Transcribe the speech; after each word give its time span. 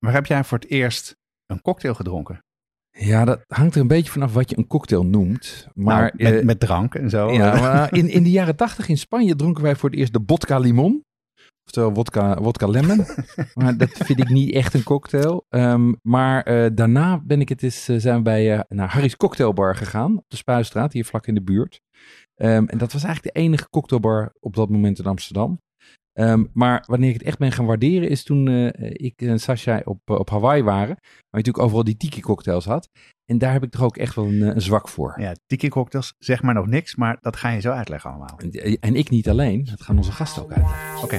waar 0.00 0.12
heb 0.12 0.26
jij 0.26 0.44
voor 0.44 0.58
het 0.58 0.70
eerst 0.70 1.16
een 1.46 1.62
cocktail 1.62 1.94
gedronken? 1.94 2.44
Ja, 2.90 3.24
dat 3.24 3.44
hangt 3.46 3.74
er 3.74 3.80
een 3.80 3.86
beetje 3.86 4.12
vanaf 4.12 4.32
wat 4.32 4.50
je 4.50 4.58
een 4.58 4.66
cocktail 4.66 5.06
noemt. 5.06 5.68
Maar 5.74 6.00
Nou, 6.00 6.12
met, 6.16 6.40
eh, 6.40 6.44
met 6.44 6.60
drank 6.60 6.94
en 6.94 7.10
zo. 7.10 7.32
ja, 7.32 7.60
maar 7.60 7.94
in, 7.94 8.08
in 8.08 8.22
de 8.22 8.30
jaren 8.30 8.56
tachtig 8.56 8.88
in 8.88 8.98
Spanje 8.98 9.36
dronken 9.36 9.62
wij 9.62 9.76
voor 9.76 9.90
het 9.90 9.98
eerst 9.98 10.12
de 10.12 10.22
vodka 10.26 10.58
limon. 10.58 11.04
Oftewel 11.64 11.94
vodka, 11.94 12.36
vodka 12.42 12.66
lemon. 12.66 13.06
maar 13.54 13.76
dat 13.76 13.90
vind 13.90 14.18
ik 14.20 14.28
niet 14.28 14.54
echt 14.54 14.74
een 14.74 14.82
cocktail. 14.82 15.44
Ehm, 15.48 15.92
maar 16.02 16.42
eh, 16.42 16.70
daarna 16.74 17.20
ben 17.24 17.40
ik 17.40 17.48
het 17.48 17.62
eens, 17.62 17.88
eh, 17.88 17.96
zijn 17.98 18.16
we 18.16 18.22
bij 18.22 18.64
naar 18.68 18.92
Harry's 18.92 19.16
Cocktailbar 19.16 19.76
gegaan. 19.76 20.18
Op 20.18 20.24
de 20.28 20.36
Spuistraat, 20.36 20.92
hier 20.92 21.04
vlak 21.04 21.26
in 21.26 21.34
de 21.34 21.42
buurt. 21.42 21.80
Ehm, 22.34 22.64
en 22.66 22.78
dat 22.78 22.92
was 22.92 23.04
eigenlijk 23.04 23.34
de 23.34 23.40
enige 23.40 23.68
cocktailbar 23.68 24.32
op 24.40 24.54
dat 24.54 24.70
moment 24.70 24.98
in 24.98 25.04
Amsterdam. 25.06 25.60
Ehm, 26.12 26.44
maar 26.52 26.84
wanneer 26.86 27.08
ik 27.08 27.14
het 27.14 27.22
echt 27.22 27.38
ben 27.38 27.52
gaan 27.52 27.66
waarderen, 27.66 28.08
is 28.08 28.22
toen 28.22 28.48
eh, 28.48 28.90
ik 28.92 29.22
en 29.22 29.40
Sasha 29.40 29.80
op, 29.84 30.00
eh, 30.04 30.18
op 30.18 30.30
Hawaii 30.30 30.62
waren. 30.62 30.96
Waar 30.96 30.96
je 31.30 31.36
natuurlijk 31.36 31.64
overal 31.64 31.84
die 31.84 31.96
tiki 31.96 32.20
cocktails 32.20 32.64
had. 32.64 32.88
En 33.24 33.38
daar 33.38 33.52
heb 33.52 33.62
ik 33.62 33.70
toch 33.70 33.82
ook 33.82 33.96
echt 33.96 34.14
wel 34.14 34.26
een, 34.26 34.42
eh, 34.42 34.54
een 34.54 34.62
zwak 34.62 34.88
voor. 34.88 35.14
Ja, 35.20 35.34
tiki 35.46 35.68
cocktails, 35.68 36.14
zeg 36.18 36.42
maar 36.42 36.54
nog 36.54 36.66
niks, 36.66 36.96
maar 36.96 37.18
dat 37.20 37.36
ga 37.36 37.48
je 37.48 37.60
zo 37.60 37.70
uitleggen 37.70 38.10
allemaal. 38.10 38.38
En, 38.38 38.78
en 38.80 38.94
ik 38.94 39.10
niet 39.10 39.28
alleen, 39.28 39.64
dat 39.64 39.82
gaan 39.82 39.96
onze 39.96 40.12
gasten 40.12 40.42
ook 40.42 40.52
uit. 40.52 40.66
Oké. 41.02 41.18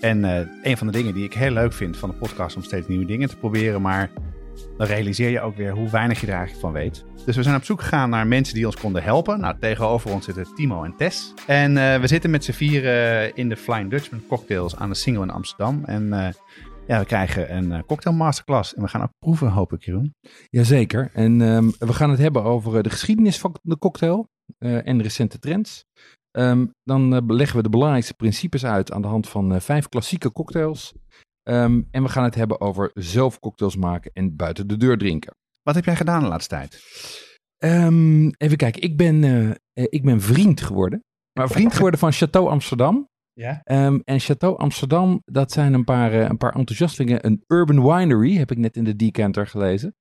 En 0.00 0.24
eh, 0.24 0.46
een 0.62 0.76
van 0.76 0.86
de 0.86 0.92
dingen 0.92 1.14
die 1.14 1.24
ik 1.24 1.34
heel 1.34 1.50
leuk 1.50 1.72
vind 1.72 1.96
van 1.96 2.10
de 2.10 2.16
podcast 2.16 2.56
om 2.56 2.62
steeds 2.62 2.88
nieuwe 2.88 3.04
dingen 3.04 3.28
te 3.28 3.36
proberen, 3.36 3.82
maar 3.82 4.10
dan 4.76 4.86
realiseer 4.86 5.30
je 5.30 5.40
ook 5.40 5.56
weer 5.56 5.72
hoe 5.72 5.90
weinig 5.90 6.20
je 6.20 6.26
er 6.26 6.32
eigenlijk 6.32 6.60
van 6.60 6.72
weet. 6.72 7.04
Dus 7.26 7.36
we 7.36 7.42
zijn 7.42 7.56
op 7.56 7.64
zoek 7.64 7.80
gegaan 7.80 8.10
naar 8.10 8.26
mensen 8.26 8.54
die 8.54 8.66
ons 8.66 8.76
konden 8.76 9.02
helpen. 9.02 9.40
Nou, 9.40 9.58
tegenover 9.60 10.12
ons 10.12 10.24
zitten 10.24 10.54
Timo 10.54 10.84
en 10.84 10.94
Tess. 10.96 11.34
En 11.46 11.76
eh, 11.76 12.00
we 12.00 12.06
zitten 12.06 12.30
met 12.30 12.44
z'n 12.44 12.52
vieren 12.52 13.34
in 13.36 13.48
de 13.48 13.56
Flying 13.56 13.90
Dutchman 13.90 14.26
cocktails 14.28 14.76
aan 14.76 14.88
de 14.88 14.94
Single 14.94 15.22
in 15.22 15.30
Amsterdam. 15.30 15.84
En 15.84 16.12
eh, 16.12 16.32
ja, 16.86 16.98
we 16.98 17.04
krijgen 17.04 17.56
een 17.56 17.84
cocktail 17.84 18.16
masterclass. 18.16 18.74
En 18.74 18.82
we 18.82 18.88
gaan 18.88 19.02
ook 19.02 19.12
proeven, 19.18 19.48
hoop 19.48 19.72
ik, 19.72 19.84
Jeroen. 19.84 20.14
Jazeker. 20.50 21.10
En 21.12 21.42
ehm, 21.42 21.70
we 21.78 21.92
gaan 21.92 22.10
het 22.10 22.18
hebben 22.18 22.42
over 22.42 22.82
de 22.82 22.90
geschiedenis 22.90 23.38
van 23.38 23.56
de 23.62 23.78
cocktail 23.78 24.28
en 24.58 24.96
de 24.96 25.02
recente 25.02 25.38
trends. 25.38 25.87
Ehm, 26.30 26.66
dan 26.82 27.14
eh, 27.14 27.20
leggen 27.26 27.56
we 27.56 27.62
de 27.62 27.68
belangrijkste 27.68 28.14
principes 28.14 28.64
uit 28.64 28.92
aan 28.92 29.02
de 29.02 29.08
hand 29.08 29.28
van 29.28 29.54
eh, 29.54 29.60
vijf 29.60 29.88
klassieke 29.88 30.32
cocktails. 30.32 30.92
Ehm, 31.42 31.82
en 31.90 32.02
we 32.02 32.08
gaan 32.08 32.24
het 32.24 32.34
hebben 32.34 32.60
over 32.60 32.90
zelf 32.94 33.38
cocktails 33.38 33.76
maken 33.76 34.10
en 34.14 34.36
buiten 34.36 34.66
de 34.66 34.76
deur 34.76 34.98
drinken. 34.98 35.34
Wat 35.62 35.74
heb 35.74 35.84
jij 35.84 35.96
gedaan 35.96 36.22
de 36.22 36.28
laatste 36.28 36.54
tijd? 36.54 36.82
Ehm, 37.58 38.28
even 38.28 38.56
kijken, 38.56 38.82
ik 38.82 38.96
ben, 38.96 39.24
eh, 39.24 39.84
ik 39.88 40.02
ben 40.02 40.20
vriend 40.20 40.60
geworden. 40.60 41.04
Maar 41.32 41.48
vriend 41.48 41.74
geworden 41.74 42.00
van 42.00 42.12
Chateau 42.12 42.48
Amsterdam. 42.48 43.08
Ja? 43.32 43.60
En 43.62 44.02
Chateau 44.20 44.58
Amsterdam, 44.58 45.22
dat 45.24 45.52
zijn 45.52 45.72
een 45.72 45.84
paar, 45.84 46.12
een 46.12 46.36
paar 46.36 46.54
enthousiastelingen. 46.54 47.26
Een 47.26 47.44
urban 47.46 47.82
winery, 47.82 48.36
heb 48.36 48.50
ik 48.50 48.58
net 48.58 48.76
in 48.76 48.84
de 48.84 48.96
decanter 48.96 49.46
gelezen. 49.46 49.94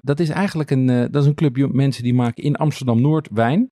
Dat 0.00 0.20
is 0.20 0.28
eigenlijk 0.28 0.70
een, 0.70 0.86
dat 0.86 1.22
is 1.22 1.26
een 1.26 1.34
clubje 1.34 1.68
mensen 1.68 2.02
die 2.02 2.14
maken 2.14 2.44
in 2.44 2.56
Amsterdam-Noord 2.56 3.28
wijn. 3.32 3.70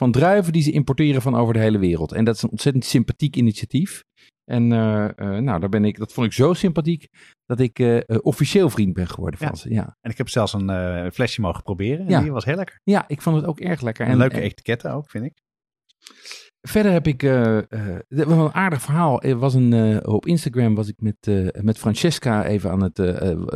Van 0.00 0.12
druiven 0.12 0.52
die 0.52 0.62
ze 0.62 0.70
importeren 0.70 1.22
van 1.22 1.34
over 1.34 1.54
de 1.54 1.60
hele 1.60 1.78
wereld. 1.78 2.12
En 2.12 2.24
dat 2.24 2.34
is 2.34 2.42
een 2.42 2.50
ontzettend 2.50 2.84
sympathiek 2.84 3.36
initiatief. 3.36 4.04
En 4.44 4.72
eh, 4.72 5.04
eh, 5.04 5.42
nou, 5.42 5.60
daar 5.60 5.68
ben 5.68 5.84
ik, 5.84 5.98
dat 5.98 6.12
vond 6.12 6.26
ik 6.26 6.32
zo 6.32 6.52
sympathiek 6.54 7.08
dat 7.46 7.60
ik 7.60 7.78
eh, 7.78 7.98
officieel 8.22 8.70
vriend 8.70 8.92
ben 8.92 9.08
geworden 9.08 9.38
van 9.38 9.48
Ja. 9.48 9.54
ze. 9.54 9.70
Ja. 9.72 9.96
En 10.00 10.10
ik 10.10 10.18
heb 10.18 10.28
zelfs 10.28 10.52
een 10.52 11.12
flesje 11.12 11.40
mogen 11.40 11.62
proberen. 11.62 12.04
En 12.06 12.10
Ja. 12.10 12.20
die 12.20 12.32
was 12.32 12.44
heel 12.44 12.56
lekker. 12.56 12.80
ja, 12.84 13.04
ik 13.08 13.22
vond 13.22 13.36
het 13.36 13.44
ook 13.44 13.60
erg 13.60 13.80
lekker. 13.80 14.04
En 14.06 14.12
En, 14.12 14.18
leuke 14.18 14.34
en- 14.36 14.42
etiketten 14.42 14.92
ook, 14.92 15.10
vind 15.10 15.24
ik. 15.24 15.42
Verder 16.68 16.92
heb 16.92 17.06
ik 17.06 17.22
eh, 17.22 17.58
eh, 17.58 17.98
was 18.08 18.36
een 18.36 18.54
aardig 18.54 18.82
verhaal. 18.82 19.22
Er 19.22 19.38
was 19.38 19.54
een, 19.54 19.72
eh, 19.72 20.12
op 20.12 20.26
Instagram 20.26 20.74
was 20.74 20.88
ik 20.88 20.94
met, 21.00 21.52
met 21.62 21.78
Francesca 21.78 22.44
even 22.44 22.70
aan 22.70 22.82
het. 22.82 22.98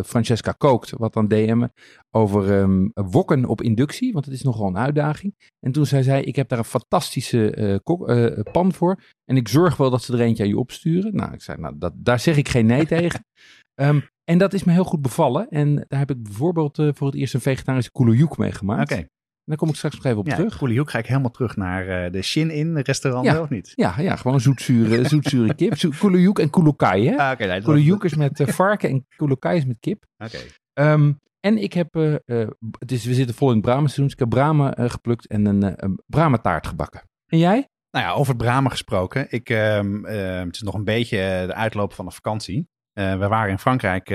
Francesca 0.06 0.52
kookt, 0.52 0.90
wat 0.90 1.16
aan 1.16 1.28
DM'en. 1.28 1.72
Over 2.10 2.60
ehm, 2.60 2.88
wokken 2.94 3.44
op 3.44 3.62
inductie. 3.62 4.12
Want 4.12 4.24
het 4.24 4.34
is 4.34 4.42
nogal 4.42 4.66
een 4.66 4.78
uitdaging. 4.78 5.52
En 5.60 5.72
toen 5.72 5.86
zei 5.86 6.02
zij: 6.02 6.22
Ik 6.22 6.36
heb 6.36 6.48
daar 6.48 6.58
een 6.58 6.64
fantastische 6.64 7.80
kok- 7.82 8.52
pan 8.52 8.72
voor. 8.72 9.02
En 9.24 9.36
ik 9.36 9.48
zorg 9.48 9.76
wel 9.76 9.90
dat 9.90 10.02
ze 10.02 10.12
er 10.12 10.20
eentje 10.20 10.42
aan 10.42 10.48
je 10.48 10.58
opsturen. 10.58 11.14
Nou, 11.14 11.32
ik 11.32 11.42
zei: 11.42 11.60
Nou, 11.60 11.74
dat, 11.78 11.92
daar 11.96 12.20
zeg 12.20 12.36
ik 12.36 12.48
geen 12.48 12.66
nee 12.66 12.86
tegen. 12.86 13.26
Ehm, 13.74 14.00
en 14.24 14.38
dat 14.38 14.52
is 14.52 14.64
me 14.64 14.72
heel 14.72 14.84
goed 14.84 15.02
bevallen. 15.02 15.48
En 15.48 15.74
daar 15.88 15.98
heb 15.98 16.10
ik 16.10 16.22
bijvoorbeeld 16.22 16.76
voor 16.76 17.06
het 17.06 17.16
eerst 17.16 17.34
een 17.34 17.40
vegetarische 17.40 17.90
koelojoek 17.90 18.38
mee 18.38 18.52
gemaakt. 18.52 18.92
Oké. 18.92 19.06
Daar 19.44 19.56
kom 19.56 19.68
ik 19.68 19.74
straks 19.74 19.94
nog 19.94 20.04
even 20.04 20.18
op 20.18 20.26
Ja, 20.26 20.34
terug. 20.34 20.58
Hoek 20.58 20.90
ga 20.90 20.98
ik 20.98 21.06
helemaal 21.06 21.30
terug 21.30 21.56
naar 21.56 21.88
eh, 21.88 22.12
de 22.12 22.22
Shin 22.22 22.50
In 22.50 22.78
restaurant, 22.78 23.26
Ja. 23.26 23.40
of 23.40 23.48
niet? 23.48 23.72
Ja, 23.74 23.94
ja 24.00 24.16
gewoon 24.16 24.40
zoetzure, 24.40 25.04
zoetzure 25.08 25.54
kip. 25.54 25.76
Zo- 25.78 25.90
en 26.32 26.50
koelokai, 26.50 27.08
hè? 27.08 27.16
Ah, 27.16 27.38
nee, 27.38 27.96
is 28.00 28.14
met 28.14 28.40
eh, 28.40 28.46
varken 28.46 28.90
en 28.90 29.06
koelokai 29.16 29.56
is 29.56 29.64
met 29.64 29.76
kip. 29.80 30.04
Oké. 30.24 30.38
Ehm, 30.72 31.12
en 31.40 31.58
ik 31.58 31.72
heb, 31.72 31.94
eh, 31.96 32.46
het 32.78 32.92
is, 32.92 33.04
we 33.04 33.14
zitten 33.14 33.34
vol 33.34 33.48
in 33.48 33.54
het 33.54 33.64
Brahma-seizoen, 33.64 34.04
dus 34.04 34.12
ik 34.12 34.18
heb 34.18 34.28
Brahma 34.28 34.74
eh, 34.74 34.90
geplukt 34.90 35.26
en 35.26 35.46
een, 35.46 36.00
Brahma-taart 36.06 36.66
gebakken. 36.66 37.02
En 37.26 37.38
jij? 37.38 37.68
Nou 37.90 38.06
ja, 38.06 38.12
over 38.12 38.28
het 38.34 38.42
Bramen 38.42 38.70
gesproken. 38.70 39.26
Ik, 39.28 39.50
ehm, 39.50 40.04
ehm, 40.04 40.46
het 40.46 40.54
is 40.54 40.62
nog 40.62 40.74
een 40.74 40.84
beetje 40.84 41.44
de 41.46 41.54
uitloop 41.54 41.92
van 41.92 42.04
de 42.04 42.10
vakantie. 42.10 42.68
We 42.92 43.16
waren 43.28 43.50
in 43.50 43.58
Frankrijk 43.58 44.10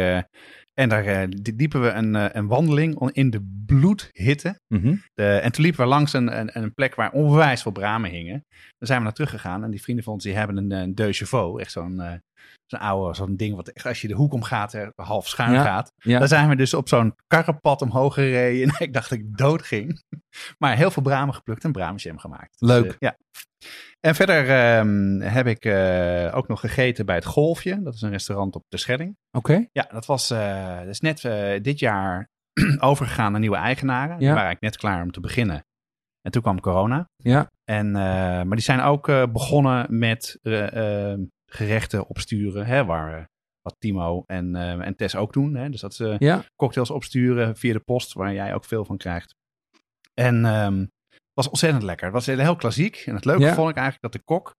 en 0.80 0.90
daar 0.90 1.06
eh, 1.06 1.28
die- 1.30 1.56
liepen 1.56 1.82
we 1.82 1.90
een, 1.90 2.16
eh, 2.16 2.26
een 2.32 2.48
wandeling 2.48 3.12
in 3.12 3.30
de 3.30 3.62
bloedhitte. 3.66 4.60
Mhm. 4.68 4.96
De, 5.14 5.26
en 5.38 5.52
toen 5.52 5.64
liepen 5.64 5.82
we 5.82 5.88
langs 5.88 6.14
een, 6.14 6.40
een, 6.40 6.50
een 6.58 6.74
plek 6.74 6.96
waar 6.96 7.12
onwijs 7.12 7.62
veel 7.62 7.72
bramen 7.72 8.10
hingen. 8.10 8.46
Daar 8.50 8.88
zijn 8.88 8.98
we 8.98 9.04
naar 9.04 9.14
terug 9.14 9.30
gegaan. 9.30 9.64
En 9.64 9.72
die 9.72 9.82
vrienden 9.82 10.04
van 10.04 10.14
ons 10.14 10.24
die 10.24 10.34
hebben 10.36 10.58
een, 10.58 10.72
een 10.72 10.96
deux 10.96 11.18
chevaux. 11.18 11.62
Echt 11.62 11.72
zo'n 11.72 12.00
eh, 12.02 12.14
zo'n 12.66 12.80
oude 12.80 13.16
zo'n 13.16 13.36
ding 13.36 13.56
wat 13.56 13.68
echt 13.68 13.86
als 13.86 14.02
je 14.02 14.08
de 14.08 14.14
hoek 14.14 14.34
omgaat, 14.34 14.74
eh, 14.74 14.88
half 14.96 15.28
schuin 15.28 15.52
Ja, 15.54 15.64
gaat. 15.64 15.92
ja. 15.98 16.20
Daar 16.20 16.28
zijn 16.28 16.50
we 16.50 16.56
dus 16.56 16.74
op 16.74 16.88
zo'n 16.88 17.14
karrenpad 17.28 17.82
omhoog 17.82 18.14
gereden. 18.14 18.68
En 18.70 18.86
ik 18.86 18.94
dacht 18.94 19.10
dat 19.10 19.20
ik 19.20 19.38
dood 19.38 19.62
ging. 19.62 20.04
Maar 20.58 20.76
heel 20.76 20.92
veel 20.92 21.04
bramen 21.04 21.34
geplukt 21.36 21.64
en 21.64 21.72
bramenjam 21.72 22.18
gemaakt. 22.18 22.60
Dus, 22.60 22.70
Leuk. 22.70 22.86
eh, 22.86 22.96
ja. 23.00 23.16
En 24.00 24.16
verder 24.16 24.50
ehm, 24.50 25.20
heb 25.20 25.48
ik 25.48 25.66
eh, 25.66 26.32
ook 26.38 26.48
nog 26.48 26.60
gegeten 26.60 27.06
bij 27.06 27.16
het 27.16 27.26
Golfje. 27.26 27.82
Dat 27.82 27.94
is 27.94 28.02
een 28.02 28.10
restaurant 28.10 28.56
op 28.56 28.64
de 28.68 28.78
Schelling. 28.78 29.18
Oké. 29.38 29.66
Ja, 29.72 29.88
dat 29.92 30.06
was 30.06 30.30
eh, 30.30 30.78
dat 30.78 30.88
is 30.88 31.00
net 31.00 31.26
eh, 31.26 31.62
dit 31.62 31.80
jaar 31.80 32.28
overgegaan 32.80 33.32
naar 33.32 33.40
nieuwe 33.42 33.56
eigenaren. 33.56 34.18
Die 34.18 34.28
Ja. 34.28 34.34
waren 34.34 34.48
eigenlijk 34.48 34.62
net 34.74 34.78
klaar 34.78 35.04
om 35.04 35.12
te 35.12 35.20
beginnen. 35.20 35.64
En 36.22 36.32
toen 36.32 36.42
kwam 36.42 36.60
corona. 36.60 37.10
Ja. 37.16 37.52
En, 37.64 37.92
maar 37.92 38.50
die 38.56 38.60
zijn 38.60 38.82
ook 38.82 39.06
begonnen 39.32 40.00
met 40.00 40.40
eh, 40.42 41.12
eh, 41.12 41.20
gerechten 41.52 42.08
opsturen. 42.08 42.66
Hè, 42.66 42.86
waar, 42.86 43.30
wat 43.62 43.76
Timo 43.80 44.24
en, 44.26 44.56
en 44.56 44.96
Tess 44.96 45.16
ook 45.16 45.34
doen. 45.34 45.56
Hè? 45.56 45.70
Dus 45.70 45.82
dat 45.82 45.94
ze 45.94 46.16
Ja. 46.20 46.44
cocktails 46.56 46.90
opsturen 46.90 47.56
via 47.58 47.74
de 47.74 47.80
post, 47.80 48.14
waar 48.14 48.34
jij 48.34 48.54
ook 48.54 48.66
veel 48.66 48.86
van 48.86 48.98
krijgt. 48.98 49.36
En 50.14 50.46
ehm, 50.46 50.86
was 51.40 51.50
ontzettend 51.50 51.84
lekker. 51.84 52.06
Het 52.06 52.14
was 52.14 52.26
heel 52.26 52.56
klassiek. 52.56 53.04
En 53.06 53.16
het 53.16 53.26
leuke 53.26 53.42
Ja. 53.44 53.54
vond 53.54 53.70
ik 53.70 53.76
eigenlijk 53.76 54.14
dat 54.14 54.22
de 54.22 54.34
kok, 54.34 54.56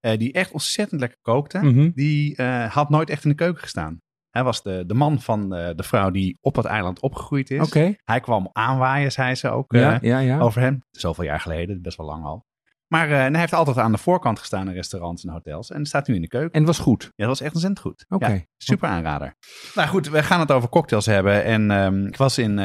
eh, 0.00 0.18
die 0.18 0.32
echt 0.32 0.52
ontzettend 0.52 1.00
lekker 1.00 1.18
kookte, 1.22 1.58
Mhm. 1.58 1.90
die 1.94 2.36
eh, 2.36 2.72
had 2.72 2.90
nooit 2.90 3.10
echt 3.10 3.24
in 3.24 3.30
de 3.30 3.36
keuken 3.36 3.62
gestaan. 3.62 4.00
Hij 4.30 4.44
was 4.44 4.62
de, 4.62 4.84
de 4.86 4.94
man 4.94 5.20
van 5.20 5.54
eh, 5.54 5.74
de 5.74 5.82
vrouw 5.82 6.10
die 6.10 6.38
op 6.40 6.56
het 6.56 6.64
eiland 6.64 7.00
opgegroeid 7.00 7.50
is. 7.50 7.72
Hij 8.04 8.20
kwam 8.20 8.48
aanwaaien, 8.52 9.12
zei 9.12 9.34
ze 9.34 9.50
ook 9.50 9.72
Ja, 9.74 9.98
ja, 10.02 10.18
ja. 10.18 10.38
over 10.38 10.60
hem. 10.60 10.82
Zoveel 10.90 11.24
jaar 11.24 11.40
geleden, 11.40 11.82
best 11.82 11.96
wel 11.96 12.06
lang 12.06 12.24
al. 12.24 12.44
Maar 12.86 13.08
hij 13.08 13.38
heeft 13.38 13.52
altijd 13.52 13.78
aan 13.78 13.92
de 13.92 13.98
voorkant 13.98 14.38
gestaan 14.38 14.68
in 14.68 14.74
restaurants 14.74 15.24
en 15.24 15.32
hotels. 15.32 15.70
En 15.70 15.86
staat 15.86 16.06
nu 16.08 16.14
in 16.14 16.20
de 16.20 16.28
keuken. 16.28 16.50
En 16.52 16.58
het 16.58 16.66
was 16.68 16.78
goed. 16.78 17.02
Ja, 17.02 17.10
dat 17.14 17.26
was 17.26 17.40
echt 17.40 17.52
ontzettend 17.52 17.80
goed. 17.86 18.04
Oké. 18.08 18.26
Ja, 18.32 18.40
super 18.56 18.88
aanrader. 18.88 19.34
Nou 19.74 19.88
goed, 19.88 20.08
we 20.08 20.22
gaan 20.22 20.40
het 20.40 20.52
over 20.52 20.68
cocktails 20.68 21.06
hebben. 21.06 21.44
En 21.44 21.70
ehm, 21.70 22.06
ik 22.06 22.16
was 22.16 22.38
in, 22.38 22.58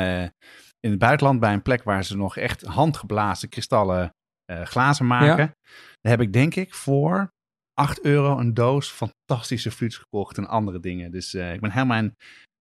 in 0.81 0.89
het 0.89 0.99
buitenland 0.99 1.39
bij 1.39 1.53
een 1.53 1.61
plek 1.61 1.83
waar 1.83 2.03
ze 2.03 2.17
nog 2.17 2.37
echt 2.37 2.61
handgeblazen 2.61 3.49
kristallen 3.49 4.15
eh, 4.45 4.61
glazen 4.61 5.07
maken. 5.07 5.55
Daar 6.01 6.11
heb 6.11 6.21
ik 6.21 6.33
denk 6.33 6.55
ik 6.55 6.73
voor 6.73 7.31
8 7.73 8.01
euro 8.01 8.37
een 8.37 8.53
doos 8.53 8.89
fantastische 8.89 9.71
fruits 9.71 9.97
gekocht 9.97 10.37
en 10.37 10.47
andere 10.47 10.79
dingen. 10.79 11.11
Dus 11.11 11.33
eh, 11.33 11.53
ik 11.53 11.61
ben 11.61 11.71
helemaal 11.71 11.97
mijn, 11.97 12.15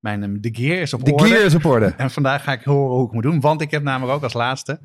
mijn 0.04 0.22
eh, 0.22 0.40
de 0.40 0.48
gear 0.52 0.78
is 0.80 0.94
op 0.94 1.04
De 1.04 1.12
orde. 1.12 1.26
gear 1.26 1.44
is 1.44 1.54
op 1.54 1.64
orde. 1.64 1.86
En 1.96 2.10
vandaag 2.10 2.42
ga 2.42 2.52
ik 2.52 2.62
horen 2.62 2.96
hoe 2.96 3.06
ik 3.06 3.12
moet 3.12 3.22
doen. 3.22 3.40
Want 3.40 3.60
ik 3.60 3.70
heb 3.70 3.82
namelijk 3.82 4.16
ook 4.16 4.22
als 4.22 4.32
laatste. 4.32 4.80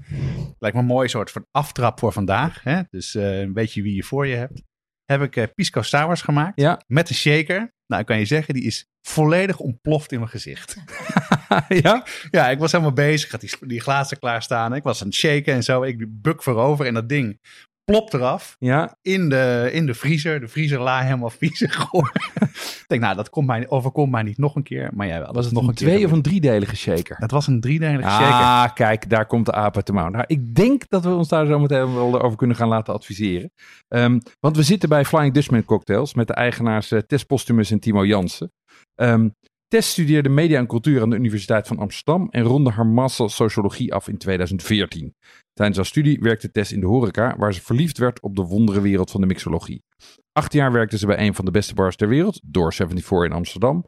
Lijkt 0.60 0.76
me 0.76 0.82
een 0.82 0.88
mooi 0.88 1.08
soort 1.08 1.32
van 1.32 1.46
aftrap 1.52 2.00
voor 2.00 2.12
vandaag. 2.12 2.64
Hè? 2.64 2.82
Dus 2.90 3.16
eh, 3.16 3.40
een 3.40 3.54
beetje 3.54 3.82
wie 3.82 3.96
je 3.96 4.04
voor 4.04 4.28
je 4.28 4.36
hebt. 4.36 4.62
Heb 5.06 5.22
ik 5.22 5.54
pisco 5.54 5.82
sours 5.82 6.22
gemaakt. 6.22 6.62
Ja. 6.62 6.82
Met 6.88 7.10
een 7.10 7.16
shaker. 7.16 7.74
Nou, 7.88 8.02
ik 8.02 8.08
kan 8.08 8.20
je 8.20 8.26
zeggen, 8.26 8.54
die 8.54 8.64
is 8.64 8.88
volledig 9.02 9.60
ontploft 9.60 10.12
in 10.12 10.20
mijn 10.20 10.32
gezicht. 10.32 10.76
ja? 11.84 12.04
ja, 12.32 12.50
ik 12.50 12.60
was 12.60 12.72
helemaal 12.72 12.94
bezig. 12.94 13.26
Ik 13.26 13.32
had 13.32 13.42
die, 13.42 13.68
die 13.68 13.82
glazen 13.82 14.20
klaarstaan. 14.20 14.76
Ik 14.76 14.84
was 14.84 15.02
aan 15.02 15.08
het 15.08 15.16
shaken 15.16 15.54
en 15.54 15.64
zo. 15.64 15.84
Ik 15.84 16.06
buk 16.22 16.44
voorover 16.44 16.86
en 16.86 16.94
dat 16.94 17.10
ding 17.10 17.40
plopt 17.86 18.14
eraf. 18.14 18.56
Ja. 18.60 18.98
In 19.02 19.30
de, 19.30 19.70
in 19.72 19.86
de 19.86 19.94
vriezer. 19.94 20.40
De 20.40 20.48
vriezer 20.48 20.80
la 20.80 21.02
helemaal 21.02 21.32
geworden. 21.40 22.22
ik 22.42 22.84
denk, 22.88 23.02
nou, 23.02 23.16
dat 23.16 23.30
komt 23.30 23.48
mij, 23.48 23.70
overkomt 23.70 24.12
mij 24.12 24.24
niet 24.24 24.38
nog 24.38 24.56
een 24.56 24.64
keer. 24.64 24.92
Maar 24.94 25.08
jij 25.08 25.18
wel. 25.18 25.26
Dat 25.26 25.36
Was 25.36 25.46
het 25.46 25.54
nog 25.54 25.68
een 25.68 25.74
keer 25.74 25.88
twee- 25.88 26.06
of 26.06 26.12
een 26.12 26.22
driedelige 26.22 26.76
shaker? 26.76 27.16
Het 27.20 27.32
was 27.32 27.48
een 27.48 27.60
driedelige 27.62 28.10
shaker. 28.10 28.26
Ah, 28.28 28.74
kijk, 28.74 29.10
daar 29.10 29.26
komt 29.26 29.46
de 29.46 29.52
aap 29.52 29.76
uit 29.76 29.86
de 29.86 29.94
mouw. 29.94 30.10
Nou, 30.10 30.24
ik 30.28 30.56
denk 30.56 30.90
dat 30.90 31.04
we 31.04 31.14
ons 31.14 31.28
daar 31.28 31.46
zo 31.46 31.60
meteen 31.60 31.94
wel 31.94 32.22
over 32.22 32.38
kunnen 32.38 32.56
gaan 32.56 32.68
laten 32.68 32.94
adviseren. 32.94 33.52
Ehm, 33.88 34.20
want 34.40 34.56
we 34.56 34.64
zitten 34.64 34.90
bij 34.90 35.06
Flying 35.06 35.34
Dutchman 35.34 35.66
Cocktails 35.66 36.14
met 36.14 36.28
de 36.28 36.34
eigenaars 36.34 36.92
eh, 36.92 37.00
Tess 37.00 37.24
Postumus 37.24 37.72
en 37.72 37.80
Timo 37.80 38.06
Jansen. 38.06 38.52
Ehm, 38.96 39.30
Tess 39.68 39.92
studeerde 39.92 40.30
media 40.30 40.60
en 40.60 40.68
cultuur 40.68 41.02
aan 41.02 41.10
de 41.10 41.16
Universiteit 41.16 41.68
van 41.68 41.80
Amsterdam 41.80 42.28
en 42.30 42.44
ronde 42.44 42.70
haar 42.70 42.86
master 42.86 43.30
sociologie 43.30 43.94
af 43.94 44.08
in 44.08 44.18
2014. 44.18 45.16
Tijdens 45.54 45.78
haar 45.78 45.86
studie 45.86 46.20
werkte 46.20 46.52
Tess 46.52 46.72
in 46.72 46.80
de 46.80 46.86
horeca, 46.86 47.36
waar 47.38 47.54
ze 47.54 47.62
verliefd 47.62 47.98
werd 47.98 48.22
op 48.22 48.36
de 48.36 48.42
wonderenwereld 48.42 49.12
van 49.12 49.22
de 49.22 49.28
mixologie. 49.28 49.84
Acht 50.32 50.54
jaar 50.54 50.72
werkte 50.72 50.98
ze 50.98 51.06
bij 51.06 51.20
een 51.20 51.36
van 51.36 51.46
de 51.46 51.52
beste 51.52 51.74
bars 51.74 51.96
ter 51.96 52.08
wereld, 52.08 52.42
Door 52.44 52.74
74 52.74 53.24
in 53.24 53.32
Amsterdam. 53.32 53.86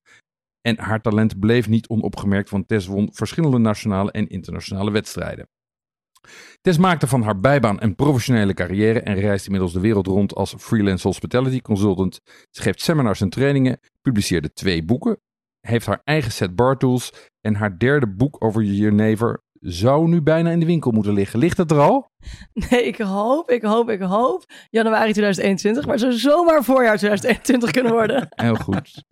En 0.61 0.79
haar 0.79 1.01
talent 1.01 1.39
bleef 1.39 1.67
niet 1.67 1.87
onopgemerkt, 1.87 2.49
want 2.49 2.67
Tess 2.67 2.87
won 2.87 3.09
verschillende 3.13 3.57
nationale 3.57 4.11
en 4.11 4.27
internationale 4.27 4.91
wedstrijden. 4.91 5.47
Tess 6.61 6.77
maakte 6.77 7.07
van 7.07 7.21
haar 7.21 7.39
bijbaan 7.39 7.81
een 7.81 7.95
professionele 7.95 8.53
carrière 8.53 8.99
en 8.99 9.19
reist 9.19 9.45
inmiddels 9.45 9.73
de 9.73 9.79
wereld 9.79 10.07
rond 10.07 10.35
als 10.35 10.55
freelance 10.57 11.07
hospitality 11.07 11.61
consultant. 11.61 12.19
Ze 12.51 12.61
geeft 12.61 12.81
seminars 12.81 13.21
en 13.21 13.29
trainingen, 13.29 13.79
publiceerde 14.01 14.53
twee 14.53 14.83
boeken, 14.83 15.19
heeft 15.67 15.85
haar 15.85 16.01
eigen 16.03 16.31
set 16.31 16.55
bar 16.55 16.77
tools 16.77 17.13
en 17.41 17.55
haar 17.55 17.77
derde 17.77 18.07
boek 18.07 18.43
over 18.43 18.63
jenever 18.63 19.45
zou 19.59 20.07
nu 20.07 20.21
bijna 20.21 20.49
in 20.49 20.59
de 20.59 20.65
winkel 20.65 20.91
moeten 20.91 21.13
liggen. 21.13 21.39
Ligt 21.39 21.57
het 21.57 21.71
er 21.71 21.79
al? 21.79 22.11
Nee, 22.69 22.83
ik 22.83 22.97
hoop, 22.97 23.49
ik 23.49 23.61
hoop, 23.61 23.89
ik 23.89 24.01
hoop 24.01 24.45
januari 24.69 25.11
2021. 25.11 25.85
Maar 25.85 25.99
zou 25.99 26.11
zomaar 26.11 26.63
voorjaar 26.63 26.97
2021 26.97 27.71
kunnen 27.71 27.91
worden. 27.91 28.27
Heel 28.45 28.55
goed. 28.55 29.03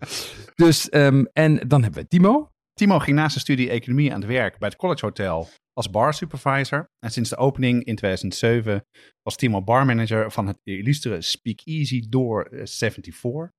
Dus, 0.55 0.89
ehm, 0.89 1.25
en 1.33 1.67
dan 1.67 1.83
hebben 1.83 2.01
we 2.01 2.07
Timo. 2.07 2.49
Timo 2.73 2.99
ging 2.99 3.15
naast 3.15 3.31
zijn 3.31 3.43
studie 3.43 3.69
economie 3.69 4.13
aan 4.13 4.19
het 4.19 4.29
werk 4.29 4.57
bij 4.57 4.67
het 4.67 4.77
College 4.77 5.05
Hotel 5.05 5.47
als 5.73 5.89
bar 5.89 6.13
supervisor. 6.13 6.89
En 6.99 7.11
sinds 7.11 7.29
de 7.29 7.37
opening 7.37 7.83
in 7.83 7.95
2007 7.95 8.85
was 9.21 9.35
Timo 9.35 9.63
barmanager 9.63 10.31
van 10.31 10.47
het 10.47 10.59
illustere 10.63 11.21
Speakeasy 11.21 12.05
Door 12.09 12.43
eh, 12.43 12.65
74. 12.65 13.51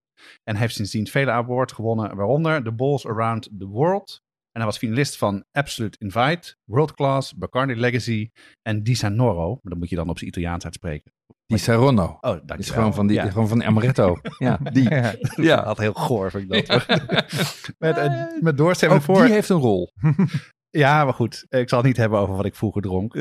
En 0.44 0.56
heeft 0.56 0.74
sindsdien 0.74 1.06
vele 1.06 1.30
awards 1.30 1.72
gewonnen, 1.72 2.16
waaronder 2.16 2.62
The 2.64 2.72
Balls 2.72 3.06
Around 3.06 3.48
the 3.58 3.66
World. 3.66 4.20
En 4.52 4.62
hij 4.62 4.64
was 4.70 4.78
finalist 4.78 5.16
van 5.16 5.44
Absolute 5.52 5.98
Invite, 5.98 6.56
World 6.64 6.94
Class, 6.94 7.34
Bacardi 7.34 7.76
Legacy 7.76 8.30
en 8.62 8.82
Di 8.82 8.94
Sanoro. 8.94 9.48
Maar 9.48 9.58
dat 9.72 9.78
moet 9.78 9.88
je 9.88 9.96
dan 9.96 10.08
op 10.08 10.18
zijn 10.18 10.30
Italiaans 10.30 10.64
uitspreken. 10.64 11.12
Die 11.46 11.58
Saronno. 11.58 12.18
Oh, 12.20 12.36
dat 12.44 12.58
is 12.58 12.70
gewoon 12.70 12.94
van, 12.94 13.06
die, 13.06 13.16
Ja. 13.16 13.30
gewoon 13.30 13.48
van 13.48 13.64
Amaretto. 13.64 14.16
Ja, 14.38 14.58
die. 14.72 14.88
Ja, 15.36 15.64
had 15.64 15.78
heel 15.78 15.92
goor 15.92 16.30
vind 16.30 16.52
ik 16.54 16.66
dat. 16.66 16.86
met, 17.78 17.96
eh, 17.96 18.22
met 18.40 18.56
Door 18.56 18.68
Ook 18.70 18.76
74. 18.76 19.24
die 19.24 19.32
heeft 19.34 19.48
een 19.48 19.56
rol. 19.56 19.90
Ja, 20.70 21.04
maar 21.04 21.14
goed. 21.14 21.46
Ik 21.48 21.68
zal 21.68 21.78
het 21.78 21.86
niet 21.86 21.96
hebben 21.96 22.18
over 22.18 22.36
wat 22.36 22.44
ik 22.44 22.54
vroeger 22.54 22.82
dronk. 22.82 23.14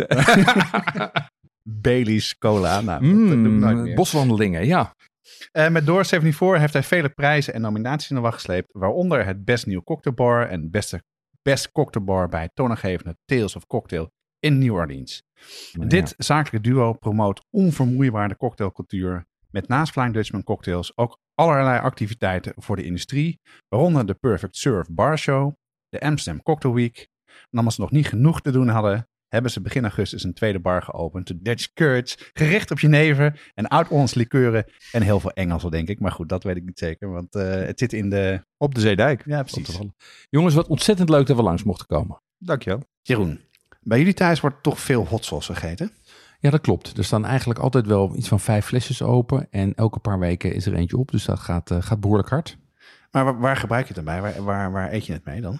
Bailey's 1.69 2.37
Cola. 2.37 2.81
Nou, 2.81 3.01
dat 3.01 3.27
doe 3.27 3.31
ik 3.31 3.59
nooit 3.59 3.75
Mm, 3.75 3.81
meer. 3.83 3.95
boswandelingen, 3.95 4.65
ja. 4.65 4.95
Eh, 5.51 5.69
met 5.69 5.85
Door 5.85 6.05
74 6.05 6.59
heeft 6.59 6.73
hij 6.73 6.83
vele 6.83 7.09
prijzen 7.09 7.53
en 7.53 7.61
nominaties 7.61 8.09
in 8.09 8.15
de 8.15 8.21
wacht 8.21 8.35
gesleept. 8.35 8.69
Waaronder 8.71 9.25
het 9.25 9.45
Best 9.45 9.65
Nieuw 9.65 9.83
Cocktailbar 9.83 10.47
en 10.49 10.71
beste 10.71 11.03
Best 11.41 11.71
Cocktailbar 11.71 12.29
bij 12.29 12.41
het 12.41 12.51
toonaangevende 12.53 13.17
Tales 13.25 13.55
of 13.55 13.67
Cocktail 13.67 14.11
in 14.39 14.59
New 14.59 14.73
Orleans. 14.73 15.23
Dit 15.71 16.13
zakelijke 16.17 16.69
duo 16.69 16.93
promoot 16.93 17.45
onvermoeibare 17.49 18.37
cocktailcultuur. 18.37 19.25
Met 19.49 19.67
naast 19.67 19.91
Flying 19.91 20.13
Dutchman 20.13 20.43
cocktails 20.43 20.97
ook 20.97 21.19
allerlei 21.33 21.79
activiteiten 21.79 22.53
voor 22.55 22.75
de 22.75 22.83
industrie. 22.83 23.39
Waaronder 23.67 24.05
de 24.05 24.13
Perfect 24.13 24.55
Serve 24.55 24.93
Bar 24.93 25.17
Show, 25.17 25.53
de 25.89 25.99
Amsterdam 25.99 26.43
Cocktail 26.43 26.73
Week. 26.73 27.07
En 27.49 27.65
als 27.65 27.75
ze 27.75 27.81
nog 27.81 27.91
niet 27.91 28.07
genoeg 28.07 28.41
te 28.41 28.51
doen 28.51 28.67
hadden, 28.67 29.07
hebben 29.29 29.51
ze 29.51 29.61
begin 29.61 29.83
augustus 29.83 30.23
een 30.23 30.33
tweede 30.33 30.59
bar 30.59 30.81
geopend. 30.81 31.27
De 31.27 31.41
Dutch 31.41 31.73
Courage, 31.73 32.17
gericht 32.33 32.71
op 32.71 32.79
jenever 32.79 33.51
en 33.53 33.67
oud-Hollands 33.67 34.13
likeuren. 34.13 34.65
En 34.91 35.01
heel 35.01 35.19
veel 35.19 35.31
Engelse, 35.31 35.69
denk 35.69 35.87
ik. 35.87 35.99
Maar 35.99 36.11
goed, 36.11 36.29
dat 36.29 36.43
weet 36.43 36.55
ik 36.55 36.65
niet 36.65 36.79
zeker, 36.79 37.11
want 37.11 37.35
eh, 37.35 37.49
het 37.49 37.79
zit 37.79 37.93
in 37.93 38.09
de... 38.09 38.43
Op 38.57 38.75
de 38.75 38.81
Zeedijk. 38.81 39.23
Ja, 39.25 39.43
precies. 39.43 39.79
Jongens, 40.29 40.55
wat 40.55 40.67
ontzettend 40.67 41.09
leuk 41.09 41.27
dat 41.27 41.35
we 41.35 41.43
langs 41.43 41.63
mochten 41.63 41.87
komen. 41.87 42.21
Dankjewel. 42.37 42.83
Jeroen, 43.01 43.39
bij 43.81 43.97
jullie 43.97 44.13
thuis 44.13 44.39
wordt 44.39 44.63
toch 44.63 44.79
veel 44.79 45.07
hot 45.07 45.25
sauce 45.25 45.53
gegeten? 45.53 45.91
Ja, 46.39 46.49
dat 46.49 46.61
klopt. 46.61 46.97
Er 46.97 47.03
staan 47.03 47.25
eigenlijk 47.25 47.59
altijd 47.59 47.85
wel 47.85 48.15
iets 48.15 48.27
van 48.27 48.39
vijf 48.39 48.65
flesjes 48.65 49.01
open. 49.01 49.47
En 49.49 49.73
elke 49.75 49.99
paar 49.99 50.19
weken 50.19 50.53
is 50.53 50.65
er 50.65 50.73
eentje 50.73 50.97
op. 50.97 51.11
Dus 51.11 51.25
dat 51.25 51.39
gaat, 51.39 51.71
eh, 51.71 51.81
gaat 51.81 51.99
behoorlijk 51.99 52.29
hard. 52.29 52.57
Maar 53.11 53.23
waar, 53.23 53.39
waar 53.39 53.57
gebruik 53.57 53.87
je 53.87 53.93
het 53.93 54.05
dan 54.05 54.13
bij? 54.13 54.21
Waar, 54.21 54.43
waar, 54.43 54.71
waar 54.71 54.93
eet 54.93 55.05
je 55.05 55.13
het 55.13 55.25
mee 55.25 55.41
dan? 55.41 55.59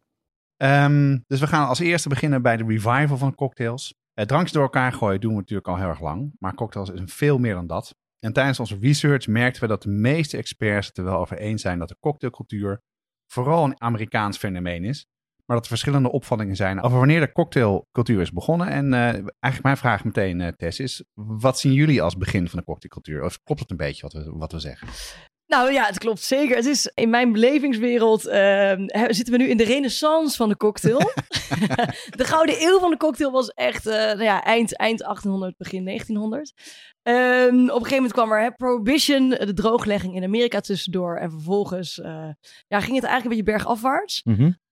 Ehm, 0.61 1.17
dus 1.27 1.39
we 1.39 1.47
gaan 1.47 1.67
als 1.67 1.79
eerste 1.79 2.09
beginnen 2.09 2.41
bij 2.41 2.57
de 2.57 2.63
revival 2.63 3.17
van 3.17 3.35
cocktails. 3.35 3.93
Uh, 4.19 4.25
drankjes 4.25 4.51
door 4.51 4.63
elkaar 4.63 4.93
gooien 4.93 5.21
doen 5.21 5.31
we 5.31 5.37
natuurlijk 5.37 5.67
al 5.67 5.77
heel 5.77 5.87
erg 5.87 6.01
lang. 6.01 6.31
Maar 6.39 6.53
cocktails 6.53 6.89
is 6.89 7.01
veel 7.05 7.37
meer 7.37 7.53
dan 7.53 7.67
dat. 7.67 7.95
En 8.19 8.33
tijdens 8.33 8.59
onze 8.59 8.77
research 8.79 9.27
merkten 9.27 9.61
we 9.61 9.67
dat 9.67 9.83
de 9.83 9.89
meeste 9.89 10.37
experts 10.37 10.87
het 10.87 10.97
er 10.97 11.03
wel 11.03 11.17
over 11.17 11.37
eens 11.37 11.61
zijn 11.61 11.79
dat 11.79 11.87
de 11.87 11.97
cocktailcultuur 11.99 12.81
vooral 13.31 13.63
een 13.63 13.81
Amerikaans 13.81 14.37
fenomeen 14.37 14.83
is. 14.83 15.05
Maar 15.45 15.55
dat 15.55 15.65
er 15.65 15.71
verschillende 15.71 16.11
opvattingen 16.11 16.55
zijn 16.55 16.81
over 16.81 16.97
wanneer 16.97 17.19
de 17.19 17.31
cocktailcultuur 17.31 18.21
is 18.21 18.31
begonnen. 18.31 18.67
En 18.67 18.93
eh, 18.93 18.99
eigenlijk 18.99 19.63
mijn 19.63 19.77
vraag 19.77 20.03
meteen, 20.03 20.41
eh, 20.41 20.47
Tess, 20.47 20.79
is 20.79 21.03
wat 21.13 21.59
zien 21.59 21.73
jullie 21.73 22.01
als 22.01 22.17
begin 22.17 22.49
van 22.49 22.59
de 22.59 22.65
cocktailcultuur? 22.65 23.23
Of 23.23 23.43
klopt 23.43 23.61
het 23.61 23.71
een 23.71 23.77
beetje 23.77 24.01
wat 24.01 24.13
we, 24.13 24.31
wat 24.31 24.51
we 24.51 24.59
zeggen? 24.59 24.87
Nou 25.51 25.71
ja, 25.71 25.85
het 25.85 25.97
klopt 25.97 26.21
zeker. 26.21 26.55
Het 26.55 26.65
is 26.65 26.91
in 26.93 27.09
mijn 27.09 27.31
belevingswereld 27.31 28.25
ehm, 28.25 28.87
zitten 29.13 29.33
we 29.33 29.39
nu 29.39 29.49
in 29.49 29.57
de 29.57 29.63
renaissance 29.63 30.35
van 30.35 30.49
de 30.49 30.57
cocktail. 30.57 30.99
de 32.19 32.23
gouden 32.23 32.55
eeuw 32.61 32.79
van 32.79 32.89
de 32.89 32.97
cocktail 32.97 33.31
was 33.31 33.49
echt 33.49 33.87
eh, 33.87 33.95
nou 33.95 34.23
ja, 34.23 34.43
eind, 34.43 34.77
eind 34.77 34.99
1800, 34.99 35.57
begin 35.57 35.85
1900. 35.85 36.53
Ehm, 37.03 37.47
op 37.47 37.53
een 37.53 37.69
gegeven 37.69 37.95
moment 37.95 38.13
kwam 38.13 38.31
er 38.31 38.55
prohibition, 38.55 39.29
de 39.29 39.53
drooglegging 39.53 40.15
in 40.15 40.23
Amerika 40.23 40.59
tussendoor. 40.59 41.17
En 41.17 41.31
vervolgens 41.31 41.99
eh, 41.99 42.29
ja, 42.67 42.79
ging 42.79 42.95
het 42.95 43.05
eigenlijk 43.05 43.23
een 43.23 43.29
beetje 43.29 43.43
bergafwaarts. 43.43 44.21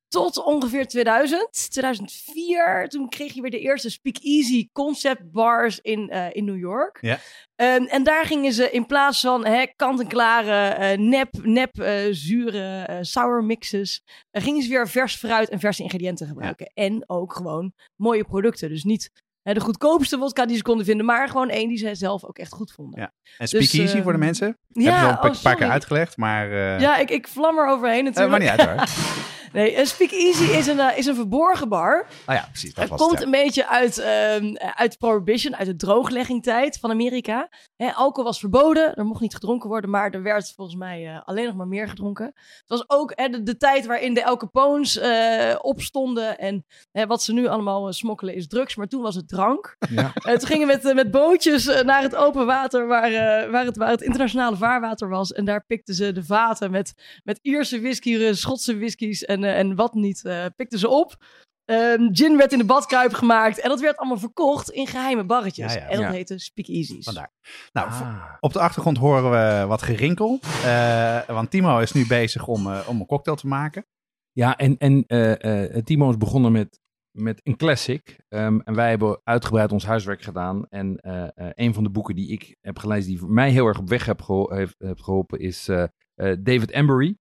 Tot 0.09 0.43
ongeveer 0.43 0.87
2000, 0.87 1.69
2004. 1.71 2.87
Toen 2.89 3.09
kreeg 3.09 3.33
je 3.33 3.41
weer 3.41 3.51
de 3.51 3.59
eerste 3.59 3.89
speakeasy 3.89 4.69
concept 4.73 5.31
bars 5.31 5.79
in, 5.79 6.09
eh, 6.09 6.25
in 6.31 6.45
New 6.45 6.57
York. 6.59 6.97
Ja. 7.01 7.19
Ehm, 7.55 7.83
en 7.83 8.03
daar 8.03 8.25
gingen 8.25 8.53
ze 8.53 8.71
in 8.71 8.85
plaats 8.85 9.19
van 9.19 9.45
hè, 9.45 9.65
kant-en-klare, 9.75 10.67
eh, 10.67 10.97
nep, 10.97 11.29
nep 11.41 11.79
eh, 11.79 11.95
zure 12.11 12.97
sour 13.01 13.43
mixes, 13.43 14.03
gingen 14.31 14.61
ze 14.61 14.69
weer 14.69 14.87
vers 14.87 15.15
fruit 15.15 15.49
en 15.49 15.59
verse 15.59 15.83
ingrediënten 15.83 16.27
gebruiken. 16.27 16.71
En 16.73 17.03
ook 17.07 17.33
gewoon 17.33 17.73
mooie 17.95 18.23
producten. 18.23 18.69
Dus 18.69 18.83
niet 18.83 19.09
hè, 19.41 19.53
de 19.53 19.59
goedkoopste 19.59 20.17
wodka 20.17 20.45
die 20.45 20.55
ze 20.57 20.61
konden 20.63 20.85
vinden, 20.85 21.05
maar 21.05 21.29
gewoon 21.29 21.49
één 21.49 21.67
die 21.67 21.77
ze 21.77 21.95
zelf 21.95 22.23
ook 22.23 22.37
echt 22.37 22.53
goed 22.53 22.71
vonden. 22.71 22.99
Ja. 22.99 23.13
En 23.37 23.47
speakeasy 23.47 23.93
Dus, 23.93 24.03
voor 24.03 24.11
de 24.11 24.17
mensen? 24.17 24.57
Ja, 24.67 24.83
Heb 24.83 24.93
je 24.93 25.17
al 25.17 25.29
een 25.29 25.35
oh, 25.35 25.41
paar- 25.41 25.55
keer 25.55 25.69
uitgelegd, 25.69 26.17
maar... 26.17 26.49
Ja, 26.81 26.97
ik, 26.97 27.09
ik 27.09 27.27
vlam 27.27 27.57
er 27.57 27.67
overheen 27.67 28.03
natuurlijk. 28.03 28.29
maar 28.29 28.39
niet 28.39 28.59
uit 28.59 28.69
hoor. 28.69 28.87
Nee, 29.53 29.77
een 29.77 29.85
speakeasy 29.85 30.43
is 30.43 30.67
een, 30.67 30.79
eh, 30.79 30.97
is 30.97 31.05
een 31.05 31.15
verborgen 31.15 31.69
bar. 31.69 32.05
Oh 32.27 32.35
ja, 32.35 32.47
precies. 32.51 32.73
Dat 32.73 32.81
Het 32.81 32.89
was 32.89 32.99
komt 32.99 33.11
het. 33.13 33.23
een 33.23 33.31
beetje 33.31 33.67
uit, 33.67 33.97
ehm, 33.97 34.55
uit 34.55 34.97
Prohibition, 34.97 35.55
uit 35.55 35.67
de 35.67 35.75
droogleggingtijd 35.75 36.77
van 36.79 36.89
Amerika. 36.91 37.49
Hè, 37.75 37.91
alcohol 37.93 38.23
was 38.23 38.39
verboden, 38.39 38.95
er 38.95 39.05
mocht 39.05 39.21
niet 39.21 39.33
gedronken 39.33 39.69
worden, 39.69 39.89
maar 39.89 40.09
er 40.11 40.23
werd 40.23 40.53
volgens 40.55 40.77
mij 40.77 41.07
eh, 41.07 41.21
alleen 41.25 41.45
nog 41.45 41.55
maar 41.55 41.67
meer 41.67 41.89
gedronken. 41.89 42.25
Het 42.25 42.63
was 42.67 42.83
ook 42.87 43.11
hè, 43.15 43.29
de, 43.29 43.43
de 43.43 43.57
tijd 43.57 43.85
waarin 43.85 44.13
de 44.13 44.21
El 44.23 44.37
Capones 44.37 44.97
eh, 44.97 45.55
opstonden 45.61 46.37
en 46.37 46.65
hè, 46.91 47.07
wat 47.07 47.23
ze 47.23 47.33
nu 47.33 47.47
allemaal 47.47 47.93
smokkelen 47.93 48.33
is 48.35 48.47
drugs, 48.47 48.75
maar 48.75 48.87
toen 48.87 49.01
was 49.01 49.15
het 49.15 49.27
drank. 49.27 49.75
Ja. 49.89 50.11
Toen 50.39 50.47
gingen 50.47 50.67
we 50.67 50.79
met, 50.83 50.93
met 50.95 51.11
bootjes 51.11 51.65
naar 51.83 52.01
het 52.01 52.15
open 52.15 52.45
water 52.45 52.87
waar, 52.87 53.11
waar, 53.51 53.65
het, 53.65 53.77
waar 53.77 53.89
het 53.89 54.01
internationale 54.01 54.55
vaarwater 54.55 55.09
was. 55.09 55.31
En 55.33 55.45
daar 55.45 55.65
pikten 55.65 55.93
ze 55.93 56.11
de 56.11 56.23
vaten 56.23 56.71
met, 56.71 56.93
met 57.23 57.39
Ierse 57.41 57.81
whisky, 57.81 58.33
Schotse 58.33 58.77
whiskies 58.77 59.25
en, 59.25 59.38
eh, 59.43 59.57
en 59.59 59.75
wat 59.75 59.93
niet, 59.93 60.25
eh, 60.25 60.45
pikten 60.55 60.79
ze 60.79 60.87
op. 60.89 61.17
Ehm, 61.65 62.07
gin 62.13 62.37
werd 62.37 62.51
in 62.51 62.57
de 62.57 62.65
badkuip 62.65 63.13
gemaakt 63.13 63.59
en 63.59 63.69
dat 63.69 63.79
werd 63.79 63.97
allemaal 63.97 64.17
verkocht 64.17 64.69
in 64.71 64.87
geheime 64.87 65.23
barretjes. 65.23 65.73
Ja, 65.73 65.79
ja. 65.79 65.85
En 65.87 65.95
dat 65.95 66.05
Ja. 66.05 66.11
heette 66.11 66.39
speakeasies. 66.39 67.05
Vandaar. 67.05 67.31
Nou, 67.71 67.89
Ah. 67.89 68.23
op 68.39 68.53
de 68.53 68.59
achtergrond 68.59 68.97
horen 68.97 69.31
we 69.31 69.65
wat 69.67 69.81
gerinkel. 69.81 70.39
Eh, 70.63 71.21
want 71.27 71.49
Timo 71.51 71.79
is 71.79 71.91
nu 71.91 72.07
bezig 72.07 72.47
om, 72.47 72.67
om 72.87 72.99
een 72.99 73.05
cocktail 73.05 73.37
te 73.37 73.47
maken. 73.47 73.85
Ja, 74.31 74.57
en, 74.57 74.77
en 74.77 75.03
eh, 75.07 75.75
eh, 75.75 75.83
Timo 75.83 76.09
is 76.09 76.17
begonnen 76.17 76.51
met, 76.51 76.79
met 77.17 77.41
een 77.43 77.55
classic. 77.57 78.17
Ehm, 78.27 78.59
en 78.59 78.75
wij 78.75 78.89
hebben 78.89 79.21
uitgebreid 79.23 79.71
ons 79.71 79.85
huiswerk 79.85 80.21
gedaan. 80.21 80.65
En 80.69 80.97
eh, 80.97 81.23
eh, 81.23 81.29
een 81.55 81.73
van 81.73 81.83
de 81.83 81.89
boeken 81.89 82.15
die 82.15 82.31
ik 82.31 82.55
heb 82.61 82.77
gelezen, 82.77 83.09
die 83.09 83.19
voor 83.19 83.31
mij 83.31 83.49
heel 83.51 83.65
erg 83.67 83.79
op 83.79 83.89
weg 83.89 84.05
heb 84.05 84.21
geho- 84.21 84.53
heeft, 84.55 84.75
heeft 84.77 85.03
geholpen, 85.03 85.39
is 85.39 85.67
eh, 85.67 85.83
eh, 85.83 86.37
David 86.39 86.71
Embury. 86.71 87.15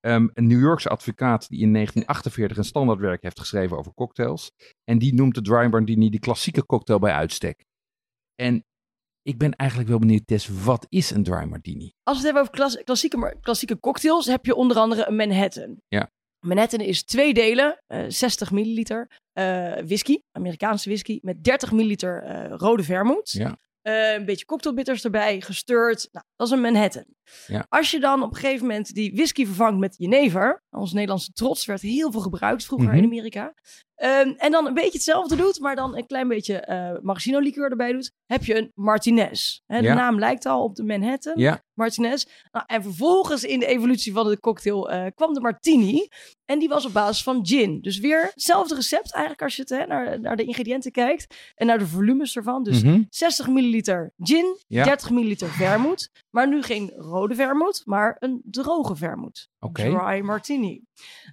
Ehm, 0.00 0.28
een 0.34 0.46
New 0.46 0.60
Yorkse 0.60 0.88
advocaat 0.88 1.48
die 1.48 1.60
in 1.60 1.70
1948 1.72 2.56
een 2.56 2.64
standaardwerk 2.64 3.22
heeft 3.22 3.38
geschreven 3.38 3.78
over 3.78 3.94
cocktails. 3.94 4.50
En 4.84 4.98
die 4.98 5.14
noemt 5.14 5.34
de 5.34 5.42
Dry 5.42 5.66
Martini 5.70 6.10
de 6.10 6.18
klassieke 6.18 6.66
cocktail 6.66 6.98
bij 6.98 7.12
uitstek. 7.12 7.64
En 8.34 8.64
ik 9.22 9.38
ben 9.38 9.54
eigenlijk 9.56 9.90
wel 9.90 9.98
benieuwd, 9.98 10.26
Tess, 10.26 10.48
wat 10.64 10.86
is 10.88 11.10
een 11.10 11.22
Dry 11.22 11.44
Martini? 11.44 11.92
Als 12.02 12.20
we 12.20 12.26
het 12.26 12.34
hebben 12.34 12.42
over 12.42 12.54
klas- 12.54 12.84
klassieke, 12.84 13.36
klassieke 13.40 13.80
cocktails, 13.80 14.26
heb 14.26 14.44
je 14.46 14.54
onder 14.54 14.76
andere 14.76 15.08
een 15.08 15.16
Manhattan. 15.16 15.80
Ja. 15.88 16.10
Manhattan 16.46 16.80
is 16.80 17.04
twee 17.04 17.34
delen, 17.34 17.82
eh, 17.86 18.04
60 18.08 18.50
milliliter 18.50 19.10
eh, 19.32 19.74
whisky, 19.74 20.18
Amerikaanse 20.32 20.88
whisky, 20.88 21.18
met 21.22 21.44
30 21.44 21.72
milliliter 21.72 22.22
eh, 22.22 22.54
rode 22.56 22.82
vermoed. 22.82 23.30
Ja. 23.30 23.58
Eh, 23.82 24.12
een 24.12 24.24
beetje 24.24 24.44
cocktailbitters 24.44 25.04
erbij, 25.04 25.40
gestuurd. 25.40 26.08
Nou, 26.12 26.24
dat 26.36 26.46
is 26.46 26.52
een 26.52 26.60
Manhattan. 26.60 27.04
Ja. 27.46 27.66
Als 27.68 27.90
je 27.90 28.00
dan 28.00 28.22
op 28.22 28.30
een 28.30 28.36
gegeven 28.36 28.66
moment 28.66 28.94
die 28.94 29.12
whisky 29.14 29.46
vervangt 29.46 29.78
met 29.78 29.94
jenever, 29.98 30.62
ons 30.70 30.92
Nederlandse 30.92 31.32
trots 31.32 31.66
werd 31.66 31.80
heel 31.80 32.12
veel 32.12 32.20
gebruikt 32.20 32.64
vroeger 32.64 32.88
Mhm. 32.88 32.96
in 32.96 33.04
Amerika. 33.04 33.54
Ehm, 33.94 34.32
en 34.36 34.50
dan 34.50 34.66
een 34.66 34.74
beetje 34.74 34.92
hetzelfde 34.92 35.36
doet, 35.36 35.60
maar 35.60 35.76
dan 35.76 35.96
een 35.96 36.06
klein 36.06 36.28
beetje 36.28 36.56
eh 36.56 36.92
maraschino 37.02 37.38
liqueur 37.38 37.70
erbij 37.70 37.92
doet, 37.92 38.12
heb 38.26 38.44
je 38.44 38.54
een 38.56 38.70
Martinez. 38.74 39.60
Hè, 39.66 39.78
de 39.80 39.86
Ja. 39.86 39.94
naam 39.94 40.18
lijkt 40.18 40.46
al 40.46 40.62
op 40.62 40.74
de 40.74 40.84
Manhattan. 40.84 41.32
Ja, 41.36 41.62
Martinez. 41.80 42.24
Nou, 42.52 42.64
en 42.68 42.82
vervolgens 42.82 43.44
in 43.44 43.58
de 43.60 43.66
evolutie 43.66 44.12
van 44.12 44.28
de 44.28 44.40
cocktail 44.40 44.90
eh, 44.90 45.06
kwam 45.14 45.34
de 45.34 45.40
martini. 45.40 46.08
En 46.44 46.58
die 46.58 46.68
was 46.68 46.86
op 46.86 46.92
basis 46.92 47.22
van 47.22 47.46
gin. 47.46 47.80
Dus 47.80 47.98
weer 47.98 48.30
hetzelfde 48.34 48.74
recept 48.74 49.12
eigenlijk 49.12 49.42
als 49.42 49.56
je 49.56 49.62
het, 49.62 49.70
hè, 49.70 49.86
naar, 49.86 50.20
naar 50.20 50.36
de 50.36 50.44
ingrediënten 50.44 50.90
kijkt. 50.92 51.34
En 51.54 51.66
naar 51.66 51.78
de 51.78 51.86
volumes 51.86 52.36
ervan. 52.36 52.62
Dus 52.62 52.82
Mhm. 52.82 53.02
60 53.10 53.48
milliliter 53.48 54.12
gin, 54.18 54.56
Ja. 54.66 54.84
30 54.84 55.10
milliliter 55.10 55.48
vermoed. 55.48 56.10
Maar 56.30 56.48
nu 56.48 56.62
geen 56.62 56.92
rode 56.96 57.34
vermoed, 57.34 57.82
maar 57.84 58.16
een 58.18 58.40
droge 58.44 58.96
vermoed. 58.96 59.48
Oké. 59.60 59.82
Dry 59.82 60.20
martini. 60.20 60.82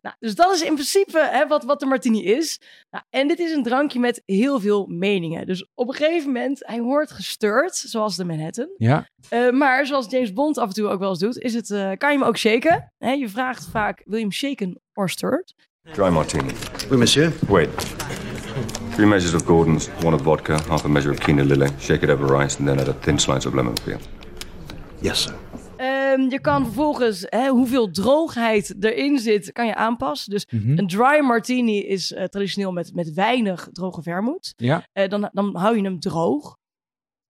Nou, 0.02 0.16
dus 0.20 0.36
dat 0.36 0.54
is 0.54 0.62
in 0.62 0.74
principe 0.74 1.20
hè, 1.32 1.48
wat, 1.48 1.64
wat 1.64 1.80
de 1.80 1.86
martini 1.86 2.24
is. 2.24 2.60
Nou, 2.90 3.04
en 3.10 3.28
dit 3.28 3.40
is 3.40 3.52
een 3.52 3.64
drankje 3.64 4.00
met 4.00 4.22
heel 4.26 4.60
veel 4.60 4.86
meningen. 4.86 5.46
Dus 5.46 5.68
op 5.74 5.88
een 5.88 5.94
gegeven 5.96 6.26
moment, 6.32 6.60
hij 6.66 6.82
wordt 6.82 7.12
gestuurd, 7.12 7.76
zoals 7.76 8.16
de 8.16 8.26
Manhattan. 8.26 8.70
ja. 8.78 9.08
Eh, 9.30 9.50
maar 9.50 9.86
zoals 9.86 10.10
James 10.10 10.34
Bond 10.38 10.58
af 10.58 10.68
en 10.68 10.74
toe 10.74 10.88
ook 10.88 11.00
wel 11.00 11.10
eens 11.10 11.20
doet, 11.20 11.38
is 11.40 11.54
het, 11.54 11.72
eh, 11.72 11.92
kan 11.98 12.12
je 12.12 12.18
hem 12.18 12.28
ook 12.28 12.38
shaken. 12.38 12.92
Hè, 12.98 13.12
je 13.12 13.30
vraagt 13.30 13.68
vaak, 13.72 14.02
wil 14.06 14.16
je 14.18 14.22
hem 14.24 14.32
shaken 14.32 14.82
or 14.94 15.10
stirred? 15.10 15.54
Dry 15.94 16.10
martini. 16.10 16.52
Oui, 16.90 16.98
monsieur. 16.98 17.34
Wait. 17.48 17.70
Three 18.94 19.08
measures 19.08 19.34
of 19.34 19.44
Gordon's, 19.46 19.90
one 20.04 20.16
of 20.16 20.22
vodka, 20.22 20.58
half 20.68 20.86
a 20.86 20.88
measure 20.88 21.14
of 21.14 21.20
Kina 21.20 21.44
Lily. 21.44 21.70
Shake 21.80 22.04
it 22.04 22.10
over 22.10 22.38
rice, 22.40 22.58
and 22.58 22.68
then 22.68 22.80
add 22.80 22.88
a 22.88 22.94
thin 23.00 23.20
slice 23.20 23.48
of 23.48 23.54
lemon 23.54 23.74
peel. 23.84 23.98
Yes, 25.02 25.22
sir. 25.22 25.34
Ehm, 25.78 26.22
je 26.30 26.40
kan 26.42 26.64
vervolgens 26.64 27.26
hè, 27.30 27.48
hoeveel 27.50 27.92
droogheid 27.92 28.76
erin 28.80 29.20
zit, 29.20 29.52
kan 29.52 29.66
je 29.66 29.76
aanpassen. 29.76 30.32
Dus 30.32 30.48
Mhm. 30.50 30.78
een 30.78 30.88
dry 30.88 31.20
martini 31.20 31.80
is 31.80 32.14
eh, 32.14 32.24
traditioneel 32.24 32.72
met, 32.72 32.94
met 32.94 33.14
weinig 33.14 33.70
droge 33.72 34.02
vermoed. 34.02 34.54
Ja. 34.56 34.88
Eh, 34.94 35.10
dan, 35.10 35.30
dan 35.34 35.56
hou 35.56 35.76
je 35.78 35.84
hem 35.84 36.00
droog. 36.00 36.58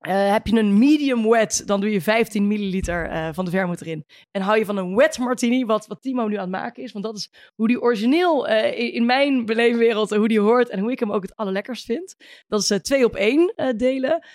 Eh, 0.08 0.32
heb 0.32 0.48
je 0.48 0.58
een 0.58 0.78
medium 0.78 1.30
wet, 1.30 1.64
dan 1.66 1.82
doe 1.82 1.92
je 1.92 2.02
15 2.02 2.48
milliliter 2.48 3.10
eh, 3.10 3.30
van 3.34 3.46
de 3.46 3.52
vermoed 3.52 3.82
erin. 3.82 4.06
En 4.32 4.42
hou 4.42 4.58
je 4.58 4.66
van 4.66 4.78
een 4.78 4.96
wet 4.96 5.18
martini, 5.18 5.66
wat, 5.66 5.88
wat 5.88 6.02
Timo 6.02 6.28
nu 6.28 6.36
aan 6.36 6.42
het 6.42 6.50
maken 6.50 6.84
is. 6.84 6.92
Want 6.92 7.06
dat 7.06 7.16
is 7.16 7.52
hoe 7.56 7.68
die 7.68 7.82
origineel 7.82 8.48
eh, 8.48 8.94
in, 8.94 9.06
mijn 9.06 9.46
beleefwereld, 9.46 10.10
hoe 10.10 10.28
die 10.28 10.40
hoort 10.40 10.70
en 10.70 10.80
hoe 10.80 10.92
ik 10.92 11.00
hem 11.00 11.12
ook 11.12 11.22
het 11.22 11.36
allerlekkerst 11.36 11.86
vind. 11.86 12.16
Dat 12.48 12.62
is 12.62 12.80
twee 12.82 13.06
op 13.06 13.16
één 13.16 13.54
delen. 13.78 14.26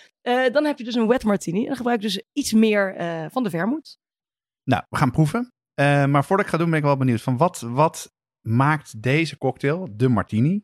Dan 0.52 0.64
heb 0.64 0.78
je 0.78 0.84
dus 0.84 0.94
een 0.94 1.06
wet 1.06 1.24
martini. 1.24 1.60
En 1.60 1.66
dan 1.66 1.76
gebruik 1.76 2.00
je 2.00 2.06
dus 2.06 2.22
iets 2.32 2.52
meer 2.52 2.94
van 3.30 3.42
de 3.42 3.50
vermoed. 3.50 3.98
Nou, 4.64 4.82
we 4.88 4.96
gaan 4.96 5.10
proeven. 5.10 5.52
Maar 6.10 6.24
voordat 6.24 6.46
ik 6.46 6.52
ga 6.52 6.58
doen 6.58 6.70
ben 6.70 6.78
ik 6.78 6.84
wel 6.84 6.96
benieuwd 6.96 7.22
van 7.22 7.36
wat, 7.36 7.60
wat 7.60 8.12
maakt 8.40 9.02
deze 9.02 9.38
cocktail, 9.38 9.88
de 9.96 10.08
martini, 10.08 10.62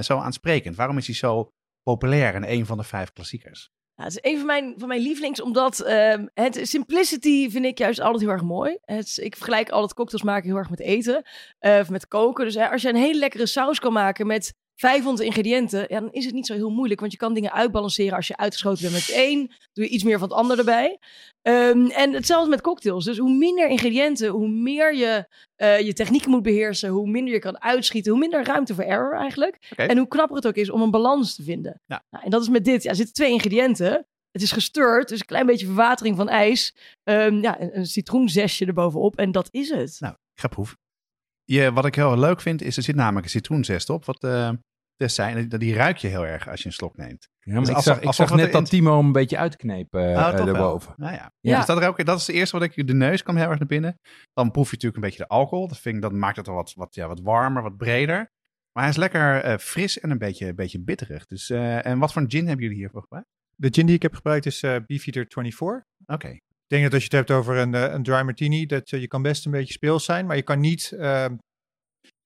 zo 0.00 0.18
aansprekend? 0.18 0.76
Waarom 0.76 0.98
is 0.98 1.06
hij 1.06 1.14
zo 1.14 1.50
populair 1.82 2.34
en 2.34 2.52
een 2.52 2.66
van 2.66 2.76
de 2.76 2.84
vijf 2.84 3.12
klassiekers? 3.12 3.73
Ja, 3.96 4.04
het 4.04 4.12
is 4.12 4.30
een 4.30 4.36
van 4.36 4.46
mijn, 4.46 4.74
van 4.76 4.88
mijn 4.88 5.00
lievelings, 5.00 5.40
omdat 5.40 5.80
ehm, 5.80 6.26
het 6.34 6.58
simplicity 6.62 7.50
vind 7.50 7.64
ik 7.64 7.78
juist 7.78 8.00
altijd 8.00 8.22
heel 8.22 8.30
erg 8.30 8.42
mooi. 8.42 8.78
Het, 8.84 9.16
ik 9.16 9.36
vergelijk 9.36 9.70
altijd 9.70 9.94
cocktails 9.94 10.22
maken 10.22 10.48
heel 10.48 10.56
erg 10.56 10.70
met 10.70 10.80
eten, 10.80 11.22
eh, 11.58 11.78
of 11.80 11.90
met 11.90 12.08
koken. 12.08 12.44
Dus 12.44 12.54
hè, 12.54 12.70
als 12.70 12.82
je 12.82 12.88
een 12.88 12.96
hele 12.96 13.18
lekkere 13.18 13.46
saus 13.46 13.78
kan 13.78 13.92
maken 13.92 14.26
met 14.26 14.54
500 14.76 15.26
ingrediënten, 15.26 15.86
ja, 15.88 16.00
dan 16.00 16.12
is 16.12 16.24
het 16.24 16.34
niet 16.34 16.46
zo 16.46 16.54
heel 16.54 16.70
moeilijk. 16.70 17.00
Want 17.00 17.12
je 17.12 17.18
kan 17.18 17.34
dingen 17.34 17.52
uitbalanceren 17.52 18.16
als 18.16 18.26
je 18.26 18.36
uitgeschoten 18.36 18.82
bent 18.82 18.94
met 18.94 19.10
één. 19.10 19.50
Doe 19.72 19.84
je 19.84 19.90
iets 19.90 20.04
meer 20.04 20.18
van 20.18 20.28
het 20.28 20.36
ander 20.36 20.58
erbij. 20.58 20.98
Ehm, 21.42 21.86
en 21.86 22.12
hetzelfde 22.12 22.50
met 22.50 22.60
cocktails. 22.60 23.04
Dus 23.04 23.18
hoe 23.18 23.34
minder 23.34 23.68
ingrediënten, 23.68 24.28
hoe 24.28 24.48
meer 24.48 24.94
je 24.94 25.28
eh, 25.54 25.80
je 25.80 25.92
technieken 25.92 26.30
moet 26.30 26.42
beheersen, 26.42 26.88
hoe 26.88 27.10
minder 27.10 27.32
je 27.34 27.38
kan 27.38 27.62
uitschieten, 27.62 28.10
hoe 28.10 28.20
minder 28.20 28.44
ruimte 28.44 28.74
voor 28.74 28.84
error 28.84 29.14
eigenlijk. 29.14 29.72
En 29.76 29.98
hoe 29.98 30.08
knapper 30.08 30.36
het 30.36 30.46
ook 30.46 30.54
is 30.54 30.70
om 30.70 30.82
een 30.82 30.90
balans 30.90 31.34
te 31.34 31.42
vinden. 31.42 31.80
Ja. 31.86 32.04
Nou, 32.10 32.24
en 32.24 32.30
dat 32.30 32.42
is 32.42 32.48
met 32.48 32.64
dit. 32.64 32.82
Ja, 32.82 32.90
er 32.90 32.96
zitten 32.96 33.14
twee 33.14 33.30
ingrediënten. 33.30 34.06
Het 34.30 34.42
is 34.42 34.52
gestuurd, 34.52 35.08
dus 35.08 35.20
een 35.20 35.26
klein 35.26 35.46
beetje 35.46 35.66
verwatering 35.66 36.16
van 36.16 36.28
ijs. 36.28 36.74
Ehm, 37.02 37.34
ja, 37.34 37.60
een, 37.60 37.78
een 37.78 37.86
citroenzesje 37.86 38.66
erbovenop 38.66 39.16
en 39.16 39.32
dat 39.32 39.48
is 39.50 39.70
het. 39.70 39.96
Nou, 40.00 40.14
ik 40.34 40.40
ga 40.40 40.48
proeven. 40.48 40.78
Je, 41.44 41.72
wat 41.72 41.84
ik 41.86 41.94
heel 41.94 42.18
leuk 42.18 42.40
vind, 42.40 42.62
is 42.62 42.76
er 42.76 42.82
zit 42.82 42.94
namelijk 42.94 43.24
een 43.24 43.30
citroenzest 43.30 43.90
op. 43.90 44.04
Wat 44.04 44.24
eh 44.24 44.50
zei, 44.96 45.34
en 45.34 45.48
die, 45.48 45.58
die 45.58 45.74
ruik 45.74 45.96
je 45.96 46.08
heel 46.08 46.26
erg 46.26 46.48
als 46.48 46.60
je 46.60 46.66
een 46.66 46.72
slok 46.72 46.96
neemt. 46.96 47.28
Ja, 47.40 47.52
maar 47.52 47.60
Dus 47.60 47.70
ik 47.70 47.76
zag, 47.78 48.00
ik 48.00 48.12
zag 48.12 48.28
het 48.28 48.36
net 48.38 48.46
in- 48.46 48.52
dat 48.52 48.68
Timo 48.68 48.96
hem 48.96 49.06
een 49.06 49.12
beetje 49.12 49.38
uitkneep 49.38 49.94
eh 49.94 50.00
Oh. 50.90 50.96
Nou 50.96 51.12
ja. 51.12 51.32
Ja. 51.40 51.56
Dus 51.56 51.66
dat, 51.66 51.82
er 51.82 51.88
ook, 51.88 52.04
dat 52.04 52.18
is 52.20 52.26
het 52.26 52.36
eerste 52.36 52.58
wat 52.58 52.68
ik... 52.68 52.86
De 52.86 52.94
neus 52.94 53.22
kwam 53.22 53.36
heel 53.36 53.48
erg 53.48 53.58
naar 53.58 53.68
binnen. 53.68 53.98
Dan 54.32 54.50
proef 54.50 54.66
je 54.66 54.72
natuurlijk 54.72 55.02
een 55.02 55.08
beetje 55.08 55.22
de 55.22 55.28
alcohol. 55.28 55.68
Dat, 55.68 55.78
vind 55.78 55.96
ik, 55.96 56.02
dat 56.02 56.12
maakt 56.12 56.36
het 56.36 56.46
wel 56.46 56.54
wat, 56.54 56.72
wat, 56.74 56.94
ja, 56.94 57.06
wat 57.08 57.20
warmer, 57.20 57.62
wat 57.62 57.76
breder. 57.76 58.16
Maar 58.72 58.82
hij 58.82 58.88
is 58.88 58.96
lekker 58.96 59.40
eh, 59.42 59.58
fris 59.58 60.00
en 60.00 60.10
een 60.10 60.18
beetje, 60.18 60.46
een 60.46 60.54
beetje 60.54 60.80
bitterig. 60.80 61.26
Dus, 61.26 61.50
eh, 61.50 61.86
en 61.86 61.98
wat 61.98 62.12
voor 62.12 62.22
een 62.22 62.30
gin 62.30 62.46
hebben 62.46 62.62
jullie 62.64 62.78
hiervoor 62.80 63.00
gebruikt? 63.02 63.28
De 63.56 63.68
gin 63.70 63.86
die 63.86 63.94
ik 63.94 64.02
heb 64.02 64.14
gebruikt 64.14 64.46
is 64.46 64.62
eh 64.62 64.76
Beefeater 64.86 65.26
24. 65.28 65.84
Oké. 66.06 66.38
Ik 66.66 66.70
denk 66.70 66.82
dat 66.82 66.92
als 66.92 67.02
je 67.02 67.16
het 67.16 67.28
hebt 67.28 67.30
over 67.40 67.56
een, 67.56 67.74
eh, 67.74 67.92
een 67.92 68.02
dry 68.02 68.20
martini, 68.22 68.66
dat 68.66 68.90
eh, 68.90 69.00
je 69.00 69.06
kan 69.08 69.22
best 69.22 69.44
een 69.44 69.50
beetje 69.52 69.72
speels 69.72 70.04
zijn, 70.04 70.26
maar 70.26 70.36
je 70.36 70.42
kan 70.42 70.60
niet 70.60 70.92
eh, 70.92 71.26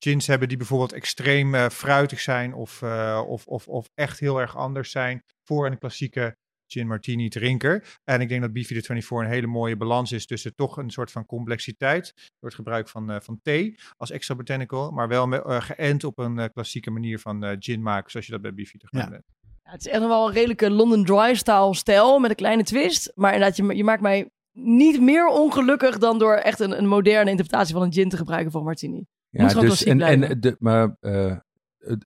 gins 0.05 0.27
hebben 0.27 0.49
die 0.49 0.57
bijvoorbeeld 0.57 0.93
extreem 0.93 1.55
eh, 1.55 1.69
fruitig 1.69 2.21
zijn 2.21 2.55
of, 2.55 2.83
of, 3.27 3.47
of, 3.47 3.69
of 3.69 3.87
echt 3.95 4.19
heel 4.21 4.41
erg 4.41 4.57
anders 4.57 4.91
zijn 4.91 5.23
voor 5.45 5.67
een 5.67 5.79
klassieke 5.79 6.37
gin 6.73 6.87
martini 6.87 7.29
drinker. 7.29 7.97
En 8.05 8.21
ik 8.21 8.29
denk 8.29 8.41
dat 8.41 8.53
Beefy 8.53 8.75
de 8.75 8.81
24 8.83 9.19
een 9.29 9.35
hele 9.35 9.47
mooie 9.47 9.77
balans 9.77 10.13
is 10.13 10.27
tussen 10.27 10.55
toch 10.55 10.77
een 10.77 10.91
soort 10.91 11.11
van 11.11 11.27
complexiteit 11.27 12.13
door 12.17 12.49
het 12.51 12.55
gebruik 12.55 12.89
van, 12.89 13.23
van 13.23 13.41
thee 13.43 13.79
als 13.97 14.11
extra 14.11 14.35
botanical, 14.35 14.91
maar 14.91 15.09
wel 15.09 15.27
me- 15.27 15.61
geënt 15.61 16.05
op 16.05 16.19
een 16.19 16.53
klassieke 16.53 16.91
manier 16.91 17.19
van 17.19 17.57
gin 17.59 17.83
maken, 17.83 18.11
zoals 18.11 18.27
je 18.27 18.33
dat 18.33 18.43
bij 18.43 18.55
Beefy 18.55 18.77
te 18.77 18.87
Ja. 18.91 19.09
bent. 19.09 19.25
Ja, 19.69 19.75
het 19.75 19.87
is 19.87 19.93
echt 19.93 20.01
nog 20.01 20.09
wel 20.09 20.27
een 20.27 20.33
redelijke 20.33 20.71
London 20.71 21.05
Dry 21.05 21.35
style 21.35 21.75
stijl 21.75 22.19
met 22.19 22.31
een 22.31 22.37
kleine 22.37 22.63
twist. 22.63 23.13
Maar 23.15 23.33
inderdaad, 23.33 23.57
je, 23.57 23.77
je 23.77 23.85
maakt 23.85 24.01
mij 24.01 24.31
niet 24.53 25.01
meer 25.01 25.27
ongelukkig 25.27 25.99
dan 25.99 26.19
door 26.19 26.35
echt 26.35 26.61
een, 26.61 26.79
een 26.79 26.87
moderne 26.87 27.31
interpretatie 27.31 27.75
van 27.75 27.83
een 27.83 27.93
gin 27.93 28.09
te 28.09 28.17
gebruiken 28.17 28.53
voor 28.53 28.63
martini. 28.63 29.05
Ja, 29.31 29.49
dus 29.49 29.85
en, 29.85 30.41
de, 30.41 30.57
maar 30.59 30.97
eh, 31.01 31.37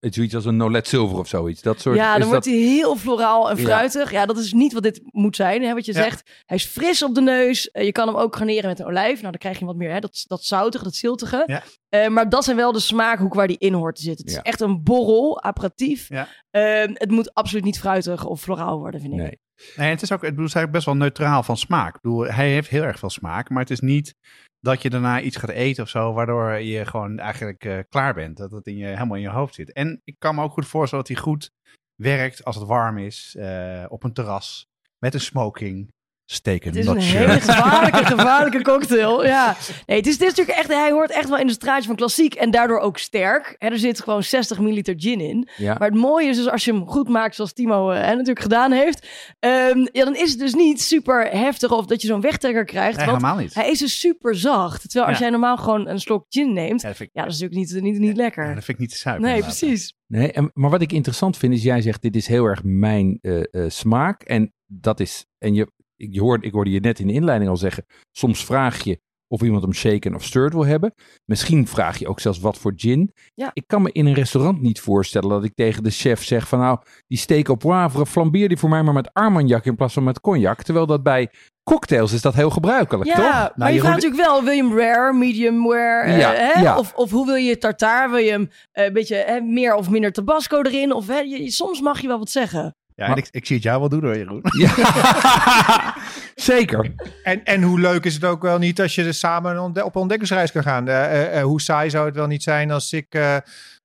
zoiets 0.01 0.35
als 0.35 0.45
een 0.45 0.57
Nolet 0.57 0.87
Silver 0.87 1.19
of 1.19 1.29
zoiets. 1.29 1.63
Dat 1.63 1.81
soort. 1.81 1.97
ja, 1.97 2.13
is 2.13 2.19
dan 2.21 2.29
wordt 2.29 2.45
dat, 2.45 2.55
hij 2.55 2.63
heel 2.63 2.97
floraal 2.97 3.51
en 3.51 3.59
fruitig. 3.59 4.11
Ja. 4.11 4.27
dat 4.27 4.39
is 4.39 4.53
niet 4.53 4.73
wat 4.73 4.83
dit 4.83 5.01
moet 5.05 5.37
zijn, 5.37 5.63
hè, 5.63 5.75
wat 5.75 5.85
je 5.85 5.93
Ja. 5.95 6.03
zegt. 6.03 6.43
Hij 6.47 6.57
is 6.57 6.65
fris 6.65 7.03
op 7.03 7.15
de 7.15 7.21
neus. 7.21 7.71
Eh, 7.71 7.85
je 7.85 7.93
kan 7.93 8.07
hem 8.09 8.17
ook 8.17 8.37
garneren 8.37 8.69
met 8.69 8.79
een 8.81 8.87
olijf. 8.87 9.13
Nou, 9.19 9.23
dan 9.23 9.39
krijg 9.41 9.59
je 9.59 9.65
wat 9.65 9.77
meer 9.77 9.91
hè, 9.93 9.99
dat, 10.01 10.25
dat 10.27 10.45
zoutige, 10.45 10.85
dat 10.85 10.95
ziltige. 10.95 11.43
Ja. 11.47 11.63
Eh, 11.89 12.09
maar 12.09 12.29
dat 12.29 12.45
zijn 12.45 12.57
wel 12.57 12.73
de 12.73 12.81
smaakhoek 12.81 13.35
waar 13.35 13.47
die 13.47 13.59
in 13.59 13.73
hoort 13.73 13.97
te 13.97 14.03
zitten. 14.03 14.25
Het 14.25 14.35
Ja. 14.35 14.41
is 14.43 14.47
echt 14.49 14.61
een 14.61 14.83
borrel, 14.83 15.43
aperitief. 15.43 16.09
Ja. 16.09 16.29
Eh, 16.51 16.89
het 16.95 17.11
moet 17.11 17.35
absoluut 17.35 17.65
niet 17.65 17.79
fruitig 17.79 18.25
of 18.25 18.41
floraal 18.41 18.79
worden, 18.79 19.01
vind 19.01 19.13
ik. 19.13 19.19
nee. 19.19 19.41
Nee, 19.77 19.91
het 19.91 20.03
is 20.03 20.13
ook, 20.13 20.23
ik 20.23 20.29
bedoel, 20.31 20.45
het 20.45 20.55
is 20.55 20.55
eigenlijk 20.61 20.73
best 20.73 20.85
wel 20.87 20.95
neutraal 21.09 21.43
van 21.43 21.57
smaak. 21.57 21.95
Ik 21.95 22.01
bedoel, 22.01 22.25
hij 22.25 22.51
heeft 22.51 22.69
heel 22.69 22.83
erg 22.83 22.99
veel 22.99 23.11
smaak, 23.11 23.51
maar 23.51 23.61
het 23.61 23.71
is 23.71 23.81
niet 23.81 24.15
dat 24.63 24.83
je 24.83 24.91
daarna 24.91 25.21
iets 25.21 25.37
gaat 25.37 25.51
eten 25.51 25.83
of 25.83 25.89
zo, 25.89 26.13
waardoor 26.13 26.53
je 26.53 26.87
gewoon 26.87 27.19
eigenlijk 27.19 27.65
eh, 27.65 27.79
klaar 27.89 28.15
bent. 28.15 28.37
Dat 28.37 28.51
het 28.51 28.67
in 28.67 28.77
je, 28.77 28.87
helemaal 28.87 29.17
in 29.17 29.23
je 29.23 29.29
hoofd 29.29 29.55
zit. 29.55 29.73
En 29.73 30.01
ik 30.05 30.17
kan 30.19 30.35
me 30.35 30.43
ook 30.43 30.53
goed 30.53 30.67
voorstellen 30.67 31.05
dat 31.05 31.17
hij 31.17 31.25
goed 31.25 31.51
werkt 31.95 32.45
als 32.45 32.57
het 32.57 32.67
warm 32.67 32.99
is, 32.99 33.35
eh, 33.39 33.85
op 33.89 34.05
een 34.05 34.13
terras, 34.13 34.67
met 34.99 35.15
een 35.15 35.21
smoking. 35.21 35.89
Steak 36.33 36.63
Het 36.65 36.77
is 36.77 36.87
een 36.87 36.99
hele 36.99 37.41
gevaarlijke, 37.41 38.05
gevaarlijke 38.07 38.63
cocktail. 38.63 39.25
Ja. 39.25 39.57
Nee, 39.87 39.97
het 39.97 40.07
is, 40.07 40.19
dit 40.19 40.29
is 40.31 40.37
natuurlijk 40.37 40.59
echt, 40.59 40.69
hij 40.69 40.91
hoort 40.91 41.11
echt 41.11 41.29
wel 41.29 41.39
in 41.39 41.47
het 41.47 41.55
straatje 41.55 41.87
van 41.87 41.97
klassiek 41.97 42.35
en 42.35 42.51
daardoor 42.51 42.79
ook 42.79 42.99
sterk. 42.99 43.55
Hè, 43.59 43.69
er 43.69 43.79
zit 43.79 44.01
gewoon 44.01 44.23
60 44.23 44.59
milliliter 44.59 44.95
gin 44.97 45.21
in. 45.21 45.49
Ja. 45.57 45.77
Maar 45.79 45.89
het 45.89 45.99
mooie 45.99 46.29
is 46.29 46.37
dus 46.37 46.49
als 46.49 46.65
je 46.65 46.73
hem 46.73 46.87
goed 46.87 47.09
maakt, 47.09 47.35
zoals 47.35 47.53
Timo 47.53 47.91
eh, 47.91 48.01
hè, 48.01 48.11
natuurlijk 48.11 48.41
gedaan 48.41 48.73
heeft. 48.73 49.07
ehm, 49.39 49.87
ja, 49.93 50.05
dan 50.05 50.17
is 50.17 50.31
het 50.31 50.39
dus 50.39 50.55
niet 50.55 50.83
super 50.83 51.29
heftig 51.31 51.71
of 51.71 51.87
dat 51.87 52.01
je 52.03 52.09
zo'n 52.09 52.21
wegtrekker 52.21 52.65
krijgt. 52.65 52.97
Nee, 52.97 53.07
want 53.07 53.19
helemaal 53.23 53.41
niet. 53.43 53.55
hij 53.55 53.71
is 53.71 53.79
dus 53.79 54.01
super 54.01 54.37
zacht. 54.37 54.83
Terwijl 54.83 55.05
als 55.07 55.15
Ja. 55.17 55.23
jij 55.23 55.31
normaal 55.31 55.57
gewoon 55.57 55.89
een 55.89 56.01
slok 56.01 56.25
gin 56.29 56.53
neemt, 56.53 56.81
Ja, 56.81 56.89
dat 56.89 57.01
ik, 57.01 57.11
ja, 57.13 57.23
dat 57.23 57.33
is 57.33 57.41
natuurlijk 57.41 57.73
niet, 57.73 57.83
niet, 57.83 57.99
niet 58.01 58.17
lekker. 58.17 58.49
ja, 58.49 58.55
dat 58.55 58.65
vind 58.65 58.77
ik 58.77 58.83
niet 58.83 58.93
te 58.93 58.99
zuipen. 58.99 59.25
nee, 59.25 59.35
inderdaad. 59.35 59.59
precies. 59.59 59.95
Nee, 60.07 60.33
en, 60.33 60.51
maar 60.55 60.71
wat 60.71 60.83
ik 60.83 60.93
interessant 60.93 61.37
vind 61.37 61.55
is, 61.55 61.63
jij 61.63 61.81
zegt 61.81 62.03
dit 62.03 62.17
is 62.17 62.27
heel 62.27 62.45
erg 62.45 62.61
mijn 62.65 63.19
eh, 63.23 63.41
eh, 63.51 63.71
smaak. 63.71 64.23
En 64.23 64.53
dat 64.67 65.01
is, 65.01 65.27
en 65.39 65.55
je, 65.55 65.73
je 66.11 66.21
hoort, 66.21 66.45
ik 66.45 66.53
hoorde 66.53 66.71
je 66.71 66.81
net 66.81 66.99
in 66.99 67.07
de 67.07 67.13
inleiding 67.13 67.51
al 67.51 67.57
zeggen, 67.57 67.85
soms 68.11 68.45
vraag 68.45 68.83
je 68.85 69.01
of 69.29 69.43
iemand 69.43 69.63
hem 69.63 69.73
shaken 69.75 70.15
of 70.15 70.25
stirred 70.25 70.53
wil 70.53 70.65
hebben. 70.67 70.95
Misschien 71.25 71.67
vraag 71.67 71.99
je 71.99 72.09
ook 72.09 72.21
zelfs 72.21 72.41
wat 72.41 72.59
voor 72.59 72.73
gin. 72.77 73.13
Ja. 73.35 73.51
Ik 73.53 73.63
kan 73.67 73.83
me 73.83 73.93
in 73.93 74.07
een 74.07 74.15
restaurant 74.15 74.61
niet 74.61 74.81
voorstellen 74.81 75.29
dat 75.29 75.45
ik 75.45 75.55
tegen 75.55 75.83
de 75.83 75.91
chef 75.91 76.25
zeg 76.25 76.49
van 76.49 76.59
nou, 76.59 76.79
die 77.07 77.19
steak 77.19 77.49
op 77.49 77.59
poivre, 77.59 78.07
flambeer 78.07 78.49
die 78.49 78.57
voor 78.57 78.69
mij 78.69 78.83
maar 78.83 78.95
met 78.95 79.11
Armagnac 79.13 79.65
in 79.65 79.77
plaats 79.77 79.95
van 79.95 80.05
met 80.05 80.21
cognac. 80.21 80.63
Terwijl 80.63 80.87
dat 80.87 81.03
bij 81.03 81.31
cocktails 81.71 82.13
is 82.13 82.23
dat 82.23 82.35
heel 82.35 82.51
gebruikelijk, 82.51 83.09
Ja, 83.09 83.15
toch? 83.15 83.25
maar 83.25 83.53
Nou, 83.55 83.69
je 83.71 83.75
je 83.77 83.81
vraagt 83.83 84.03
natuurlijk 84.03 84.23
wel, 84.31 84.43
wil 84.43 84.53
je 84.53 84.63
hem 84.63 84.79
rare, 84.79 85.13
medium 85.13 85.73
rare? 85.73 86.13
eh, 86.13 86.55
hè? 86.55 86.61
ja. 86.61 86.79
Of, 86.79 86.93
of 86.95 87.11
hoe 87.11 87.27
wil 87.27 87.35
je 87.35 87.59
tartaar? 87.59 88.11
Wil 88.11 88.19
je 88.19 88.31
hem 88.31 88.51
eh, 88.73 88.85
een 88.85 88.93
beetje 88.93 89.17
hè, 89.17 89.41
meer 89.41 89.75
of 89.75 89.91
minder 89.91 90.13
tabasco 90.13 90.63
erin? 90.63 90.93
Of 90.93 91.07
hè, 91.07 91.19
je, 91.19 91.51
soms 91.51 91.81
mag 91.81 92.01
je 92.01 92.07
wel 92.07 92.19
wat 92.19 92.31
zeggen. 92.31 92.75
Ja, 92.95 93.07
en 93.07 93.17
ik, 93.17 93.29
ik 93.31 93.47
zie 93.47 93.57
het 93.57 93.65
jou 93.65 93.81
wel 93.81 93.89
doen 93.89 94.03
hoor, 94.03 94.17
Jeroen. 94.17 94.41
Ja. 94.59 95.92
Zeker. 96.35 96.95
En, 97.23 97.45
en 97.45 97.63
hoe 97.63 97.81
leuk 97.81 98.05
is 98.05 98.15
het 98.15 98.25
ook 98.25 98.43
wel 98.43 98.59
niet 98.59 98.81
als 98.81 98.95
je 98.95 99.05
er 99.05 99.15
samen 99.15 99.63
ontde- 99.63 99.85
op 99.85 99.97
ontdekkingsreis 99.97 100.53
kan 100.53 100.63
gaan? 100.63 100.89
Eh, 100.89 101.05
eh, 101.05 101.39
eh, 101.39 101.45
hoe 101.45 101.61
saai 101.61 101.91
zou 101.91 102.07
het 102.07 102.15
wel 102.15 102.27
niet 102.27 102.43
zijn 102.43 102.71
als 102.71 102.93
ik 102.93 103.07
eh, 103.09 103.37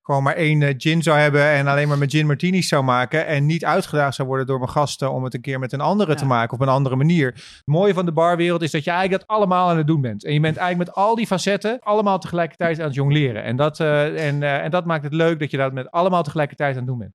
gewoon 0.01 0.23
maar 0.23 0.35
één 0.35 0.73
gin 0.77 1.03
zou 1.03 1.17
hebben 1.17 1.43
en 1.43 1.67
alleen 1.67 1.87
maar 1.87 1.97
mijn 1.97 2.09
gin 2.09 2.25
martinis 2.25 2.67
zou 2.67 2.83
maken 2.83 3.25
en 3.25 3.45
niet 3.45 3.65
uitgedaagd 3.65 4.15
zou 4.15 4.27
worden 4.27 4.45
door 4.45 4.57
mijn 4.59 4.69
gasten 4.71 5.11
om 5.11 5.23
het 5.23 5.33
een 5.33 5.41
keer 5.41 5.59
met 5.59 5.73
een 5.73 5.81
andere 5.81 6.15
te 6.15 6.25
maken 6.25 6.53
op 6.53 6.61
een 6.61 6.67
andere 6.67 6.95
manier. 6.95 7.27
Het 7.27 7.61
mooie 7.65 7.93
van 7.93 8.05
de 8.05 8.11
barwereld 8.11 8.61
is 8.61 8.71
dat 8.71 8.83
je 8.83 8.91
eigenlijk 8.91 9.21
dat 9.21 9.37
allemaal 9.37 9.69
aan 9.69 9.77
het 9.77 9.87
doen 9.87 10.01
bent. 10.01 10.25
En 10.25 10.33
je 10.33 10.39
bent 10.39 10.57
eigenlijk 10.57 10.89
met 10.89 11.03
al 11.05 11.15
die 11.15 11.27
facetten 11.27 11.79
allemaal 11.79 12.19
tegelijkertijd 12.19 12.79
aan 12.79 12.85
het 12.85 12.93
jongleren. 12.95 13.43
En 13.43 13.55
dat, 13.55 13.79
eh, 13.79 14.27
en, 14.27 14.43
eh, 14.43 14.63
en 14.63 14.71
dat 14.71 14.85
maakt 14.85 15.03
het 15.03 15.13
leuk 15.13 15.39
dat 15.39 15.51
je 15.51 15.57
dat 15.57 15.73
met 15.73 15.91
allemaal 15.91 16.23
tegelijkertijd 16.23 16.71
aan 16.71 16.77
het 16.77 16.87
doen 16.87 16.97
bent. 16.97 17.13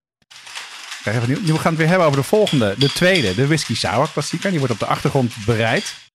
Nu 1.04 1.10
gaan 1.12 1.36
we 1.36 1.68
het 1.68 1.76
weer 1.76 1.88
hebben 1.88 2.06
over 2.06 2.18
de 2.18 2.26
volgende, 2.26 2.74
de 2.78 2.88
tweede, 2.88 3.34
de 3.34 3.46
Whisky 3.46 3.74
Sour 3.74 4.10
klassieker. 4.12 4.50
Die 4.50 4.58
wordt 4.58 4.74
op 4.74 4.80
de 4.80 4.86
achtergrond 4.86 5.34
bereid. 5.46 6.10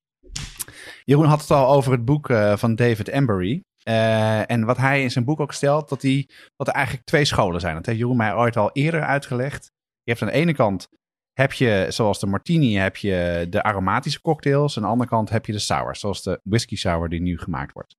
Jeroen 1.04 1.26
had 1.26 1.42
het 1.42 1.52
al 1.52 1.74
over 1.74 1.92
het 1.92 2.06
boek 2.06 2.30
eh, 2.30 2.58
van 2.58 2.76
David 2.76 3.08
Embury. 3.08 3.64
Eh, 3.84 4.52
en 4.52 4.66
wat 4.66 4.78
hij 4.78 5.02
in 5.02 5.12
zijn 5.12 5.26
boek 5.26 5.40
ook 5.40 5.54
stelt, 5.54 5.90
dat, 5.90 6.02
die, 6.02 6.30
er 6.56 6.68
eigenlijk 6.68 7.06
twee 7.06 7.26
scholen 7.26 7.62
zijn. 7.62 7.76
Dat 7.76 7.86
heeft 7.86 7.98
Jeroen 7.98 8.18
mij 8.18 8.36
ooit 8.36 8.58
al 8.58 8.70
eerder 8.74 9.04
uitgelegd. 9.04 9.72
Je 10.04 10.12
hebt 10.12 10.22
aan 10.22 10.28
de 10.28 10.34
ene 10.34 10.54
kant, 10.54 10.88
heb 11.34 11.54
je, 11.54 11.86
zoals 11.90 12.20
de 12.20 12.28
martini, 12.28 12.76
heb 12.76 12.98
je 12.98 13.48
de 13.50 13.64
aromatische 13.64 14.22
cocktails. 14.22 14.78
Aan 14.78 14.84
de 14.84 14.90
andere 14.90 15.10
kant 15.10 15.30
heb 15.30 15.46
je 15.46 15.52
de 15.52 15.60
sours, 15.60 16.00
zoals 16.00 16.24
de 16.24 16.40
whisky 16.44 16.76
sour 16.76 17.10
die 17.10 17.22
nu 17.22 17.38
gemaakt 17.38 17.74
wordt. 17.74 17.96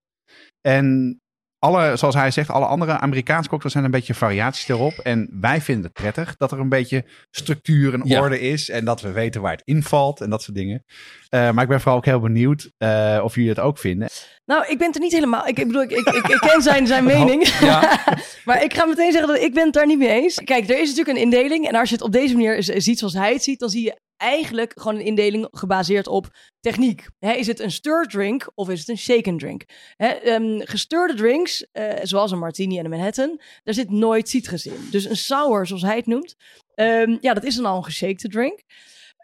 En 0.60 1.18
alle, 1.58 1.96
zoals 1.96 2.14
hij 2.14 2.30
zegt, 2.30 2.50
alle 2.50 2.66
andere 2.66 2.98
Amerikaanse 2.98 3.48
cocktails 3.48 3.72
zijn 3.72 3.84
een 3.84 3.90
beetje 3.90 4.14
variaties 4.14 4.68
erop. 4.68 4.92
En 4.92 5.28
wij 5.40 5.60
vinden 5.60 5.84
het 5.84 5.92
prettig 5.92 6.36
dat 6.36 6.52
er 6.52 6.58
een 6.58 6.68
beetje 6.68 7.04
structuur 7.30 7.94
en 7.94 8.00
Ja. 8.04 8.20
orde 8.20 8.40
is. 8.40 8.70
En 8.70 8.84
dat 8.84 9.00
we 9.00 9.12
weten 9.12 9.40
waar 9.40 9.52
het 9.52 9.62
invalt 9.64 10.20
en 10.20 10.30
dat 10.30 10.42
soort 10.42 10.56
dingen. 10.56 10.84
Eh, 11.28 11.50
maar 11.50 11.62
ik 11.62 11.68
ben 11.68 11.80
vooral 11.80 11.98
ook 11.98 12.04
heel 12.04 12.20
benieuwd 12.20 12.70
eh, 12.78 13.20
of 13.22 13.34
jullie 13.34 13.50
het 13.50 13.58
ook 13.60 13.78
vinden. 13.78 14.08
Nou, 14.44 14.66
ik 14.68 14.78
ben 14.78 14.86
het 14.86 14.96
er 14.96 15.02
niet 15.02 15.12
helemaal. 15.12 15.46
Ik, 15.46 15.58
ik 15.58 15.66
bedoel, 15.66 15.82
ik, 15.82 15.90
ik, 15.90 16.06
ik, 16.08 16.26
ik 16.28 16.38
ken 16.38 16.62
zijn, 16.62 16.86
zijn 16.86 17.04
mening. 17.14 17.46
Ja. 17.48 18.00
maar 18.44 18.62
ik 18.62 18.74
ga 18.74 18.84
meteen 18.84 19.12
zeggen 19.12 19.32
dat 19.34 19.42
ik 19.42 19.54
ben 19.54 19.64
het 19.64 19.74
daar 19.74 19.86
niet 19.86 19.98
mee 19.98 20.22
eens. 20.22 20.34
Kijk, 20.44 20.68
er 20.70 20.80
is 20.80 20.88
natuurlijk 20.88 21.16
een 21.16 21.22
indeling. 21.24 21.68
En 21.68 21.74
als 21.74 21.88
je 21.88 21.94
het 21.94 22.04
op 22.04 22.12
deze 22.12 22.34
manier 22.34 22.62
ziet 22.62 22.98
zoals 22.98 23.14
hij 23.14 23.32
het 23.32 23.42
ziet, 23.42 23.58
dan 23.58 23.68
zie 23.68 23.84
je 23.84 23.96
eigenlijk 24.18 24.72
gewoon 24.80 24.98
een 24.98 25.04
indeling 25.04 25.48
gebaseerd 25.50 26.06
op 26.06 26.28
techniek. 26.60 27.06
Is 27.18 27.46
het 27.46 27.60
een 27.60 27.70
stir 27.70 28.06
drink 28.08 28.50
of 28.54 28.68
is 28.68 28.78
het 28.78 28.88
een 28.88 28.98
shaken 28.98 29.38
drink? 29.38 29.64
Hè, 29.96 30.06
ehm, 30.06 31.16
drinks, 31.16 31.66
eh, 31.72 31.94
zoals 32.02 32.30
een 32.30 32.38
martini 32.38 32.78
en 32.78 32.84
een 32.84 32.90
Manhattan, 32.90 33.40
daar 33.64 33.74
zit 33.74 33.90
nooit 33.90 34.28
citrus 34.28 34.66
in. 34.66 34.88
Dus 34.90 35.04
een 35.04 35.16
sour, 35.16 35.66
zoals 35.66 35.82
hij 35.82 35.96
het 35.96 36.06
noemt, 36.06 36.34
ehm, 36.74 37.16
ja, 37.20 37.34
dat 37.34 37.44
is 37.44 37.54
dan 37.54 37.64
al 37.64 37.76
een 37.76 37.84
geshakte 37.84 38.28
drink. 38.28 38.62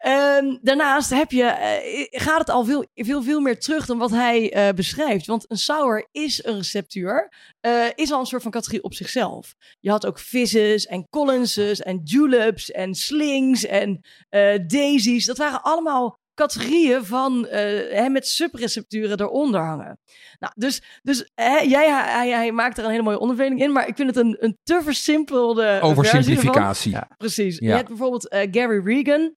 Ehm, 0.04 0.56
daarnaast 0.62 1.10
heb 1.10 1.30
je, 1.30 1.44
eh, 1.44 2.20
gaat 2.20 2.38
het 2.38 2.50
al 2.50 2.64
veel, 2.64 2.86
veel, 2.94 3.22
veel 3.22 3.40
meer 3.40 3.60
terug 3.60 3.86
dan 3.86 3.98
wat 3.98 4.10
hij 4.10 4.52
eh, 4.52 4.74
beschrijft. 4.74 5.26
Want 5.26 5.44
een 5.50 5.56
sour 5.56 6.08
is 6.12 6.44
een 6.44 6.56
receptuur, 6.56 7.32
eh, 7.60 7.86
is 7.94 8.12
al 8.12 8.20
een 8.20 8.26
soort 8.26 8.42
van 8.42 8.50
categorie 8.50 8.82
op 8.82 8.94
zichzelf. 8.94 9.54
Je 9.80 9.90
had 9.90 10.06
ook 10.06 10.20
fizzes 10.20 10.86
en 10.86 11.08
collinses 11.08 11.80
en 11.80 12.00
juleps 12.04 12.70
en 12.70 12.94
slings 12.94 13.66
en 13.66 14.00
daisies. 14.66 15.26
Dat 15.26 15.38
waren 15.38 15.62
allemaal 15.62 16.18
categorieën 16.34 17.04
van 17.04 17.46
hè, 17.48 18.08
met 18.08 18.26
subrecepturen 18.26 19.20
eronder 19.20 19.60
hangen. 19.60 19.98
Nou, 20.38 20.52
dus 20.56 20.82
dus 21.02 21.30
hè, 21.34 21.58
jij 21.58 21.90
hij, 21.90 22.30
hij 22.30 22.52
maakt 22.52 22.78
er 22.78 22.84
een 22.84 22.90
hele 22.90 23.02
mooie 23.02 23.18
onderverdeling 23.18 23.64
in, 23.64 23.72
maar 23.72 23.88
ik 23.88 23.96
vind 23.96 24.08
het 24.08 24.24
een, 24.24 24.36
een 24.38 24.58
te 24.62 24.80
versimpelde. 24.82 25.78
Oversimplificatie. 25.82 26.92
Ja. 26.92 27.08
Precies. 27.16 27.58
Ja. 27.58 27.68
Je 27.68 27.74
hebt 27.74 27.88
bijvoorbeeld 27.88 28.36
Gary 28.50 28.84
Regan. 28.84 29.34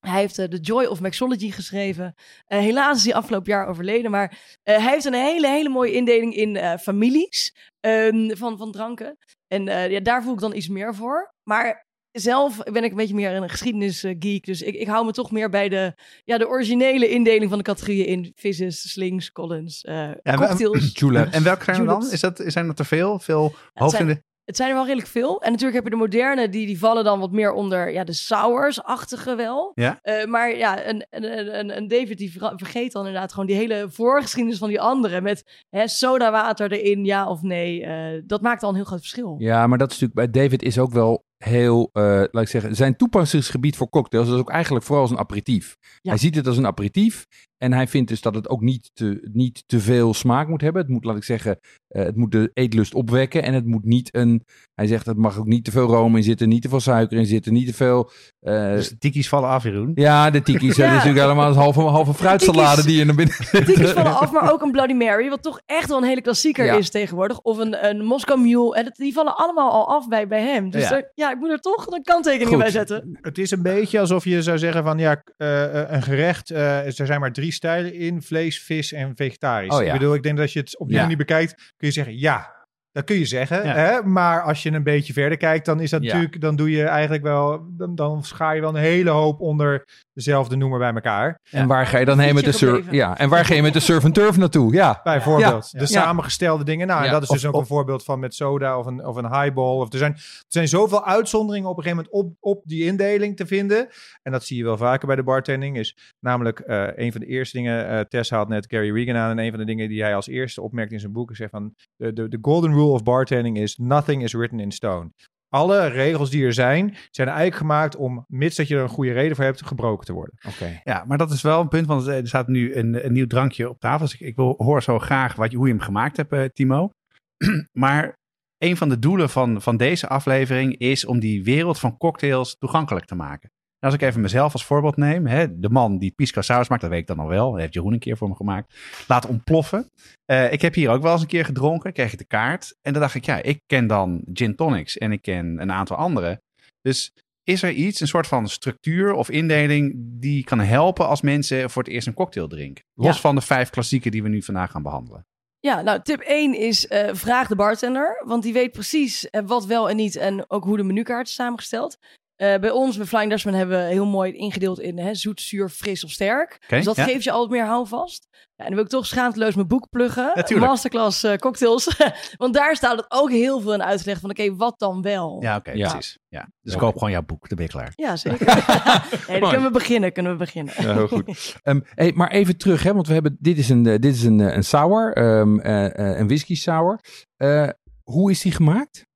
Hij 0.00 0.20
heeft 0.20 0.38
eh, 0.38 0.46
The 0.46 0.60
Joy 0.60 0.84
of 0.84 1.00
Mixology 1.00 1.50
geschreven. 1.50 2.14
Eh, 2.46 2.58
helaas 2.58 2.96
is 2.96 3.04
hij 3.04 3.14
afgelopen 3.14 3.52
jaar 3.52 3.66
overleden. 3.66 4.10
Maar 4.10 4.58
eh, 4.62 4.76
hij 4.76 4.92
heeft 4.92 5.04
een 5.04 5.14
hele, 5.14 5.48
hele 5.48 5.68
mooie 5.68 5.92
indeling 5.92 6.34
in 6.34 6.78
families 6.78 7.56
ehm, 7.80 8.36
van, 8.36 8.58
van 8.58 8.72
dranken. 8.72 9.18
En 9.46 9.64
ja, 9.90 10.00
daar 10.00 10.22
voel 10.22 10.32
ik 10.32 10.40
dan 10.40 10.54
iets 10.54 10.68
meer 10.68 10.94
voor. 10.94 11.34
Maar 11.42 11.86
zelf 12.12 12.56
ben 12.56 12.84
ik 12.84 12.90
een 12.90 12.96
beetje 12.96 13.14
meer 13.14 13.32
een 13.32 13.50
geschiedenisgeek. 13.50 14.44
Dus 14.44 14.62
ik, 14.62 14.74
ik 14.74 14.86
hou 14.86 15.04
me 15.04 15.12
toch 15.12 15.30
meer 15.30 15.50
bij 15.50 15.68
de, 15.68 15.94
ja, 16.24 16.38
de 16.38 16.48
originele 16.48 17.08
indeling 17.08 17.48
van 17.48 17.58
de 17.58 17.64
categorieën 17.64 18.06
in. 18.06 18.32
Fizzes, 18.34 18.92
slings, 18.92 19.32
collins, 19.32 19.84
maar- 19.84 20.20
cocktails. 20.22 20.90
Julep. 20.98 21.32
En 21.32 21.42
welke 21.42 21.64
zijn 21.64 21.80
er 21.80 21.86
dan? 21.86 22.10
Is 22.12 22.20
dat, 22.20 22.42
zijn 22.46 22.66
dat 22.66 22.78
er 22.78 22.86
veel? 22.86 23.18
Veel 23.18 23.44
het 23.44 23.82
hoofd 23.82 23.98
in 23.98 24.06
de... 24.06 24.22
Het 24.50 24.58
zijn 24.58 24.70
er 24.70 24.76
wel 24.76 24.84
redelijk 24.86 25.10
veel. 25.10 25.42
En 25.42 25.50
natuurlijk 25.50 25.74
heb 25.74 25.84
je 25.84 25.90
de 25.90 25.96
moderne, 25.96 26.48
die, 26.48 26.66
die 26.66 26.78
vallen 26.78 27.04
dan 27.04 27.20
wat 27.20 27.32
meer 27.32 27.52
onder 27.52 27.92
ja, 27.92 28.04
de 28.04 28.12
sours-achtige 28.12 29.34
wel. 29.34 29.72
Ja. 29.74 29.98
Eh, 30.02 30.26
maar 30.26 30.56
ja, 30.56 30.86
een, 30.86 31.06
een, 31.10 31.58
een, 31.58 31.76
een 31.76 31.88
David 31.88 32.18
die 32.18 32.32
ver- 32.32 32.52
vergeet 32.56 32.92
dan 32.92 33.06
inderdaad 33.06 33.30
gewoon 33.30 33.46
die 33.46 33.56
hele 33.56 33.86
voorgeschiedenis 33.90 34.58
van 34.58 34.68
die 34.68 34.80
andere. 34.80 35.20
Met 35.20 35.64
hè, 35.68 35.88
sodawater 35.88 36.72
erin, 36.72 37.04
ja 37.04 37.28
of 37.28 37.42
nee. 37.42 37.84
Eh, 37.84 38.22
dat 38.26 38.42
maakt 38.42 38.62
al 38.62 38.68
een 38.68 38.74
heel 38.74 38.84
groot 38.84 38.98
verschil. 38.98 39.34
Ja, 39.38 39.66
maar 39.66 39.78
dat 39.78 39.90
is 39.92 39.98
natuurlijk 39.98 40.32
bij 40.32 40.42
David 40.42 40.62
is 40.62 40.78
ook 40.78 40.92
wel 40.92 41.24
heel, 41.36 41.90
eh, 41.92 42.02
laat 42.02 42.42
ik 42.42 42.48
zeggen, 42.48 42.74
zijn 42.76 42.96
toepassingsgebied 42.96 43.76
voor 43.76 43.88
cocktails 43.88 44.28
is 44.28 44.34
ook 44.34 44.50
eigenlijk 44.50 44.84
vooral 44.84 45.02
als 45.02 45.12
een 45.12 45.18
aperitief. 45.18 45.76
Ja. 45.80 46.10
Hij 46.10 46.18
ziet 46.18 46.34
het 46.34 46.46
als 46.46 46.56
een 46.56 46.66
aperitief 46.66 47.26
en 47.62 47.72
hij 47.72 47.86
vindt 47.86 48.08
dus 48.08 48.20
dat 48.20 48.34
het 48.34 48.48
ook 48.48 48.60
niet 48.60 48.90
te, 48.94 49.28
niet 49.32 49.62
te 49.66 49.80
veel 49.80 50.14
smaak 50.14 50.48
moet 50.48 50.60
hebben. 50.60 50.82
Het 50.82 50.90
moet, 50.90 51.04
laat 51.04 51.16
ik 51.16 51.24
zeggen, 51.24 51.58
eh, 51.88 52.02
het 52.04 52.16
moet 52.16 52.32
de 52.32 52.50
eetlust 52.54 52.94
opwekken. 52.94 53.42
En 53.42 53.54
het 53.54 53.66
moet 53.66 53.84
niet 53.84 54.14
een. 54.14 54.44
Hij 54.74 54.86
zegt 54.86 55.06
het 55.06 55.16
mag 55.16 55.38
ook 55.38 55.46
niet 55.46 55.64
te 55.64 55.70
veel 55.70 55.86
room 55.86 56.16
in 56.16 56.22
zitten, 56.22 56.48
niet 56.48 56.62
te 56.62 56.68
veel 56.68 56.80
suiker 56.80 57.18
in 57.18 57.26
zitten, 57.26 57.52
niet 57.52 57.66
te 57.66 57.74
veel. 57.74 58.10
eh, 58.40 58.70
Dus 58.70 58.88
de 58.88 58.98
tikkies 58.98 59.28
vallen 59.28 59.48
af, 59.48 59.62
Jeroen. 59.62 59.92
ja, 59.94 60.30
de 60.30 60.42
tiki's. 60.42 60.76
Ja. 60.76 60.82
Dat 60.82 60.90
is 60.90 60.96
natuurlijk 60.96 61.24
allemaal 61.24 61.48
een 61.50 61.56
halve, 61.56 61.80
halve 61.80 62.14
fruitsalade 62.14 62.66
Tikkies. 62.68 62.84
die 62.84 62.96
je 62.98 63.04
naar 63.04 63.14
binnen. 63.14 63.34
Tikjes 63.66 63.90
vallen 63.90 64.18
af, 64.18 64.32
maar 64.32 64.52
ook 64.52 64.62
een 64.62 64.70
Bloody 64.72 64.92
Mary, 64.92 65.28
wat 65.28 65.42
toch 65.42 65.60
echt 65.66 65.88
wel 65.88 65.98
een 65.98 66.04
hele 66.04 66.20
klassieker 66.22 66.64
Ja. 66.64 66.76
is 66.76 66.90
tegenwoordig. 66.90 67.40
Of 67.40 67.58
een, 67.58 67.86
een 67.88 68.04
Moscow 68.04 68.40
Mule. 68.40 68.74
En 68.76 68.84
dat, 68.84 68.96
die 68.96 69.12
vallen 69.12 69.36
allemaal 69.36 69.70
al 69.70 69.88
af 69.88 70.08
bij, 70.08 70.26
bij 70.28 70.42
hem. 70.42 70.70
Dus 70.70 70.88
Ja. 71.14 71.30
ik 71.30 71.36
moet 71.38 71.50
er 71.50 71.60
toch 71.60 71.86
een 71.86 72.02
kanttekening 72.02 72.48
Goed. 72.48 72.58
bij 72.58 72.70
zetten. 72.70 73.18
Het 73.20 73.38
is 73.38 73.50
een 73.50 73.62
beetje 73.62 74.00
alsof 74.00 74.24
je 74.24 74.42
zou 74.42 74.58
zeggen 74.58 74.82
van 74.84 74.98
ja, 74.98 75.22
eh, 75.36 75.90
een 75.90 76.02
gerecht, 76.02 76.50
eh, 76.50 76.84
er 76.98 77.06
zijn 77.06 77.20
maar 77.20 77.32
drie 77.32 77.49
stijlen 77.50 77.94
in, 77.94 78.22
vlees, 78.22 78.62
vis 78.62 78.92
en 78.92 79.16
vegetarisch. 79.16 79.74
Oh 79.74 79.82
ja. 79.82 79.92
Ik 79.92 79.98
bedoel, 79.98 80.14
ik 80.14 80.22
denk 80.22 80.34
dat 80.34 80.44
als 80.44 80.52
je 80.52 80.60
het 80.60 80.78
op 80.78 80.86
die 80.86 80.96
Ja. 80.96 81.02
manier 81.02 81.16
bekijkt, 81.16 81.54
kun 81.76 81.88
je 81.88 81.90
zeggen 81.90 82.18
ja, 82.18 82.58
dat 82.92 83.04
kun 83.04 83.16
je 83.16 83.24
zeggen. 83.24 83.64
Ja. 83.64 83.74
Hè? 83.74 84.02
Maar 84.02 84.42
als 84.42 84.62
je 84.62 84.70
een 84.70 84.82
beetje 84.82 85.12
verder 85.12 85.38
kijkt, 85.38 85.64
dan 85.64 85.80
is 85.80 85.90
dat 85.90 86.02
natuurlijk, 86.02 86.40
dan 86.40 86.56
doe 86.56 86.70
je 86.70 86.84
eigenlijk 86.84 87.22
wel, 87.22 87.66
dan, 87.76 87.94
dan 87.94 88.24
schaar 88.24 88.54
je 88.54 88.60
wel 88.60 88.70
een 88.70 88.82
hele 88.82 89.10
hoop 89.10 89.40
onder 89.40 89.86
dezelfde 90.24 90.56
noemer 90.56 90.78
bij 90.78 90.92
elkaar. 90.94 91.40
En 91.50 91.66
waar 91.66 91.86
ga 91.86 91.98
je 91.98 92.04
dan 92.04 92.18
heen 92.18 92.34
met 92.34 92.44
de 92.44 92.52
surf? 92.52 92.90
Ja, 92.90 93.18
en 93.18 93.28
waar 93.28 93.44
ga 93.44 93.54
je 93.54 93.62
met 93.62 93.72
de 93.72 93.80
surf 93.80 94.04
and 94.04 94.14
turf 94.14 94.36
naartoe? 94.36 94.72
Ja. 94.72 95.00
Bijvoorbeeld. 95.02 95.68
Ja. 95.70 95.78
De 95.78 95.92
Ja. 95.92 96.00
samengestelde 96.00 96.64
dingen. 96.64 96.86
Nou, 96.86 97.04
en 97.04 97.10
dat 97.10 97.22
is 97.22 97.28
dus 97.28 97.42
Of- 97.44 97.48
ook 97.48 97.54
of- 97.54 97.60
een 97.60 97.66
voorbeeld 97.66 98.04
van 98.04 98.18
met 98.18 98.34
soda 98.34 98.78
of 98.78 98.86
een, 98.86 99.06
of 99.06 99.16
een 99.16 99.32
highball. 99.32 99.76
Of 99.76 99.92
er, 99.92 99.98
zijn, 99.98 100.12
er 100.12 100.44
zijn 100.48 100.68
zoveel 100.68 101.04
uitzonderingen 101.06 101.68
op 101.70 101.76
een 101.76 101.82
gegeven 101.82 102.04
moment 102.12 102.30
op, 102.40 102.52
op 102.54 102.62
die 102.66 102.84
indeling 102.84 103.36
te 103.36 103.46
vinden. 103.46 103.88
En 104.22 104.32
dat 104.32 104.44
zie 104.44 104.56
je 104.56 104.64
wel 104.64 104.76
vaker 104.76 105.06
bij 105.06 105.16
de 105.16 105.22
bartending. 105.22 105.78
Is 105.78 105.96
namelijk 106.20 106.58
eh, 106.60 106.86
een 106.94 107.12
van 107.12 107.20
de 107.20 107.26
eerste 107.26 107.56
dingen. 107.56 107.88
eh 107.88 108.00
Tess 108.00 108.30
haalt 108.30 108.48
net 108.48 108.66
Gary 108.68 108.92
Regan 108.92 109.16
aan. 109.16 109.30
En 109.30 109.38
een 109.38 109.50
van 109.50 109.58
de 109.58 109.66
dingen 109.66 109.88
die 109.88 110.02
hij 110.02 110.14
als 110.14 110.26
eerste 110.28 110.62
opmerkt 110.62 110.92
in 110.92 111.00
zijn 111.00 111.12
boek. 111.12 111.30
Is 111.30 111.36
zegt 111.36 111.50
van 111.50 111.74
de, 111.96 112.12
de, 112.12 112.28
de 112.28 112.38
golden 112.42 112.70
rule 112.72 112.84
of 112.92 113.02
bartending 113.02 113.58
is 113.58 113.76
nothing 113.76 114.22
is 114.22 114.32
written 114.32 114.60
in 114.60 114.72
stone. 114.72 115.10
Alle 115.50 115.86
regels 115.86 116.30
die 116.30 116.44
er 116.44 116.52
zijn, 116.52 116.96
zijn 117.10 117.28
eigenlijk 117.28 117.56
gemaakt 117.56 117.96
om, 117.96 118.24
mits 118.28 118.56
dat 118.56 118.68
je 118.68 118.76
er 118.76 118.82
een 118.82 118.88
goede 118.88 119.12
reden 119.12 119.36
voor 119.36 119.44
hebt, 119.44 119.66
gebroken 119.66 120.06
te 120.06 120.12
worden. 120.12 120.34
Oké. 120.48 120.80
Ja, 120.84 121.04
maar 121.06 121.18
dat 121.18 121.30
is 121.30 121.42
wel 121.42 121.60
een 121.60 121.68
punt, 121.68 121.86
want 121.86 122.06
er 122.06 122.28
staat 122.28 122.48
nu 122.48 122.74
een, 122.74 123.04
een 123.04 123.12
nieuw 123.12 123.26
drankje 123.26 123.68
op 123.68 123.80
tafel. 123.80 124.06
Dus 124.06 124.14
ik, 124.14 124.20
ik 124.20 124.36
wil, 124.36 124.54
hoor 124.58 124.82
zo 124.82 124.98
graag 124.98 125.34
wat 125.34 125.50
je, 125.50 125.56
hoe 125.56 125.66
je 125.66 125.72
hem 125.72 125.82
gemaakt 125.82 126.16
hebt, 126.16 126.32
eh, 126.32 126.44
Timo. 126.44 126.90
maar 127.72 128.18
een 128.58 128.76
van 128.76 128.88
de 128.88 128.98
doelen 128.98 129.30
van, 129.30 129.62
van 129.62 129.76
deze 129.76 130.08
aflevering 130.08 130.78
is 130.78 131.04
om 131.04 131.20
die 131.20 131.44
wereld 131.44 131.78
van 131.78 131.96
cocktails 131.96 132.56
toegankelijk 132.58 133.06
te 133.06 133.14
maken. 133.14 133.50
En 133.80 133.88
als 133.88 133.94
ik 133.94 134.02
even 134.02 134.20
mezelf 134.20 134.52
als 134.52 134.64
voorbeeld 134.64 134.96
neem, 134.96 135.26
hè, 135.26 135.58
de 135.58 135.70
man 135.70 135.98
die 135.98 136.12
pisco 136.16 136.40
saus 136.40 136.68
maakt, 136.68 136.80
dat 136.80 136.90
weet 136.90 137.00
ik 137.00 137.06
dan 137.06 137.18
al 137.18 137.28
wel, 137.28 137.50
dat 137.50 137.60
heeft 137.60 137.74
Jeroen 137.74 137.92
een 137.92 137.98
keer 137.98 138.16
voor 138.16 138.28
me 138.28 138.34
gemaakt, 138.34 138.74
laat 139.08 139.26
ontploffen. 139.26 139.86
Eh, 140.24 140.52
ik 140.52 140.62
heb 140.62 140.74
hier 140.74 140.90
ook 140.90 141.02
wel 141.02 141.12
eens 141.12 141.20
een 141.20 141.26
keer 141.26 141.44
gedronken, 141.44 141.92
kreeg 141.92 142.12
ik 142.12 142.18
de 142.18 142.24
kaart. 142.24 142.76
En 142.82 142.92
dan 142.92 143.02
dacht 143.02 143.14
ik, 143.14 143.24
ja, 143.24 143.42
ik 143.42 143.60
ken 143.66 143.86
dan 143.86 144.22
gin 144.32 144.56
tonics 144.56 144.98
en 144.98 145.12
ik 145.12 145.22
ken 145.22 145.60
een 145.60 145.72
aantal 145.72 145.96
andere. 145.96 146.40
Dus 146.80 147.12
is 147.44 147.62
er 147.62 147.70
iets, 147.70 148.00
een 148.00 148.06
soort 148.08 148.26
van 148.26 148.48
structuur 148.48 149.12
of 149.12 149.30
indeling 149.30 149.92
die 149.96 150.44
kan 150.44 150.60
helpen 150.60 151.06
als 151.08 151.20
mensen 151.20 151.70
voor 151.70 151.82
het 151.82 151.92
eerst 151.92 152.06
een 152.06 152.14
cocktail 152.14 152.48
drinken? 152.48 152.84
Los 152.94 153.14
Ja. 153.14 153.20
van 153.20 153.34
de 153.34 153.40
vijf 153.40 153.70
klassieken 153.70 154.10
die 154.10 154.22
we 154.22 154.28
nu 154.28 154.42
vandaag 154.42 154.70
gaan 154.70 154.82
behandelen. 154.82 155.26
Ja, 155.60 155.80
nou, 155.80 156.00
tip 156.02 156.20
1 156.20 156.54
is 156.58 156.86
eh, 156.86 157.08
vraag 157.14 157.48
de 157.48 157.56
bartender. 157.56 158.22
Want 158.26 158.42
die 158.42 158.52
weet 158.52 158.72
precies 158.72 159.30
eh, 159.30 159.42
wat 159.46 159.66
wel 159.66 159.90
en 159.90 159.96
niet 159.96 160.16
en 160.16 160.50
ook 160.50 160.64
hoe 160.64 160.76
de 160.76 160.82
menukaart 160.82 161.28
is 161.28 161.34
samengesteld. 161.34 161.98
Eh, 162.40 162.58
bij 162.58 162.70
ons, 162.70 162.96
bij 162.96 163.06
Flying 163.06 163.30
Dutchman, 163.30 163.54
hebben 163.54 163.78
we 163.78 163.84
heel 163.92 164.06
mooi 164.06 164.32
ingedeeld 164.32 164.80
in 164.80 164.98
hè, 164.98 165.14
zoet, 165.14 165.40
zuur, 165.40 165.68
fris 165.68 166.04
of 166.04 166.10
sterk. 166.10 166.64
Dus 166.68 166.84
dat 166.84 166.96
ja. 166.96 167.04
geeft 167.04 167.24
je 167.24 167.30
altijd 167.30 167.50
meer 167.50 167.64
houvast. 167.70 168.28
Ja, 168.30 168.38
en 168.56 168.64
dan 168.64 168.74
wil 168.74 168.84
ik 168.84 168.90
toch 168.90 169.06
schaamteloos 169.06 169.54
mijn 169.54 169.66
boek 169.66 169.88
pluggen. 169.90 170.32
Natuurlijk. 170.34 170.70
Masterclass 170.70 171.22
eh, 171.22 171.36
cocktails. 171.36 171.96
Want 172.36 172.54
daar 172.54 172.76
staat 172.76 172.96
het 172.96 173.06
ook 173.08 173.30
heel 173.30 173.60
veel 173.60 173.74
in 173.74 173.82
uitgelegd 173.82 174.20
van, 174.20 174.30
oké, 174.30 174.56
wat 174.56 174.78
dan 174.78 175.02
wel? 175.02 175.36
Ja, 175.42 175.56
oké, 175.56 175.70
Ja. 175.70 175.90
precies. 175.90 176.18
Ja. 176.28 176.48
Dus 176.60 176.72
Ja. 176.72 176.78
koop 176.78 176.92
gewoon 176.92 177.10
jouw 177.10 177.22
boek, 177.22 177.48
dan 177.48 177.56
ben 177.56 177.66
je 177.66 177.72
klaar. 177.72 177.92
Ja, 177.94 178.16
zeker. 178.16 178.46
dan 179.40 179.40
kunnen 179.40 179.62
we 179.62 179.70
beginnen, 179.70 180.12
kunnen 180.12 180.32
we 180.32 180.38
beginnen. 180.38 180.74
Ja, 180.78 180.94
heel 180.94 181.08
goed. 181.08 181.56
Ehm, 181.62 181.80
hey, 181.94 182.12
maar 182.14 182.30
even 182.30 182.56
terug, 182.56 182.82
hè, 182.82 182.94
want 182.94 183.06
we 183.06 183.12
hebben, 183.12 183.36
dit 183.40 183.58
is 183.58 183.68
een, 183.68 183.86
eh, 183.86 183.98
dit 183.98 184.14
is 184.14 184.22
een, 184.22 184.38
een 184.38 184.64
sour, 184.64 185.12
ehm, 185.12 185.58
eh, 185.58 185.98
eh, 185.98 186.18
een 186.18 186.26
whisky 186.26 186.54
sour. 186.54 187.00
Eh, 187.36 187.68
hoe 188.02 188.30
is 188.30 188.40
die 188.40 188.52
gemaakt? 188.52 189.08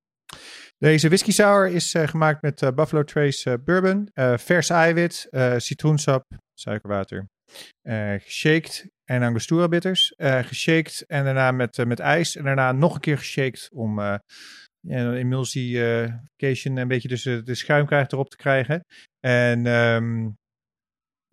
Deze 0.85 1.09
whisky 1.09 1.31
sour 1.31 1.67
is 1.67 1.95
eh, 1.95 2.09
gemaakt 2.09 2.43
met 2.43 2.63
eh, 2.63 2.73
Buffalo 2.73 3.05
Trace 3.05 3.51
eh, 3.51 3.57
bourbon, 3.65 4.11
vers 4.37 4.71
eiwit, 4.71 5.29
citroensap, 5.57 6.25
suikerwater, 6.55 7.29
geshaked 8.19 8.87
en 9.05 9.23
angostura 9.23 9.69
bitters. 9.69 10.15
geshaked 10.19 11.05
en 11.07 11.25
daarna 11.25 11.51
met, 11.51 11.85
met 11.87 12.01
ijs 12.01 12.37
en 12.37 12.45
daarna 12.45 12.73
nog 12.73 12.95
een 12.95 13.01
keer 13.01 13.19
geshaked 13.19 13.69
om 13.73 14.01
ja, 14.01 14.21
een 14.81 15.15
emulsification 15.15 16.77
een 16.77 16.89
beetje 16.89 17.09
dus 17.09 17.23
de, 17.23 17.43
de 17.43 17.55
schuim 17.55 17.87
krijgt 17.87 18.13
erop 18.13 18.31
te 18.31 18.37
krijgen. 18.37 18.85
En 19.21 19.67
ehm, 19.67 20.29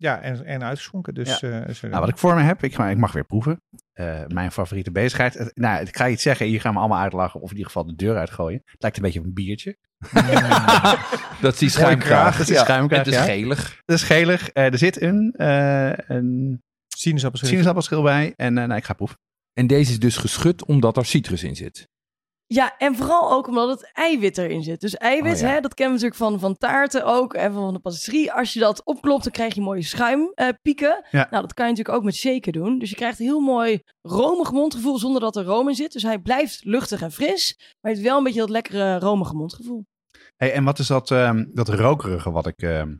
ja, 0.02 0.20
en, 0.20 0.44
en 0.44 0.64
uitgeschonken. 0.64 1.14
Dus, 1.14 1.42
eh, 1.42 1.68
zo- 1.68 1.88
Nou, 1.88 2.00
wat 2.00 2.08
ik 2.08 2.18
voor 2.18 2.34
me 2.34 2.42
heb, 2.42 2.62
ik, 2.62 2.74
ga, 2.74 2.88
ik 2.88 2.96
mag 2.98 3.12
weer 3.12 3.24
proeven. 3.24 3.60
Eh, 3.92 4.26
mijn 4.26 4.52
favoriete 4.52 4.90
bezigheid. 4.90 5.50
Nou, 5.54 5.82
ik 5.86 5.96
ga 5.96 6.08
iets 6.08 6.22
zeggen, 6.22 6.46
hier 6.46 6.60
gaan 6.60 6.72
we 6.72 6.78
allemaal 6.78 6.98
uitlachen. 7.00 7.40
Of 7.40 7.50
in 7.50 7.56
ieder 7.56 7.66
geval 7.72 7.86
de 7.86 7.94
deur 7.94 8.16
uitgooien. 8.16 8.60
Het 8.64 8.82
lijkt 8.82 8.96
een 8.96 9.02
beetje 9.02 9.18
op 9.18 9.24
een 9.24 9.32
biertje. 9.34 9.76
Dat 11.40 11.52
is 11.52 11.58
die 11.58 11.68
schuimkraag. 11.68 12.36
dat 12.36 12.48
is 12.48 12.58
schuimkraag, 12.58 12.98
Het 13.04 13.06
is 13.08 13.14
ja. 13.14 13.22
gelig. 13.24 13.80
Het 13.86 13.96
is 13.96 14.02
gelig. 14.02 14.48
Eh, 14.48 14.64
er 14.72 14.78
zit 14.78 15.00
een, 15.02 15.32
eh 15.36 15.92
een 15.96 16.62
sinaasappelschil. 16.88 17.50
sinaasappelschil 17.50 18.02
bij. 18.02 18.32
En 18.36 18.58
eh, 18.58 18.64
nou, 18.64 18.78
ik 18.78 18.84
ga 18.84 18.92
proeven. 18.94 19.16
En 19.52 19.66
deze 19.66 19.90
is 19.90 19.98
dus 19.98 20.16
geschud 20.16 20.64
omdat 20.64 20.96
er 20.96 21.04
citrus 21.06 21.42
in 21.42 21.56
zit. 21.56 21.88
Ja, 22.46 22.76
en 22.78 22.96
vooral 22.96 23.32
ook 23.32 23.46
omdat 23.46 23.68
het 23.68 23.90
eiwit 23.92 24.38
erin 24.38 24.62
zit. 24.62 24.80
Dus 24.80 24.96
eiwit, 24.96 25.34
Oh, 25.34 25.40
ja. 25.40 25.46
hè, 25.46 25.60
dat 25.60 25.74
kennen 25.74 25.98
we 25.98 26.02
natuurlijk 26.04 26.30
van, 26.30 26.40
van 26.40 26.56
taarten 26.56 27.04
ook 27.04 27.34
en 27.34 27.52
van 27.52 27.72
de 27.72 27.78
patisserie. 27.78 28.32
Als 28.32 28.52
je 28.52 28.60
dat 28.60 28.84
opklopt, 28.84 29.22
dan 29.22 29.32
krijg 29.32 29.54
je 29.54 29.60
mooie 29.60 29.82
schuimpieken. 29.82 31.04
Ja. 31.10 31.26
Nou, 31.30 31.42
dat 31.42 31.54
kan 31.54 31.64
je 31.64 31.70
natuurlijk 31.70 31.98
ook 31.98 32.04
met 32.04 32.14
shaken 32.14 32.52
doen. 32.52 32.78
Dus 32.78 32.90
je 32.90 32.96
krijgt 32.96 33.18
een 33.18 33.24
heel 33.26 33.40
mooi 33.40 33.82
romig 34.02 34.52
mondgevoel 34.52 34.98
zonder 34.98 35.20
dat 35.20 35.36
er 35.36 35.44
room 35.44 35.68
in 35.68 35.74
zit. 35.74 35.92
Dus 35.92 36.02
hij 36.02 36.18
blijft 36.18 36.64
luchtig 36.64 37.02
en 37.02 37.12
fris, 37.12 37.54
maar 37.58 37.90
je 37.90 37.96
hebt 37.96 38.08
wel 38.08 38.18
een 38.18 38.24
beetje 38.24 38.40
dat 38.40 38.50
lekkere 38.50 38.98
romige 38.98 39.34
mondgevoel. 39.34 39.84
Hey, 40.36 40.52
en 40.52 40.64
wat 40.64 40.78
is 40.78 40.86
dat, 40.86 41.10
ehm, 41.10 41.44
dat 41.52 41.68
rokerige 41.68 42.30
wat 42.30 42.46
ik, 42.46 42.62
ehm, 42.62 42.96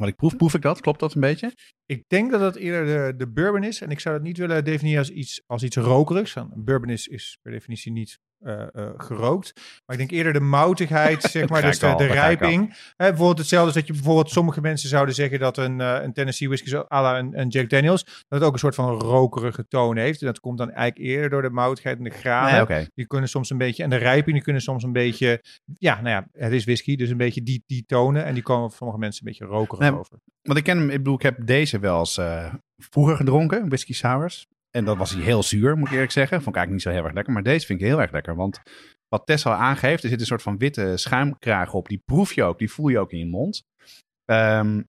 wat 0.00 0.08
ik 0.08 0.16
proef? 0.16 0.36
Proef 0.36 0.54
ik 0.54 0.62
dat? 0.62 0.80
Klopt 0.80 1.00
dat 1.00 1.14
een 1.14 1.20
beetje? 1.20 1.52
Ik 1.86 2.04
denk 2.06 2.30
dat 2.30 2.40
het 2.40 2.56
eerder 2.56 2.84
de, 2.86 3.16
de 3.16 3.30
bourbon 3.30 3.62
is. 3.64 3.80
En 3.80 3.90
ik 3.90 4.00
zou 4.00 4.14
dat 4.14 4.24
niet 4.24 4.38
willen 4.38 4.64
definiëren 4.64 4.98
als 4.98 5.10
iets, 5.10 5.42
als 5.46 5.62
iets 5.62 5.76
rokerigs. 5.76 6.32
Want 6.32 6.52
Een 6.52 6.64
bourbon 6.64 6.88
is, 6.90 7.06
is 7.06 7.38
per 7.42 7.52
definitie 7.52 7.92
niet 7.92 8.18
eh, 8.42 8.90
gerookt. 8.96 9.52
Maar 9.54 9.96
ik 9.96 9.98
denk 9.98 10.10
eerder 10.10 10.32
de 10.32 10.40
moutigheid, 10.40 11.22
zeg 11.30 11.48
maar. 11.48 11.62
dus 11.62 11.78
de, 11.78 12.06
rijping. 12.06 12.76
Hè, 12.96 13.08
bijvoorbeeld 13.08 13.38
hetzelfde 13.38 13.66
als 13.66 13.74
dat 13.74 13.86
je 13.86 13.92
bijvoorbeeld 13.92 14.30
sommige 14.30 14.60
mensen 14.60 14.88
zouden 14.88 15.14
zeggen 15.14 15.38
dat 15.38 15.56
een, 15.56 15.80
eh, 15.80 16.02
een 16.02 16.12
Tennessee 16.12 16.48
whisky 16.48 16.68
zo 16.68 16.84
à 16.90 17.02
la 17.02 17.18
een, 17.18 17.40
een 17.40 17.48
Jack 17.48 17.70
Daniels, 17.70 18.04
dat 18.04 18.38
het 18.38 18.42
ook 18.42 18.52
een 18.52 18.58
soort 18.58 18.74
van 18.74 19.00
rokerige 19.00 19.66
toon 19.68 19.96
heeft. 19.96 20.20
En 20.20 20.26
dat 20.26 20.40
komt 20.40 20.58
dan 20.58 20.70
eigenlijk 20.70 21.10
eerder 21.10 21.30
door 21.30 21.42
de 21.42 21.50
moutigheid 21.50 21.98
en 21.98 22.04
de 22.04 22.10
graden. 22.10 22.68
Nee. 22.68 22.88
Die 22.94 23.06
kunnen 23.06 23.28
soms 23.28 23.50
een 23.50 23.58
beetje, 23.58 23.82
en 23.82 23.90
de 23.90 23.96
rijping, 23.96 24.34
die 24.34 24.44
kunnen 24.44 24.62
soms 24.62 24.82
een 24.82 24.92
beetje, 24.92 25.44
ja, 25.78 25.94
nou 26.00 26.08
ja, 26.08 26.28
het 26.32 26.52
is 26.52 26.64
whisky, 26.64 26.96
dus 26.96 27.10
een 27.10 27.16
beetje 27.16 27.42
die, 27.42 27.62
die 27.66 27.84
tonen. 27.86 28.24
En 28.24 28.34
die 28.34 28.42
komen 28.42 28.68
voor 28.68 28.76
sommige 28.76 28.98
mensen 28.98 29.26
een 29.26 29.32
beetje 29.32 29.54
rokerig 29.54 29.90
Nee, 29.90 29.98
over. 29.98 30.18
Want 30.42 30.58
ik 30.58 30.64
ken 30.64 30.78
hem, 30.78 30.90
ik 30.90 30.96
bedoel, 30.96 31.14
ik 31.14 31.22
heb 31.22 31.46
deze 31.46 31.78
wel 31.78 31.98
eens 31.98 32.20
vroeger 32.76 33.16
gedronken, 33.16 33.68
whisky 33.68 33.92
sours. 33.92 34.46
En 34.76 34.84
dat 34.84 34.96
was 34.96 35.10
hij 35.10 35.22
heel 35.22 35.42
zuur, 35.42 35.76
moet 35.76 35.86
ik 35.86 35.92
eerlijk 35.92 36.12
zeggen. 36.12 36.42
Vond 36.42 36.56
ik 36.56 36.56
eigenlijk 36.56 36.72
niet 36.72 36.82
zo 36.82 36.98
heel 36.98 37.06
erg 37.06 37.14
lekker. 37.14 37.32
Maar 37.32 37.42
deze 37.42 37.66
vind 37.66 37.80
ik 37.80 37.86
heel 37.86 38.00
erg 38.00 38.12
lekker. 38.12 38.36
Want 38.36 38.62
wat 39.08 39.26
Tess 39.26 39.46
al 39.46 39.52
aangeeft, 39.52 40.02
er 40.02 40.08
zit 40.08 40.20
een 40.20 40.26
soort 40.26 40.42
van 40.42 40.58
witte 40.58 40.96
schuimkraag 40.96 41.72
op. 41.72 41.88
Die 41.88 42.02
proef 42.04 42.32
je 42.32 42.42
ook, 42.42 42.58
die 42.58 42.70
voel 42.70 42.88
je 42.88 42.98
ook 42.98 43.12
in 43.12 43.18
je 43.18 43.26
mond. 43.26 43.62
Ehm, 44.24 44.82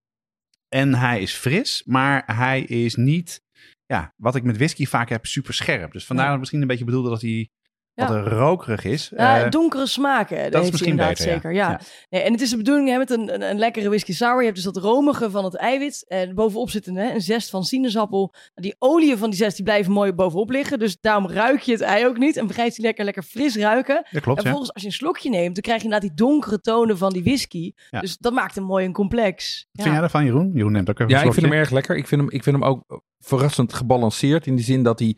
en 0.69 0.93
hij 0.93 1.21
is 1.21 1.33
fris, 1.33 1.83
maar 1.85 2.23
hij 2.35 2.61
is 2.61 2.95
niet, 2.95 3.41
ja, 3.85 4.13
wat 4.15 4.35
ik 4.35 4.43
met 4.43 4.57
whisky 4.57 4.85
vaak 4.85 5.09
heb, 5.09 5.25
super 5.25 5.53
scherp. 5.53 5.91
Dus 5.91 6.05
vandaar 6.05 6.25
dat 6.25 6.33
ik 6.33 6.39
misschien 6.39 6.61
een 6.61 6.67
beetje 6.67 6.85
bedoelde 6.85 7.09
dat 7.09 7.21
hij 7.21 7.49
Ja. 7.95 8.07
wat 8.13 8.27
rokerig 8.27 8.83
is. 8.83 9.11
Ja, 9.15 9.43
Eh, 9.43 9.49
donkere 9.49 9.87
smaken. 9.87 10.51
Dat, 10.51 10.63
is 10.63 10.71
misschien 10.71 10.95
beter, 10.95 11.17
zeker. 11.17 11.53
Ja. 11.53 11.69
Ja. 11.69 11.79
Nee, 12.09 12.21
en 12.21 12.31
het 12.31 12.41
is 12.41 12.49
de 12.49 12.57
bedoeling 12.57 12.89
hè, 12.89 12.97
met 12.97 13.09
een, 13.09 13.33
een, 13.33 13.41
een 13.41 13.57
lekkere 13.57 13.87
whisky 13.89 14.13
sour. 14.13 14.37
Je 14.39 14.43
hebt 14.43 14.55
dus 14.55 14.63
dat 14.65 14.77
romige 14.77 15.31
van 15.31 15.43
het 15.43 15.55
eiwit. 15.55 16.05
En 16.07 16.35
bovenop 16.35 16.69
zit 16.69 16.87
een, 16.87 16.95
hè, 16.95 17.13
een 17.13 17.21
zest 17.21 17.49
van 17.49 17.63
sinaasappel. 17.63 18.33
Die 18.55 18.75
oliën 18.79 19.17
van 19.17 19.29
die 19.29 19.39
zest 19.39 19.55
die 19.55 19.65
blijven 19.65 19.91
mooi 19.91 20.13
bovenop 20.13 20.49
liggen. 20.49 20.79
Dus 20.79 20.97
daarom 21.01 21.27
ruik 21.29 21.59
je 21.61 21.71
het 21.71 21.81
ei 21.81 22.05
ook 22.05 22.17
niet. 22.17 22.37
En 22.37 22.47
blijft 22.47 22.75
die 22.75 22.85
lekker, 22.85 23.05
lekker 23.05 23.23
fris 23.23 23.55
ruiken. 23.55 24.05
dat 24.11 24.21
klopt, 24.21 24.25
en 24.25 24.31
ja. 24.33 24.41
vervolgens 24.41 24.73
als 24.73 24.81
je 24.81 24.87
een 24.87 24.93
slokje 24.95 25.29
neemt, 25.29 25.53
dan 25.53 25.63
krijg 25.63 25.77
je 25.77 25.83
inderdaad 25.83 26.09
die 26.09 26.17
donkere 26.27 26.59
tonen 26.59 26.97
van 26.97 27.13
die 27.13 27.23
whisky. 27.23 27.71
Ja. 27.89 27.99
Dus 27.99 28.17
dat 28.17 28.33
maakt 28.33 28.55
hem 28.55 28.63
mooi 28.63 28.85
en 28.85 28.91
complex. 28.93 29.55
Wat 29.57 29.69
Ja. 29.71 29.81
vind 29.81 29.89
jij 29.93 29.99
daarvan, 29.99 30.25
Jeroen? 30.25 30.51
Jeroen 30.53 30.71
neemt 30.71 30.89
ook 30.89 30.99
even 30.99 31.11
Ja, 31.11 31.21
een 31.21 31.27
ik 31.27 31.33
vind 31.33 31.45
hem 31.45 31.55
erg 31.55 31.69
lekker. 31.69 31.95
Ik 31.97 32.07
vind 32.07 32.21
hem, 32.21 32.29
ik 32.29 32.43
vind 32.43 32.55
hem 32.55 32.65
ook 32.65 33.01
verrassend 33.19 33.73
gebalanceerd 33.73 34.47
in 34.47 34.55
de 34.55 34.61
zin 34.61 34.83
dat 34.83 34.99
hij, 34.99 35.17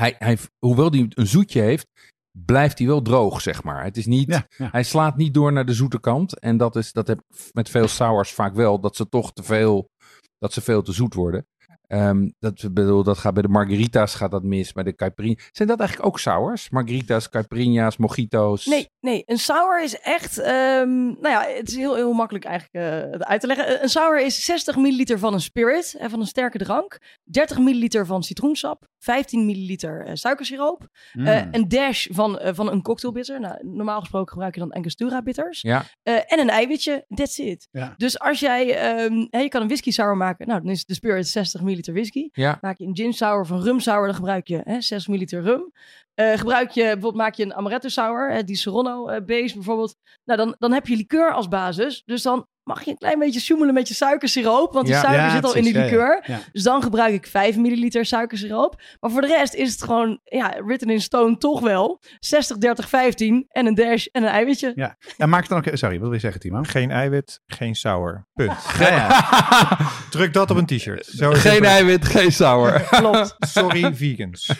hij, 0.00 0.14
hij 0.18 0.38
hoewel 0.58 0.90
hij 0.90 1.06
een 1.08 1.26
zoetje 1.26 1.60
heeft, 1.60 1.86
blijft 2.30 2.78
hij 2.78 2.86
wel 2.86 3.02
droog, 3.02 3.40
zeg 3.40 3.62
maar. 3.62 3.84
Het 3.84 3.96
is 3.96 4.06
niet, 4.06 4.28
Ja, 4.28 4.46
ja. 4.56 4.68
hij 4.72 4.82
slaat 4.82 5.16
niet 5.16 5.34
door 5.34 5.52
naar 5.52 5.66
de 5.66 5.74
zoete 5.74 6.00
kant. 6.00 6.38
En 6.38 6.56
dat 6.56 6.76
is, 6.76 6.92
dat 6.92 7.06
heb 7.06 7.18
ik 7.18 7.50
met 7.52 7.68
veel 7.68 7.88
sours 7.88 8.32
vaak 8.32 8.54
wel, 8.54 8.80
dat 8.80 8.96
ze 8.96 9.08
toch 9.08 9.32
te 9.32 9.42
veel, 9.42 9.90
dat 10.38 10.52
ze 10.52 10.60
veel 10.60 10.82
te 10.82 10.92
zoet 10.92 11.14
worden. 11.14 11.46
Ehm, 11.88 12.28
dat, 12.38 12.68
bedoel, 12.72 13.02
dat 13.02 13.18
gaat 13.18 13.32
bij 13.34 13.42
de 13.42 13.48
margarita's 13.48 14.14
gaat 14.14 14.30
dat 14.30 14.42
mis, 14.42 14.72
bij 14.72 14.84
de 14.84 14.94
caipirinha. 14.94 15.40
Zijn 15.52 15.68
dat 15.68 15.78
eigenlijk 15.78 16.08
ook 16.08 16.18
sours? 16.18 16.70
Margarita's, 16.70 17.28
caipirinha's, 17.28 17.96
mojito's? 17.96 18.66
Nee, 18.66 18.88
nee, 19.00 19.22
een 19.26 19.38
sour 19.38 19.82
is 19.82 20.00
echt, 20.00 20.38
ehm, 20.38 21.04
nou 21.04 21.28
ja, 21.28 21.44
het 21.56 21.68
is 21.68 21.76
heel, 21.76 21.94
heel 21.94 22.12
makkelijk 22.12 22.44
eigenlijk 22.44 22.84
eh, 22.84 23.20
uit 23.20 23.40
te 23.40 23.46
leggen. 23.46 23.82
Een 23.82 23.88
sour 23.88 24.20
is 24.20 24.44
60 24.44 24.76
milliliter 24.76 25.18
van 25.18 25.32
een 25.32 25.40
spirit, 25.40 25.94
en 25.98 26.10
van 26.10 26.20
een 26.20 26.26
sterke 26.26 26.58
drank, 26.58 26.98
30 27.24 27.58
milliliter 27.58 28.06
van 28.06 28.22
citroensap, 28.22 28.86
15 28.98 29.46
milliliter 29.46 30.04
eh, 30.06 30.14
suikersiroop, 30.14 30.88
Mm. 31.12 31.26
eh, 31.26 31.42
een 31.50 31.68
dash 31.68 32.06
van, 32.10 32.38
eh, 32.38 32.54
van 32.54 32.72
een 32.72 32.82
cocktailbitter. 32.82 33.40
Nou, 33.40 33.66
normaal 33.66 34.00
gesproken 34.00 34.32
gebruik 34.32 34.54
je 34.54 34.60
dan 34.60 34.72
Angostura 34.72 35.22
bitters. 35.22 35.60
Ja, 35.60 35.84
Eh, 36.02 36.14
en 36.14 36.38
een 36.38 36.48
eiwitje, 36.50 37.04
that's 37.14 37.38
it. 37.38 37.68
Ja. 37.70 37.94
Dus 37.96 38.18
als 38.18 38.40
jij, 38.40 38.76
ehm, 38.76 39.26
hè, 39.30 39.38
je 39.38 39.48
kan 39.48 39.60
een 39.60 39.66
whisky 39.66 39.90
sour 39.90 40.16
maken, 40.16 40.46
nou 40.46 40.60
dan 40.62 40.70
is 40.70 40.84
de 40.84 40.94
spirit 40.94 41.28
60 41.28 41.60
milliliter 41.60 41.74
whisky. 41.84 42.28
ja. 42.32 42.58
Maak 42.60 42.78
je 42.78 42.86
een 42.86 42.96
gin 42.96 43.12
sour 43.12 43.40
of 43.40 43.50
een 43.50 43.62
rum 43.62 43.80
sour, 43.80 44.06
dan 44.06 44.14
gebruik 44.14 44.46
je 44.46 44.60
hè, 44.64 44.80
6 44.80 45.06
milliliter 45.06 45.42
rum. 45.42 45.72
Eh, 46.14 46.32
gebruik 46.32 46.70
je, 46.70 46.82
bijvoorbeeld 46.82 47.14
maak 47.14 47.34
je 47.34 47.44
een 47.44 47.54
amaretto 47.54 47.88
sour, 47.88 48.30
hè, 48.32 48.44
die 48.44 48.56
Serrano 48.56 49.08
eh, 49.08 49.24
base 49.24 49.54
bijvoorbeeld. 49.54 49.96
Nou, 50.24 50.38
dan, 50.38 50.54
dan 50.58 50.72
heb 50.72 50.86
je 50.86 50.96
liqueur 50.96 51.32
als 51.32 51.48
basis. 51.48 52.02
Dus 52.04 52.22
dan 52.22 52.46
mag 52.66 52.84
je 52.84 52.90
een 52.90 52.98
klein 52.98 53.18
beetje 53.18 53.40
zoemelen 53.40 53.74
met 53.74 53.88
je 53.88 53.94
suikersiroop, 53.94 54.72
want 54.72 54.86
die 54.86 54.94
Ja. 54.94 55.00
suiker 55.00 55.22
Ja, 55.22 55.30
zit 55.30 55.44
al 55.44 55.54
in 55.54 55.62
die 55.62 55.78
liqueur. 55.78 56.22
Ja. 56.26 56.38
Dus 56.52 56.62
dan 56.62 56.82
gebruik 56.82 57.14
ik 57.14 57.26
5 57.26 57.56
milliliter 57.56 58.06
suikersiroop. 58.06 58.80
Maar 59.00 59.10
voor 59.10 59.20
de 59.20 59.26
rest 59.26 59.54
is 59.54 59.72
het 59.72 59.82
gewoon, 59.82 60.20
ja, 60.24 60.54
written 60.64 60.90
in 60.90 61.00
stone 61.00 61.36
toch 61.36 61.60
wel. 61.60 62.00
60, 62.20 62.58
30, 62.58 62.88
15 62.88 63.46
en 63.48 63.66
een 63.66 63.74
dash 63.74 64.06
en 64.06 64.22
een 64.22 64.28
eiwitje. 64.28 64.72
Ja. 64.74 64.96
En 65.16 65.28
maak 65.28 65.40
het 65.40 65.48
dan 65.48 65.58
ook... 65.58 65.76
Sorry, 65.76 65.94
wat 65.94 66.04
wil 66.04 66.12
je 66.14 66.18
zeggen, 66.20 66.40
Timo? 66.40 66.60
Geen 66.62 66.90
eiwit, 66.90 67.40
geen 67.46 67.74
sour. 67.74 68.26
Punt. 68.34 68.52
Ja, 68.78 68.88
ja. 68.88 69.28
Druk 70.10 70.32
dat 70.32 70.50
op 70.50 70.56
een 70.56 70.66
t-shirt. 70.66 71.08
Geen 71.16 71.64
eiwit, 71.64 72.04
geen 72.04 72.32
sour. 72.32 72.80
Klopt. 72.90 73.36
Sorry, 73.38 73.94
vegans. 73.94 74.46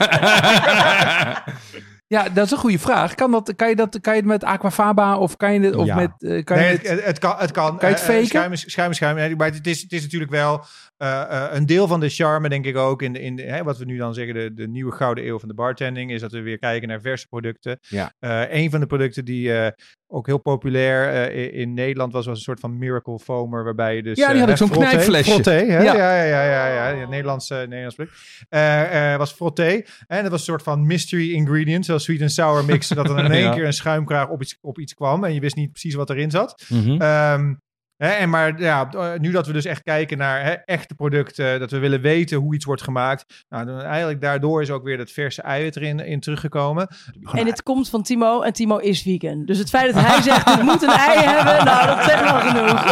ja, 2.07 2.29
dat 2.29 2.45
is 2.45 2.51
een 2.51 2.59
goede 2.59 2.79
vraag. 2.79 3.15
Kan, 3.15 3.31
dat, 3.31 3.53
kan, 3.57 3.69
je, 3.69 3.77
dat, 3.77 4.01
kan 4.01 4.13
je 4.15 4.19
het 4.21 4.29
met 4.29 4.45
aquafaba 4.45 5.17
of 5.19 5.37
kan 5.37 5.53
je 5.53 5.61
het, 5.61 5.75
of 5.77 5.87
Ja. 5.87 5.95
met... 5.95 6.11
eh, 6.19 6.45
kan 6.45 6.57
je 6.59 6.63
nee, 6.63 6.73
het, 6.73 6.89
het, 6.89 7.05
het 7.05 7.19
kan. 7.19 7.35
Het 7.39 7.51
kan, 7.51 7.79
Kan 7.79 7.89
je 7.89 7.95
het 7.95 8.05
Eh, 8.05 8.09
eh, 8.09 8.25
faken? 8.27 8.27
Schuim 8.27 8.57
schuim. 8.57 8.93
schuim. 8.93 9.17
Nee, 9.17 9.37
Maar 9.37 9.51
het 9.53 9.67
is, 9.67 9.83
het 9.83 9.93
is 9.93 10.03
natuurlijk 10.03 10.31
wel 10.31 10.65
eh, 10.97 11.23
eh, 11.23 11.55
een 11.55 11.67
deel 11.67 11.87
van 11.87 12.01
de 12.01 12.09
charme, 12.09 12.49
denk 12.49 12.67
ik 12.67 12.77
ook. 12.77 13.03
In, 13.03 13.13
de, 13.13 13.21
in 13.21 13.37
de, 13.37 13.43
hè, 13.43 13.63
wat 13.63 13.79
we 13.79 13.85
nu 13.85 13.97
dan 13.97 14.15
zeggen, 14.15 14.35
de, 14.35 14.55
de 14.55 14.69
nieuwe 14.69 14.93
gouden 14.93 15.27
eeuw 15.27 15.39
van 15.39 15.49
de 15.49 15.55
bartending, 15.55 16.11
is 16.11 16.21
dat 16.21 16.33
we 16.33 16.41
weer 16.41 16.59
kijken 16.59 16.89
naar 16.89 17.01
verse 17.01 17.27
producten. 17.29 17.79
Ja. 17.81 18.13
Eh, 18.19 18.43
een 18.49 18.71
van 18.71 18.81
de 18.81 18.87
producten 18.87 19.25
die 19.25 19.73
ook 20.07 20.27
heel 20.27 20.39
populair 20.39 21.33
in, 21.33 21.53
in 21.53 21.75
Nederland 21.75 22.13
was, 22.13 22.27
was 22.27 22.37
een 22.37 22.43
soort 22.43 22.61
van 22.61 22.79
miracle 22.79 23.19
foamer, 23.19 23.65
waarbij 23.65 23.97
je 23.97 24.03
dus... 24.03 24.19
Ja, 24.19 24.31
die 24.31 24.41
had 24.41 24.49
ik 24.49 24.57
zo'n 24.57 24.69
knijpflesje. 24.69 25.31
Frotté, 25.31 25.51
hè? 25.51 25.83
Ja. 25.83 25.83
Ja, 25.83 25.95
ja, 25.95 26.23
ja, 26.23 26.45
ja, 26.45 26.67
ja, 26.67 26.89
ja, 26.89 27.09
Nederlands, 27.09 27.49
Nederlands 27.49 27.95
product. 27.95 29.19
Was 29.19 29.33
frotté. 29.33 29.83
En 30.07 30.23
dat 30.23 30.31
was 30.31 30.41
een 30.41 30.47
soort 30.47 30.63
van 30.63 30.87
mystery 30.87 31.33
ingredient, 31.33 31.85
zoals 31.85 32.05
sweet 32.05 32.21
and 32.21 32.33
sour 32.33 32.65
mix, 32.65 32.89
dat 32.89 33.11
er 33.11 33.19
in 33.19 33.31
één 33.33 33.43
Ja. 33.43 33.55
keer 33.55 33.65
een 33.67 33.73
schuimkraag 33.73 34.29
op 34.29 34.43
iets, 34.43 34.59
op 34.61 34.79
iets 34.79 34.95
kwam 34.95 35.25
en 35.25 35.35
je 35.35 35.41
wist 35.41 35.57
niet 35.57 35.71
precies 35.71 35.95
wat 35.95 36.11
erin 36.11 36.31
zat. 36.31 36.65
Ehm, 36.99 37.55
hè, 37.97 38.09
en 38.09 38.31
maar 38.31 38.61
ja, 38.61 38.89
nu 39.19 39.31
dat 39.31 39.47
we 39.47 39.53
dus 39.53 39.65
echt 39.65 39.83
kijken 39.83 40.19
naar 40.19 40.45
hè, 40.45 40.53
echte 40.53 40.95
producten, 40.95 41.61
dat 41.61 41.71
we 41.71 41.79
willen 41.79 42.01
weten 42.01 42.39
hoe 42.39 42.55
iets 42.55 42.65
wordt 42.65 42.83
gemaakt. 42.83 43.45
Nou, 43.49 43.67
dan 43.67 43.81
eigenlijk 43.81 44.21
daardoor 44.21 44.63
is 44.63 44.71
ook 44.71 44.85
weer 44.85 44.97
dat 44.97 45.11
verse 45.11 45.43
eiwit 45.43 45.77
erin 45.77 46.01
in 46.01 46.21
teruggekomen. 46.21 46.89
En 47.33 47.47
het 47.47 47.63
komt 47.63 47.89
van 47.89 48.03
Timo 48.03 48.43
en 48.43 48.53
Timo 48.53 48.77
is 48.77 49.03
vegan. 49.03 49.45
Dus 49.45 49.59
het 49.59 49.69
feit 49.69 49.95
dat 49.95 50.05
hij 50.07 50.23
zegt, 50.23 50.55
het 50.55 50.63
moet 50.63 50.83
een 50.83 50.89
ei 50.89 51.19
hebben, 51.19 51.65
nou 51.73 51.87
dat 51.87 52.05
zegt 52.05 52.23
wel 52.23 52.41
genoeg. 52.41 52.85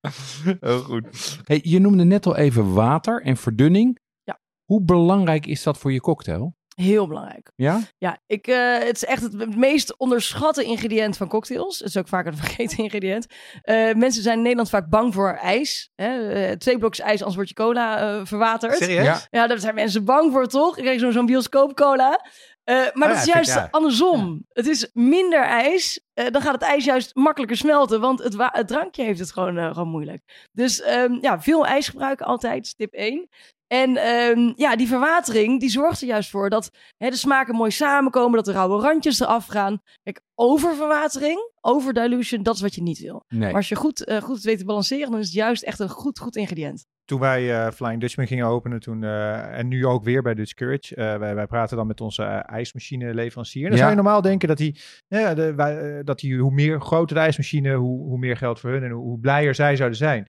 Heel 0.60 0.78
goed. 0.78 1.38
Hey, 1.44 1.60
je 1.62 1.78
noemde 1.78 2.04
net 2.04 2.26
al 2.26 2.36
even 2.36 2.72
water 2.72 3.22
en 3.22 3.36
verdunning. 3.36 3.98
Ja. 4.22 4.40
Hoe 4.64 4.82
belangrijk 4.82 5.46
is 5.46 5.62
dat 5.62 5.78
voor 5.78 5.92
je 5.92 6.00
cocktail? 6.00 6.56
Heel 6.82 7.06
belangrijk. 7.06 7.50
Ja? 7.56 7.80
Ja, 7.96 8.18
ik, 8.26 8.46
eh, 8.46 8.78
het 8.78 8.96
is 8.96 9.04
echt 9.04 9.22
het 9.22 9.56
meest 9.56 9.96
onderschatte 9.96 10.64
ingrediënt 10.64 11.16
van 11.16 11.28
cocktails. 11.28 11.78
Het 11.78 11.88
is 11.88 11.96
ook 11.96 12.08
vaak 12.08 12.26
een 12.26 12.36
vergeten 12.36 12.78
ingrediënt. 12.78 13.26
Eh, 13.62 13.94
mensen 13.94 14.22
zijn 14.22 14.36
in 14.36 14.42
Nederland 14.42 14.68
vaak 14.70 14.88
bang 14.88 15.14
voor 15.14 15.32
ijs. 15.32 15.90
Hè? 15.94 16.30
Eh, 16.30 16.56
twee 16.56 16.78
blokjes 16.78 17.04
ijs, 17.04 17.18
anders 17.18 17.34
wordt 17.34 17.50
je 17.50 17.56
cola 17.56 17.98
eh, 17.98 18.26
verwaterd. 18.26 18.76
Serieus? 18.76 19.04
Ja. 19.04 19.20
Ja, 19.30 19.46
daar 19.46 19.58
zijn 19.58 19.74
mensen 19.74 20.04
bang 20.04 20.32
voor, 20.32 20.46
toch? 20.46 20.76
Ik 20.76 20.82
krijg 20.82 21.00
zo'n 21.00 21.12
zo'n 21.12 21.26
bioscoop 21.26 21.74
cola. 21.74 22.20
Eh, 22.64 22.76
maar 22.92 23.08
ja, 23.08 23.14
dat 23.14 23.26
is 23.26 23.32
juist 23.32 23.50
ik, 23.50 23.56
ja. 23.56 23.68
andersom. 23.70 24.44
Het 24.52 24.66
is 24.66 24.90
minder 24.92 25.42
ijs. 25.42 26.00
eh, 26.14 26.30
dan 26.30 26.42
gaat 26.42 26.52
het 26.52 26.62
ijs 26.62 26.84
juist 26.84 27.14
makkelijker 27.14 27.56
smelten. 27.56 28.00
Want 28.00 28.22
het, 28.22 28.68
drankje 28.68 29.02
heeft 29.02 29.18
het 29.18 29.32
gewoon, 29.32 29.74
gewoon 29.74 29.88
moeilijk. 29.88 30.48
Dus 30.52 30.80
ehm, 30.80 31.18
ja, 31.20 31.40
veel 31.40 31.66
ijs 31.66 31.88
gebruiken 31.88 32.26
altijd. 32.26 32.74
Tip 32.76 32.92
1. 32.92 33.28
En 33.68 33.96
ehm, 33.96 34.52
ja, 34.56 34.76
die 34.76 34.88
verwatering 34.88 35.60
die 35.60 35.68
zorgt 35.68 36.00
er 36.00 36.06
juist 36.06 36.30
voor 36.30 36.50
dat 36.50 36.70
hè, 36.96 37.10
de 37.10 37.16
smaken 37.16 37.54
mooi 37.54 37.70
samenkomen. 37.70 38.36
Dat 38.36 38.44
de 38.44 38.52
rauwe 38.52 38.80
randjes 38.80 39.20
eraf 39.20 39.46
gaan. 39.46 39.82
Kijk, 40.02 40.20
oververwatering, 40.34 41.52
overdilution, 41.60 42.42
dat 42.42 42.54
is 42.54 42.60
wat 42.60 42.74
je 42.74 42.82
niet 42.82 42.98
wil. 42.98 43.24
Nee. 43.28 43.40
Maar 43.40 43.54
als 43.54 43.68
je 43.68 43.74
goed, 43.74 44.04
eh, 44.04 44.22
goed 44.22 44.42
weet 44.42 44.58
te 44.58 44.64
balanceren, 44.64 45.10
dan 45.10 45.20
is 45.20 45.26
het 45.26 45.34
juist 45.34 45.62
echt 45.62 45.78
een 45.78 45.88
goed, 45.88 46.18
goed 46.18 46.36
ingrediënt. 46.36 46.86
Toen 47.08 47.20
wij 47.20 47.54
eh, 47.54 47.70
Flying 47.72 48.00
Dutchman 48.00 48.26
gingen 48.26 48.46
openen, 48.46 48.80
toen, 48.80 49.04
eh, 49.04 49.58
en 49.58 49.68
nu 49.68 49.86
ook 49.86 50.04
weer 50.04 50.22
bij 50.22 50.34
Dutch 50.34 50.54
Courage, 50.54 50.94
eh, 50.94 51.16
wij, 51.16 51.34
wij 51.34 51.46
praten 51.46 51.76
dan 51.76 51.86
met 51.86 52.00
onze 52.00 52.22
ijsmachine 52.22 53.14
leverancier. 53.14 53.62
Dan 53.62 53.72
Ja. 53.72 53.76
zou 53.76 53.90
je 53.90 53.94
normaal 53.96 54.22
denken 54.22 54.48
dat 54.48 54.56
die, 54.56 54.80
ja, 55.08 55.34
de, 55.34 55.54
wij, 55.54 56.02
dat 56.04 56.18
die, 56.18 56.38
hoe 56.38 56.52
meer 56.52 56.80
groter 56.80 57.16
de 57.16 57.22
ijsmachine, 57.22 57.74
hoe, 57.74 58.02
hoe 58.02 58.18
meer 58.18 58.36
geld 58.36 58.60
voor 58.60 58.70
hun 58.70 58.82
en 58.82 58.90
hoe, 58.90 59.04
hoe 59.04 59.18
blijer 59.18 59.54
zij 59.54 59.76
zouden 59.76 59.98
zijn. 59.98 60.26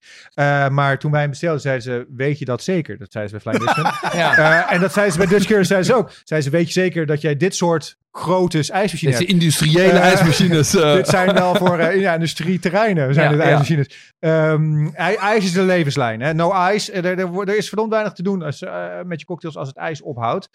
Maar 0.74 1.00
toen 1.00 1.12
wij 1.12 1.22
hem 1.22 1.30
bestelden, 1.30 1.62
zeiden 1.62 1.84
ze, 1.84 2.06
weet 2.15 2.39
je 2.39 2.46
dat 2.46 2.63
zeker? 2.63 2.98
Dat 2.98 3.12
zeiden 3.12 3.39
ze 3.39 3.44
bij 3.44 3.54
Flying 3.54 3.76
Dutchman. 3.76 4.12
ja. 4.22 4.72
En 4.72 4.80
dat 4.82 4.94
zeiden 4.94 5.13
ze 5.13 5.20
bij 5.20 5.28
Dutch 5.28 5.46
Courage, 5.46 5.68
zeiden 5.68 5.88
ze 5.89 5.96
ook. 5.96 6.12
Zeiden 6.24 6.52
ze, 6.52 6.58
weet 6.58 6.68
je 6.68 6.74
zeker 6.82 7.06
dat 7.06 7.22
jij 7.22 7.36
dit 7.38 7.56
soort 7.56 7.98
grote 8.12 8.58
ijsmachines 8.72 9.15
zijn 9.15 9.28
industriële 9.28 9.91
Eh, 9.91 10.00
ijsmachines. 10.02 10.76
eh. 10.76 10.93
Dit 10.93 11.08
zijn 11.08 11.34
wel 11.34 11.56
voor 11.56 11.78
eh, 11.80 12.00
ja, 12.00 12.13
industrieterreinen, 12.13 13.13
zijn 13.13 13.30
Ja, 13.30 13.36
dit 13.36 13.45
ijsmachines. 13.45 14.13
Ehm, 14.19 14.88
ij- 14.93 15.17
ijs 15.17 15.43
is 15.43 15.52
de 15.52 15.62
levenslijn. 15.62 16.22
Hè? 16.22 16.34
No 16.34 16.69
ice. 16.72 16.91
Er, 16.91 17.06
er, 17.06 17.39
er 17.50 17.58
is 17.58 17.67
verdomd 17.67 17.91
weinig 17.91 18.13
te 18.13 18.24
doen 18.24 18.41
als, 18.43 18.65
met 19.06 19.19
je 19.19 19.26
cocktails 19.26 19.58
als 19.58 19.67
het 19.67 19.78
ijs 19.78 20.02
ophoudt. 20.02 20.50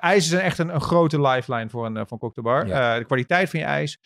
Ijs 0.00 0.24
is 0.24 0.30
een, 0.32 0.40
echt 0.40 0.58
een, 0.58 0.74
een 0.74 0.80
grote 0.80 1.20
lifeline 1.20 1.70
voor 1.70 1.86
een, 1.86 1.96
een 1.96 2.18
cocktailbar. 2.18 2.66
Ja. 2.66 2.98
De 2.98 3.04
kwaliteit 3.04 3.50
van 3.50 3.60
je 3.60 3.66
ijs, 3.66 3.98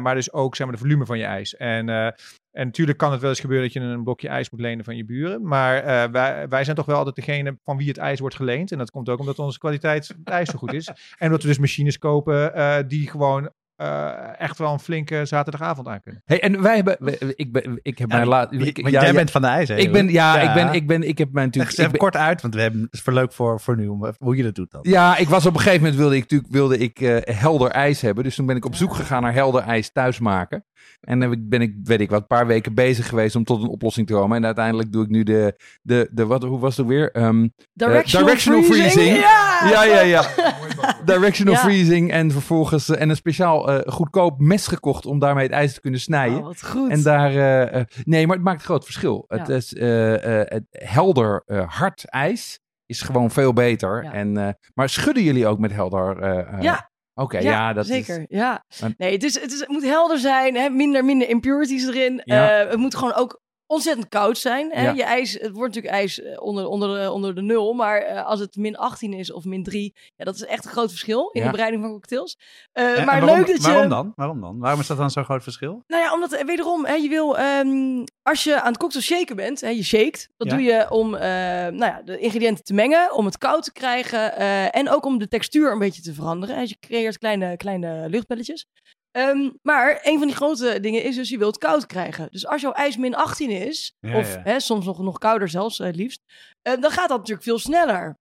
maar 0.00 0.14
dus 0.14 0.32
ook 0.32 0.56
zeg 0.56 0.66
maar, 0.66 0.76
de 0.76 0.82
volume 0.82 1.06
van 1.06 1.18
je 1.18 1.24
ijs. 1.24 1.56
En, 1.56 2.14
en 2.54 2.66
natuurlijk 2.66 2.98
kan 2.98 3.12
het 3.12 3.20
wel 3.20 3.30
eens 3.30 3.40
gebeuren 3.40 3.66
dat 3.66 3.82
je 3.82 3.88
een 3.88 4.04
blokje 4.04 4.28
ijs 4.28 4.50
moet 4.50 4.60
lenen 4.60 4.84
van 4.84 4.96
je 4.96 5.04
buren. 5.04 5.46
Maar 5.46 5.76
eh, 5.76 6.10
wij, 6.10 6.48
wij 6.48 6.64
zijn 6.64 6.76
toch 6.76 6.86
wel 6.86 6.96
altijd 6.96 7.16
degene 7.16 7.58
van 7.64 7.76
wie 7.76 7.88
het 7.88 7.96
ijs 7.96 8.20
wordt 8.20 8.36
geleend. 8.36 8.72
En 8.72 8.78
dat 8.78 8.90
komt 8.90 9.08
ook 9.08 9.18
omdat 9.18 9.38
onze 9.38 9.58
kwaliteit 9.58 10.16
ijs 10.24 10.50
zo 10.50 10.58
goed 10.58 10.72
is. 10.72 10.90
En 11.18 11.30
dat 11.30 11.42
we 11.42 11.48
dus 11.48 11.58
machines 11.58 11.98
kopen 11.98 12.54
eh, 12.54 12.76
die 12.86 13.10
gewoon 13.10 13.50
eh, 13.76 14.40
echt 14.40 14.58
wel 14.58 14.72
een 14.72 14.78
flinke 14.78 15.24
zaterdagavond 15.24 15.88
aan 15.88 16.00
kunnen. 16.00 16.22
Hey, 16.24 16.40
en 16.42 16.62
wij 16.62 16.74
hebben... 16.74 16.96
wij- 16.98 17.32
Ik, 17.36 17.52
ben, 17.52 17.78
ik 17.82 17.98
heb 17.98 18.10
Ja, 18.10 18.16
mijn 18.16 18.28
laat. 18.28 18.48
Jij 18.50 18.90
ja, 18.90 19.12
bent 19.12 19.30
van 19.30 19.40
de 19.42 19.46
ijs, 19.48 19.68
hè? 19.68 19.76
Ik 19.76 19.92
ben, 19.92 20.08
ja, 20.10 20.36
Ja. 20.36 20.48
Ik 20.48 20.54
ben, 20.54 20.72
ik 20.74 20.86
ben, 20.86 21.02
ik 21.08 21.18
heb 21.18 21.32
mij 21.32 21.42
Leg 21.44 21.52
natuurlijk. 21.52 21.78
even 21.78 21.90
ben- 21.90 22.00
kort 22.00 22.16
uit, 22.16 22.42
want 22.42 22.54
we 22.54 22.60
hebben, 22.60 22.80
het 22.80 22.92
is 22.92 23.00
voor 23.00 23.12
leuk 23.12 23.32
voor, 23.32 23.60
voor 23.60 23.76
nu, 23.76 23.86
om, 23.86 24.12
hoe 24.18 24.36
je 24.36 24.42
dat 24.42 24.54
doet 24.54 24.70
dan. 24.70 24.80
ja, 24.82 25.16
ik 25.16 25.28
was 25.28 25.46
op 25.46 25.54
een 25.54 25.60
gegeven 25.60 25.80
moment 25.80 25.98
wilde 25.98 26.14
ik 26.14 26.20
natuurlijk 26.20 26.52
wilde 26.52 26.78
ik 26.78 27.00
eh, 27.00 27.16
helder 27.36 27.70
ijs 27.70 28.00
hebben, 28.00 28.24
dus 28.24 28.34
toen 28.34 28.46
ben 28.46 28.56
ik 28.56 28.64
op 28.64 28.74
zoek 28.74 28.94
gegaan 28.94 29.22
naar 29.22 29.34
helder 29.34 29.62
ijs 29.62 29.92
thuis 29.92 30.18
maken. 30.18 30.64
En 31.00 31.20
dan 31.20 31.36
ben 31.48 31.60
ik, 31.60 31.74
weet 31.82 32.00
ik 32.00 32.10
wat, 32.10 32.20
een 32.20 32.26
paar 32.26 32.46
weken 32.46 32.74
bezig 32.74 33.08
geweest 33.08 33.36
om 33.36 33.44
tot 33.44 33.62
een 33.62 33.68
oplossing 33.68 34.06
te 34.06 34.12
komen. 34.12 34.36
En 34.36 34.44
uiteindelijk 34.44 34.92
doe 34.92 35.04
ik 35.04 35.08
nu 35.10 35.22
de, 35.22 35.60
de, 35.82 36.08
de 36.12 36.26
wat, 36.26 36.42
hoe 36.42 36.58
was 36.58 36.76
het 36.76 36.86
weer? 36.86 37.10
Ehm, 37.12 37.48
Directional, 37.72 38.26
directional 38.26 38.62
freezing. 38.62 38.92
freezing. 38.92 39.16
Ja! 39.18 39.68
ja, 39.70 39.84
ja, 39.84 40.00
ja. 40.00 40.24
Directional 41.04 41.54
Ja. 41.54 41.60
freezing 41.60 42.10
en 42.10 42.30
vervolgens 42.30 42.88
eh, 42.88 43.00
en 43.00 43.08
een 43.08 43.16
speciaal 43.16 43.72
eh, 43.72 43.92
goedkoop 43.92 44.40
mes 44.40 44.66
gekocht 44.66 45.06
om 45.06 45.18
daarmee 45.18 45.44
het 45.44 45.52
ijs 45.52 45.74
te 45.74 45.80
kunnen 45.80 46.00
snijden. 46.00 46.38
Oh, 46.38 46.44
wat 46.44 46.64
goed. 46.64 46.90
En 46.90 47.02
daar, 47.02 47.66
eh, 47.66 47.82
nee, 48.04 48.26
maar 48.26 48.36
het 48.36 48.44
maakt 48.44 48.58
een 48.58 48.64
groot 48.64 48.84
verschil. 48.84 49.24
Ja. 49.28 49.36
Het 49.36 49.48
is 49.48 49.70
het 49.78 50.64
helder 50.70 51.42
hard 51.66 52.04
ijs 52.04 52.60
is 52.86 53.00
gewoon 53.00 53.30
veel 53.30 53.52
beter. 53.52 54.02
Ja. 54.02 54.12
En, 54.12 54.58
maar 54.74 54.88
schudden 54.88 55.22
jullie 55.22 55.46
ook 55.46 55.58
met 55.58 55.72
helder? 55.72 56.24
Ja. 56.62 56.92
Oké, 57.14 57.38
ja, 57.38 57.72
dat 57.72 57.86
zeker. 57.86 58.18
is. 58.18 58.24
Ja. 58.28 58.64
Nee, 58.96 59.12
het, 59.12 59.22
is, 59.22 59.40
het, 59.40 59.52
is, 59.52 59.60
het 59.60 59.68
moet 59.68 59.84
helder 59.84 60.18
zijn, 60.18 60.54
hè? 60.54 60.68
Minder, 60.68 61.04
minder 61.04 61.28
impurities 61.28 61.86
erin. 61.86 62.22
Ja. 62.24 62.46
Het 62.46 62.76
moet 62.76 62.94
gewoon 62.94 63.14
ook 63.14 63.42
ontzettend 63.66 64.08
koud 64.08 64.38
zijn. 64.38 64.70
Hè? 64.72 64.82
Ja. 64.82 64.92
Je 64.92 65.02
ijs, 65.02 65.32
het 65.32 65.50
wordt 65.50 65.74
natuurlijk 65.74 65.94
ijs 66.02 66.20
eh, 66.22 66.42
onder, 66.42 66.66
onder, 66.66 67.00
de, 67.02 67.10
onder 67.10 67.34
de 67.34 67.42
nul, 67.42 67.72
maar 67.72 67.98
eh, 68.00 68.24
als 68.26 68.40
het 68.40 68.56
min 68.56 68.76
18 68.76 69.12
is 69.12 69.32
of 69.32 69.44
min 69.44 69.62
3, 69.62 69.94
ja, 70.16 70.24
dat 70.24 70.34
is 70.34 70.44
echt 70.44 70.64
een 70.64 70.70
groot 70.70 70.90
verschil 70.90 71.28
in 71.32 71.40
Ja. 71.40 71.46
de 71.46 71.52
bereiding 71.52 71.82
van 71.82 71.92
cocktails. 71.92 72.38
Eh, 72.72 72.84
En- 72.84 72.96
en 72.96 73.04
maar 73.04 73.20
waarom, 73.20 73.38
leuk 73.38 73.46
dat 73.46 73.62
je... 73.64 73.70
Waarom 73.72 73.88
dan? 73.88 74.12
Waarom 74.14 74.40
dan? 74.40 74.58
Waarom 74.58 74.80
is 74.80 74.86
dat 74.86 74.96
dan 74.96 75.10
zo'n 75.10 75.24
groot 75.24 75.42
verschil? 75.42 75.82
Nou 75.86 76.02
ja, 76.02 76.12
omdat 76.12 76.42
wederom, 76.42 76.84
hè, 76.84 76.94
je 76.94 77.08
wil, 77.08 77.38
ehm, 77.38 78.04
als 78.22 78.44
je 78.44 78.60
aan 78.60 78.68
het 78.72 78.76
cocktail 78.80 79.04
shaken 79.04 79.36
bent, 79.36 79.60
hè, 79.60 79.68
je 79.68 79.84
shakt, 79.84 80.28
dat 80.36 80.50
Ja. 80.50 80.56
doe 80.56 80.64
je 80.64 80.90
om 80.90 81.10
nou 81.10 81.76
ja, 81.84 82.02
de 82.04 82.18
ingrediënten 82.18 82.64
te 82.64 82.74
mengen, 82.74 83.14
om 83.14 83.24
het 83.24 83.38
koud 83.38 83.62
te 83.64 83.72
krijgen 83.72 84.36
en 84.72 84.90
ook 84.90 85.04
om 85.04 85.18
de 85.18 85.28
textuur 85.28 85.72
een 85.72 85.78
beetje 85.78 86.02
te 86.02 86.14
veranderen. 86.14 86.54
hè. 86.54 86.60
Dus 86.60 86.70
je 86.70 86.76
creëert 86.80 87.18
kleine, 87.18 87.56
kleine 87.56 88.08
luchtbelletjes. 88.08 88.66
Ehm, 89.14 89.50
maar 89.62 90.00
een 90.02 90.18
van 90.18 90.26
die 90.26 90.36
grote 90.36 90.80
dingen 90.80 91.02
is 91.02 91.14
dus 91.16 91.28
je 91.28 91.38
wilt 91.38 91.58
koud 91.58 91.86
krijgen. 91.86 92.28
Dus 92.30 92.46
als 92.46 92.60
jouw 92.60 92.72
ijs 92.72 92.96
min 92.96 93.14
18 93.14 93.50
is, 93.50 93.94
Ja, 94.00 94.18
of 94.18 94.34
ja. 94.34 94.40
Hè, 94.42 94.60
soms 94.60 94.84
nog, 94.84 94.98
nog 94.98 95.18
kouder 95.18 95.48
zelfs 95.48 95.80
eh, 95.80 95.86
het 95.86 95.96
liefst, 95.96 96.20
eh, 96.62 96.80
dan 96.80 96.90
gaat 96.90 97.08
dat 97.08 97.18
natuurlijk 97.18 97.46
veel 97.46 97.58
sneller. 97.58 98.18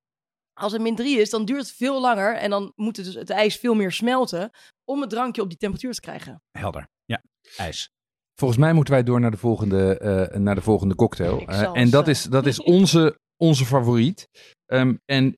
Als 0.54 0.72
het 0.72 0.82
min 0.82 0.96
3 0.96 1.20
is, 1.20 1.30
dan 1.30 1.46
duurt 1.46 1.60
het 1.62 1.72
veel 1.72 2.02
langer 2.02 2.36
en 2.36 2.50
dan 2.50 2.72
moet 2.76 2.98
het, 2.98 3.06
dus 3.06 3.16
het 3.16 3.30
ijs 3.30 3.58
veel 3.58 3.74
meer 3.74 3.92
smelten 3.92 4.50
om 4.84 5.02
het 5.02 5.10
drankje 5.10 5.42
op 5.42 5.50
die 5.50 5.58
temperatuur 5.58 5.94
te 5.94 6.02
krijgen. 6.02 6.42
Helder. 6.52 6.88
Ja, 7.06 7.24
ijs. 7.58 7.90
Volgens 8.40 8.60
mij 8.60 8.74
moeten 8.74 8.94
wij 8.94 9.04
door 9.04 9.20
naar 9.20 9.32
de 9.32 9.38
volgende, 9.38 9.98
eh, 9.98 10.38
naar 10.38 10.56
de 10.56 10.62
volgende 10.62 10.96
cocktail. 10.96 11.46
Eh, 11.46 11.70
en 11.74 11.90
dat 11.90 12.08
is, 12.08 12.24
dat 12.24 12.46
is 12.46 12.62
onze, 12.62 13.20
onze 13.38 13.66
favoriet. 13.66 14.28
Ehm, 14.66 14.96
en 15.06 15.38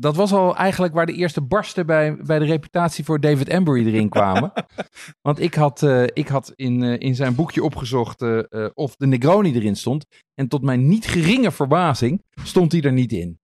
dat 0.00 0.16
was 0.16 0.32
al 0.32 0.56
eigenlijk 0.56 0.94
waar 0.94 1.06
de 1.06 1.12
eerste 1.12 1.40
barsten 1.40 1.86
bij, 1.86 2.16
bij 2.16 2.38
de 2.38 2.44
reputatie 2.44 3.04
voor 3.04 3.20
David 3.20 3.48
Embury 3.48 3.86
erin 3.86 4.08
kwamen. 4.08 4.52
Want 5.26 5.40
ik 5.40 5.54
had, 5.54 5.82
eh, 5.82 6.02
ik 6.02 6.28
had 6.28 6.52
in, 6.56 6.82
eh, 6.82 6.96
in 6.98 7.14
zijn 7.14 7.34
boekje 7.34 7.64
opgezocht 7.64 8.22
eh, 8.22 8.66
of 8.74 8.96
de 8.96 9.06
Negroni 9.06 9.54
erin 9.54 9.76
stond. 9.76 10.06
En 10.34 10.48
tot 10.48 10.62
mijn 10.62 10.88
niet 10.88 11.06
geringe 11.06 11.50
verbazing 11.50 12.22
stond 12.44 12.72
hij 12.72 12.80
er 12.82 12.92
niet 12.92 13.12
in. 13.12 13.38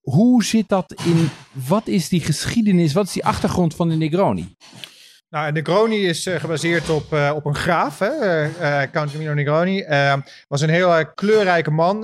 Hoe 0.00 0.44
zit 0.44 0.68
dat 0.68 0.92
in, 1.04 1.28
wat 1.68 1.86
is 1.86 2.08
die 2.08 2.20
geschiedenis, 2.20 2.92
wat 2.92 3.06
is 3.06 3.12
die 3.12 3.24
achtergrond 3.24 3.74
van 3.74 3.88
de 3.88 3.94
Negroni? 3.94 4.56
Nou, 5.30 5.52
Negroni 5.52 6.06
is 6.06 6.26
eh, 6.26 6.40
gebaseerd 6.40 6.90
op, 6.90 7.12
eh, 7.12 7.32
op 7.34 7.44
een 7.44 7.54
graaf, 7.54 7.98
hè? 7.98 8.42
eh, 8.42 8.82
Count 8.92 9.12
Camillo 9.12 9.34
Negroni. 9.34 9.84
Was 10.48 10.60
een 10.60 10.68
heel 10.68 11.12
kleurrijke 11.14 11.70
man. 11.70 11.96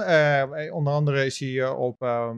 Onder 0.73 0.93
andere 0.93 1.25
is 1.25 1.39
hij 1.39 1.69
op, 1.69 2.03
ehm, 2.03 2.37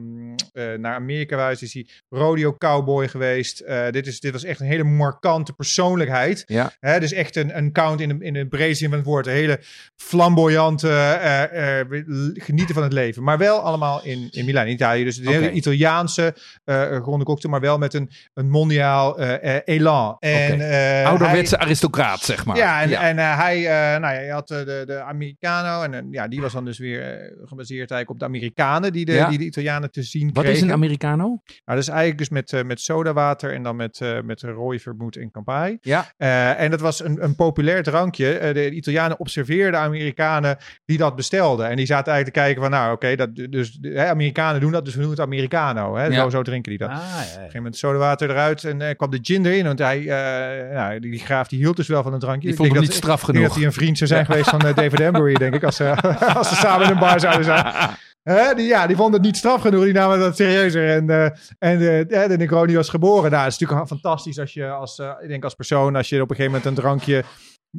eh, 0.53 0.73
naar 0.77 0.95
Amerika 0.95 1.37
geweest, 1.37 1.61
is 1.61 1.73
hij 1.73 1.87
rodeo 2.09 2.55
cowboy 2.57 3.07
geweest. 3.07 3.63
Dit, 3.91 4.07
is, 4.07 4.19
dit 4.19 4.31
was 4.31 4.43
echt 4.43 4.59
een 4.59 4.65
hele 4.65 4.83
markante 4.83 5.53
persoonlijkheid. 5.53 6.43
Ja. 6.45 6.71
Hè, 6.79 6.99
dus 6.99 7.11
echt 7.13 7.35
een, 7.35 7.57
een 7.57 7.71
count 7.71 8.01
in 8.01 8.09
de, 8.09 8.25
in 8.25 8.33
de 8.33 8.47
brede 8.47 8.73
zin 8.73 8.89
van 8.89 8.97
het 8.97 9.07
woord. 9.07 9.27
Een 9.27 9.33
hele 9.33 9.59
flamboyante, 9.95 10.87
genieten 12.33 12.73
van 12.73 12.83
het 12.83 12.93
leven. 12.93 13.23
Maar 13.23 13.37
wel 13.37 13.59
allemaal 13.59 14.03
in, 14.03 14.27
in 14.31 14.45
Milaan, 14.45 14.65
in 14.65 14.73
Italië. 14.73 15.03
Dus 15.03 15.17
een 15.17 15.27
hele. 15.27 15.51
Italiaanse 15.51 16.35
eh 16.63 16.97
ronde 16.97 17.25
cocktail, 17.25 17.53
maar 17.53 17.61
wel 17.61 17.77
met 17.77 17.93
een, 17.93 18.09
een 18.33 18.49
mondiaal 18.49 19.19
elan. 19.65 20.17
En. 20.19 20.75
Eh, 21.01 21.05
Ouderwetse 21.09 21.55
hij- 21.55 21.65
aristocraat, 21.65 22.19
zeg 22.19 22.45
maar. 22.45 22.57
ja, 22.57 22.81
en, 22.81 22.91
en 22.91 23.17
eh, 23.19 23.37
hij, 23.39 23.57
eh, 23.57 23.99
nou 24.01 24.13
ja, 24.13 24.19
je 24.19 24.31
had 24.31 24.47
de, 24.47 24.83
de 24.85 25.01
Americano 25.01 25.81
en 25.81 26.07
ja, 26.11 26.27
die 26.27 26.41
was 26.41 26.53
dan 26.53 26.65
dus 26.65 26.77
weer 26.77 27.33
gebaseerd 27.45 27.91
eigenlijk 27.91 28.09
op 28.09 28.19
de 28.19 28.25
Amerikanen 28.25 28.93
die 28.93 29.05
de, 29.05 29.13
Ja. 29.13 29.29
die 29.29 29.37
de 29.37 29.43
Italianen 29.45 29.91
te 29.91 30.03
zien 30.03 30.25
Wat 30.33 30.43
kregen. 30.43 30.51
is 30.53 30.61
een 30.61 30.71
Americano? 30.71 31.25
Nou, 31.25 31.41
dat 31.65 31.77
is 31.77 31.87
eigenlijk 31.87 32.17
dus 32.17 32.29
met, 32.29 32.63
met 32.65 32.79
sodawater 32.81 33.53
en 33.53 33.63
dan 33.63 33.75
met, 33.75 33.99
met 34.23 34.41
rode 34.41 34.79
vermoed 34.79 35.15
en 35.15 35.31
Campari. 35.31 35.77
Ja. 35.81 36.05
En 36.57 36.71
dat 36.71 36.79
was 36.81 37.03
een, 37.03 37.23
een 37.23 37.35
populair 37.35 37.83
drankje. 37.83 38.51
De 38.53 38.71
Italianen 38.71 39.19
observeerden 39.19 39.79
Amerikanen 39.79 40.57
die 40.85 40.97
dat 40.97 41.15
bestelden. 41.15 41.69
En 41.69 41.75
die 41.75 41.85
zaten 41.85 42.13
eigenlijk 42.13 42.35
te 42.35 42.41
kijken 42.43 42.61
van, 42.61 42.71
nou 42.71 42.93
oké, 42.93 43.15
dat 43.15 43.35
dus 43.35 43.77
hè, 43.81 44.07
Amerikanen 44.09 44.61
doen 44.61 44.71
dat, 44.71 44.85
dus 44.85 44.95
we 44.95 45.01
doen 45.01 45.09
het 45.09 45.19
Americano. 45.19 45.95
Hè? 45.95 46.05
Ja. 46.05 46.13
Zo, 46.21 46.29
zo 46.29 46.41
drinken 46.41 46.69
die 46.69 46.79
dat. 46.79 46.89
Ah, 46.89 46.95
ja, 46.97 47.03
Op 47.03 47.21
een 47.21 47.33
gegeven 47.33 47.55
moment 47.55 47.77
sodawater 47.77 48.29
eruit 48.29 48.63
en 48.63 48.95
kwam 48.95 49.09
de 49.11 49.19
gin 49.21 49.45
erin. 49.45 49.65
Want 49.65 49.79
hij, 49.79 49.99
nou, 50.73 50.99
die, 50.99 51.11
die 51.11 51.19
graaf 51.19 51.47
die 51.47 51.59
hield 51.59 51.75
dus 51.75 51.87
wel 51.87 52.03
van 52.03 52.13
een 52.13 52.19
drankje. 52.19 52.41
Die 52.41 52.49
Ik 52.51 52.55
vond 52.55 52.69
denk 52.69 52.79
hem 52.79 52.85
dat- 52.87 52.95
niet 52.95 53.03
straf 53.03 53.19
ik 53.19 53.25
denk 53.33 53.37
dat 53.45 53.53
genoeg. 53.53 53.57
hij 53.57 53.65
een 53.65 53.79
vriend 53.81 53.97
zou 53.97 54.09
zijn 54.09 54.25
geweest 54.25 54.49
van 54.49 54.59
eh, 54.61 54.75
David 54.75 54.99
Embury, 54.99 55.33
denk 55.33 55.53
ik. 55.55 55.63
Als, 55.63 55.75
ze 55.75 55.95
als 56.35 56.49
ze 56.49 56.55
samen 56.55 56.85
in 56.85 56.91
een 56.91 56.99
bar 56.99 57.19
zouden 57.19 57.43
zijn. 57.45 57.65
Hè, 58.23 58.53
die, 58.55 58.65
ja, 58.67 58.87
die 58.87 58.95
vond 58.95 59.13
het 59.13 59.21
niet 59.21 59.37
straf 59.37 59.61
genoeg. 59.61 59.83
Die 59.83 59.93
namen 59.93 60.19
dat 60.19 60.35
serieuzer. 60.35 60.89
En, 60.89 61.09
eh, 61.09 61.23
en 61.59 62.07
eh, 62.09 62.27
de 62.29 62.37
Negroni 62.37 62.75
was 62.75 62.89
geboren. 62.89 63.31
Nou, 63.31 63.43
het 63.43 63.51
is 63.53 63.59
natuurlijk 63.59 63.87
fantastisch 63.89 64.39
als 64.39 64.53
je 64.53 64.69
als, 64.69 64.99
eh, 64.99 65.11
ik 65.21 65.27
denk 65.27 65.43
als 65.43 65.53
persoon, 65.55 65.95
als 65.95 66.09
je 66.09 66.21
op 66.21 66.29
een 66.29 66.35
gegeven 66.35 66.57
moment 66.57 66.65
een 66.77 66.83
drankje 66.83 67.23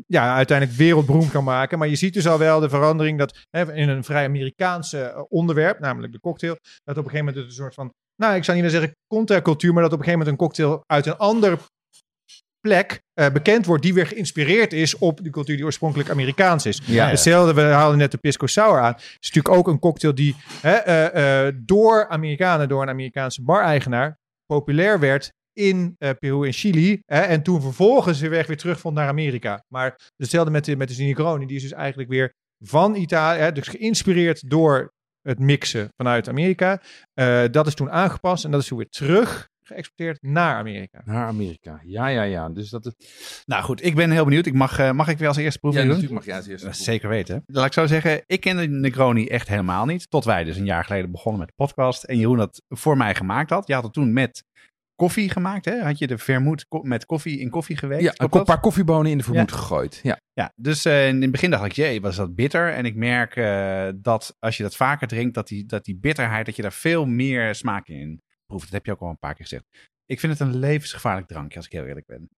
ja, 0.06 0.34
uiteindelijk 0.34 0.78
wereldberoemd 0.78 1.30
kan 1.30 1.44
maken. 1.44 1.78
Maar 1.78 1.88
je 1.88 1.96
ziet 1.96 2.14
dus 2.14 2.28
al 2.28 2.38
wel 2.38 2.60
de 2.60 2.68
verandering 2.68 3.18
dat 3.18 3.38
hè, 3.50 3.74
in 3.74 3.88
een 3.88 4.04
vrij 4.04 4.24
Amerikaanse 4.24 5.00
eh, 5.00 5.22
onderwerp, 5.28 5.78
namelijk 5.78 6.12
de 6.12 6.20
cocktail, 6.20 6.52
dat 6.84 6.98
op 6.98 7.04
een 7.04 7.10
gegeven 7.10 7.24
moment 7.26 7.44
een 7.46 7.52
soort 7.52 7.74
van, 7.74 7.92
nou, 8.16 8.34
ik 8.34 8.44
zou 8.44 8.56
niet 8.56 8.66
willen 8.66 8.80
zeggen 8.80 8.98
contracultuur, 9.14 9.72
maar 9.72 9.82
dat 9.82 9.92
op 9.92 9.98
een 9.98 10.04
gegeven 10.04 10.26
moment 10.26 10.40
een 10.40 10.46
cocktail 10.46 10.82
uit 10.86 11.06
een 11.06 11.16
ander 11.16 11.58
plek 12.60 13.02
eh, 13.14 13.30
bekend 13.30 13.66
wordt 13.66 13.82
die 13.82 13.94
weer 13.94 14.06
geïnspireerd 14.06 14.72
is 14.72 14.98
op 14.98 15.24
de 15.24 15.30
cultuur 15.30 15.56
die 15.56 15.64
oorspronkelijk 15.64 16.10
Amerikaans 16.10 16.66
is. 16.66 16.80
Ja. 16.84 17.08
Hetzelfde, 17.08 17.54
we 17.54 17.60
haalden 17.60 17.98
net 17.98 18.10
de 18.10 18.18
Pisco 18.18 18.46
Sour 18.46 18.80
aan. 18.80 18.92
Het 18.92 19.16
is 19.20 19.30
natuurlijk 19.32 19.54
ook 19.54 19.68
een 19.68 19.78
cocktail 19.78 20.14
die 20.14 20.36
hè, 20.60 20.72
eh, 20.72 21.46
eh, 21.46 21.54
door 21.60 22.08
Amerikanen, 22.08 22.68
door 22.68 22.82
een 22.82 22.88
Amerikaanse 22.88 23.42
bar-eigenaar, 23.42 24.18
populair 24.46 25.00
werd 25.00 25.32
in 25.52 25.96
Peru 26.18 26.46
en 26.46 26.52
Chili. 26.52 27.02
Hè, 27.04 27.20
en 27.20 27.42
toen 27.42 27.62
vervolgens 27.62 28.20
weer 28.20 28.30
weg 28.30 28.46
weer 28.46 28.56
terugvond 28.56 28.94
naar 28.94 29.08
Amerika. 29.08 29.64
Maar 29.68 30.10
hetzelfde 30.16 30.50
met 30.50 30.64
de, 30.64 30.76
met 30.76 30.96
de 30.96 31.02
Negroni. 31.02 31.46
Die 31.46 31.56
is 31.56 31.62
dus 31.62 31.72
eigenlijk 31.72 32.08
weer 32.08 32.34
van 32.64 32.94
Italië, 32.94 33.38
hè, 33.38 33.52
dus 33.52 33.68
geïnspireerd 33.68 34.50
door 34.50 34.92
het 35.22 35.38
mixen 35.38 35.88
vanuit 35.96 36.28
Amerika. 36.28 36.82
Dat 37.50 37.66
is 37.66 37.74
toen 37.74 37.90
aangepast 37.90 38.44
en 38.44 38.50
dat 38.50 38.60
is 38.60 38.66
toen 38.66 38.78
weer 38.78 38.88
terug 38.88 39.48
geëxporteerd 39.68 40.22
naar 40.22 40.54
Amerika. 40.56 41.02
Naar 41.04 41.26
Amerika. 41.26 41.80
Ja, 41.84 42.06
ja, 42.06 42.22
ja. 42.22 42.48
Dus 42.48 42.70
dat 42.70 42.84
het. 42.84 42.96
Nou 43.46 43.62
goed, 43.62 43.84
ik 43.84 43.94
ben 43.94 44.10
heel 44.10 44.24
benieuwd. 44.24 44.46
Ik 44.46 44.54
mag, 44.54 44.78
eh, 44.78 44.90
mag 44.90 45.08
ik 45.08 45.18
weer 45.18 45.28
als 45.28 45.36
eerste 45.36 45.58
proefje 45.58 45.86
doen? 45.86 46.12
mag 46.12 46.24
jij 46.24 46.36
als 46.36 46.46
eerste. 46.46 46.66
Dat 46.66 46.74
is 46.74 46.84
zeker 46.84 47.08
weten. 47.08 47.42
Laat 47.46 47.66
ik 47.66 47.72
zo 47.72 47.86
zeggen, 47.86 48.22
ik 48.26 48.40
kende 48.40 48.66
Negroni 48.66 49.26
echt 49.26 49.48
helemaal 49.48 49.84
niet. 49.86 50.10
Tot 50.10 50.24
wij 50.24 50.44
dus 50.44 50.56
een 50.56 50.64
jaar 50.64 50.84
geleden 50.84 51.10
begonnen 51.10 51.40
met 51.40 51.48
de 51.48 51.54
podcast. 51.56 52.02
En 52.04 52.18
Jeroen 52.18 52.36
dat 52.36 52.62
voor 52.68 52.96
mij 52.96 53.14
gemaakt 53.14 53.50
had. 53.50 53.66
Je 53.66 53.74
had 53.74 53.82
het 53.84 53.92
toen 53.92 54.12
met 54.12 54.44
koffie 54.94 55.30
gemaakt, 55.30 55.64
hè? 55.64 55.82
Had 55.82 55.98
je 55.98 56.06
de 56.06 56.18
vermoed 56.18 56.66
ko- 56.68 56.82
met 56.82 57.06
koffie 57.06 57.38
in 57.38 57.50
koffie 57.50 57.76
geweest? 57.76 58.02
Ja, 58.02 58.12
een 58.16 58.44
paar 58.44 58.60
koffiebonen 58.60 59.10
in 59.10 59.18
de 59.18 59.24
vermoed 59.24 59.52
gegooid. 59.52 60.00
Ja. 60.02 60.20
Ja, 60.32 60.52
dus 60.56 60.84
eh, 60.84 61.08
in 61.08 61.22
het 61.22 61.30
begin 61.30 61.50
dacht 61.50 61.64
ik, 61.64 61.72
jee, 61.72 62.00
was 62.00 62.16
dat 62.16 62.34
bitter? 62.34 62.72
En 62.72 62.84
ik 62.84 62.94
merk 62.94 63.36
eh, 63.36 63.88
dat 63.96 64.36
als 64.38 64.56
je 64.56 64.62
dat 64.62 64.76
vaker 64.76 65.08
drinkt, 65.08 65.34
dat 65.34 65.48
die, 65.48 65.66
dat 65.66 65.84
die 65.84 65.96
bitterheid, 65.96 66.46
dat 66.46 66.56
je 66.56 66.62
daar 66.62 66.72
veel 66.72 67.06
meer 67.06 67.54
smaak 67.54 67.88
in 67.88 68.22
proeft. 68.48 68.64
Dat 68.64 68.72
heb 68.72 68.86
je 68.86 68.92
ook 68.92 69.00
al 69.00 69.08
een 69.08 69.18
paar 69.18 69.34
keer 69.34 69.44
gezegd. 69.46 69.64
Ik 70.06 70.20
vind 70.20 70.38
het 70.38 70.40
een 70.48 70.56
levensgevaarlijk 70.56 71.26
drankje, 71.26 71.56
als 71.56 71.66
ik 71.66 71.72
heel 71.72 71.84
eerlijk 71.84 72.06
ben. 72.06 72.28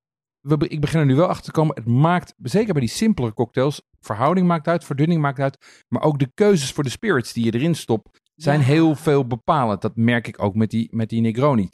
We, 0.41 0.69
ik 0.69 0.81
begin 0.81 1.01
er 1.01 1.07
nu 1.07 1.15
wel 1.15 1.27
achter 1.29 1.45
te 1.45 1.51
komen. 1.51 1.75
Het 1.77 1.87
maakt, 1.87 2.35
zeker 2.43 2.73
bij 2.73 2.81
die 2.83 2.91
simpelere 2.91 3.35
cocktails, 3.35 3.83
verhouding 4.01 4.47
maakt 4.47 4.69
uit, 4.69 4.85
verdunning 4.85 5.21
maakt 5.21 5.39
uit. 5.39 5.85
Maar 5.89 6.03
ook 6.03 6.19
de 6.19 6.31
keuzes 6.35 6.73
voor 6.73 6.85
de 6.85 6.91
spirits 6.91 7.33
die 7.33 7.45
je 7.45 7.55
erin 7.55 7.75
stopt, 7.75 8.21
zijn 8.35 8.59
Ja. 8.61 8.65
heel 8.67 8.95
veel 8.95 9.27
bepalend. 9.27 9.83
Dat 9.83 9.97
merk 9.97 10.27
ik 10.29 10.43
ook 10.43 10.55
met 10.55 10.71
die, 10.71 10.89
met 10.97 11.09
die 11.09 11.21
Negroni. 11.21 11.69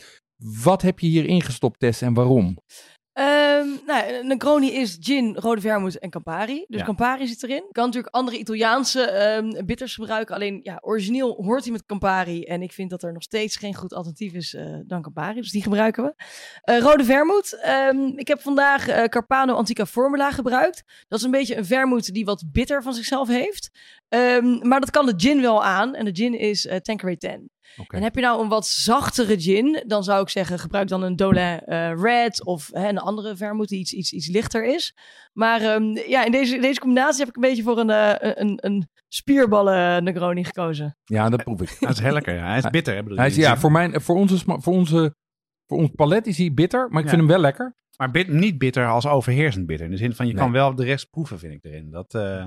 Wat 0.62 0.82
heb 0.82 0.98
je 0.98 1.06
hierin 1.06 1.42
gestopt, 1.42 1.78
Tess, 1.78 2.02
en 2.02 2.14
waarom? 2.14 2.58
Ehm 3.16 3.66
nou, 3.86 4.12
een 4.12 4.26
Negroni 4.26 4.72
is 4.72 4.96
gin, 5.00 5.36
rode 5.36 5.60
vermoed 5.60 5.98
en 5.98 6.10
Campari. 6.10 6.64
Dus 6.68 6.78
Ja. 6.80 6.84
Campari 6.84 7.26
zit 7.26 7.42
erin. 7.42 7.64
Je 7.66 7.72
kan 7.72 7.84
natuurlijk 7.84 8.14
andere 8.14 8.38
Italiaanse 8.38 9.02
ehm, 9.02 9.64
bitters 9.66 9.94
gebruiken. 9.94 10.34
Alleen, 10.34 10.60
ja, 10.62 10.78
origineel 10.80 11.42
hoort 11.42 11.62
hij 11.62 11.72
met 11.72 11.86
Campari. 11.86 12.44
En 12.44 12.62
ik 12.62 12.72
vind 12.72 12.90
dat 12.90 13.02
er 13.02 13.12
nog 13.12 13.22
steeds 13.22 13.56
geen 13.56 13.74
goed 13.74 13.94
alternatief 13.94 14.32
is 14.32 14.54
eh, 14.54 14.76
dan 14.86 15.02
Campari. 15.02 15.40
Dus 15.40 15.50
die 15.50 15.62
gebruiken 15.62 16.04
we. 16.04 16.14
Eh, 16.60 16.78
rode 16.78 17.04
vermoed. 17.04 17.58
ehm, 17.62 18.06
ik 18.16 18.28
heb 18.28 18.40
vandaag 18.40 18.88
eh, 18.88 19.04
Carpano 19.04 19.54
Antica 19.54 19.86
Formula 19.86 20.30
gebruikt. 20.30 20.82
Dat 21.08 21.18
is 21.18 21.24
een 21.24 21.30
beetje 21.30 21.56
een 21.56 21.66
vermoed 21.66 22.12
die 22.14 22.24
wat 22.24 22.44
bitter 22.52 22.82
van 22.82 22.94
zichzelf 22.94 23.28
heeft. 23.28 23.70
Maar 24.62 24.80
dat 24.80 24.90
kan 24.90 25.06
de 25.06 25.14
gin 25.16 25.40
wel 25.40 25.64
aan. 25.64 25.94
En 25.94 26.04
de 26.04 26.14
gin 26.14 26.38
is 26.38 26.68
Tanqueray 26.82 27.16
10. 27.16 27.50
En 27.88 28.02
heb 28.02 28.14
je 28.14 28.20
nou 28.20 28.42
een 28.42 28.48
wat 28.48 28.66
zachtere 28.66 29.40
gin, 29.40 29.84
dan 29.86 30.04
zou 30.04 30.22
ik 30.22 30.28
zeggen 30.28 30.58
gebruik 30.58 30.88
dan 30.88 31.02
een 31.02 31.16
Dolin 31.16 31.60
eh, 31.60 31.92
Red 32.02 32.44
of 32.44 32.68
hè, 32.72 32.88
een 32.88 32.98
andere 32.98 33.36
vermoed 33.36 33.68
die 33.68 33.78
iets, 33.78 33.92
iets, 33.92 34.12
iets 34.12 34.28
lichter 34.28 34.64
is. 34.74 34.94
Maar 35.32 35.60
ehm, 35.60 35.84
ja, 36.08 36.24
in 36.24 36.32
deze, 36.32 36.58
deze 36.58 36.80
combinatie 36.80 37.18
heb 37.18 37.28
ik 37.28 37.36
een 37.36 37.42
beetje 37.48 37.62
voor 37.62 37.78
een, 37.78 37.90
eh, 37.90 38.14
een, 38.34 38.58
een 38.60 38.88
spierballen 39.08 40.04
Negroni 40.04 40.44
gekozen. 40.44 40.96
Ja, 41.04 41.28
dat 41.28 41.44
proef 41.44 41.60
ik. 41.62 41.76
Hij 41.80 41.88
is 41.90 41.98
heel 42.00 42.12
lekker, 42.12 42.34
ja. 42.34 42.46
Hij 42.46 42.58
is 42.58 42.70
bitter, 42.70 43.02
bedoel 43.02 43.18
Hij 43.18 43.26
is, 43.26 43.36
ja, 43.36 43.56
voor, 43.56 43.72
mijn, 43.72 44.00
voor, 44.00 44.16
onze, 44.16 44.38
voor, 44.38 44.72
onze, 44.72 45.14
voor 45.66 45.78
ons 45.78 45.90
palet 45.94 46.26
is 46.26 46.38
hij 46.38 46.52
bitter, 46.54 46.88
maar 46.88 46.98
ik 46.98 47.04
Ja. 47.04 47.08
vind 47.10 47.20
hem 47.20 47.30
wel 47.30 47.40
lekker. 47.40 47.74
Maar 47.96 48.10
bit- 48.10 48.28
niet 48.28 48.58
bitter 48.58 48.86
als 48.88 49.06
overheersend 49.06 49.66
bitter. 49.66 49.86
In 49.86 49.92
de 49.92 49.98
zin 49.98 50.14
van, 50.14 50.26
je 50.26 50.32
Nee. 50.32 50.42
kan 50.42 50.52
wel 50.52 50.74
de 50.74 50.84
rest 50.84 51.10
proeven, 51.10 51.38
vind 51.38 51.52
ik 51.52 51.64
erin. 51.64 51.90
Dat, 51.90 52.14
eh, 52.14 52.44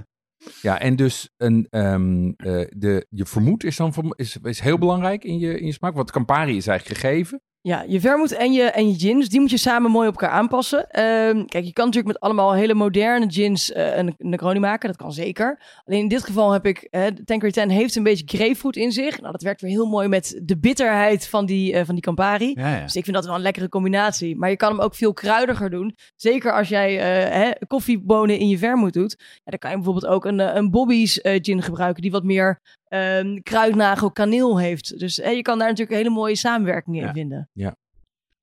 Ja, 0.62 0.80
en 0.80 0.96
dus 0.96 1.34
een, 1.38 1.68
ehm, 1.70 2.32
eh, 2.38 2.68
de, 2.70 3.06
je 3.10 3.26
vermoed 3.26 3.64
is 3.64 3.76
dan 3.76 4.14
is, 4.16 4.38
is 4.42 4.60
heel 4.60 4.78
belangrijk 4.78 5.24
in 5.24 5.40
je, 5.40 5.60
in 5.60 5.66
je 5.66 5.74
smaak. 5.74 5.96
Want 5.96 6.12
Campari 6.12 6.58
is 6.58 6.68
eigenlijk 6.68 7.00
gegeven. 7.00 7.42
Ja, 7.62 7.86
je 7.88 8.00
vermoed 8.00 8.32
en 8.32 8.54
je, 8.54 8.64
en 8.64 8.88
je 8.90 9.00
gins, 9.00 9.30
die 9.30 9.40
moet 9.40 9.50
je 9.50 9.58
samen 9.58 9.92
mooi 9.92 10.08
op 10.08 10.14
elkaar 10.14 10.36
aanpassen. 10.36 10.90
Ehm, 10.90 11.46
kijk, 11.46 11.66
je 11.66 11.74
kan 11.74 11.86
natuurlijk 11.86 12.14
met 12.14 12.20
allemaal 12.20 12.54
hele 12.54 12.74
moderne 12.74 13.32
gins 13.32 13.72
eh, 13.72 13.98
een 13.98 14.16
Negroni 14.18 14.60
maken. 14.60 14.88
Dat 14.88 14.98
kan 14.98 15.14
zeker. 15.14 15.62
Alleen 15.86 16.00
in 16.00 16.08
dit 16.08 16.24
geval 16.24 16.52
heb 16.52 16.66
ik, 16.66 16.78
eh 16.78 17.06
Tanqueray 17.06 17.52
10 17.52 17.70
heeft 17.70 17.96
een 17.96 18.04
beetje 18.04 18.38
grapefruit 18.38 18.76
in 18.76 18.92
zich. 18.92 19.20
Nou, 19.20 19.32
dat 19.32 19.42
werkt 19.42 19.62
weer 19.62 19.72
heel 19.72 19.86
mooi 19.86 20.08
met 20.08 20.40
de 20.44 20.58
bitterheid 20.58 21.28
van 21.28 21.46
die, 21.46 21.74
eh, 21.74 21.86
van 21.86 21.96
die 21.96 22.04
Campari. 22.04 22.54
ja, 22.56 22.76
ja. 22.76 22.84
Dus 22.84 22.96
ik 22.96 23.04
vind 23.04 23.16
dat 23.16 23.26
wel 23.26 23.36
een 23.36 23.42
lekkere 23.42 23.70
combinatie. 23.70 24.36
Maar 24.38 24.50
je 24.50 24.58
kan 24.58 24.72
hem 24.72 24.82
ook 24.82 24.96
veel 24.96 25.14
kruidiger 25.14 25.70
doen. 25.70 25.96
Zeker 26.16 26.54
als 26.54 26.70
jij 26.70 27.00
eh, 27.00 27.34
hè, 27.34 27.52
koffiebonen 27.68 28.38
in 28.40 28.48
je 28.48 28.58
vermoed 28.58 28.94
doet. 28.94 29.16
Ja, 29.20 29.52
dan 29.52 29.60
kan 29.60 29.70
je 29.70 29.76
bijvoorbeeld 29.76 30.14
ook 30.14 30.26
een, 30.26 30.58
een 30.58 30.70
Bobby's 30.70 31.20
gin 31.22 31.62
gebruiken. 31.62 32.02
Die 32.02 32.12
wat 32.12 32.24
meer 32.24 32.60
ehm, 32.90 33.40
kruidnagel, 33.42 34.12
kaneel 34.12 34.60
heeft. 34.60 35.00
Dus 35.00 35.18
hè, 35.18 35.30
je 35.30 35.42
kan 35.42 35.58
daar 35.60 35.68
natuurlijk 35.68 35.98
een 35.98 36.04
hele 36.04 36.20
mooie 36.20 36.36
samenwerking 36.36 36.96
in 36.96 37.04
Ja. 37.04 37.14
vinden. 37.14 37.50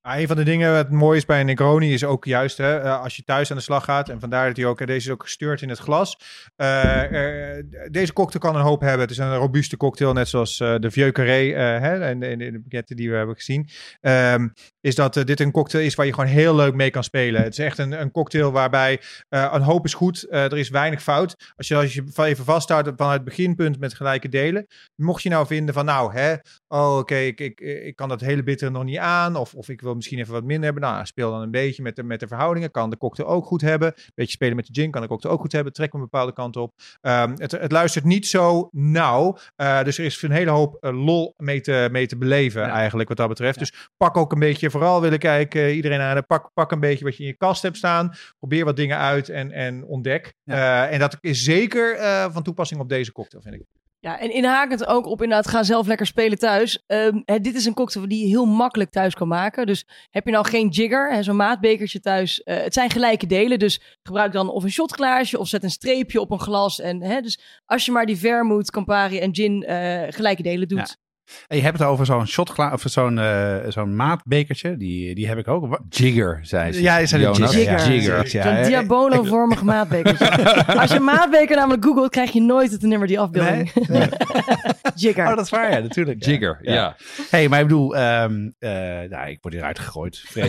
Ah, 0.07 0.19
een 0.19 0.27
van 0.27 0.35
de 0.35 0.43
dingen 0.43 0.73
wat 0.73 0.89
mooi 0.89 1.17
is 1.17 1.25
bij 1.25 1.39
een 1.39 1.45
Negroni 1.45 1.93
is 1.93 2.03
ook 2.03 2.25
juist 2.25 2.57
hè, 2.57 2.77
eh, 2.79 3.01
als 3.01 3.15
je 3.15 3.23
thuis 3.23 3.51
aan 3.51 3.57
de 3.57 3.63
slag 3.63 3.83
gaat. 3.83 4.09
En 4.09 4.19
vandaar 4.19 4.47
dat 4.47 4.57
hij 4.57 4.65
ook, 4.65 4.87
deze 4.87 5.07
is 5.07 5.09
ook 5.09 5.23
gestuurd 5.23 5.61
in 5.61 5.69
het 5.69 5.79
glas. 5.79 6.19
Eh, 6.55 7.57
eh, 7.57 7.65
deze 7.91 8.13
cocktail 8.13 8.39
kan 8.39 8.55
een 8.55 8.67
hoop 8.67 8.81
hebben. 8.81 9.01
Het 9.01 9.11
is 9.11 9.17
een 9.17 9.35
robuuste 9.35 9.77
cocktail, 9.77 10.13
net 10.13 10.27
zoals 10.27 10.57
de 10.57 10.91
Vieux 10.91 11.11
Carré 11.11 11.53
hè, 11.55 11.99
en, 11.99 12.23
en, 12.23 12.37
de 12.37 12.59
pakketten 12.61 12.95
die 12.95 13.09
we 13.09 13.15
hebben 13.15 13.35
gezien. 13.35 13.69
Ehm, 14.01 14.47
is 14.81 14.95
dat 14.95 15.13
dit 15.13 15.39
een 15.39 15.51
cocktail 15.51 15.85
is 15.85 15.95
waar 15.95 16.05
je 16.05 16.13
gewoon 16.13 16.29
heel 16.29 16.55
leuk 16.55 16.73
mee 16.73 16.89
kan 16.89 17.03
spelen. 17.03 17.43
Het 17.43 17.57
is 17.57 17.65
echt 17.65 17.77
een, 17.77 18.01
een 18.01 18.11
cocktail 18.11 18.51
waarbij 18.51 19.01
een 19.29 19.61
hoop 19.61 19.85
is 19.85 19.93
goed. 19.93 20.27
er 20.29 20.57
is 20.57 20.69
weinig 20.69 21.01
fout. 21.01 21.53
Als 21.55 21.67
je, 21.67 21.75
als 21.75 21.93
je 21.93 22.03
even 22.15 22.45
vasthoudt 22.45 22.89
van 22.95 23.11
het 23.11 23.23
beginpunt 23.23 23.79
met 23.79 23.93
gelijke 23.93 24.29
delen. 24.29 24.67
Mocht 24.95 25.23
je 25.23 25.29
nou 25.29 25.47
vinden 25.47 25.73
van 25.73 25.85
nou, 25.85 26.13
hè, 26.13 26.35
oh 26.67 26.97
oké, 26.97 27.17
ik, 27.17 27.39
ik, 27.39 27.59
ik 27.59 27.95
kan 27.95 28.09
dat 28.09 28.21
hele 28.21 28.43
bittere 28.43 28.71
nog 28.71 28.83
niet 28.83 28.97
aan. 28.97 29.35
Of, 29.35 29.53
of 29.53 29.69
ik 29.69 29.81
wil 29.81 29.95
misschien 29.97 30.19
even 30.19 30.33
wat 30.33 30.43
minder 30.43 30.65
hebben. 30.65 30.83
Nou, 30.83 31.05
speel 31.05 31.31
dan 31.31 31.41
een 31.41 31.51
beetje 31.51 31.81
met 31.81 31.95
de, 31.95 32.03
met 32.03 32.19
de 32.19 32.27
verhoudingen. 32.27 32.71
Kan 32.71 32.89
de 32.89 32.97
cocktail 32.97 33.29
ook 33.29 33.45
goed 33.45 33.61
hebben. 33.61 33.93
Beetje 34.15 34.31
spelen 34.31 34.55
met 34.55 34.65
de 34.65 34.81
gin 34.81 34.91
kan 34.91 35.01
de 35.01 35.07
cocktail 35.07 35.33
ook 35.33 35.41
goed 35.41 35.51
hebben. 35.51 35.73
Trek 35.73 35.93
een 35.93 35.99
bepaalde 35.99 36.33
kant 36.33 36.55
op. 36.55 36.73
Ehm, 37.01 37.33
het, 37.35 37.51
het 37.51 37.71
luistert 37.71 38.05
niet 38.05 38.27
zo 38.27 38.69
nauw. 38.71 39.37
Eh, 39.55 39.83
dus 39.83 39.97
er 39.97 40.05
is 40.05 40.21
een 40.21 40.31
hele 40.31 40.51
hoop 40.51 40.77
eh, 40.79 41.05
lol 41.05 41.33
mee 41.37 41.61
te, 41.61 41.89
mee 41.91 42.07
te 42.07 42.17
beleven 42.17 42.61
Ja. 42.61 42.69
eigenlijk 42.69 43.07
wat 43.07 43.17
dat 43.17 43.27
betreft. 43.27 43.59
Dus 43.59 43.89
pak 43.97 44.17
ook 44.17 44.31
een 44.31 44.39
beetje, 44.39 44.69
vooral 44.69 45.01
willen 45.01 45.19
kijken, 45.19 45.61
eh, 45.61 45.75
iedereen 45.75 45.99
aan. 45.99 46.25
Pak, 46.25 46.51
pak 46.53 46.71
een 46.71 46.79
beetje 46.79 47.05
wat 47.05 47.17
je 47.17 47.23
in 47.23 47.29
je 47.29 47.37
kast 47.37 47.61
hebt 47.61 47.77
staan. 47.77 48.13
Probeer 48.39 48.65
wat 48.65 48.75
dingen 48.75 48.97
uit 48.97 49.29
en, 49.29 49.51
en 49.51 49.85
ontdek. 49.85 50.33
En 50.45 50.99
dat 50.99 51.17
is 51.21 51.43
zeker 51.43 51.97
van 52.31 52.43
toepassing 52.43 52.79
op 52.79 52.89
deze 52.89 53.11
cocktail, 53.11 53.43
vind 53.43 53.55
ik. 53.55 53.76
Ja, 53.99 54.19
en 54.19 54.31
inhakend 54.33 54.85
ook 54.85 55.05
op 55.05 55.21
inderdaad, 55.21 55.47
ga 55.47 55.63
zelf 55.63 55.87
lekker 55.87 56.05
spelen 56.05 56.37
thuis. 56.37 56.83
Ehm, 56.87 57.21
hè, 57.25 57.39
dit 57.39 57.55
is 57.55 57.65
een 57.65 57.73
cocktail 57.73 58.07
die 58.07 58.21
je 58.21 58.27
heel 58.27 58.45
makkelijk 58.45 58.89
thuis 58.91 59.13
kan 59.13 59.27
maken. 59.27 59.65
Dus 59.65 59.87
heb 60.09 60.25
je 60.25 60.31
nou 60.31 60.45
geen 60.45 60.67
jigger, 60.67 61.23
zo'n 61.23 61.35
maatbekertje 61.35 61.99
thuis. 61.99 62.43
eh, 62.43 62.57
het 62.63 62.73
zijn 62.73 62.89
gelijke 62.89 63.25
delen, 63.25 63.59
dus 63.59 63.81
gebruik 64.03 64.31
dan 64.31 64.49
of 64.49 64.63
een 64.63 64.71
shotglaasje 64.71 65.39
of 65.39 65.47
zet 65.47 65.63
een 65.63 65.69
streepje 65.69 66.21
op 66.21 66.31
een 66.31 66.39
glas. 66.39 66.79
En, 66.79 67.01
hè, 67.01 67.21
dus 67.21 67.39
als 67.65 67.85
je 67.85 67.91
maar 67.91 68.05
die 68.05 68.17
vermoed, 68.17 68.71
Campari 68.71 69.19
en 69.19 69.35
gin 69.35 69.63
eh, 69.63 70.03
gelijke 70.09 70.41
delen 70.43 70.67
doet. 70.67 70.97
En 71.47 71.57
je 71.57 71.63
hebt 71.63 71.79
het 71.79 71.87
over 71.87 72.05
zo'n 72.05 72.27
shotgla 72.27 72.73
of 72.73 72.83
zo'n 72.85 73.19
eh, 73.19 73.55
zo'n 73.67 73.95
maatbekertje. 73.95 74.77
Die, 74.77 75.15
die 75.15 75.27
heb 75.27 75.37
ik 75.37 75.47
ook. 75.47 75.79
Jigger, 75.89 76.39
zei 76.41 76.71
ze. 76.71 76.81
Ja, 76.81 76.97
is 76.97 77.11
het 77.11 77.21
Jonas. 77.21 77.53
Jigger. 77.53 77.91
Jigger. 77.93 78.29
Ja, 78.31 78.43
Zo'n 78.43 78.51
eh, 78.55 78.65
diabolo-vormig 78.65 79.61
maatbekertje. 79.73 80.65
Als 80.65 80.89
je 80.91 80.95
een 80.97 81.03
maatbeker 81.03 81.55
namelijk 81.55 81.83
googelt, 81.85 82.09
krijg 82.11 82.31
je 82.31 82.41
nooit 82.41 82.71
het 82.71 82.81
nummer 82.81 83.07
die 83.07 83.19
afbeelding. 83.19 83.73
Nee? 83.87 84.07
Jigger. 84.95 85.27
Oh, 85.27 85.35
dat 85.35 85.45
is 85.45 85.49
waar, 85.51 85.71
ja, 85.71 85.79
natuurlijk. 85.79 86.23
ja. 86.25 86.31
Jigger, 86.31 86.57
ja. 86.61 86.95
hey, 87.29 87.49
maar 87.49 87.59
ik 87.59 87.67
bedoel, 87.67 87.95
ehm, 87.95 88.49
eh, 88.59 88.71
nou, 89.09 89.29
ik 89.29 89.37
word 89.41 89.53
hieruit 89.53 89.79
gegooid. 89.79 90.23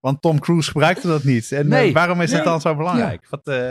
Want 0.00 0.22
Tom 0.22 0.40
Cruise 0.40 0.70
gebruikte 0.70 1.06
dat 1.06 1.24
niet. 1.24 1.52
En 1.52 1.62
eh, 1.62 1.68
Nee. 1.68 1.92
waarom 1.92 2.20
is 2.20 2.32
het 2.32 2.44
dan 2.44 2.60
zo 2.60 2.74
belangrijk? 2.76 3.26
Wat, 3.30 3.46
eh, 3.46 3.70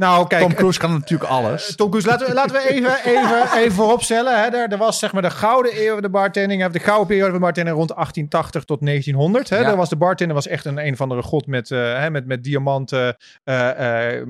Nou, 0.00 0.26
kijk. 0.26 0.42
Tom 0.42 0.54
Cruise 0.54 0.78
kan 0.78 0.92
natuurlijk 0.92 1.30
alles. 1.30 1.68
Eh, 1.68 1.74
Tom 1.74 1.88
Cruise, 1.88 2.08
laten 2.08 2.26
we, 2.26 2.34
laten 2.34 2.56
we 2.56 2.68
even, 2.68 3.04
even, 3.04 3.58
even 3.58 3.72
vooropstellen. 3.72 4.42
Hè. 4.42 4.48
Er, 4.48 4.68
er 4.72 4.78
was 4.78 4.98
zeg 4.98 5.12
maar 5.12 5.22
de 5.22 5.30
gouden 5.30 5.72
eeuw 5.86 5.92
van 5.92 6.02
de 6.02 6.10
bartending. 6.10 6.66
De 6.66 6.78
gouden 6.78 7.06
periode 7.06 7.30
van 7.30 7.38
de 7.38 7.44
bartending 7.44 7.76
rond 7.76 7.88
1880 7.88 8.64
tot 8.64 8.80
1900. 8.80 9.48
Hè. 9.48 9.56
Ja. 9.56 9.62
Daar 9.62 9.76
was 9.76 9.88
de 9.88 9.96
bartender 9.96 10.34
was 10.34 10.46
echt 10.46 10.64
een 10.64 10.78
een 10.78 10.92
of 10.92 11.00
andere 11.00 11.22
god 11.22 11.46
met, 11.46 11.70
eh, 11.70 11.78
hè, 11.78 12.10
met, 12.10 12.26
met 12.26 12.44
diamanten, 12.44 13.16
eh 13.44 13.68
eh, 14.16 14.26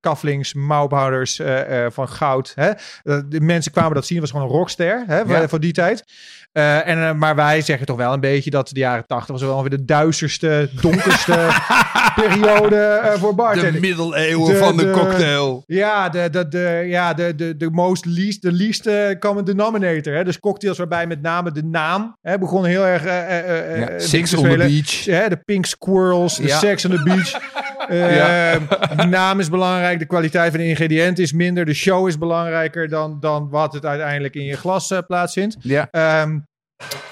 kaflings, 0.00 0.54
mouwhouders 0.54 1.38
eh, 1.38 1.84
eh, 1.84 1.92
van 1.92 2.08
goud. 2.08 2.52
Hè. 2.54 2.68
Eh, 2.68 3.20
de 3.28 3.40
mensen 3.40 3.72
kwamen 3.72 3.94
dat 3.94 4.06
zien. 4.06 4.20
was 4.20 4.30
gewoon 4.30 4.46
een 4.46 4.52
rockster 4.52 5.04
hè, 5.06 5.18
Ja. 5.18 5.48
voor 5.48 5.60
die 5.60 5.72
tijd. 5.72 6.04
Eh, 6.52 6.86
en, 6.88 6.98
eh, 7.08 7.12
maar 7.14 7.34
wij 7.36 7.60
zeggen 7.60 7.86
toch 7.86 7.96
wel 7.96 8.12
een 8.12 8.20
beetje 8.20 8.50
dat 8.50 8.68
de 8.68 8.80
jaren 8.80 9.06
80 9.06 9.28
was 9.30 9.42
wel 9.42 9.60
weer 9.60 9.70
de 9.70 9.84
duisterste, 9.84 10.70
donkerste 10.80 11.48
periode 12.14 12.76
eh, 12.76 13.12
voor 13.12 13.28
De 13.30 13.34
bartending. 13.36 13.80
middeleeuwen 13.80 14.52
De- 14.52 14.58
van 14.58 14.76
de, 14.76 14.84
de- 14.84 14.90
cocktail. 14.90 15.62
Ja, 15.66 16.08
de, 16.08 16.30
de, 16.30 16.48
de, 16.48 16.84
ja, 16.86 17.14
de, 17.14 17.34
de, 17.34 17.56
de 17.56 17.70
most 17.70 18.04
least, 18.04 18.42
de 18.42 18.52
least 18.52 18.88
common 19.18 19.44
denominator. 19.44 20.12
Hè? 20.14 20.24
Dus 20.24 20.40
cocktails 20.40 20.78
waarbij 20.78 21.06
met 21.06 21.22
name 21.22 21.52
de 21.52 21.64
naam 21.64 22.16
hè, 22.22 22.38
begon 22.38 22.64
heel 22.64 22.86
erg 22.86 23.04
Ja, 23.04 23.98
Six 23.98 24.34
on 24.34 24.48
the 24.48 24.56
beach. 24.56 25.04
Hè, 25.04 25.28
de 25.28 25.36
Pink 25.44 25.66
Squirrels, 25.66 26.36
de 26.36 26.46
Ja. 26.46 26.58
Sex 26.58 26.84
on 26.84 26.90
the 26.90 27.02
Beach. 27.02 27.32
De 27.88 29.06
naam 29.08 29.40
is 29.40 29.50
belangrijk, 29.50 29.98
de 29.98 30.06
kwaliteit 30.06 30.50
van 30.50 30.60
de 30.60 30.66
ingrediënten 30.66 31.24
is 31.24 31.32
minder. 31.32 31.64
De 31.64 31.74
show 31.74 32.08
is 32.08 32.18
belangrijker 32.18 32.88
dan, 32.88 33.20
dan 33.20 33.48
wat 33.48 33.72
het 33.72 33.84
uiteindelijk 33.84 34.34
in 34.34 34.44
je 34.44 34.56
glas 34.56 34.90
eh, 34.90 34.98
plaatsvindt. 35.06 35.56
Ja. 35.60 35.88
Ehm, 35.90 36.38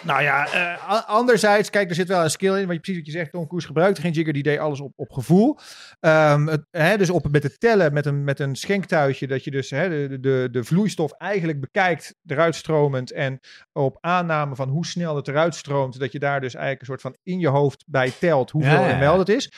nou 0.03 0.22
ja, 0.22 0.47
eh, 0.53 1.09
anderzijds, 1.09 1.70
kijk, 1.70 1.89
er 1.89 1.95
zit 1.95 2.09
wel 2.09 2.22
een 2.22 2.31
skill 2.31 2.55
in. 2.61 2.66
Want 2.66 2.72
je 2.72 2.79
precies 2.79 2.97
wat 2.97 3.07
je 3.07 3.18
zegt, 3.18 3.33
Tom 3.33 3.47
Cruise 3.47 3.66
gebruikte 3.66 4.01
geen 4.01 4.12
jigger, 4.12 4.33
die 4.33 4.43
deed 4.43 4.59
alles 4.59 4.81
op, 4.81 4.93
op 4.97 5.12
gevoel. 5.12 5.59
Ehm, 6.01 6.47
het, 6.47 6.66
hè, 6.70 6.97
dus 6.97 7.11
op, 7.11 7.31
met 7.31 7.43
het 7.43 7.61
tellen, 7.61 7.93
met 7.93 8.07
een, 8.07 8.24
met 8.24 8.41
een 8.41 8.57
schenktuitje, 8.57 9.27
dat 9.27 9.45
je 9.45 9.51
dus 9.51 9.70
hè, 9.70 10.09
de, 10.09 10.20
de, 10.20 10.49
de 10.51 10.64
vloeistof 10.64 11.12
eigenlijk 11.12 11.61
bekijkt, 11.61 12.14
eruit 12.27 12.55
stromend. 12.55 13.12
En 13.12 13.41
op 13.72 13.99
aanname 14.01 14.55
van 14.55 14.68
hoe 14.68 14.87
snel 14.87 15.16
het 15.16 15.29
eruit 15.29 15.55
stroomt, 15.55 15.99
dat 15.99 16.12
je 16.12 16.18
daar 16.18 16.41
dus 16.41 16.55
eigenlijk 16.55 16.81
een 16.81 16.87
soort 16.87 17.01
van 17.01 17.16
in 17.22 17.39
je 17.39 17.49
hoofd 17.49 17.85
bij 17.87 18.12
telt 18.18 18.51
hoeveel 18.51 18.72
Ja, 18.72 18.89
ja, 18.89 19.01
ja. 19.01 19.12
ml 19.12 19.18
het 19.18 19.29
is. 19.29 19.53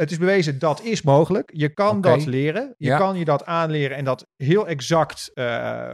Het 0.00 0.10
is 0.10 0.18
bewezen, 0.18 0.58
dat 0.58 0.82
is 0.82 1.02
mogelijk. 1.02 1.50
Je 1.52 1.68
kan 1.68 2.00
dat 2.00 2.26
leren. 2.26 2.74
Je 2.76 2.88
Ja. 2.88 2.98
kan 2.98 3.18
je 3.18 3.24
dat 3.24 3.44
aanleren 3.46 3.96
en 3.96 4.04
dat 4.04 4.26
heel 4.36 4.68
exact 4.68 5.30
eh, 5.34 5.88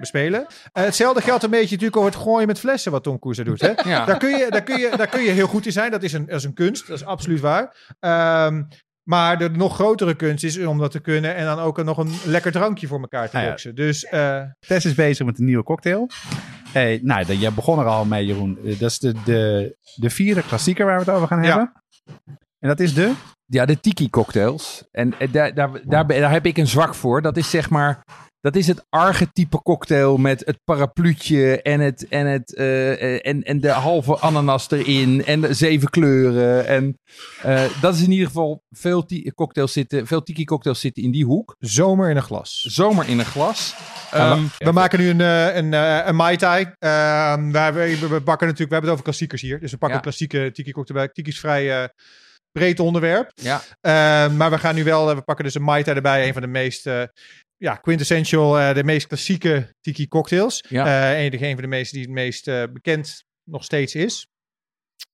bespelen. 0.00 0.46
Eh, 0.72 0.84
hetzelfde 0.84 1.20
geldt 1.22 1.42
een 1.44 1.50
beetje 1.50 1.70
natuurlijk 1.70 1.96
over 1.96 2.10
het 2.10 2.20
gooien 2.20 2.46
met 2.46 2.58
flessen, 2.58 2.92
wat 2.92 3.02
Tom 3.02 3.18
Cruise 3.18 3.44
doet. 3.44 3.60
Hè? 3.60 3.72
Ja. 3.92 4.04
Daar, 4.04 4.18
kun 4.18 4.30
je, 4.30 4.46
daar, 4.50 4.62
kun 4.62 4.78
je, 4.78 4.92
daar 4.96 5.08
kun 5.08 5.22
je 5.22 5.30
heel 5.30 5.46
goed 5.46 5.66
in 5.66 5.72
zijn. 5.72 5.90
Dat 5.90 6.02
is 6.02 6.12
een, 6.12 6.26
dat 6.26 6.34
is 6.34 6.44
een 6.44 6.54
kunst. 6.54 6.86
Dat 6.86 6.96
is 6.96 7.04
absoluut 7.04 7.40
waar. 7.40 7.94
Ehm, 8.00 8.62
maar 9.02 9.38
de 9.38 9.50
nog 9.50 9.74
grotere 9.74 10.14
kunst 10.14 10.44
is 10.44 10.58
om 10.58 10.78
dat 10.78 10.90
te 10.90 11.00
kunnen 11.00 11.34
en 11.34 11.44
dan 11.44 11.58
ook 11.58 11.84
nog 11.84 11.98
een 11.98 12.12
lekker 12.24 12.52
drankje 12.52 12.86
voor 12.86 13.00
elkaar 13.00 13.30
te 13.30 13.38
ja. 13.38 13.48
boxen. 13.48 13.74
Dus 13.74 14.04
eh, 14.04 14.42
Tess 14.58 14.86
is 14.86 14.94
bezig 14.94 15.26
met 15.26 15.38
een 15.38 15.44
nieuwe 15.44 15.62
cocktail. 15.62 16.08
Hey, 16.68 17.00
nou, 17.02 17.34
jij 17.34 17.52
begon 17.52 17.78
er 17.78 17.86
al 17.86 18.04
mee, 18.04 18.26
Jeroen. 18.26 18.58
Dat 18.62 18.90
is 18.90 18.98
de, 18.98 19.14
de, 19.24 19.76
de 19.94 20.10
vierde 20.10 20.42
klassieker 20.42 20.86
waar 20.86 20.98
we 20.98 21.04
het 21.04 21.14
over 21.14 21.28
gaan 21.28 21.42
hebben. 21.42 21.72
En 22.58 22.68
dat 22.68 22.80
is 22.80 22.94
de? 22.94 23.12
Ja, 23.52 23.64
de 23.66 23.80
tiki 23.80 24.10
cocktails. 24.10 24.84
En 24.90 25.14
eh, 25.18 25.32
daar, 25.32 25.54
daar, 25.54 25.70
daar, 25.84 26.06
daar 26.06 26.30
heb 26.30 26.46
ik 26.46 26.56
een 26.58 26.66
zwak 26.66 26.94
voor. 26.94 27.22
Dat 27.22 27.36
is 27.36 27.50
zeg 27.50 27.70
maar. 27.70 28.04
Dat 28.40 28.56
is 28.56 28.66
het 28.66 28.84
archetype 28.88 29.62
cocktail 29.62 30.16
met 30.16 30.42
het 30.46 30.58
parapluutje 30.64 31.62
en, 31.62 31.80
het, 31.80 32.08
en, 32.08 32.26
het, 32.26 32.54
eh, 32.54 32.92
eh, 32.92 33.20
en, 33.22 33.42
en 33.42 33.60
de 33.60 33.70
halve 33.70 34.18
ananas 34.18 34.70
erin 34.70 35.24
en 35.24 35.40
de 35.40 35.54
zeven 35.54 35.90
kleuren. 35.90 36.66
En 36.66 36.98
dat 37.80 37.94
is 37.94 38.02
in 38.02 38.10
ieder 38.10 38.26
geval 38.26 38.62
veel, 38.70 39.06
cocktails 39.34 39.72
zitten, 39.72 40.06
veel 40.06 40.22
tiki 40.22 40.44
cocktails 40.44 40.80
zitten 40.80 41.02
in 41.02 41.10
die 41.10 41.24
hoek. 41.24 41.56
zomer 41.58 42.10
in 42.10 42.16
een 42.16 42.22
glas. 42.22 42.60
Zomer 42.60 43.08
in 43.08 43.18
een 43.18 43.24
glas. 43.24 43.74
Ja, 44.10 44.30
Ehm, 44.30 44.42
we, 44.42 44.64
we 44.64 44.72
maken 44.72 44.98
nu 44.98 45.08
een, 45.08 45.20
een, 45.20 45.72
een 46.08 46.16
Mai 46.16 46.36
Tai. 46.36 46.66
Ehm, 46.78 47.50
we, 47.50 47.72
we, 47.72 48.08
we 48.08 48.20
bakken 48.20 48.46
natuurlijk, 48.46 48.58
we 48.58 48.74
hebben 48.74 48.80
het 48.80 48.90
over 48.90 49.04
klassiekers 49.04 49.40
hier. 49.42 49.60
Dus 49.60 49.70
we 49.70 49.76
pakken 49.78 49.96
Ja. 49.96 50.02
klassieke 50.02 50.50
tiki 50.52 50.72
cocktail 50.72 50.98
bij. 50.98 51.08
Tiki 51.08 51.30
is 51.30 51.40
vrij 51.40 51.90
breed 52.52 52.80
onderwerp. 52.80 53.30
ja, 53.34 53.60
Ehm, 53.80 54.36
maar 54.36 54.50
we 54.50 54.58
gaan 54.58 54.74
nu 54.74 54.84
wel, 54.84 55.10
eh, 55.10 55.16
we 55.16 55.22
pakken 55.22 55.44
dus 55.44 55.54
een 55.54 55.62
Mai 55.62 55.82
Tai 55.82 55.96
erbij. 55.96 56.26
Een 56.26 56.32
van 56.32 56.42
de 56.42 56.48
meest, 56.48 56.86
eh, 56.86 57.02
ja, 57.56 57.74
quintessential, 57.74 58.58
eh, 58.58 58.74
de 58.74 58.84
meest 58.84 59.06
klassieke 59.06 59.74
tiki 59.80 60.08
cocktails. 60.08 60.64
Ja. 60.68 61.14
En 61.14 61.32
een 61.44 61.52
van 61.52 61.62
de 61.62 61.66
meest 61.66 61.92
die 61.92 62.00
het 62.02 62.10
meest 62.10 62.44
bekend 62.72 63.24
nog 63.50 63.64
steeds 63.64 63.94
is. 63.94 64.26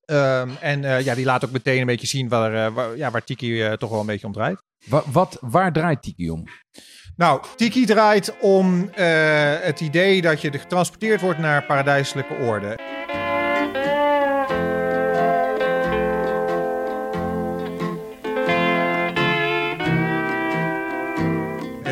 Ehm, 0.05 0.51
en 0.61 0.83
ja, 1.05 1.15
die 1.15 1.25
laat 1.25 1.45
ook 1.45 1.51
meteen 1.51 1.81
een 1.81 1.87
beetje 1.87 2.07
zien 2.07 2.29
waar, 2.29 2.73
waar, 2.73 2.97
ja, 2.97 3.11
waar 3.11 3.25
tiki 3.25 3.77
toch 3.79 3.91
wel 3.91 4.01
een 4.01 4.07
beetje 4.07 4.27
om 4.27 4.33
draait. 4.33 4.63
wa- 4.87 5.03
wat, 5.07 5.37
waar 5.41 5.73
draait 5.73 6.03
tiki 6.03 6.31
om? 6.31 6.45
Nou, 7.17 7.43
Tiki 7.57 7.87
draait 7.87 8.39
om 8.41 8.91
het 8.95 9.81
idee 9.81 10.23
dat 10.23 10.41
je 10.41 10.59
getransporteerd 10.59 11.21
wordt 11.21 11.39
naar 11.39 11.65
paradijselijke 11.65 12.35
orde. 12.35 12.79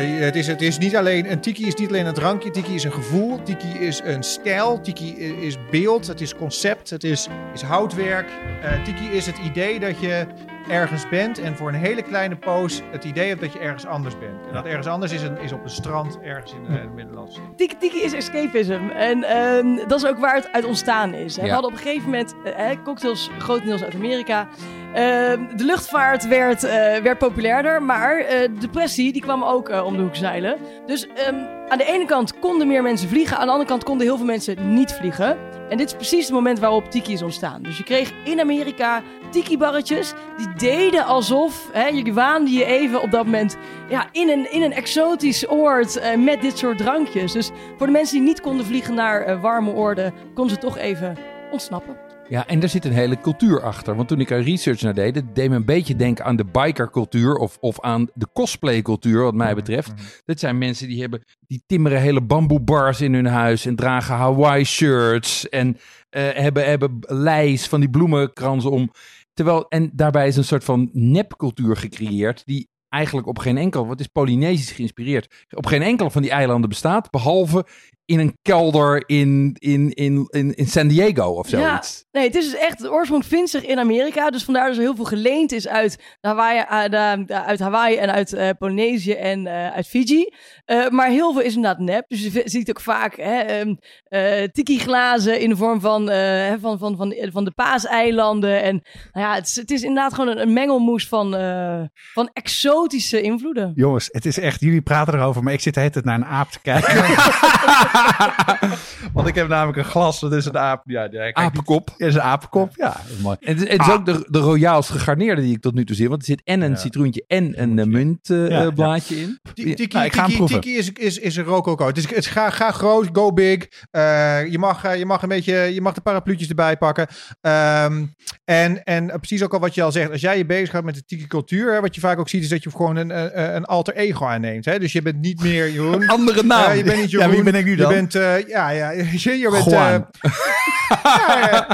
Het 0.05 0.35
is, 0.35 0.47
het 0.47 0.61
is 0.61 0.77
niet 0.77 0.95
alleen, 0.95 1.31
een 1.31 1.39
tiki 1.39 1.67
is 1.67 1.75
niet 1.75 1.89
alleen 1.89 2.05
een 2.05 2.13
drankje, 2.13 2.51
tiki 2.51 2.73
is 2.73 2.83
een 2.83 2.91
gevoel, 2.91 3.43
tiki 3.43 3.79
is 3.79 4.01
een 4.03 4.23
stijl, 4.23 4.81
tiki 4.81 5.15
is 5.41 5.57
beeld, 5.71 6.07
het 6.07 6.21
is 6.21 6.35
concept, 6.35 6.89
het 6.89 7.03
is, 7.03 7.27
is 7.53 7.61
houtwerk. 7.61 8.29
Eh, 8.61 8.83
tiki 8.83 9.09
is 9.11 9.25
het 9.25 9.37
idee 9.37 9.79
dat 9.79 9.99
je 9.99 10.25
ergens 10.69 11.09
bent 11.09 11.39
en 11.39 11.55
voor 11.55 11.67
een 11.67 11.75
hele 11.75 12.01
kleine 12.01 12.35
poos 12.35 12.81
het 12.91 13.03
idee 13.03 13.27
hebt 13.27 13.41
dat 13.41 13.53
je 13.53 13.59
ergens 13.59 13.85
anders 13.85 14.17
bent. 14.17 14.47
En 14.47 14.53
dat 14.53 14.65
ergens 14.65 14.87
anders 14.87 15.11
is, 15.11 15.21
een, 15.21 15.37
is 15.41 15.51
op 15.51 15.63
een 15.63 15.69
strand 15.69 16.19
ergens 16.19 16.53
in 16.53 16.63
de, 16.63 16.89
Middellandse 16.95 17.39
Zee. 17.39 17.55
Tiki 17.55 17.77
Tiki 17.77 18.01
is 18.01 18.13
escapism. 18.13 18.89
En 18.95 19.23
ehm, 19.23 19.87
dat 19.87 20.03
is 20.03 20.05
ook 20.09 20.17
waar 20.17 20.35
het 20.35 20.51
uit 20.51 20.65
ontstaan 20.65 21.13
is. 21.13 21.35
hè. 21.35 21.43
We 21.43 21.49
hadden 21.49 21.71
op 21.71 21.77
een 21.77 21.83
gegeven 21.83 22.09
moment 22.09 22.35
eh, 22.43 22.55
hè, 22.55 22.81
cocktails 22.83 23.29
grotendeels 23.37 23.83
uit 23.83 23.95
Amerika. 23.95 24.47
Ehm, 24.93 25.57
de 25.57 25.63
luchtvaart 25.63 26.27
werd, 26.27 26.63
eh, 26.63 26.71
werd 26.97 27.17
populairder, 27.17 27.83
maar 27.83 28.17
eh, 28.17 28.39
de 28.39 28.57
depressie 28.59 29.11
die 29.13 29.21
kwam 29.21 29.43
ook 29.43 29.69
eh, 29.69 29.85
om 29.85 29.97
de 29.97 30.03
hoek 30.03 30.15
zeilen. 30.15 30.57
Dus 30.85 31.07
ehm, 31.07 31.35
aan 31.67 31.77
de 31.77 31.85
ene 31.85 32.05
kant 32.05 32.39
konden 32.39 32.67
meer 32.67 32.81
mensen 32.81 33.09
vliegen, 33.09 33.37
aan 33.37 33.45
de 33.45 33.51
andere 33.51 33.69
kant 33.69 33.83
konden 33.83 34.07
heel 34.07 34.17
veel 34.17 34.25
mensen 34.25 34.73
niet 34.73 34.93
vliegen. 34.93 35.37
En 35.69 35.77
dit 35.77 35.87
is 35.87 35.93
precies 35.93 36.25
het 36.25 36.33
moment 36.33 36.59
waarop 36.59 36.91
Tiki 36.91 37.13
is 37.13 37.21
ontstaan. 37.21 37.61
Dus 37.61 37.77
je 37.77 37.83
kreeg 37.83 38.13
in 38.23 38.39
Amerika 38.39 39.01
Tiki-barretjes. 39.29 40.13
Die 40.37 40.53
deden 40.53 41.05
alsof, 41.05 41.69
hè, 41.71 41.87
je 41.87 42.13
waande 42.13 42.51
je 42.51 42.65
even 42.65 43.01
op 43.01 43.11
dat 43.11 43.25
moment 43.25 43.57
ja, 43.89 44.07
in, 44.11 44.29
een, 44.29 44.51
in 44.51 44.61
een 44.61 44.73
exotisch 44.73 45.49
oord 45.49 45.97
eh, 45.97 46.17
met 46.17 46.41
dit 46.41 46.57
soort 46.57 46.77
drankjes. 46.77 47.31
Dus 47.31 47.51
voor 47.77 47.85
de 47.85 47.93
mensen 47.93 48.17
die 48.17 48.27
niet 48.27 48.41
konden 48.41 48.65
vliegen 48.65 48.93
naar 48.93 49.21
eh, 49.21 49.41
warme 49.41 49.71
oorden, 49.71 50.13
konden 50.33 50.55
ze 50.55 50.61
toch 50.61 50.77
even 50.77 51.17
ontsnappen. 51.51 52.06
Ja, 52.29 52.47
en 52.47 52.61
er 52.61 52.69
zit 52.69 52.85
een 52.85 52.91
hele 52.91 53.19
cultuur 53.19 53.61
achter. 53.61 53.95
Want 53.95 54.07
toen 54.07 54.19
ik 54.19 54.29
er 54.29 54.43
research 54.43 54.81
naar 54.81 54.93
deed, 54.93 55.15
het 55.15 55.35
deed 55.35 55.49
me 55.49 55.55
een 55.55 55.65
beetje 55.65 55.95
denken 55.95 56.25
aan 56.25 56.35
de 56.35 56.45
bikercultuur 56.45 57.35
of, 57.35 57.57
of 57.59 57.81
aan 57.81 58.07
de 58.13 58.27
cosplaycultuur, 58.33 59.23
wat 59.23 59.33
mij 59.33 59.55
betreft. 59.55 59.93
Dat 60.25 60.39
zijn 60.39 60.57
mensen 60.57 60.87
die 60.87 61.01
hebben, 61.01 61.23
die 61.39 61.63
timmeren 61.65 62.01
hele 62.01 62.21
bamboebars 62.21 63.01
in 63.01 63.13
hun 63.13 63.25
huis 63.25 63.65
en 63.65 63.75
dragen 63.75 64.15
Hawaii 64.15 64.63
shirts 64.63 65.49
en 65.49 65.77
eh, 66.09 66.29
hebben, 66.33 66.65
hebben 66.65 66.97
lijs 67.01 67.67
van 67.67 67.79
die 67.79 67.89
bloemenkransen 67.89 68.71
om. 68.71 68.91
Terwijl, 69.33 69.67
en 69.67 69.89
daarbij 69.93 70.27
is 70.27 70.37
een 70.37 70.43
soort 70.43 70.63
van 70.63 70.89
nepcultuur 70.93 71.75
gecreëerd 71.75 72.45
die 72.45 72.69
eigenlijk 72.89 73.27
op 73.27 73.39
geen 73.39 73.57
enkel, 73.57 73.87
wat 73.87 73.99
is 73.99 74.07
Polynesisch 74.07 74.71
geïnspireerd, 74.71 75.45
op 75.49 75.65
geen 75.65 75.81
enkel 75.81 76.09
van 76.09 76.21
die 76.21 76.31
eilanden 76.31 76.69
bestaat, 76.69 77.09
behalve 77.09 77.65
in 78.07 78.19
een 78.19 78.37
kelder 78.41 79.03
in, 79.05 79.55
in, 79.59 79.93
in, 79.93 80.27
in, 80.29 80.55
in 80.55 80.67
San 80.67 80.87
Diego 80.87 81.23
of 81.23 81.47
zoiets. 81.47 82.05
Nee, 82.11 82.23
het 82.23 82.35
is 82.35 82.51
dus 82.51 82.59
echt, 82.59 82.79
de 82.79 82.91
oorsprong 82.91 83.25
vindt 83.25 83.49
zich 83.49 83.65
in 83.65 83.79
Amerika. 83.79 84.29
Dus 84.29 84.43
vandaar 84.43 84.67
dat 84.67 84.75
er 84.75 84.81
heel 84.81 84.95
veel 84.95 85.05
geleend 85.05 85.51
is 85.51 85.67
uit 85.67 86.17
Hawaii, 86.21 86.59
eh, 86.59 87.37
uit 87.37 87.59
Hawaii 87.59 87.95
en 87.95 88.11
uit 88.11 88.33
eh, 88.33 88.49
Polynesië 88.57 89.11
en 89.11 89.47
eh, 89.47 89.73
uit 89.73 89.87
Fiji. 89.87 90.33
Eh, 90.65 90.89
maar 90.89 91.09
heel 91.09 91.33
veel 91.33 91.41
is 91.41 91.55
inderdaad 91.55 91.79
nep. 91.79 92.05
Dus 92.07 92.21
je 92.21 92.41
ziet 92.45 92.69
ook 92.69 92.79
vaak 92.79 93.15
hè, 93.15 93.39
ehm, 93.39 93.75
eh, 94.03 94.43
tiki-glazen 94.51 95.39
in 95.39 95.49
de 95.49 95.55
vorm 95.55 95.81
van, 95.81 96.09
eh, 96.09 96.17
hè, 96.17 96.59
van, 96.59 96.77
van, 96.77 96.95
van, 96.97 97.15
van 97.31 97.43
de 97.43 97.51
Paaseilanden. 97.51 98.61
En 98.63 98.81
nou 99.11 99.25
ja, 99.25 99.33
het 99.35 99.47
is, 99.47 99.55
het 99.55 99.71
is 99.71 99.81
inderdaad 99.81 100.13
gewoon 100.13 100.29
een, 100.29 100.41
een 100.41 100.53
mengelmoes 100.53 101.07
van, 101.07 101.35
eh, 101.35 101.81
van 102.13 102.29
exotische 102.33 103.21
invloeden. 103.21 103.71
Jongens, 103.75 104.09
het 104.11 104.25
is 104.25 104.39
echt, 104.39 104.59
jullie 104.59 104.81
praten 104.81 105.13
erover, 105.13 105.43
maar 105.43 105.53
ik 105.53 105.61
zit 105.61 105.73
de 105.73 105.79
hele 105.79 105.91
tijd 105.91 106.05
naar 106.05 106.15
een 106.15 106.25
aap 106.25 106.51
te 106.51 106.59
kijken. 106.61 106.95
Want 109.13 109.27
ik 109.27 109.35
heb 109.35 109.47
namelijk 109.47 109.77
een 109.77 109.83
glas, 109.85 110.19
dat 110.19 110.33
is 110.33 110.45
een 110.45 110.57
aap. 110.57 110.81
Ja, 110.85 111.01
ja, 111.03 111.07
kijk, 111.09 111.35
Apenkop. 111.37 111.93
Dat 111.97 112.07
is 112.07 112.15
een 112.15 112.21
apenkop, 112.21 112.71
ja. 112.75 112.85
Dat 112.89 113.01
is 113.17 113.21
mooi. 113.21 113.37
Het 113.39 113.61
is, 113.61 113.69
het 113.69 113.79
is 113.81 113.87
Ah. 113.87 113.93
ook 113.93 114.05
de, 114.05 114.25
de 114.29 114.39
royaals 114.39 114.89
gegarneerde 114.89 115.41
die 115.41 115.55
ik 115.55 115.61
tot 115.61 115.73
nu 115.73 115.85
toe 115.85 115.95
zie. 115.95 116.09
Want 116.09 116.21
er 116.21 116.27
zit 116.27 116.41
en 116.43 116.61
een 116.61 116.71
Ja. 116.71 116.75
citroentje 116.77 117.23
en 117.27 117.61
een 117.61 117.77
uh, 117.77 117.85
Ja, 117.85 118.55
ja. 118.57 118.63
muntblaadje 118.63 119.15
in. 119.21 119.39
Ti- 119.53 119.73
Tiki, 119.73 119.93
Nou, 119.95 120.05
ik 120.05 120.13
ga 120.13 120.17
hem 120.19 120.25
tiki, 120.25 120.37
proeven. 120.37 120.61
tiki 120.61 120.77
is, 120.77 120.91
is, 120.91 121.17
is 121.17 121.35
een 121.35 121.43
rococo. 121.43 121.87
Het 121.87 121.97
is, 121.97 122.07
het 122.07 122.17
is 122.17 122.27
ga, 122.27 122.49
ga 122.49 122.71
groot, 122.71 123.09
go 123.11 123.33
big. 123.33 123.67
Eh, 123.91 124.45
je, 124.51 124.57
mag, 124.59 124.83
eh, 124.83 124.97
je 124.97 125.05
mag 125.05 125.21
een 125.21 125.29
beetje, 125.29 125.53
je 125.55 125.81
mag 125.81 125.93
de 125.93 126.01
parapluutjes 126.01 126.49
erbij 126.49 126.77
pakken. 126.77 127.07
Ehm, 127.41 128.05
en, 128.45 128.83
en 128.83 129.07
precies 129.07 129.43
ook 129.43 129.53
al 129.53 129.59
wat 129.59 129.75
je 129.75 129.83
al 129.83 129.91
zegt, 129.91 130.11
als 130.11 130.21
jij 130.21 130.37
je 130.37 130.45
bezig 130.45 130.69
gaat 130.69 130.83
met 130.83 130.95
de 130.95 131.05
tiki 131.05 131.27
cultuur, 131.27 131.73
hè, 131.73 131.81
wat 131.81 131.95
je 131.95 132.01
vaak 132.01 132.19
ook 132.19 132.29
ziet, 132.29 132.43
is 132.43 132.49
dat 132.49 132.63
je 132.63 132.69
gewoon 132.71 132.95
een, 132.95 133.09
een, 133.09 133.55
een 133.55 133.65
alter 133.65 133.95
ego 133.95 134.25
aanneemt. 134.25 134.65
Hè? 134.65 134.79
Dus 134.79 134.91
je 134.91 135.01
bent 135.01 135.21
niet 135.21 135.41
meer 135.41 135.71
Jeroen. 135.71 136.07
Andere 136.17 136.43
naam. 136.43 136.69
Eh, 136.71 136.77
je 136.77 136.83
bent 136.83 137.01
niet 137.01 137.11
Ja, 137.11 137.17
Jeroen. 137.19 137.35
wie 137.35 137.43
ben 137.43 137.55
ik 137.55 137.65
nu 137.65 137.75
dan? 137.75 137.86
Je 137.87 137.93
bent, 137.95 138.15
eh, 138.15 138.47
ja, 138.47 138.69
ja, 138.69 138.89
je, 139.23 139.37
je 139.37 139.49
bent... 139.49 139.63
Juan. 139.65 140.07
ja, 141.03 141.37
ja, 141.51 141.67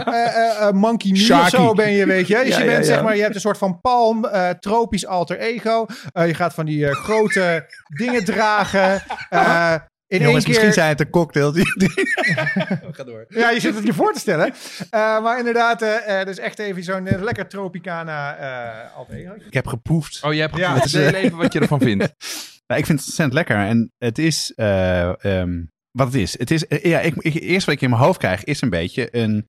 eh, 0.59 0.72
Monkey 0.72 1.11
Me 1.11 1.39
of 1.41 1.49
zo 1.49 1.74
ben 1.74 1.91
je, 1.91 2.05
weet 2.05 2.28
je. 2.28 2.36
Dus 2.45 2.47
Ja, 2.47 2.57
je 2.57 2.64
ja, 2.66 2.72
bent, 2.72 2.86
ja. 2.86 2.93
zeg 2.93 3.03
maar, 3.03 3.16
je 3.16 3.22
hebt 3.22 3.36
een 3.36 3.41
soort 3.41 3.57
van 3.57 3.82
palm, 3.82 4.26
eh, 4.26 4.49
tropisch 4.49 5.05
alter 5.05 5.38
ego. 5.39 5.86
Eh, 6.11 6.28
je 6.28 6.34
gaat 6.34 6.53
van 6.53 6.66
die 6.66 6.88
eh, 6.88 6.95
grote 6.95 7.66
dingen 7.97 8.26
dragen. 8.26 9.03
Eh, 9.30 9.74
in 10.07 10.20
één 10.20 10.28
Jongens, 10.28 10.43
keer... 10.45 10.53
misschien 10.53 10.74
zijn 10.74 10.89
het 10.89 10.99
een 10.99 11.09
cocktail. 11.09 11.51
Die, 11.51 11.66
Ga 12.91 13.03
door. 13.03 13.26
Ja, 13.30 13.49
je 13.49 13.59
zit 13.59 13.76
het 13.76 13.86
je 13.86 13.93
voor 13.93 14.14
te 14.14 14.20
stellen. 14.20 14.53
Eh, 14.89 15.22
maar 15.24 15.38
inderdaad, 15.38 15.82
eh 15.82 16.20
eh, 16.20 16.26
dus 16.26 16.38
echt 16.38 16.59
even 16.59 16.84
zo'n 16.84 17.09
lekker 17.24 17.47
Tropicana 17.47 18.36
eh 18.38 18.97
alter 18.97 19.16
ego. 19.16 19.34
ik 19.47 19.53
heb 19.53 19.68
geproefd. 19.68 20.20
Oh, 20.24 20.34
je 20.34 20.41
hebt 20.41 20.57
Ja. 20.57 20.72
geproefd. 20.72 20.91
Deel 20.93 21.14
even 21.14 21.38
wat 21.38 21.53
je 21.53 21.59
ervan 21.59 21.80
vindt. 21.80 22.14
Nou, 22.68 22.80
ik 22.80 22.86
vind 22.86 22.99
het 22.99 23.07
ontzettend 23.07 23.34
lekker. 23.34 23.57
En 23.57 23.91
het 23.97 24.18
is 24.18 24.53
eh, 24.55 25.26
ehm, 25.26 25.61
wat 25.93 26.07
het 26.07 26.15
is. 26.15 26.39
Het 26.39 26.51
is 26.51 26.67
eh, 26.67 26.83
ja, 26.83 26.99
ik, 26.99 27.15
ik, 27.15 27.33
eerst 27.33 27.65
wat 27.65 27.75
ik 27.75 27.81
in 27.81 27.89
mijn 27.89 28.01
hoofd 28.01 28.19
krijg 28.19 28.43
is 28.43 28.61
een 28.61 28.69
beetje 28.69 29.17
een 29.17 29.47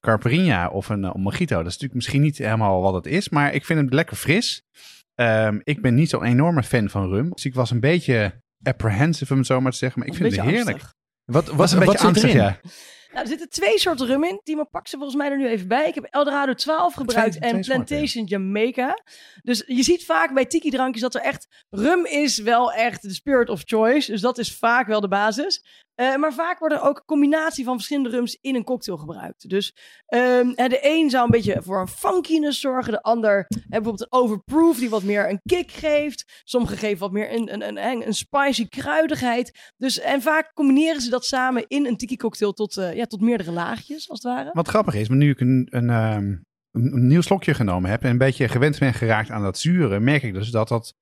Carperinha 0.00 0.68
of 0.68 0.88
een, 0.88 1.04
eh, 1.04 1.14
mojito. 1.14 1.56
Dat 1.56 1.66
is 1.66 1.72
natuurlijk 1.72 1.94
misschien 1.94 2.20
niet 2.20 2.38
helemaal 2.38 2.82
wat 2.82 2.94
het 2.94 3.06
is, 3.06 3.28
maar 3.28 3.54
ik 3.54 3.64
vind 3.64 3.80
het 3.80 3.92
lekker 3.92 4.16
fris. 4.16 4.62
Ehm, 5.14 5.58
ik 5.62 5.82
ben 5.82 5.94
niet 5.94 6.10
zo'n 6.10 6.24
enorme 6.24 6.62
fan 6.62 6.88
van 6.88 7.08
rum. 7.08 7.30
Dus 7.30 7.44
ik 7.44 7.54
was 7.54 7.70
een 7.70 7.80
beetje 7.80 8.40
apprehensive 8.62 9.32
om 9.32 9.38
het 9.38 9.46
zo 9.46 9.60
maar 9.60 9.72
te 9.72 9.78
zeggen. 9.78 9.98
Maar 9.98 10.08
ik 10.08 10.14
Een 10.14 10.20
vind 10.20 10.36
het 10.36 10.46
heerlijk. 10.46 10.70
angstig. 10.70 10.94
Wat, 11.24 11.46
Was 11.46 11.56
wat, 11.56 11.72
een 11.72 11.78
wat 11.78 11.86
beetje 11.86 11.98
zit 11.98 12.06
angstig, 12.06 12.32
ja. 12.32 12.60
Nou, 13.12 13.24
er 13.24 13.30
zitten 13.30 13.48
twee 13.48 13.78
soorten 13.78 14.06
rum 14.06 14.24
in. 14.24 14.40
Timo 14.44 14.64
pakt 14.64 14.88
ze 14.88 14.96
volgens 14.96 15.16
mij 15.16 15.30
er 15.30 15.38
nu 15.38 15.48
even 15.48 15.68
bij. 15.68 15.88
Ik 15.88 15.94
heb 15.94 16.04
Eldorado 16.04 16.54
12 16.54 16.94
gebruikt 16.94 17.38
en 17.38 17.60
Plantation 17.60 18.24
Jamaica. 18.24 18.98
Dus 19.42 19.62
je 19.66 19.82
ziet 19.82 20.04
vaak 20.04 20.34
bij 20.34 20.46
tiki-drankjes 20.46 21.02
dat 21.02 21.14
er 21.14 21.20
echt... 21.20 21.64
Rum 21.70 22.06
is 22.06 22.38
wel 22.38 22.72
echt 22.72 23.02
de 23.02 23.12
spirit 23.12 23.48
of 23.48 23.62
choice. 23.64 24.10
Dus 24.10 24.20
dat 24.20 24.38
is 24.38 24.56
vaak 24.56 24.86
wel 24.86 25.00
de 25.00 25.08
basis. 25.08 25.64
Eh, 25.94 26.16
maar 26.16 26.32
vaak 26.32 26.58
worden 26.58 26.78
er 26.78 26.84
ook 26.84 26.96
een 26.96 27.04
combinatie 27.04 27.64
van 27.64 27.74
verschillende 27.74 28.10
rums 28.10 28.38
in 28.40 28.54
een 28.54 28.64
cocktail 28.64 28.98
gebruikt. 28.98 29.48
Dus 29.48 29.74
ehm, 30.06 30.52
de 30.54 30.78
een 30.82 31.10
zou 31.10 31.24
een 31.24 31.30
beetje 31.30 31.62
voor 31.62 31.80
een 31.80 31.88
funkiness 31.88 32.60
zorgen. 32.60 32.92
De 32.92 33.02
ander 33.02 33.46
bijvoorbeeld 33.48 34.00
een 34.00 34.20
overproof 34.20 34.78
die 34.78 34.90
wat 34.90 35.02
meer 35.02 35.30
een 35.30 35.40
kick 35.42 35.70
geeft. 35.70 36.40
Sommige 36.44 36.76
geven 36.76 36.98
wat 36.98 37.12
meer 37.12 37.32
een, 37.32 37.52
een, 37.52 37.86
een, 37.86 38.06
een 38.06 38.14
spicy 38.14 38.68
kruidigheid. 38.68 39.72
Dus, 39.76 39.98
en 40.00 40.22
vaak 40.22 40.52
combineren 40.54 41.00
ze 41.00 41.10
dat 41.10 41.24
samen 41.24 41.64
in 41.68 41.86
een 41.86 41.96
tiki 41.96 42.16
cocktail 42.16 42.52
tot, 42.52 42.76
eh, 42.76 42.94
ja, 42.94 43.04
tot 43.04 43.20
meerdere 43.20 43.52
laagjes, 43.52 44.10
als 44.10 44.22
het 44.22 44.32
ware. 44.32 44.50
Wat 44.52 44.68
grappig 44.68 44.94
is, 44.94 45.08
maar 45.08 45.18
nu 45.18 45.30
ik 45.30 45.40
een, 45.40 45.68
ehm, 45.70 45.90
een, 45.90 46.42
een 46.72 47.06
nieuw 47.06 47.20
slokje 47.20 47.54
genomen 47.54 47.90
heb 47.90 48.02
en 48.02 48.10
een 48.10 48.18
beetje 48.18 48.48
gewend 48.48 48.78
ben 48.78 48.94
geraakt 48.94 49.30
aan 49.30 49.42
dat 49.42 49.58
zuren, 49.58 50.04
merk 50.04 50.22
ik 50.22 50.34
dus 50.34 50.50
dat 50.50 50.68
dat 50.68 50.94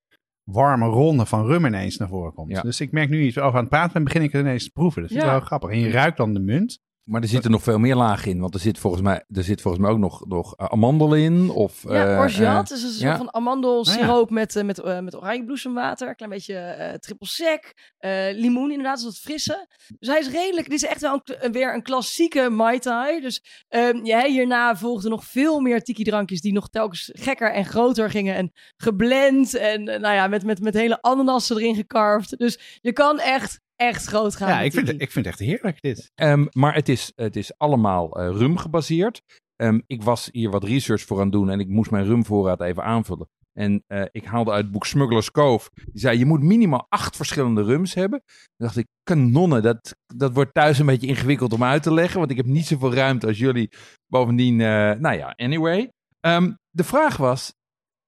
warme 0.44 0.86
ronde 0.86 1.26
van 1.26 1.46
rum 1.46 1.64
ineens 1.66 1.96
naar 1.96 2.08
voren 2.08 2.32
komt. 2.32 2.50
Ja. 2.50 2.60
Dus 2.62 2.80
ik 2.80 2.92
merk 2.92 3.08
nu 3.08 3.22
iets 3.22 3.38
over 3.38 3.54
aan 3.54 3.60
het 3.60 3.68
praten 3.68 3.92
ben, 3.92 4.04
begin 4.04 4.22
ik 4.22 4.32
het 4.32 4.40
ineens 4.42 4.64
te 4.64 4.70
proeven. 4.70 5.02
Dat 5.02 5.10
ik 5.10 5.16
Ja. 5.16 5.30
wel 5.30 5.40
grappig. 5.40 5.70
En 5.70 5.78
je 5.78 5.90
ruikt 5.90 6.16
dan 6.16 6.34
de 6.34 6.40
munt. 6.40 6.80
Maar 7.10 7.22
er 7.22 7.28
zitten 7.28 7.50
nog 7.50 7.62
veel 7.62 7.78
meer 7.78 7.94
lagen 7.96 8.30
in. 8.30 8.40
Want 8.40 8.54
er 8.54 8.60
zit 8.60 8.78
volgens 8.78 9.02
mij, 9.02 9.24
er 9.28 9.42
zit 9.44 9.60
volgens 9.60 9.82
mij 9.82 9.92
ook 9.92 9.98
nog, 9.98 10.26
nog 10.26 10.54
eh, 10.56 10.66
amandel 10.66 11.14
in. 11.14 11.50
Of, 11.50 11.82
Ja, 11.88 12.12
eh, 12.14 12.18
orgeat 12.18 12.70
eh, 12.70 12.76
is 12.76 12.82
een 12.82 12.88
soort 12.90 13.00
ja. 13.02 13.16
van 13.16 13.34
amandelsiroop 13.34 14.30
met, 14.30 14.56
eh, 14.56 14.64
met, 14.64 14.78
eh, 14.78 14.98
met 14.98 15.16
oranjebloesemwater. 15.16 16.08
Een 16.08 16.16
klein 16.16 16.30
beetje 16.32 16.54
eh 16.54 16.94
triple 16.94 17.26
sec. 17.26 17.72
eh, 17.98 18.26
limoen 18.32 18.70
inderdaad, 18.70 18.98
is 18.98 19.04
wat 19.04 19.16
frisse. 19.18 19.66
Dus 19.98 20.08
hij 20.08 20.18
is 20.18 20.28
redelijk, 20.30 20.68
dit 20.70 20.82
is 20.82 20.88
echt 20.88 21.00
wel 21.00 21.20
een, 21.24 21.52
weer 21.52 21.74
een 21.74 21.82
klassieke 21.82 22.48
Mai 22.50 22.78
Tai. 22.78 23.20
Dus 23.20 23.64
ehm, 23.68 24.04
ja, 24.04 24.24
hierna 24.24 24.76
volgden 24.76 25.10
nog 25.10 25.24
veel 25.24 25.60
meer 25.60 25.82
tiki-drankjes 25.82 26.40
die 26.40 26.52
nog 26.52 26.68
telkens 26.68 27.10
gekker 27.12 27.52
en 27.52 27.64
groter 27.64 28.10
gingen. 28.10 28.34
En 28.34 28.52
geblend 28.76 29.54
en 29.54 29.88
eh, 29.88 30.00
nou 30.00 30.14
ja, 30.14 30.26
met, 30.26 30.44
met, 30.44 30.60
met 30.60 30.74
hele 30.74 31.02
ananassen 31.02 31.56
erin 31.56 31.74
gecarved. 31.74 32.38
Dus 32.38 32.78
je 32.80 32.92
kan 32.92 33.18
echt, 33.18 33.60
echt 33.80 34.04
groot 34.06 34.36
gaan. 34.36 34.48
Ja, 34.48 34.60
ik 34.60 34.72
vind, 34.72 34.86
het, 34.88 35.00
ik 35.02 35.10
vind 35.10 35.24
het 35.26 35.34
echt 35.34 35.48
heerlijk 35.48 35.80
dit. 35.80 36.10
Ehm, 36.14 36.46
maar 36.52 36.74
het 36.74 36.88
is, 36.88 37.12
het 37.14 37.36
is 37.36 37.58
allemaal 37.58 38.10
eh, 38.20 38.36
rum 38.36 38.56
gebaseerd. 38.56 39.20
Ehm, 39.56 39.80
ik 39.86 40.02
was 40.02 40.28
hier 40.32 40.50
wat 40.50 40.64
research 40.64 41.02
voor 41.02 41.16
aan 41.16 41.22
het 41.22 41.32
doen 41.32 41.50
en 41.50 41.60
ik 41.60 41.68
moest 41.68 41.90
mijn 41.90 42.04
rumvoorraad 42.04 42.60
even 42.60 42.84
aanvullen. 42.84 43.28
En 43.52 43.82
eh, 43.86 44.02
ik 44.10 44.24
haalde 44.24 44.50
uit 44.50 44.62
het 44.62 44.72
boek 44.72 44.86
Smuggler's 44.86 45.30
Cove. 45.30 45.70
Die 45.74 46.00
zei, 46.00 46.18
je 46.18 46.26
moet 46.26 46.42
minimaal 46.42 46.86
acht 46.88 47.16
verschillende 47.16 47.62
rums 47.62 47.94
hebben. 47.94 48.22
Dan 48.56 48.66
dacht 48.66 48.76
ik, 48.76 48.86
kanonnen, 49.02 49.62
dat, 49.62 49.96
dat 50.14 50.32
wordt 50.32 50.54
thuis 50.54 50.78
een 50.78 50.86
beetje 50.86 51.06
ingewikkeld 51.06 51.52
om 51.52 51.64
uit 51.64 51.82
te 51.82 51.92
leggen. 51.94 52.18
Want 52.18 52.30
ik 52.30 52.36
heb 52.36 52.46
niet 52.46 52.66
zoveel 52.66 52.94
ruimte 52.94 53.26
als 53.26 53.38
jullie. 53.38 53.70
Bovendien, 54.06 54.60
eh, 54.60 54.66
nou 54.92 55.16
ja, 55.16 55.34
anyway. 55.36 55.90
Ehm, 56.20 56.52
de 56.70 56.84
vraag 56.84 57.16
was, 57.16 57.52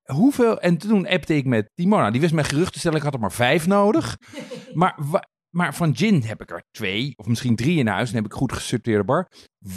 hoeveel... 0.03 0.61
En 0.61 0.77
toen 0.79 1.07
appte 1.09 1.37
ik 1.37 1.45
met 1.45 1.71
Timona. 1.75 2.11
Die 2.11 2.21
wist 2.21 2.33
mij 2.33 2.45
gerust 2.45 2.73
te 2.73 2.79
stellen, 2.79 2.97
ik 2.99 3.03
had 3.05 3.15
er 3.15 3.21
maar 3.21 3.33
vijf 3.33 3.67
nodig. 3.67 4.17
Maar, 4.75 4.95
wa- 4.97 5.25
maar 5.53 5.75
van 5.75 5.97
gin 5.97 6.23
heb 6.23 6.41
ik 6.41 6.51
er 6.51 6.63
twee 6.71 7.13
of 7.17 7.27
misschien 7.27 7.57
drie 7.57 7.79
in 7.79 7.87
huis. 7.87 8.09
En 8.09 8.17
heb 8.17 8.25
ik 8.25 8.33
goed 8.33 8.53
gesorteerde 8.53 9.05
bar. 9.05 9.29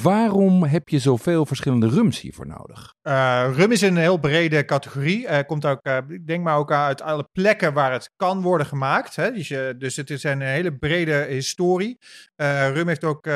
Waarom 0.01 0.63
heb 0.63 0.89
je 0.89 0.99
zoveel 0.99 1.45
verschillende 1.45 1.87
rums 1.87 2.21
hiervoor 2.21 2.47
nodig? 2.47 2.93
Eh, 3.01 3.49
rum 3.53 3.71
is 3.71 3.81
een 3.81 3.97
heel 3.97 4.17
brede 4.17 4.65
categorie. 4.65 5.27
Eh, 5.27 5.45
komt 5.45 5.65
ook, 5.65 5.79
ik 6.07 6.27
denk 6.27 6.43
maar 6.43 6.57
ook 6.57 6.71
uit 6.71 7.01
alle 7.01 7.27
plekken 7.31 7.73
waar 7.73 7.91
het 7.91 8.11
kan 8.15 8.41
worden 8.41 8.67
gemaakt. 8.67 9.15
Hè? 9.15 9.31
Dus, 9.31 9.47
dus 9.77 9.95
het 9.95 10.09
is 10.09 10.23
een 10.23 10.41
hele 10.41 10.77
brede 10.77 11.25
historie. 11.29 11.97
Rum 12.35 12.87
heeft 12.87 13.03
ook 13.03 13.29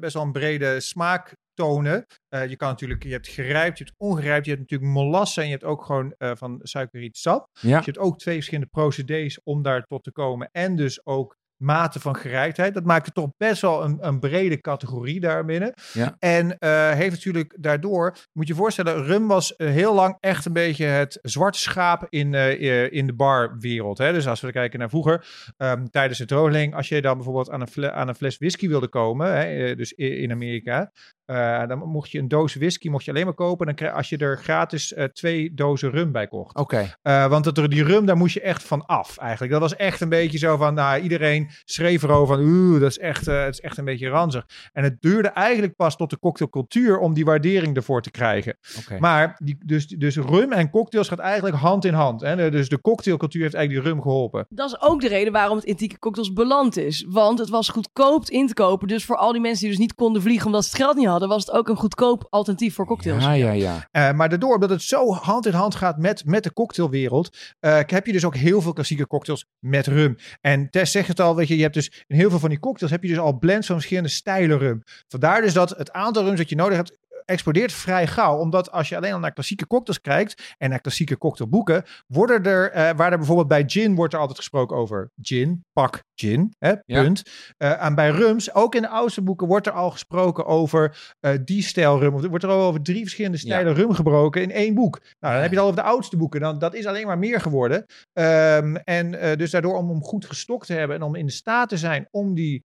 best 0.00 0.14
wel 0.14 0.22
een 0.22 0.32
brede 0.32 0.80
smaak 0.80 1.34
tonen. 1.56 2.06
Eh, 2.28 2.48
je 2.48 2.56
kan 2.56 2.68
natuurlijk, 2.68 3.02
je 3.02 3.12
hebt 3.12 3.28
gerijpt, 3.28 3.78
je 3.78 3.84
hebt 3.84 3.96
ongerijpt, 3.98 4.44
je 4.44 4.50
hebt 4.50 4.62
natuurlijk 4.62 4.92
molassen 4.92 5.42
en 5.42 5.48
je 5.48 5.54
hebt 5.54 5.66
ook 5.66 5.84
gewoon 5.84 6.14
van 6.18 6.60
suikerrietsap. 6.62 7.48
Ja. 7.52 7.76
Dus 7.76 7.84
je 7.84 7.90
hebt 7.92 7.98
ook 7.98 8.18
twee 8.18 8.34
verschillende 8.34 8.70
procedés 8.70 9.42
om 9.42 9.62
daar 9.62 9.82
tot 9.82 10.04
te 10.04 10.12
komen. 10.12 10.48
En 10.52 10.76
dus 10.76 11.06
ook 11.06 11.36
mate 11.56 12.00
van 12.00 12.16
gerijptheid. 12.16 12.74
Dat 12.74 12.84
maakt 12.84 13.06
het 13.06 13.14
toch 13.14 13.30
best 13.36 13.62
wel 13.62 13.84
een, 13.84 13.98
een 14.00 14.20
brede 14.20 14.60
categorie 14.60 15.20
daarbinnen. 15.20 15.74
Ja. 15.92 16.16
En 16.18 16.58
eh, 16.58 16.90
heeft 16.90 17.14
natuurlijk 17.14 17.56
daardoor, 17.58 18.16
moet 18.32 18.46
je 18.46 18.52
je 18.52 18.58
voorstellen, 18.58 19.04
rum 19.04 19.26
was 19.26 19.56
eh, 19.56 19.68
heel 19.68 19.94
lang 19.94 20.16
echt 20.20 20.44
een 20.44 20.52
beetje 20.52 20.84
het 20.84 21.18
zwarte 21.22 21.58
schaap 21.58 22.06
in, 22.08 22.34
eh, 22.34 22.92
in 22.92 23.06
de 23.06 23.14
barwereld. 23.14 23.98
Hè? 23.98 24.12
Dus 24.12 24.26
als 24.26 24.40
we 24.40 24.52
kijken 24.52 24.78
naar 24.78 24.88
vroeger, 24.88 25.26
ehm, 25.56 25.86
tijdens 25.86 26.18
het 26.18 26.30
roling, 26.30 26.74
als 26.74 26.88
je 26.88 27.02
dan 27.02 27.14
bijvoorbeeld 27.14 27.50
aan 27.50 27.60
een, 27.60 27.90
aan 27.90 28.08
een 28.08 28.14
fles 28.14 28.38
whisky 28.38 28.68
wilde 28.68 28.88
komen, 28.88 29.36
hè, 29.36 29.74
dus 29.74 29.92
in 29.92 30.30
Amerika, 30.30 30.92
eh, 31.26 31.66
dan 31.66 31.78
mocht 31.78 32.10
je 32.10 32.18
een 32.18 32.28
doos 32.28 32.54
whisky 32.54 32.88
mocht 32.88 33.04
je 33.04 33.10
alleen 33.10 33.24
maar 33.24 33.34
kopen 33.34 33.66
dan 33.66 33.74
krijg, 33.74 33.94
als 33.94 34.08
je 34.08 34.16
er 34.16 34.38
gratis 34.38 34.94
eh, 34.94 35.04
twee 35.04 35.54
dozen 35.54 35.90
rum 35.90 36.12
bij 36.12 36.26
kocht. 36.26 36.56
Oké. 36.56 36.94
Eh, 37.02 37.26
want 37.26 37.44
dat, 37.44 37.58
er- 37.58 37.68
die 37.68 37.84
rum, 37.84 38.06
daar 38.06 38.16
moest 38.16 38.34
je 38.34 38.40
echt 38.40 38.62
van 38.62 38.86
af 38.86 39.16
eigenlijk. 39.18 39.52
Dat 39.52 39.60
was 39.60 39.76
echt 39.76 40.00
een 40.00 40.08
beetje 40.08 40.38
zo 40.38 40.56
van, 40.56 40.74
nou, 40.74 41.00
iedereen 41.02 41.50
schreef 41.64 42.02
erover 42.02 42.36
van, 42.36 42.44
oeh, 42.46 42.80
dat 42.80 42.90
is 42.90 42.98
echt, 42.98 43.26
het 43.26 43.52
is 43.54 43.60
echt 43.60 43.78
een 43.78 43.84
beetje 43.84 44.08
ranzig. 44.08 44.46
En 44.72 44.84
het 44.84 44.96
duurde 45.00 45.28
eigenlijk 45.28 45.76
pas 45.76 45.96
tot 45.96 46.10
de 46.10 46.18
cocktailcultuur 46.18 46.98
om 46.98 47.14
die 47.14 47.24
waardering 47.24 47.76
ervoor 47.76 48.02
te 48.02 48.10
krijgen. 48.10 48.56
Oké. 48.78 48.98
Maar 48.98 49.40
die, 49.44 49.58
dus, 49.64 49.86
dus 49.86 50.16
rum 50.16 50.52
en 50.52 50.70
cocktails 50.70 51.08
gaat 51.08 51.18
eigenlijk 51.18 51.56
hand 51.56 51.84
in 51.84 51.94
hand. 51.94 52.20
Hè? 52.20 52.50
Dus 52.50 52.68
de 52.68 52.80
cocktailcultuur 52.80 53.42
heeft 53.42 53.54
eigenlijk 53.54 53.84
die 53.84 53.94
rum 53.94 54.02
geholpen. 54.02 54.46
Dat 54.48 54.68
is 54.70 54.80
ook 54.80 55.00
de 55.00 55.08
reden 55.08 55.32
waarom 55.32 55.56
het 55.56 55.68
antieke 55.68 55.98
cocktails 55.98 56.32
beland 56.32 56.76
is. 56.76 57.06
Want 57.08 57.38
het 57.38 57.48
was 57.48 57.68
goedkoop 57.68 58.28
in 58.28 58.46
te 58.46 58.54
kopen. 58.54 58.88
Dus 58.88 59.04
voor 59.04 59.16
al 59.16 59.32
die 59.32 59.40
mensen 59.40 59.60
die 59.60 59.70
dus 59.70 59.78
niet 59.78 59.94
konden 59.94 60.22
vliegen 60.22 60.46
omdat 60.46 60.64
ze 60.64 60.70
het 60.70 60.78
geld 60.78 60.96
niet 60.96 61.06
hadden, 61.06 61.14
was 61.20 61.46
het 61.46 61.54
ook 61.54 61.68
een 61.68 61.76
goedkoop 61.76 62.26
alternatief 62.30 62.74
voor 62.74 62.86
cocktails. 62.86 63.24
Ja, 63.24 63.32
ja, 63.32 63.52
ja. 63.52 63.88
Eh, 63.90 64.12
maar 64.12 64.28
daardoor, 64.28 64.54
omdat 64.54 64.70
het 64.70 64.82
zo 64.82 65.12
hand 65.12 65.46
in 65.46 65.52
hand 65.52 65.74
gaat 65.74 65.98
met, 65.98 66.24
met 66.24 66.42
de 66.42 66.52
cocktailwereld, 66.52 67.36
eh, 67.60 67.78
heb 67.86 68.06
je 68.06 68.12
dus 68.12 68.24
ook 68.24 68.36
heel 68.36 68.60
veel 68.60 68.72
klassieke 68.72 69.06
cocktails 69.06 69.46
met 69.58 69.86
rum. 69.86 70.16
En 70.40 70.70
Tess 70.70 70.92
zegt 70.92 71.08
het 71.08 71.20
al, 71.20 71.36
weet 71.36 71.48
je, 71.48 71.56
je 71.56 71.62
hebt 71.62 71.74
dus 71.74 72.04
in 72.06 72.16
heel 72.16 72.30
veel 72.30 72.38
van 72.38 72.48
die 72.48 72.58
cocktails 72.58 72.92
heb 72.92 73.02
je 73.02 73.08
dus 73.08 73.18
al 73.18 73.38
blends 73.38 73.66
van 73.66 73.76
verschillende 73.76 74.10
stijlen 74.10 74.58
rum. 74.58 74.82
Vandaar 75.08 75.40
dus 75.40 75.52
dat 75.52 75.70
het 75.70 75.92
aantal 75.92 76.24
rums 76.24 76.38
dat 76.38 76.48
je 76.48 76.56
nodig 76.56 76.76
hebt 76.76 76.96
explodeert 77.26 77.72
vrij 77.72 78.06
gauw. 78.06 78.36
Omdat 78.38 78.70
als 78.70 78.88
je 78.88 78.96
alleen 78.96 79.12
al 79.12 79.18
naar 79.18 79.32
klassieke 79.32 79.66
cocktails 79.66 80.00
kijkt 80.00 80.54
en 80.58 80.70
naar 80.70 80.80
klassieke 80.80 81.18
cocktailboeken, 81.18 81.84
worden 82.06 82.44
er, 82.44 82.70
eh, 82.70 82.90
waar 82.96 83.12
er 83.12 83.18
bijvoorbeeld 83.18 83.48
bij 83.48 83.64
gin 83.66 83.94
wordt 83.94 84.14
er 84.14 84.20
altijd 84.20 84.38
gesproken 84.38 84.76
over 84.76 85.10
gin, 85.22 85.64
pak 85.72 86.04
gin, 86.14 86.54
hè, 86.58 86.68
Ja. 86.68 87.02
punt. 87.02 87.22
Eh, 87.56 87.84
en 87.84 87.94
bij 87.94 88.10
rums, 88.10 88.54
ook 88.54 88.74
in 88.74 88.82
de 88.82 88.88
oudste 88.88 89.22
boeken, 89.22 89.46
wordt 89.46 89.66
er 89.66 89.72
al 89.72 89.90
gesproken 89.90 90.46
over 90.46 91.14
eh, 91.20 91.32
die 91.44 91.62
stijl 91.62 91.98
rum. 91.98 92.14
Of 92.14 92.22
er 92.22 92.28
wordt 92.28 92.44
er 92.44 92.50
al 92.50 92.62
over 92.66 92.82
drie 92.82 93.02
verschillende 93.02 93.38
stijlen 93.38 93.74
rum 93.74 93.92
gebroken 93.94 94.42
in 94.42 94.50
één 94.50 94.74
boek. 94.74 95.00
Nou, 95.00 95.32
dan 95.34 95.42
heb 95.42 95.50
je 95.50 95.56
het 95.56 95.58
al 95.58 95.70
over 95.70 95.82
de 95.82 95.88
oudste 95.88 96.16
boeken. 96.16 96.40
Dan, 96.40 96.58
dat 96.58 96.74
is 96.74 96.86
alleen 96.86 97.06
maar 97.06 97.18
meer 97.18 97.40
geworden. 97.40 97.84
Ehm, 98.12 98.74
en 98.74 99.10
dus 99.38 99.50
daardoor 99.50 99.76
om 99.76 99.88
hem 99.88 100.02
goed 100.02 100.24
gestokt 100.26 100.66
te 100.66 100.72
hebben 100.72 100.96
en 100.96 101.02
om 101.02 101.14
in 101.14 101.26
de 101.26 101.32
staat 101.32 101.68
te 101.68 101.76
zijn 101.76 102.08
om 102.10 102.34
die 102.34 102.64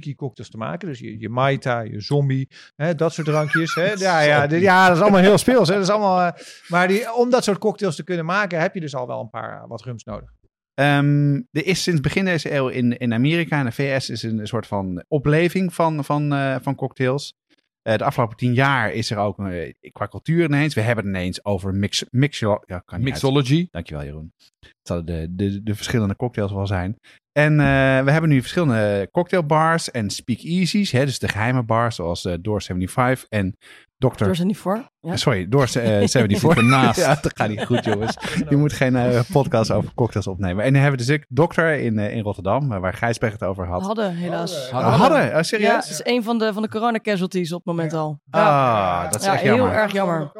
tiki 0.00 0.14
cocktails 0.14 0.50
te 0.50 0.56
maken. 0.56 0.88
Dus 0.88 0.98
je, 0.98 1.18
je 1.20 1.28
Maita, 1.28 1.80
je 1.80 2.00
zombie, 2.00 2.48
hè, 2.76 2.94
dat 2.94 3.12
soort 3.12 3.26
drankjes. 3.26 3.74
Hè. 3.74 3.92
Ja, 4.08 4.20
ja, 4.20 4.46
dit- 4.46 4.60
ja, 4.62 4.86
dat 4.88 4.96
is 4.96 5.02
allemaal 5.02 5.20
heel 5.20 5.38
speels. 5.38 5.68
Hè. 5.68 5.74
Dat 5.74 5.82
is 5.82 5.90
allemaal, 5.90 6.32
eh, 6.32 6.42
maar 6.68 6.88
die, 6.88 7.12
om 7.14 7.30
dat 7.30 7.44
soort 7.44 7.58
cocktails 7.58 7.96
te 7.96 8.04
kunnen 8.04 8.24
maken, 8.24 8.60
heb 8.60 8.74
je 8.74 8.80
dus 8.80 8.94
al 8.94 9.06
wel 9.06 9.20
een 9.20 9.30
paar 9.30 9.62
eh, 9.62 9.68
wat 9.68 9.82
rums 9.82 10.04
nodig. 10.04 10.32
Ehm, 10.74 11.34
er 11.34 11.66
is 11.66 11.82
sinds 11.82 12.00
begin 12.00 12.24
deze 12.24 12.54
eeuw 12.54 12.68
in, 12.68 12.98
in 12.98 13.12
Amerika 13.14 13.58
en 13.58 13.64
de 13.64 13.72
VS 13.72 14.10
is 14.10 14.22
een 14.22 14.46
soort 14.46 14.66
van 14.66 15.04
opleving 15.08 15.74
van, 15.74 16.04
van, 16.04 16.32
eh, 16.32 16.56
van 16.62 16.74
cocktails. 16.74 17.34
Eh, 17.82 17.96
de 17.96 18.04
afgelopen 18.04 18.36
tien 18.36 18.54
jaar 18.54 18.92
is 18.92 19.10
er 19.10 19.18
ook 19.18 19.38
eh, 19.38 19.72
qua 19.92 20.08
cultuur 20.08 20.44
ineens. 20.44 20.74
We 20.74 20.80
hebben 20.80 21.04
het 21.06 21.14
ineens 21.14 21.44
over 21.44 21.74
mix, 21.74 22.04
mixo, 22.10 22.50
ja, 22.66 22.78
kan 22.78 22.94
uit- 22.94 23.02
Mixology. 23.02 23.68
Dankjewel 23.70 24.04
Jeroen. 24.04 24.32
Het 24.60 24.72
zouden 24.82 25.36
de, 25.36 25.50
de, 25.50 25.62
de 25.62 25.74
verschillende 25.74 26.16
cocktails 26.16 26.52
wel 26.52 26.66
zijn. 26.66 26.96
En 27.38 27.52
eh, 27.60 27.66
we 28.04 28.10
hebben 28.10 28.30
nu 28.30 28.40
verschillende 28.40 29.08
cocktailbars 29.12 29.90
en 29.90 30.10
speakeasies. 30.10 30.90
Hè, 30.90 31.04
dus 31.04 31.18
de 31.18 31.28
geheime 31.28 31.62
bars 31.62 31.96
zoals 31.96 32.24
eh 32.24 32.34
Door 32.40 32.62
75 32.62 33.28
en 33.28 33.56
Dr. 33.98 34.24
Door 34.24 34.36
ze 34.36 34.44
niet 34.44 34.56
voor. 34.58 34.88
Ja. 35.00 35.16
Sorry, 35.16 35.48
Door 35.48 35.62
eh, 35.62 35.68
74. 35.68 36.56
Ernaast. 36.56 37.00
ja, 37.06 37.18
dat 37.22 37.32
gaat 37.36 37.48
niet 37.48 37.64
goed 37.64 37.84
jongens. 37.84 38.16
Je 38.50 38.56
moet 38.56 38.72
geen 38.72 38.96
eh, 38.96 39.20
podcast 39.32 39.70
over 39.70 39.94
cocktails 39.94 40.26
opnemen. 40.26 40.64
En 40.64 40.72
dan 40.72 40.82
hebben 40.82 41.00
we 41.00 41.06
dus 41.06 41.16
ook 41.16 41.24
Dokter 41.28 41.78
in, 41.78 41.98
eh, 41.98 42.16
in 42.16 42.22
Rotterdam, 42.22 42.72
eh, 42.72 42.78
waar 42.80 42.94
Gijsbrecht 42.94 43.32
het 43.40 43.48
over 43.48 43.66
had. 43.66 43.82
Hadden, 43.82 44.14
helaas. 44.16 44.70
Hadden. 44.70 44.92
Oh, 44.92 44.98
hadden? 44.98 45.22
Oh, 45.26 45.30
Ja, 45.32 45.42
serieus? 45.42 45.88
het 45.88 46.06
is 46.06 46.12
een 46.12 46.22
van 46.22 46.38
de, 46.38 46.52
van 46.52 46.62
de 46.62 46.68
corona 46.68 46.98
casualties 46.98 47.52
op 47.52 47.58
het 47.58 47.66
moment 47.66 47.92
al. 47.92 48.20
Ja, 48.24 49.02
Ah, 49.04 49.10
dat 49.10 49.20
is 49.20 49.26
ja 49.26 49.32
echt 49.32 49.42
heel 49.42 49.56
jammer. 49.56 49.74
erg 49.76 49.92
jammer. 49.92 50.30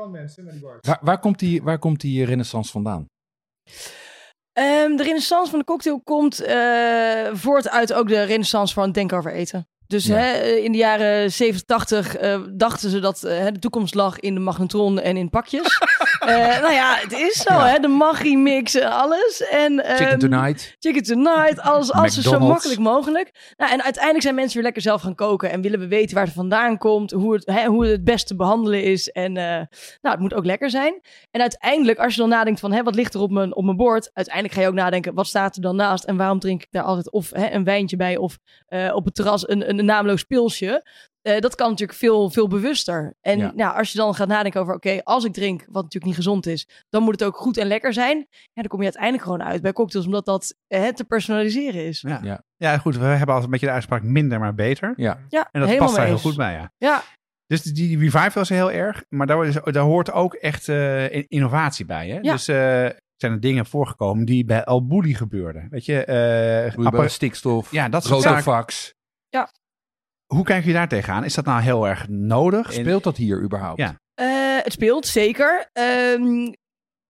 Waar, 0.80 0.98
waar, 1.00 1.18
komt 1.18 1.38
die, 1.38 1.62
waar 1.62 1.78
komt 1.78 2.00
die 2.00 2.24
renaissance 2.24 2.70
vandaan? 2.70 3.06
Ehm, 4.54 4.96
de 4.96 5.02
renaissance 5.02 5.50
van 5.50 5.58
de 5.58 5.64
cocktail 5.64 6.00
komt 6.04 6.40
eh, 6.40 7.26
voort 7.32 7.68
uit 7.70 7.92
ook 7.92 8.08
de 8.08 8.22
renaissance 8.22 8.74
van 8.74 8.84
het 8.84 8.94
denken 8.94 9.16
over 9.18 9.32
eten. 9.32 9.68
Dus 9.86 10.06
Ja. 10.06 10.14
hè, 10.16 10.42
in 10.42 10.72
de 10.72 10.78
jaren 10.78 11.32
70, 11.32 11.62
80 11.66 12.16
eh, 12.16 12.40
dachten 12.50 12.90
ze 12.90 13.00
dat 13.00 13.22
eh, 13.24 13.44
de 13.44 13.58
toekomst 13.58 13.94
lag 13.94 14.20
in 14.20 14.34
de 14.34 14.40
magnetron 14.40 15.00
en 15.00 15.16
in 15.16 15.30
pakjes. 15.30 15.78
Eh, 16.26 16.60
nou 16.60 16.72
ja, 16.72 16.96
het 17.00 17.12
is 17.12 17.42
zo, 17.42 17.54
Ja. 17.54 17.66
hè? 17.66 17.78
De 17.78 17.88
magie 17.88 18.38
mix 18.38 18.74
en 18.74 18.90
alles. 18.90 19.46
En, 19.50 19.84
Chicken 19.84 20.08
ehm, 20.08 20.18
Tonight. 20.18 20.76
Chicken 20.78 21.02
Tonight, 21.02 21.60
alles, 21.60 21.92
alles 21.92 22.20
zo 22.20 22.38
makkelijk 22.38 22.80
mogelijk. 22.80 23.52
Nou, 23.56 23.72
en 23.72 23.82
uiteindelijk 23.82 24.22
zijn 24.22 24.34
mensen 24.34 24.54
weer 24.54 24.64
lekker 24.64 24.82
zelf 24.82 25.02
gaan 25.02 25.14
koken. 25.14 25.50
En 25.50 25.60
willen 25.60 25.78
we 25.78 25.88
weten 25.88 26.14
waar 26.14 26.24
het 26.24 26.34
vandaan 26.34 26.78
komt. 26.78 27.10
Hoe 27.10 27.34
het, 27.34 27.46
hè, 27.46 27.66
hoe 27.66 27.82
het 27.82 27.90
het 27.90 28.04
best 28.04 28.26
te 28.26 28.36
behandelen 28.36 28.82
is. 28.82 29.10
En 29.10 29.36
eh, 29.36 29.44
nou, 29.44 29.66
het 30.14 30.18
moet 30.18 30.34
ook 30.34 30.44
lekker 30.44 30.70
zijn. 30.70 31.00
En 31.30 31.40
uiteindelijk, 31.40 31.98
als 31.98 32.14
je 32.14 32.20
dan 32.20 32.28
nadenkt 32.28 32.60
van... 32.60 32.72
Hè, 32.72 32.82
wat 32.82 32.94
ligt 32.94 33.14
er 33.14 33.20
op 33.20 33.30
mijn, 33.30 33.54
op 33.54 33.64
mijn 33.64 33.76
bord? 33.76 34.10
Uiteindelijk 34.12 34.54
ga 34.54 34.60
je 34.60 34.68
ook 34.68 34.74
nadenken, 34.74 35.14
wat 35.14 35.26
staat 35.26 35.56
er 35.56 35.62
dan 35.62 35.76
naast? 35.76 36.04
En 36.04 36.16
waarom 36.16 36.38
drink 36.38 36.62
ik 36.62 36.68
daar 36.70 36.82
altijd 36.82 37.10
of 37.10 37.30
hè, 37.30 37.50
een 37.50 37.64
wijntje 37.64 37.96
bij... 37.96 38.16
of 38.16 38.38
eh, 38.66 38.94
op 38.94 39.04
het 39.04 39.14
terras 39.14 39.48
een, 39.48 39.68
een, 39.68 39.84
naamloos 39.84 40.22
pilsje? 40.22 40.82
Eh, 41.24 41.40
dat 41.40 41.54
kan 41.54 41.70
natuurlijk 41.70 41.98
veel, 41.98 42.30
veel 42.30 42.48
bewuster. 42.48 43.14
En 43.20 43.38
Ja. 43.38 43.52
nou, 43.54 43.76
als 43.76 43.92
je 43.92 43.98
dan 43.98 44.14
gaat 44.14 44.28
nadenken 44.28 44.60
over... 44.60 44.74
oké, 44.74 45.00
als 45.04 45.24
ik 45.24 45.32
drink, 45.32 45.60
wat 45.60 45.82
natuurlijk 45.82 46.04
niet 46.04 46.14
gezond 46.14 46.46
is... 46.46 46.68
dan 46.88 47.02
moet 47.02 47.12
het 47.20 47.24
ook 47.24 47.36
goed 47.36 47.56
en 47.56 47.66
lekker 47.66 47.92
zijn. 47.92 48.18
Ja, 48.30 48.44
dan 48.52 48.66
kom 48.66 48.78
je 48.78 48.84
uiteindelijk 48.84 49.22
gewoon 49.22 49.42
uit 49.42 49.62
bij 49.62 49.72
cocktails... 49.72 50.06
omdat 50.06 50.24
dat 50.26 50.54
eh, 50.66 50.86
te 50.88 51.04
personaliseren 51.04 51.84
is. 51.86 52.00
Ja. 52.00 52.20
Ja. 52.22 52.42
ja, 52.56 52.78
goed. 52.78 52.96
We 52.96 53.04
hebben 53.04 53.26
altijd 53.26 53.44
een 53.44 53.50
beetje 53.50 53.66
de 53.66 53.72
uitspraak 53.72 54.02
minder 54.02 54.38
maar 54.38 54.54
beter. 54.54 54.92
Ja. 54.96 55.18
Ja, 55.28 55.48
En 55.52 55.60
dat 55.60 55.76
past 55.76 55.96
daar 55.96 56.06
heel 56.06 56.18
goed 56.18 56.36
bij, 56.36 56.52
ja. 56.52 56.72
Ja, 56.78 57.02
Dus 57.46 57.62
die, 57.62 57.72
die 57.74 57.98
revival 58.10 58.42
is 58.42 58.48
heel 58.48 58.70
erg, 58.70 59.04
maar 59.08 59.26
daar, 59.26 59.46
is- 59.46 59.58
daar 59.64 59.82
hoort 59.84 60.12
ook 60.12 60.34
echt 60.34 60.68
eh, 60.68 61.12
in- 61.12 61.24
innovatie 61.28 61.84
bij. 61.84 62.08
Hè? 62.08 62.18
Ja. 62.20 62.32
Dus 62.32 62.48
eh, 62.48 62.56
zijn 63.16 63.32
er 63.32 63.40
dingen 63.40 63.66
voorgekomen 63.66 64.24
die 64.24 64.44
bij 64.44 64.62
El 64.64 64.86
Bulli 64.86 65.14
gebeurden. 65.14 65.66
Weet 65.70 65.84
je, 65.84 66.04
eh, 66.04 67.06
stikstof. 67.08 67.70
ja, 67.70 67.88
dat 67.88 68.04
soort 68.04 68.22
zaken. 68.22 68.38
Rotofax. 68.44 68.94
Hoe 70.26 70.44
kijk 70.44 70.64
je 70.64 70.72
daar 70.72 70.88
tegenaan? 70.88 71.24
Is 71.24 71.34
dat 71.34 71.44
nou 71.44 71.62
heel 71.62 71.88
erg 71.88 72.08
nodig? 72.08 72.72
Speelt 72.72 73.04
dat 73.04 73.16
hier 73.16 73.42
überhaupt? 73.42 73.78
Ja. 73.78 74.00
Eh, 74.14 74.26
het 74.62 74.72
speelt, 74.72 75.06
zeker. 75.06 75.70
Ehm, 75.72 76.52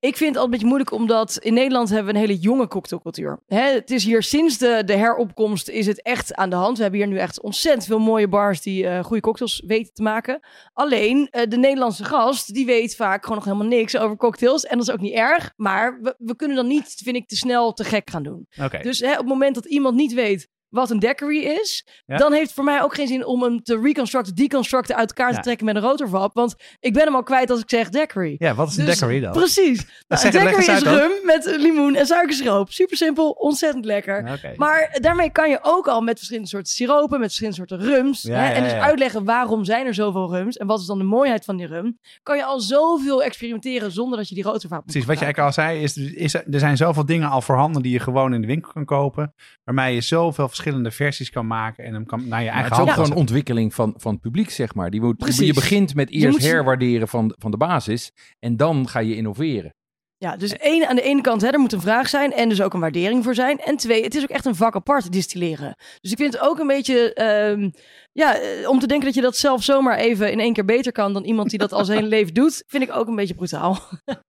ik 0.05 0.17
vind 0.17 0.35
het 0.35 0.39
altijd 0.39 0.45
een 0.45 0.51
beetje 0.51 0.67
moeilijk, 0.67 0.93
omdat 0.93 1.37
in 1.37 1.55
Nederland 1.55 1.89
hebben 1.89 2.12
we 2.12 2.19
een 2.19 2.27
hele 2.27 2.41
jonge 2.41 2.69
cocktailcultuur. 2.69 3.43
Hè, 3.47 3.73
het 3.73 3.91
is 3.91 4.05
hier 4.05 4.23
sinds 4.23 4.59
de, 4.59 4.83
de 4.85 4.93
heropkomst 4.93 5.69
is 5.69 5.87
het 5.87 6.03
echt 6.03 6.35
aan 6.35 6.51
de 6.51 6.57
hand. 6.57 6.77
We 6.77 6.83
hebben 6.83 7.01
hier 7.01 7.09
nu 7.09 7.19
echt 7.19 7.41
ontzettend 7.41 7.87
veel 7.87 7.99
mooie 7.99 8.29
bars 8.29 8.61
die 8.61 8.87
eh, 8.87 9.05
goede 9.05 9.23
cocktails 9.23 9.62
weten 9.67 9.95
te 9.95 10.03
maken. 10.03 10.41
Alleen, 10.73 11.29
eh, 11.31 11.49
de 11.49 11.57
Nederlandse 11.57 12.05
gast, 12.05 12.55
die 12.55 12.67
weet 12.67 12.97
vaak 12.97 13.23
gewoon 13.23 13.39
nog 13.39 13.47
helemaal 13.47 13.79
niks 13.79 13.97
over 13.97 14.17
cocktails. 14.17 14.65
En 14.65 14.79
dat 14.79 14.89
is 14.89 14.95
ook 14.95 15.01
niet 15.01 15.15
erg, 15.15 15.53
maar 15.57 15.99
we, 16.01 16.15
we 16.19 16.37
kunnen 16.37 16.57
dan 16.57 16.67
niet, 16.67 17.01
vind 17.05 17.17
ik, 17.17 17.27
te 17.27 17.37
snel 17.37 17.73
te 17.73 17.85
gek 17.85 18.11
gaan 18.11 18.23
doen. 18.23 18.47
Oké. 18.62 18.79
Dus 18.83 19.01
hè, 19.01 19.11
op 19.12 19.19
het 19.19 19.27
moment 19.27 19.55
dat 19.55 19.65
iemand 19.65 19.95
niet 19.95 20.12
weet 20.12 20.49
wat 20.75 20.91
een 20.91 20.99
daiquiri 20.99 21.45
is, 21.45 21.87
Ja. 22.07 22.16
dan 22.16 22.33
heeft 22.33 22.45
het 22.45 22.55
voor 22.55 22.64
mij 22.64 22.83
ook 22.83 22.95
geen 22.95 23.07
zin 23.07 23.27
om 23.27 23.43
hem 23.43 23.62
te 23.62 23.81
reconstructen, 23.81 24.35
deconstructen, 24.35 24.97
uit 24.97 25.09
elkaar 25.12 25.35
te 25.35 25.41
trekken 25.41 25.66
met 25.66 25.77
een 25.77 25.83
rotorvap. 25.83 26.35
Want 26.35 26.55
ik 26.81 26.93
ben 26.93 27.05
hem 27.05 27.14
al 27.14 27.22
kwijt 27.22 27.51
als 27.51 27.61
ik 27.61 27.70
zeg 27.70 27.89
daiquiri. 27.89 28.35
Ja, 28.39 28.55
wat 28.55 28.68
is 28.68 28.77
een 28.77 28.85
Dus- 28.85 28.99
daiquiri 28.99 29.25
dan? 29.25 29.33
Precies. 29.33 29.87
Nou, 30.09 30.27
een 30.27 30.33
daiquiri 30.33 30.72
is 30.72 30.83
dan. 30.83 30.95
rum 30.95 31.11
met 31.22 31.57
limoen 31.59 31.95
en 31.95 32.07
suikersiroop. 32.07 32.72
Super 32.72 32.97
simpel, 32.97 33.31
ontzettend 33.31 33.85
lekker. 33.85 34.41
Maar 34.57 34.99
daarmee 35.01 35.31
kan 35.31 35.51
je 35.51 35.59
ook 35.62 35.89
al 35.89 36.01
met 36.01 36.16
verschillende 36.16 36.49
soorten 36.49 36.72
siropen, 36.72 37.18
met 37.20 37.35
verschillende 37.35 37.59
soorten 37.59 37.79
rums. 37.81 38.22
Hè, 38.22 38.53
en 38.53 38.62
dus 38.62 38.72
uitleggen 38.72 39.25
waarom 39.25 39.64
zijn 39.64 39.87
er 39.87 39.95
zoveel 39.95 40.35
rums 40.35 40.57
en 40.57 40.66
wat 40.66 40.81
is 40.81 40.87
dan 40.87 40.99
de 40.99 41.05
mooiheid 41.05 41.45
van 41.45 41.57
die 41.57 41.66
rum. 41.66 41.99
Kan 42.22 42.37
je 42.37 42.45
al 42.45 42.61
zoveel 42.61 43.22
experimenteren 43.22 43.93
zonder 43.93 44.18
dat 44.18 44.29
je 44.29 44.35
die 44.35 44.45
rotorvaap 44.45 44.79
moet 44.83 44.91
Precies, 44.91 45.05
wat 45.09 45.18
je 45.18 45.25
eigenlijk 45.25 45.57
al 45.57 45.64
zei, 45.64 45.83
is, 45.83 45.97
is 45.97 46.35
er 46.35 46.45
zijn 46.47 46.77
zoveel 46.77 47.07
dingen 47.07 47.29
al 47.31 47.41
voorhanden 47.43 47.83
die 47.83 47.93
je 47.93 47.99
gewoon 48.01 48.35
in 48.35 48.41
de 48.41 48.47
winkel 48.47 48.72
kan 48.72 48.85
kopen. 48.85 49.35
Waarmee 49.64 49.95
je 49.95 50.01
zoveel 50.01 50.47
verschillende 50.47 50.62
versies 50.73 51.31
kan 51.31 51.47
maken 51.47 51.85
en 51.85 51.93
hem 51.93 52.07
kan 52.07 52.29
naar 52.29 52.43
je 52.43 52.45
Maar 52.45 52.55
eigen 52.55 52.77
het 52.77 52.87
is 52.87 52.89
ook 52.89 53.05
gewoon 53.05 53.19
ontwikkeling 53.19 53.75
van, 53.75 53.95
van 53.97 54.12
het 54.12 54.21
publiek, 54.21 54.51
zeg 54.51 54.75
maar. 54.75 54.91
Die 54.91 55.01
moet, 55.01 55.17
Precies. 55.17 55.47
je 55.47 55.55
begint 55.55 55.95
met 55.95 56.11
eerst 56.11 56.31
moet 56.31 56.43
herwaarderen 56.43 57.09
van, 57.09 57.35
van 57.39 57.51
de 57.51 57.57
basis. 57.57 58.12
En 58.39 58.57
dan 58.57 58.89
ga 58.89 58.99
je 58.99 59.17
innoveren. 59.17 59.75
Ja, 60.17 60.37
dus 60.37 60.57
één, 60.57 60.89
aan 60.89 60.97
de 60.97 61.03
ene 61.03 61.21
kant, 61.21 61.41
hè, 61.43 61.49
er 61.49 61.59
moet 61.59 61.73
een 61.73 61.81
vraag 61.81 62.09
zijn 62.09 62.33
en 62.33 62.49
dus 62.49 62.62
ook 62.62 62.75
een 62.75 62.81
waardering 62.81 63.25
voor 63.25 63.35
zijn. 63.35 63.59
En 63.59 63.77
twee, 63.77 64.03
het 64.03 64.15
is 64.15 64.23
ook 64.23 64.29
echt 64.29 64.45
een 64.45 64.55
vak 64.55 64.75
apart 64.75 65.12
distilleren. 65.12 65.75
Dus 66.01 66.11
ik 66.11 66.19
vind 66.19 66.33
het 66.33 66.43
ook 66.43 66.59
een 66.59 66.67
beetje, 66.67 67.15
ehm, 67.15 67.71
ja, 68.15 68.39
eh, 68.39 68.69
om 68.69 68.79
te 68.79 68.87
denken 68.87 69.07
dat 69.07 69.15
je 69.15 69.21
dat 69.21 69.37
zelf 69.37 69.62
zomaar 69.62 69.97
even 69.99 70.33
in 70.33 70.41
één 70.41 70.53
keer 70.53 70.65
beter 70.65 70.93
kan 70.93 71.12
dan 71.12 71.25
iemand 71.25 71.51
die 71.51 71.59
dat 71.59 71.73
al 71.73 71.85
zijn 71.85 72.05
leven 72.07 72.35
doet, 72.35 72.65
vind 72.67 72.83
ik 72.83 72.97
ook 72.97 73.07
een 73.09 73.17
beetje 73.17 73.35
brutaal. 73.35 73.79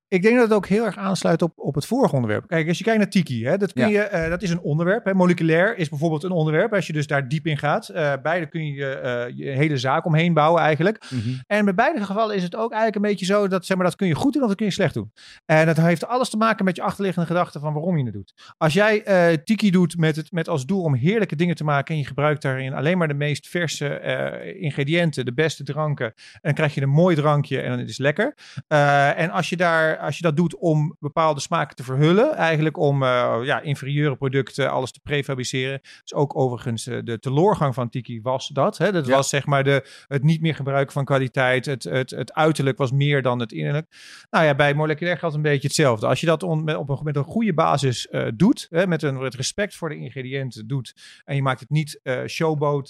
Ik 0.07 0.21
denk 0.21 0.35
dat 0.35 0.43
het 0.43 0.53
ook 0.53 0.67
heel 0.67 0.85
erg 0.85 0.97
aansluit 0.97 1.41
op, 1.41 1.51
op 1.55 1.75
het 1.75 1.85
vorige 1.85 2.15
onderwerp. 2.15 2.47
Kijk, 2.47 2.67
als 2.67 2.77
je 2.77 2.83
kijkt 2.83 2.99
naar 2.99 3.09
Tiki, 3.09 3.45
hè, 3.45 3.57
dat, 3.57 3.73
kun 3.73 3.89
Ja. 3.89 4.01
je, 4.01 4.07
eh, 4.07 4.29
dat 4.29 4.41
is 4.41 4.49
een 4.49 4.59
onderwerp. 4.61 5.05
Hè. 5.05 5.13
Moleculair 5.13 5.77
is 5.77 5.89
bijvoorbeeld 5.89 6.23
een 6.23 6.31
onderwerp. 6.31 6.73
Als 6.73 6.87
je 6.87 6.93
dus 6.93 7.07
daar 7.07 7.27
diep 7.27 7.45
in 7.47 7.57
gaat. 7.57 7.89
eh 7.89 8.13
beide 8.23 8.45
kun 8.49 8.65
je 8.65 8.85
eh, 8.87 9.37
je 9.37 9.49
hele 9.49 9.77
zaak 9.77 10.05
omheen 10.05 10.33
bouwen 10.33 10.61
eigenlijk. 10.61 11.03
Mhm. 11.09 11.29
En 11.47 11.65
bij 11.65 11.73
beide 11.73 12.05
gevallen 12.05 12.35
is 12.35 12.43
het 12.43 12.55
ook 12.55 12.71
eigenlijk 12.71 12.95
een 12.95 13.11
beetje 13.11 13.25
zo 13.25 13.47
dat 13.47 13.65
zeg 13.65 13.77
maar, 13.77 13.85
dat 13.85 13.95
kun 13.95 14.07
je 14.07 14.15
goed 14.15 14.33
doen 14.33 14.41
of 14.41 14.47
dat 14.47 14.57
kun 14.57 14.65
je 14.65 14.71
slecht 14.71 14.93
doen. 14.93 15.11
En 15.45 15.65
dat 15.65 15.77
heeft 15.77 16.07
alles 16.07 16.29
te 16.29 16.37
maken 16.37 16.65
met 16.65 16.75
je 16.75 16.81
achterliggende 16.81 17.27
gedachte 17.27 17.59
van 17.59 17.73
waarom 17.73 17.97
je 17.97 18.03
het 18.03 18.13
doet. 18.13 18.33
Als 18.57 18.73
jij 18.73 19.03
eh, 19.03 19.37
Tiki 19.43 19.71
doet 19.71 19.97
met, 19.97 20.15
het, 20.15 20.31
met 20.31 20.47
als 20.49 20.65
doel 20.65 20.81
om 20.81 20.95
heerlijke 20.95 21.35
dingen 21.35 21.55
te 21.55 21.63
maken 21.63 21.93
en 21.95 22.01
je 22.01 22.07
gebruikt 22.07 22.41
daarin 22.41 22.73
alleen 22.73 22.97
maar 22.97 23.07
de 23.07 23.13
meest 23.13 23.47
verse 23.47 23.74
eh, 23.81 24.61
ingrediënten, 24.61 25.25
de 25.25 25.33
beste 25.33 25.63
dranken, 25.63 26.05
en 26.05 26.13
dan 26.41 26.53
krijg 26.53 26.73
je 26.73 26.81
een 26.81 26.89
mooi 26.89 27.15
drankje 27.15 27.59
en 27.61 27.69
dan 27.69 27.79
is 27.79 27.87
het 27.87 27.97
lekker. 27.97 28.37
Eh, 28.67 29.19
en 29.19 29.29
als 29.29 29.49
je, 29.49 29.55
daar, 29.57 29.97
als 29.97 30.15
je 30.17 30.21
dat 30.23 30.35
doet 30.37 30.55
om 30.57 30.95
bepaalde 30.99 31.39
smaken 31.39 31.75
te 31.75 31.83
verhullen, 31.83 32.35
eigenlijk 32.35 32.77
om 32.77 33.03
eh, 33.03 33.35
ja, 33.43 33.61
inferieure 33.61 34.15
producten, 34.15 34.71
alles 34.71 34.91
te 34.91 34.99
prefabriceren. 35.03 35.79
Dus 35.81 36.13
ook 36.13 36.37
overigens 36.37 36.83
de 36.83 37.17
teloorgang 37.19 37.73
van 37.73 37.89
Tiki 37.89 38.21
was 38.21 38.47
dat. 38.47 38.77
Hè? 38.77 38.91
Dat 38.91 39.05
Ja. 39.07 39.15
was 39.15 39.29
zeg 39.29 39.45
maar 39.45 39.63
de, 39.63 39.85
het 40.07 40.23
niet 40.23 40.41
meer 40.41 40.55
gebruiken 40.55 40.93
van 40.93 41.05
kwaliteit. 41.05 41.65
Het, 41.65 41.83
het, 41.83 42.09
het 42.09 42.33
uiterlijk 42.33 42.77
was 42.77 42.91
meer 42.91 43.21
dan 43.21 43.39
het 43.39 43.51
innerlijk. 43.51 43.87
Nou 44.29 44.45
ja, 44.45 44.55
bij 44.55 44.73
moleculair 44.73 45.17
geldt 45.17 45.35
een 45.35 45.41
beetje 45.41 45.67
hetzelfde. 45.67 46.07
Als 46.07 46.19
je 46.19 46.25
dat 46.25 46.43
on- 46.43 46.63
met, 46.63 46.75
op 46.75 46.89
een, 46.89 46.99
met 47.03 47.15
een 47.15 47.23
goede 47.23 47.53
basis 47.53 48.07
doet, 48.33 48.67
hè, 48.69 48.87
met 48.87 49.03
een 49.03 49.17
met 49.21 49.35
respect 49.35 49.75
voor 49.75 49.89
de 49.89 49.95
ingrediënten 49.97 50.67
doet, 50.67 50.93
en 51.25 51.35
je 51.35 51.41
maakt 51.41 51.59
het 51.59 51.69
niet 51.69 51.99
eh 52.03 52.25
showboat 52.25 52.87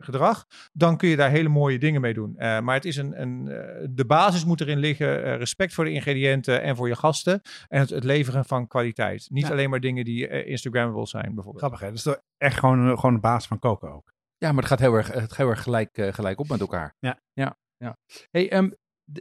gedrag, 0.00 0.23
dan 0.72 0.96
kun 0.96 1.08
je 1.08 1.16
daar 1.16 1.30
hele 1.30 1.48
mooie 1.48 1.78
dingen 1.78 2.00
mee 2.00 2.14
doen. 2.14 2.36
Eh, 2.36 2.60
maar 2.60 2.74
het 2.74 2.84
is 2.84 2.96
een, 2.96 3.20
een, 3.20 3.48
eh, 3.48 3.86
de 3.90 4.04
basis 4.06 4.44
moet 4.44 4.60
erin 4.60 4.78
liggen, 4.78 5.24
eh, 5.24 5.36
respect 5.36 5.74
voor 5.74 5.84
de 5.84 5.90
ingrediënten 5.92 6.62
en 6.62 6.76
voor 6.76 6.88
je 6.88 6.96
gasten, 6.96 7.40
en 7.68 7.80
het, 7.80 7.90
het 7.90 8.04
leveren 8.04 8.44
van 8.44 8.66
kwaliteit. 8.66 9.26
Niet 9.30 9.46
Ja. 9.46 9.50
alleen 9.52 9.70
maar 9.70 9.80
dingen 9.80 10.04
die 10.04 10.44
Instagrammable 10.44 11.06
zijn, 11.06 11.34
bijvoorbeeld. 11.34 11.58
Grappig 11.58 11.80
hè? 11.80 11.86
Dat 11.86 11.96
is 11.96 12.02
toch 12.02 12.20
echt 12.36 12.58
gewoon, 12.58 12.98
gewoon 12.98 13.14
de 13.14 13.20
basis 13.20 13.48
van 13.48 13.58
koken 13.58 13.92
ook. 13.92 14.12
Ja, 14.36 14.52
maar 14.52 14.62
het 14.62 14.66
gaat 14.72 14.80
heel 14.80 14.94
erg, 14.94 15.06
het 15.12 15.20
gaat 15.20 15.36
heel 15.36 15.48
erg 15.48 15.62
gelijk, 15.62 16.08
gelijk 16.10 16.40
op 16.40 16.48
met 16.48 16.60
elkaar. 16.60 16.94
Ja. 16.98 17.20
ja, 17.32 17.56
ja. 17.76 17.96
Hey, 18.30 18.50
ehm, 18.50 18.70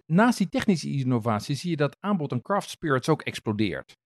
naast 0.06 0.38
die 0.38 0.50
technische 0.50 0.90
innovatie 0.92 1.56
zie 1.56 1.70
je 1.70 1.76
dat 1.78 1.98
aanbod 2.00 2.32
aan 2.32 2.42
craft 2.42 2.70
spirits 2.70 3.10
ook 3.10 3.22
explodeert. 3.22 3.98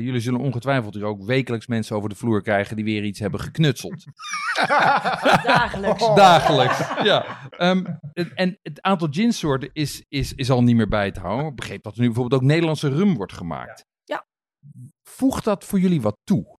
Jullie 0.00 0.20
zullen 0.20 0.40
ongetwijfeld 0.40 0.92
dus 0.92 1.02
ook 1.02 1.24
wekelijks 1.24 1.66
mensen 1.66 1.96
over 1.96 2.08
de 2.08 2.14
vloer 2.14 2.42
krijgen 2.42 2.76
die 2.76 2.84
weer 2.84 3.04
iets 3.04 3.18
hebben 3.18 3.40
geknutseld. 3.40 4.04
Dagelijks. 5.44 6.02
Oh. 6.02 6.16
Dagelijks. 6.26 6.78
Ja. 7.02 7.48
Ehm, 7.50 7.84
en- 8.12 8.34
en 8.34 8.58
het 8.62 8.82
aantal 8.82 9.08
ginsoorten 9.10 9.70
is, 9.72 10.04
is, 10.08 10.34
is 10.34 10.50
al 10.50 10.62
niet 10.62 10.76
meer 10.76 10.88
bij 10.88 11.10
te 11.10 11.20
houden. 11.20 11.46
Ik 11.46 11.54
begreep 11.54 11.82
dat 11.82 11.94
er 11.94 12.00
nu 12.00 12.06
bijvoorbeeld 12.06 12.40
ook 12.42 12.48
Nederlandse 12.48 12.88
rum 12.88 13.14
wordt 13.16 13.32
gemaakt. 13.32 13.84
Ja. 14.04 14.26
Voegt 15.02 15.44
dat 15.44 15.64
voor 15.64 15.80
jullie 15.80 16.00
wat 16.02 16.16
toe? 16.24 16.58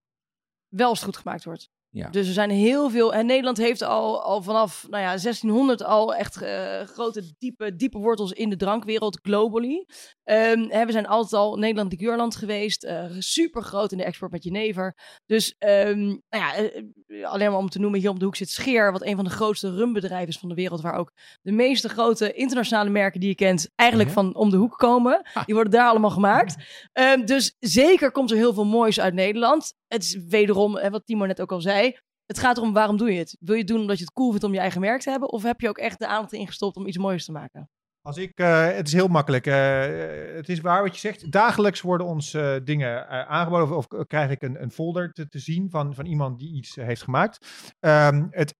Wel 0.67 0.87
als 0.89 0.97
het 0.99 1.07
goed 1.07 1.17
gemaakt 1.17 1.43
wordt. 1.43 1.69
Ja. 1.93 2.09
Dus 2.09 2.27
er 2.27 2.33
zijn 2.33 2.49
heel 2.49 2.89
veel. 2.89 3.13
En 3.13 3.25
Nederland 3.25 3.57
heeft 3.57 3.81
al, 3.81 4.23
al 4.23 4.41
vanaf 4.41 4.85
nou 4.89 5.03
ja, 5.03 5.07
1600 5.07 5.83
al 5.83 6.15
echt 6.15 6.41
eh, 6.41 6.81
grote, 6.81 7.33
diepe, 7.37 7.75
diepe 7.75 7.97
wortels 7.97 8.31
in 8.31 8.49
de 8.49 8.55
drankwereld, 8.55 9.19
globally. 9.21 9.85
Ehm, 10.23 10.69
hè, 10.69 10.85
we 10.85 10.91
zijn 10.91 11.07
altijd 11.07 11.33
al 11.41 11.55
Nederland 11.57 11.91
liqueurland 11.91 12.35
geweest. 12.35 12.83
eh 12.83 13.05
super 13.19 13.61
groot 13.61 13.91
in 13.91 13.97
de 13.97 14.03
export 14.03 14.31
met 14.31 14.43
jenever. 14.43 14.95
Dus 15.25 15.55
ehm, 15.57 16.05
nou 16.05 16.19
ja, 16.29 16.55
eh, 16.55 16.83
alleen 17.21 17.49
maar 17.49 17.59
om 17.59 17.69
te 17.69 17.79
noemen, 17.79 17.99
hier 17.99 18.09
om 18.09 18.19
de 18.19 18.25
hoek 18.25 18.35
zit 18.35 18.49
Scheer, 18.49 18.91
wat 18.91 19.03
een 19.05 19.15
van 19.15 19.23
de 19.23 19.29
grootste 19.29 19.75
rumbedrijven 19.75 20.27
is 20.27 20.37
van 20.37 20.49
de 20.49 20.55
wereld, 20.55 20.81
waar 20.81 20.95
ook 20.97 21.11
de 21.41 21.51
meeste 21.51 21.89
grote 21.89 22.33
internationale 22.33 22.89
merken 22.89 23.19
die 23.19 23.29
je 23.29 23.35
kent 23.35 23.69
eigenlijk 23.75 24.09
Ja. 24.09 24.15
van 24.15 24.35
om 24.35 24.49
de 24.49 24.57
hoek 24.57 24.77
komen. 24.77 25.21
Die 25.45 25.55
worden 25.55 25.73
daar 25.73 25.89
allemaal 25.89 26.09
gemaakt. 26.09 26.55
Ehm, 26.93 27.25
dus 27.25 27.55
zeker 27.59 28.11
komt 28.11 28.31
er 28.31 28.37
heel 28.37 28.53
veel 28.53 28.65
moois 28.65 28.99
uit 28.99 29.13
Nederland. 29.13 29.73
Het 29.87 30.03
is 30.03 30.17
wederom, 30.27 30.75
hè, 30.77 30.89
wat 30.89 31.05
Timo 31.05 31.25
net 31.25 31.41
ook 31.41 31.51
al 31.51 31.61
zei. 31.61 31.97
Het 32.25 32.39
gaat 32.39 32.57
erom 32.57 32.73
waarom 32.73 32.97
doe 32.97 33.11
je 33.11 33.19
het? 33.19 33.37
Wil 33.39 33.53
je 33.53 33.59
het 33.61 33.69
doen 33.69 33.79
omdat 33.81 33.97
je 33.97 34.03
het 34.03 34.13
cool 34.13 34.29
vindt 34.29 34.45
om 34.45 34.53
je 34.53 34.59
eigen 34.59 34.81
merk 34.81 35.01
te 35.01 35.09
hebben? 35.09 35.31
Of 35.31 35.43
heb 35.43 35.61
je 35.61 35.69
ook 35.69 35.77
echt 35.77 35.99
de 35.99 36.07
aandacht 36.07 36.33
erin 36.33 36.47
gestopt 36.47 36.75
om 36.75 36.87
iets 36.87 36.97
moois 36.97 37.25
te 37.25 37.31
maken? 37.31 37.69
Als 38.05 38.17
ik, 38.17 38.31
eh, 38.39 38.65
het 38.65 38.87
is 38.87 38.93
heel 38.93 39.07
makkelijk. 39.07 39.45
Eh, 39.45 40.35
het 40.35 40.49
is 40.49 40.59
waar 40.59 40.81
wat 40.81 40.93
je 40.93 40.99
zegt. 40.99 41.31
Dagelijks 41.31 41.81
worden 41.81 42.07
ons 42.07 42.33
eh, 42.33 42.55
dingen 42.63 43.07
aangeboden. 43.27 43.77
Of, 43.77 43.87
krijg 44.07 44.29
ik 44.29 44.41
een, 44.41 44.61
een 44.61 44.71
folder 44.71 45.11
te, 45.11 45.27
te 45.27 45.39
zien 45.39 45.69
van, 45.69 45.93
van 45.93 46.05
iemand 46.05 46.39
die 46.39 46.55
iets 46.55 46.75
heeft 46.75 47.03
gemaakt. 47.03 47.47
Ehm, 47.79 48.27
het, 48.29 48.55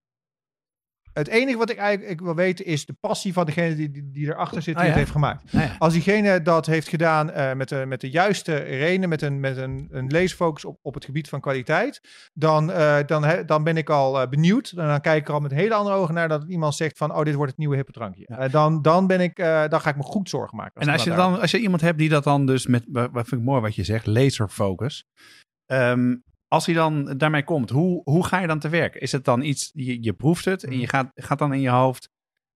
het 1.13 1.27
enige 1.27 1.57
wat 1.57 1.69
ik 1.69 1.77
eigenlijk 1.77 2.11
ik 2.11 2.21
wil 2.21 2.35
weten 2.35 2.65
is 2.65 2.85
de 2.85 2.93
passie 2.99 3.33
van 3.33 3.45
degene 3.45 3.75
die, 3.75 3.91
die, 3.91 4.09
die 4.11 4.27
erachter 4.27 4.61
zit, 4.61 4.65
die 4.65 4.75
Ah, 4.75 4.81
ja? 4.83 4.87
het 4.89 4.97
heeft 4.99 5.11
gemaakt. 5.11 5.51
Ja. 5.51 5.75
Als 5.79 5.93
diegene 5.93 6.41
dat 6.41 6.65
heeft 6.65 6.87
gedaan 6.87 7.31
eh, 7.31 7.53
met, 7.53 7.69
de, 7.69 7.83
met 7.87 8.01
de 8.01 8.09
juiste 8.09 8.55
reden, 8.55 9.09
met 9.09 9.21
een, 9.21 9.39
met 9.39 9.57
een, 9.57 9.87
een 9.91 10.07
leesfocus 10.07 10.65
op, 10.65 10.79
op 10.81 10.93
het 10.93 11.05
gebied 11.05 11.29
van 11.29 11.39
kwaliteit, 11.41 12.01
dan, 12.33 12.71
eh, 12.71 12.97
dan, 13.05 13.23
he- 13.23 13.45
dan 13.45 13.63
ben 13.63 13.77
ik 13.77 13.89
al 13.89 14.21
eh, 14.21 14.29
benieuwd. 14.29 14.73
En 14.77 14.87
dan 14.87 15.01
kijk 15.01 15.21
ik 15.21 15.27
er 15.27 15.33
al 15.33 15.39
met 15.39 15.51
hele 15.51 15.73
andere 15.73 15.95
ogen 15.95 16.13
naar 16.13 16.27
dat 16.27 16.43
iemand 16.47 16.75
zegt 16.75 16.97
van, 16.97 17.15
oh, 17.15 17.23
dit 17.23 17.33
wordt 17.33 17.49
het 17.49 17.59
nieuwe 17.59 17.75
hippe 17.75 17.91
drankje. 17.91 18.23
Ja. 18.27 18.47
Dan, 18.47 18.81
dan, 18.81 19.07
ben 19.07 19.21
ik, 19.21 19.35
dan 19.69 19.81
ga 19.81 19.89
ik 19.89 19.95
me 19.95 20.03
goed 20.03 20.29
zorgen 20.29 20.57
maken. 20.57 20.81
En 20.81 20.89
als 20.89 21.03
je, 21.03 21.09
dan, 21.15 21.39
als 21.41 21.51
je 21.51 21.59
iemand 21.59 21.81
hebt 21.81 21.97
die 21.97 22.09
dat 22.09 22.23
dan 22.23 22.45
dus 22.45 22.67
met, 22.67 22.83
wat 22.91 23.27
vind 23.27 23.41
ik 23.41 23.47
mooi 23.47 23.61
wat 23.61 23.75
je 23.75 23.83
zegt, 23.83 24.05
laserfocus. 24.05 25.05
Ehm, 25.65 26.15
als 26.53 26.65
hij 26.65 26.75
dan 26.75 27.17
daarmee 27.17 27.43
komt, 27.43 27.69
hoe, 27.69 28.01
hoe 28.03 28.25
ga 28.25 28.39
je 28.39 28.47
dan 28.47 28.59
te 28.59 28.69
werk? 28.69 28.95
Is 28.95 29.11
het 29.11 29.25
dan 29.25 29.41
iets, 29.41 29.71
je, 29.73 30.03
je 30.03 30.13
proeft 30.13 30.45
het 30.45 30.63
en 30.63 30.79
je 30.79 30.87
gaat, 30.87 31.11
gaat 31.15 31.39
dan 31.39 31.53
in 31.53 31.61
je 31.61 31.69
hoofd 31.69 32.09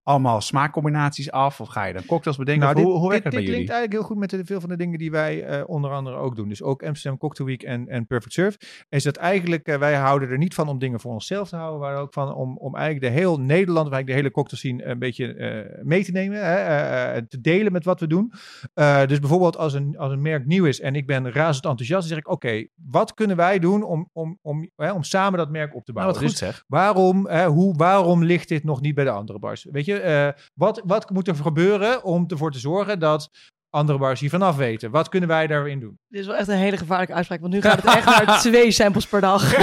allemaal 0.08 0.42
smaakcombinaties 0.42 1.32
af? 1.32 1.62
Of 1.62 1.68
ga 1.68 1.86
je 1.86 1.94
dan 1.94 2.06
cocktails 2.06 2.38
bedenken? 2.38 2.64
Nou, 2.64 2.76
dit, 2.76 2.86
hoe, 2.86 2.98
hoe 2.98 3.12
dit, 3.12 3.24
dit 3.24 3.32
jullie? 3.34 3.48
klinkt 3.48 3.70
eigenlijk 3.70 4.00
heel 4.00 4.10
goed 4.10 4.18
met 4.18 4.30
de, 4.30 4.46
veel 4.46 4.60
van 4.60 4.70
de 4.70 4.78
dingen 4.78 5.00
die 5.00 5.12
wij 5.12 5.44
eh, 5.44 5.64
onder 5.70 5.92
andere 5.92 6.16
ook 6.16 6.36
doen. 6.36 6.50
Dus 6.50 6.64
ook 6.64 6.84
Amsterdam 6.84 7.20
Cocktail 7.20 7.50
Week 7.50 7.64
en, 7.64 7.88
en 7.88 8.08
Perfect 8.08 8.34
Surf. 8.34 8.86
Is 8.90 9.04
dat 9.04 9.16
eigenlijk, 9.16 9.68
eh, 9.68 9.78
wij 9.78 9.96
houden 9.96 10.30
er 10.30 10.38
niet 10.38 10.54
van 10.54 10.68
om 10.68 10.80
dingen 10.80 11.00
voor 11.00 11.14
onszelf 11.14 11.50
te 11.50 11.56
houden. 11.56 11.80
Maar 11.80 11.96
ook 11.98 12.14
van 12.14 12.34
om, 12.34 12.58
om 12.58 12.76
eigenlijk 12.76 13.14
de 13.14 13.20
heel 13.20 13.40
Nederland, 13.40 13.90
waar 13.90 14.00
ik 14.00 14.08
de 14.08 14.14
hele 14.14 14.32
cocktail 14.32 14.58
scene 14.58 14.86
een 14.86 15.00
beetje 15.00 15.34
eh, 15.34 15.84
mee 15.84 16.04
te 16.04 16.12
nemen. 16.12 16.46
Hè, 16.46 16.56
eh, 16.56 17.18
eh, 17.18 17.24
te 17.30 17.42
delen 17.42 17.72
met 17.72 17.86
wat 17.86 18.00
we 18.00 18.08
doen. 18.08 18.32
Eh, 18.74 19.06
dus 19.06 19.20
bijvoorbeeld 19.20 19.58
als 19.58 19.74
een, 19.74 19.98
als 19.98 20.12
een 20.12 20.22
merk 20.22 20.46
nieuw 20.46 20.66
is 20.66 20.80
en 20.82 20.96
ik 20.96 21.08
ben 21.08 21.32
razend 21.32 21.66
enthousiast. 21.66 22.08
Dan 22.08 22.10
zeg 22.10 22.18
ik, 22.18 22.32
oké, 22.32 22.68
wat 22.90 23.14
kunnen 23.14 23.38
wij 23.38 23.60
doen 23.60 23.84
om, 23.84 24.10
om, 24.14 24.40
om, 24.42 24.70
hè, 24.76 24.92
om 24.92 25.04
samen 25.04 25.40
dat 25.40 25.50
merk 25.50 25.76
op 25.76 25.86
te 25.86 25.92
Nou, 25.92 26.06
bouwen? 26.06 26.14
wat 26.14 26.24
goed 26.24 26.40
Dus 26.40 26.56
zeg. 26.56 26.64
Waarom, 26.68 27.28
hè, 27.28 27.48
hoe, 27.48 27.76
waarom 27.78 28.24
ligt 28.24 28.48
dit 28.48 28.64
nog 28.64 28.82
niet 28.82 28.96
bij 28.96 29.04
de 29.04 29.10
andere 29.10 29.40
bars? 29.40 29.68
Weet 29.72 29.86
je, 29.86 29.97
eh, 30.00 30.28
wat, 30.54 30.82
wat 30.86 31.10
moet 31.10 31.28
er 31.28 31.36
gebeuren 31.36 32.04
om 32.04 32.26
ervoor 32.28 32.52
te 32.52 32.60
zorgen 32.60 33.00
dat 33.00 33.30
andere 33.70 33.98
bars 33.98 34.20
hiervan 34.20 34.42
af 34.42 34.56
weten? 34.56 34.92
Wat 34.92 35.10
kunnen 35.10 35.30
wij 35.30 35.48
daarin 35.48 35.80
doen? 35.80 36.00
Dit 36.08 36.22
is 36.22 36.28
wel 36.28 36.36
echt 36.36 36.48
een 36.48 36.58
hele 36.58 36.78
gevaarlijke 36.78 37.14
uitspraak, 37.14 37.40
want 37.42 37.54
nu 37.54 37.62
gaat 37.62 37.82
het 37.82 37.96
echt 37.96 38.06
naar 38.06 38.40
twee 38.42 38.72
samples 38.72 39.08
per 39.08 39.22
dag. 39.22 39.56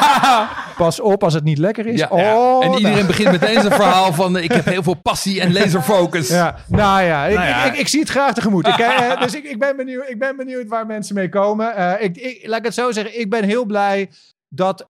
Pas 0.76 1.00
op 1.00 1.24
als 1.24 1.34
het 1.34 1.44
niet 1.44 1.58
lekker 1.58 1.86
is. 1.86 1.98
Ja, 1.98 2.08
oh, 2.10 2.64
en 2.64 2.72
iedereen 2.72 2.94
nou. 2.94 3.06
begint 3.06 3.30
meteen 3.30 3.60
zijn 3.60 3.72
verhaal 3.72 4.12
van 4.12 4.36
eh, 4.36 4.44
ik 4.44 4.52
heb 4.52 4.64
heel 4.64 4.82
veel 4.82 4.94
passie 4.94 5.40
en 5.40 5.52
laserfocus. 5.52 6.28
Ja, 6.28 6.56
nou 6.66 7.02
ja, 7.02 7.26
ik, 7.26 7.34
Nou 7.34 7.48
ja. 7.48 7.64
Ik, 7.64 7.72
ik, 7.72 7.78
ik 7.78 7.88
zie 7.88 8.00
het 8.00 8.08
graag 8.08 8.34
tegemoet. 8.34 8.66
Ik, 8.66 8.78
eh, 8.78 9.20
dus 9.22 9.34
ik, 9.34 9.44
ik, 9.44 9.58
ben 9.58 9.76
benieuwd, 9.76 10.08
ik 10.08 10.18
ben 10.18 10.36
benieuwd 10.36 10.68
waar 10.68 10.86
mensen 10.86 11.14
mee 11.14 11.28
komen. 11.28 11.74
Eh, 11.74 12.04
ik, 12.04 12.16
ik, 12.16 12.46
laat 12.46 12.58
ik 12.58 12.64
het 12.64 12.74
zo 12.74 12.92
zeggen, 12.92 13.20
ik 13.20 13.30
ben 13.30 13.44
heel 13.44 13.64
blij 13.64 14.10
dat... 14.48 14.88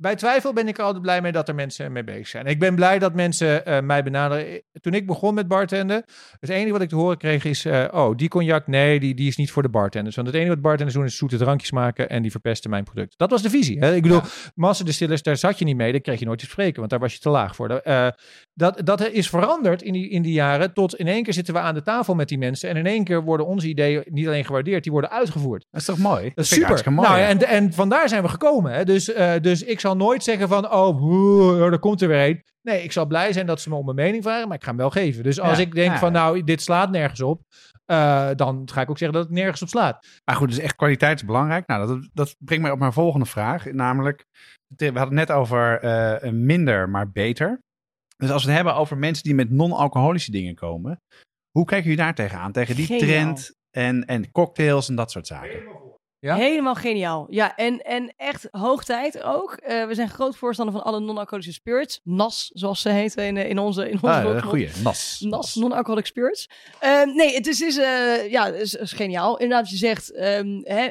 Bij 0.00 0.16
twijfel 0.16 0.52
ben 0.52 0.68
ik 0.68 0.78
er 0.78 0.84
altijd 0.84 1.02
blij 1.02 1.20
mee 1.20 1.32
dat 1.32 1.48
er 1.48 1.54
mensen 1.54 1.92
mee 1.92 2.04
bezig 2.04 2.28
zijn. 2.28 2.46
Ik 2.46 2.58
ben 2.58 2.74
blij 2.74 2.98
dat 2.98 3.14
mensen 3.14 3.66
eh, 3.66 3.80
mij 3.80 4.02
benaderen. 4.02 4.62
Toen 4.80 4.94
ik 4.94 5.06
begon 5.06 5.34
met 5.34 5.48
bartenden, 5.48 6.04
het 6.38 6.50
enige 6.50 6.72
wat 6.72 6.80
ik 6.80 6.88
te 6.88 6.94
horen 6.94 7.16
kreeg 7.16 7.44
is... 7.44 7.64
eh, 7.64 7.84
oh, 7.90 8.16
die 8.16 8.28
cognac, 8.28 8.66
nee, 8.66 9.00
die, 9.00 9.14
die 9.14 9.28
is 9.28 9.36
niet 9.36 9.50
voor 9.50 9.62
de 9.62 9.68
bartenders. 9.68 10.16
Want 10.16 10.26
het 10.26 10.36
enige 10.36 10.50
wat 10.50 10.62
bartenders 10.62 10.96
doen 10.96 11.04
is 11.04 11.16
zoete 11.16 11.36
drankjes 11.36 11.70
maken... 11.70 12.08
en 12.08 12.22
die 12.22 12.30
verpesten 12.30 12.70
mijn 12.70 12.84
product. 12.84 13.14
Dat 13.16 13.30
was 13.30 13.42
de 13.42 13.50
visie. 13.50 13.78
Hè? 13.78 13.94
Ik 13.94 14.02
bedoel, 14.02 14.20
Master 14.54 14.86
Distillers, 14.86 15.22
daar 15.22 15.36
zat 15.36 15.58
je 15.58 15.64
niet 15.64 15.76
mee. 15.76 15.92
Daar 15.92 16.00
kreeg 16.00 16.18
je 16.18 16.24
nooit 16.24 16.38
te 16.38 16.44
spreken, 16.44 16.78
want 16.78 16.90
daar 16.90 17.00
was 17.00 17.12
je 17.12 17.18
te 17.18 17.28
laag 17.30 17.54
voor. 17.54 17.68
Eh, 17.70 18.08
dat, 18.54 18.80
dat 18.84 19.08
is 19.08 19.28
veranderd 19.28 19.82
in 19.82 19.92
die, 19.92 20.08
in 20.08 20.22
die 20.22 20.32
jaren. 20.32 20.72
Tot 20.72 20.94
in 20.94 21.06
één 21.06 21.22
keer 21.22 21.32
zitten 21.32 21.54
we 21.54 21.60
aan 21.60 21.74
de 21.74 21.82
tafel 21.82 22.14
met 22.14 22.28
die 22.28 22.38
mensen. 22.38 22.68
En 22.68 22.76
in 22.76 22.86
één 22.86 23.04
keer 23.04 23.22
worden 23.22 23.46
onze 23.46 23.68
ideeën 23.68 24.02
niet 24.08 24.26
alleen 24.26 24.44
gewaardeerd, 24.44 24.82
die 24.82 24.92
worden 24.92 25.10
uitgevoerd. 25.10 25.66
Dat 25.70 25.80
is 25.80 25.86
toch 25.86 25.98
mooi? 25.98 26.32
Dat 26.34 26.44
is 26.44 26.50
super. 26.50 26.92
mooi. 26.92 27.08
nou, 27.08 27.20
ja. 27.20 27.26
en, 27.26 27.46
en 27.46 27.72
vandaar 27.72 28.08
zijn 28.08 28.22
we 28.22 28.28
gekomen. 28.28 28.72
Hè? 28.72 28.84
Dus, 28.84 29.12
eh, 29.12 29.32
dus 29.40 29.62
ik 29.62 29.80
zal 29.80 29.96
nooit 29.96 30.24
zeggen 30.24 30.48
van, 30.48 30.72
oh, 30.72 31.02
oeh, 31.02 31.62
er 31.62 31.78
komt 31.78 32.02
er 32.02 32.08
weer 32.08 32.28
een. 32.28 32.42
Nee, 32.62 32.82
ik 32.82 32.92
zal 32.92 33.06
blij 33.06 33.32
zijn 33.32 33.46
dat 33.46 33.60
ze 33.60 33.68
me 33.68 33.74
om 33.74 33.84
mijn 33.84 33.96
mening 33.96 34.22
vragen, 34.22 34.48
maar 34.48 34.56
ik 34.56 34.62
ga 34.62 34.68
hem 34.68 34.78
wel 34.78 34.90
geven. 34.90 35.22
Dus 35.22 35.40
als 35.40 35.56
Ja, 35.56 35.64
ik 35.64 35.74
denk 35.74 35.92
ja. 35.92 35.98
van, 35.98 36.12
nou, 36.12 36.44
dit 36.44 36.62
slaat 36.62 36.90
nergens 36.90 37.20
op, 37.20 37.42
eh, 37.84 38.28
dan 38.36 38.68
ga 38.72 38.80
ik 38.80 38.90
ook 38.90 38.98
zeggen 38.98 39.18
dat 39.18 39.28
het 39.28 39.36
nergens 39.36 39.62
op 39.62 39.68
slaat. 39.68 40.06
Maar 40.24 40.36
goed, 40.36 40.48
dus 40.48 40.58
echt 40.58 40.76
kwaliteit 40.76 41.20
is 41.20 41.26
belangrijk. 41.26 41.66
Nou, 41.66 41.86
dat, 41.86 42.08
dat 42.12 42.36
brengt 42.38 42.64
mij 42.64 42.72
op 42.72 42.78
mijn 42.78 42.92
volgende 42.92 43.26
vraag. 43.26 43.64
Namelijk, 43.64 44.24
we 44.76 44.84
hadden 44.84 45.02
het 45.02 45.28
net 45.28 45.30
over 45.30 45.80
eh, 45.80 46.30
minder, 46.30 46.88
maar 46.88 47.10
beter. 47.10 47.60
Dus 48.20 48.30
als 48.30 48.42
we 48.44 48.48
het 48.48 48.56
hebben 48.56 48.76
over 48.80 48.98
mensen 48.98 49.24
die 49.24 49.34
met 49.34 49.50
non-alcoholische 49.50 50.30
dingen 50.30 50.54
komen. 50.54 51.00
Hoe 51.50 51.64
kijken 51.64 51.88
jullie 51.90 52.04
daar 52.04 52.14
tegenaan? 52.14 52.52
Tegen 52.52 52.76
die 52.76 52.86
Geniaal. 52.86 53.08
trend 53.08 53.52
en, 53.70 54.04
en 54.04 54.30
cocktails 54.32 54.88
en 54.88 54.94
dat 54.94 55.10
soort 55.10 55.26
zaken. 55.26 55.62
Ja? 56.18 56.36
Helemaal 56.36 56.74
geniaal. 56.74 57.26
Ja, 57.30 57.56
en, 57.56 57.78
en 57.78 58.14
echt 58.16 58.48
hoog 58.50 58.84
tijd 58.84 59.22
ook. 59.22 59.52
Eh, 59.52 59.86
we 59.86 59.94
zijn 59.94 60.08
groot 60.08 60.36
voorstander 60.36 60.74
van 60.74 60.84
alle 60.84 61.00
non-alcoholische 61.00 61.52
spirits. 61.52 62.00
NAS, 62.04 62.50
zoals 62.54 62.80
ze 62.80 62.88
heten 62.88 63.26
in, 63.26 63.36
eh, 63.36 63.48
in 63.48 63.58
onze, 63.58 63.90
in 63.90 63.98
onze 64.02 64.08
Ah, 64.08 64.42
goeie. 64.42 64.68
Nas. 64.82 65.20
NAS, 65.20 65.54
non-alcoholic 65.54 66.06
spirits. 66.06 66.48
Eh, 66.78 67.02
nee, 67.04 67.34
het 67.34 67.46
is, 67.46 67.60
is, 67.60 67.76
eh, 67.78 68.30
ja, 68.30 68.46
is, 68.46 68.74
is 68.74 68.92
geniaal. 68.92 69.38
Inderdaad, 69.38 69.70
je 69.70 69.76
zegt, 69.76 70.12
ehm, 70.14 70.60
hè, 70.62 70.88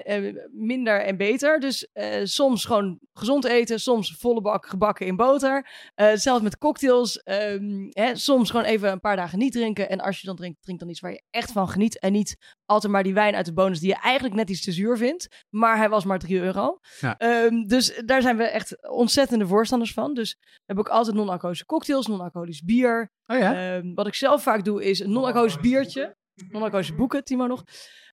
minder 0.51 1.01
en 1.01 1.17
beter. 1.17 1.59
Dus 1.59 1.87
eh, 1.93 2.07
soms 2.23 2.65
gewoon 2.65 2.99
gezond 3.19 3.45
eten, 3.45 3.79
soms 3.79 4.15
volle 4.19 4.41
bak 4.41 4.65
gebakken 4.65 5.05
in 5.05 5.15
boter. 5.15 5.67
Eh 5.95 6.07
hetzelfde 6.07 6.43
met 6.43 6.57
cocktails. 6.57 7.21
ehm, 7.23 7.87
hè, 7.89 8.15
soms 8.15 8.49
gewoon 8.49 8.65
even 8.65 8.91
een 8.91 8.99
paar 8.99 9.15
dagen 9.15 9.39
niet 9.39 9.51
drinken. 9.51 9.89
En 9.89 9.99
als 9.99 10.19
je 10.19 10.27
dan 10.27 10.35
drinkt, 10.35 10.61
drink 10.61 10.79
dan 10.79 10.89
iets 10.89 10.99
waar 10.99 11.11
je 11.11 11.23
echt 11.29 11.51
van 11.51 11.69
geniet. 11.69 11.99
En 11.99 12.11
niet 12.11 12.37
altijd 12.65 12.91
maar 12.91 13.03
die 13.03 13.13
wijn 13.13 13.35
uit 13.35 13.45
de 13.45 13.53
bonus 13.53 13.79
die 13.79 13.89
je 13.89 13.99
eigenlijk 13.99 14.35
net 14.35 14.49
iets 14.49 14.63
te 14.63 14.71
zuur 14.71 14.97
vindt. 14.97 15.45
Maar 15.49 15.77
hij 15.77 15.89
was 15.89 16.05
maar 16.05 16.19
3 16.19 16.39
euro. 16.39 16.79
Ja. 16.99 17.17
Ehm, 17.17 17.63
dus 17.63 18.01
daar 18.05 18.21
zijn 18.21 18.37
we 18.37 18.43
echt 18.43 18.89
ontzettende 18.89 19.47
voorstanders 19.47 19.93
van. 19.93 20.13
Dus 20.13 20.37
hebben 20.65 20.85
ook 20.85 20.91
altijd 20.91 21.15
non-alcoholische 21.15 21.65
cocktails, 21.65 22.07
non-alcoholisch 22.07 22.61
bier. 22.63 23.11
Oh 23.25 23.37
ja? 23.37 23.75
Ehm, 23.75 23.93
wat 23.93 24.07
ik 24.07 24.15
zelf 24.15 24.43
vaak 24.43 24.63
doe 24.63 24.83
is 24.83 24.99
een 24.99 25.11
non-alcoholisch 25.11 25.59
biertje. 25.59 26.17
Non-alcoholische 26.35 26.95
boeken, 26.95 27.23
Timo 27.23 27.47
nog. 27.47 27.63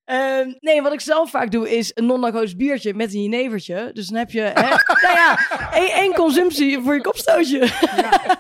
Ehm, 0.07 0.53
nee, 0.61 0.83
wat 0.83 0.93
ik 0.93 1.01
zelf 1.01 1.31
vaak 1.31 1.51
doe 1.51 1.77
is 1.77 1.91
een 1.95 2.07
non-alcoholisch 2.07 2.57
biertje 2.57 2.95
met 2.95 3.15
een 3.15 3.23
jenevertje. 3.23 3.91
Dus 3.93 4.07
dan 4.09 4.19
heb 4.19 4.31
je, 4.31 4.41
hè, 4.41 4.53
nou 5.07 5.17
ja, 5.17 5.39
één, 5.73 5.93
één 5.93 6.15
consumptie 6.15 6.81
voor 6.81 6.95
je 6.95 7.01
kopstootje. 7.01 7.59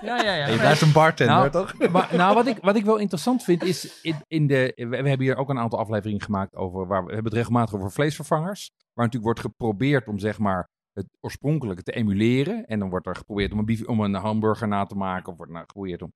Ja, 0.03 0.23
ja, 0.23 0.35
ja. 0.35 0.47
je 0.53 0.57
blijft 0.59 0.81
een 0.81 0.93
bartender, 0.93 1.37
Nou, 1.37 1.51
toch? 1.51 1.75
Maar, 1.93 2.09
nou, 2.17 2.35
wat 2.35 2.47
ik, 2.47 2.57
wat 2.61 2.77
ik 2.77 2.85
wel 2.85 2.97
interessant 2.97 3.43
vind 3.45 3.63
is, 3.63 4.01
in, 4.03 4.17
in 4.29 4.47
de, 4.47 4.73
we, 4.77 4.87
we 4.87 4.97
hebben 4.97 5.21
hier 5.27 5.37
ook 5.37 5.49
een 5.49 5.59
aantal 5.59 5.79
afleveringen 5.79 6.23
gemaakt 6.23 6.55
over, 6.55 6.87
waar 6.87 7.01
we, 7.01 7.07
we 7.07 7.13
hebben 7.15 7.33
het 7.33 7.41
regelmatig 7.41 7.75
over 7.75 7.93
vleesvervangers. 7.93 8.71
Waar 8.93 9.05
natuurlijk 9.05 9.25
wordt 9.25 9.41
geprobeerd 9.41 10.09
om 10.09 10.19
zeg 10.19 10.39
maar 10.39 10.69
het 10.93 11.07
oorspronkelijke 11.21 11.83
te 11.83 11.93
emuleren. 11.93 12.65
En 12.67 12.79
dan 12.79 12.91
wordt 12.91 13.07
er 13.07 13.17
geprobeerd 13.17 13.53
om 13.53 13.59
een, 13.59 13.65
bief- 13.65 13.87
om 13.87 14.01
een 14.01 14.15
hamburger 14.15 14.69
na 14.69 14.85
te 14.85 14.95
maken. 14.95 15.31
Of 15.33 15.37
wordt 15.37 15.53
nou 15.53 15.65
geprobeerd 15.67 16.03
om... 16.03 16.13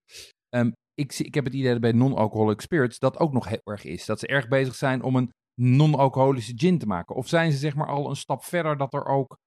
Ehm, 0.49 0.71
ik, 0.95 1.13
zie- 1.13 1.27
ik 1.27 1.35
heb 1.35 1.45
het 1.45 1.55
idee 1.55 1.73
dat 1.73 1.81
bij 1.81 1.93
non-alcoholic 1.93 2.61
spirits 2.61 2.99
dat 2.99 3.19
ook 3.19 3.33
nog 3.33 3.49
heel 3.49 3.61
erg 3.65 3.85
is. 3.85 4.07
Dat 4.07 4.19
ze 4.21 4.27
erg 4.27 4.49
bezig 4.49 4.75
zijn 4.75 5.03
om 5.03 5.17
een 5.17 5.31
non-alcoholische 5.61 6.53
gin 6.57 6.79
te 6.79 6.87
maken. 6.87 7.17
Of 7.17 7.29
zijn 7.29 7.53
ze 7.53 7.59
zeg 7.59 7.75
maar 7.75 7.87
al 7.87 8.11
een 8.11 8.17
stap 8.17 8.45
verder 8.45 8.77
dat 8.77 8.95
er 8.95 9.05
ook 9.05 9.39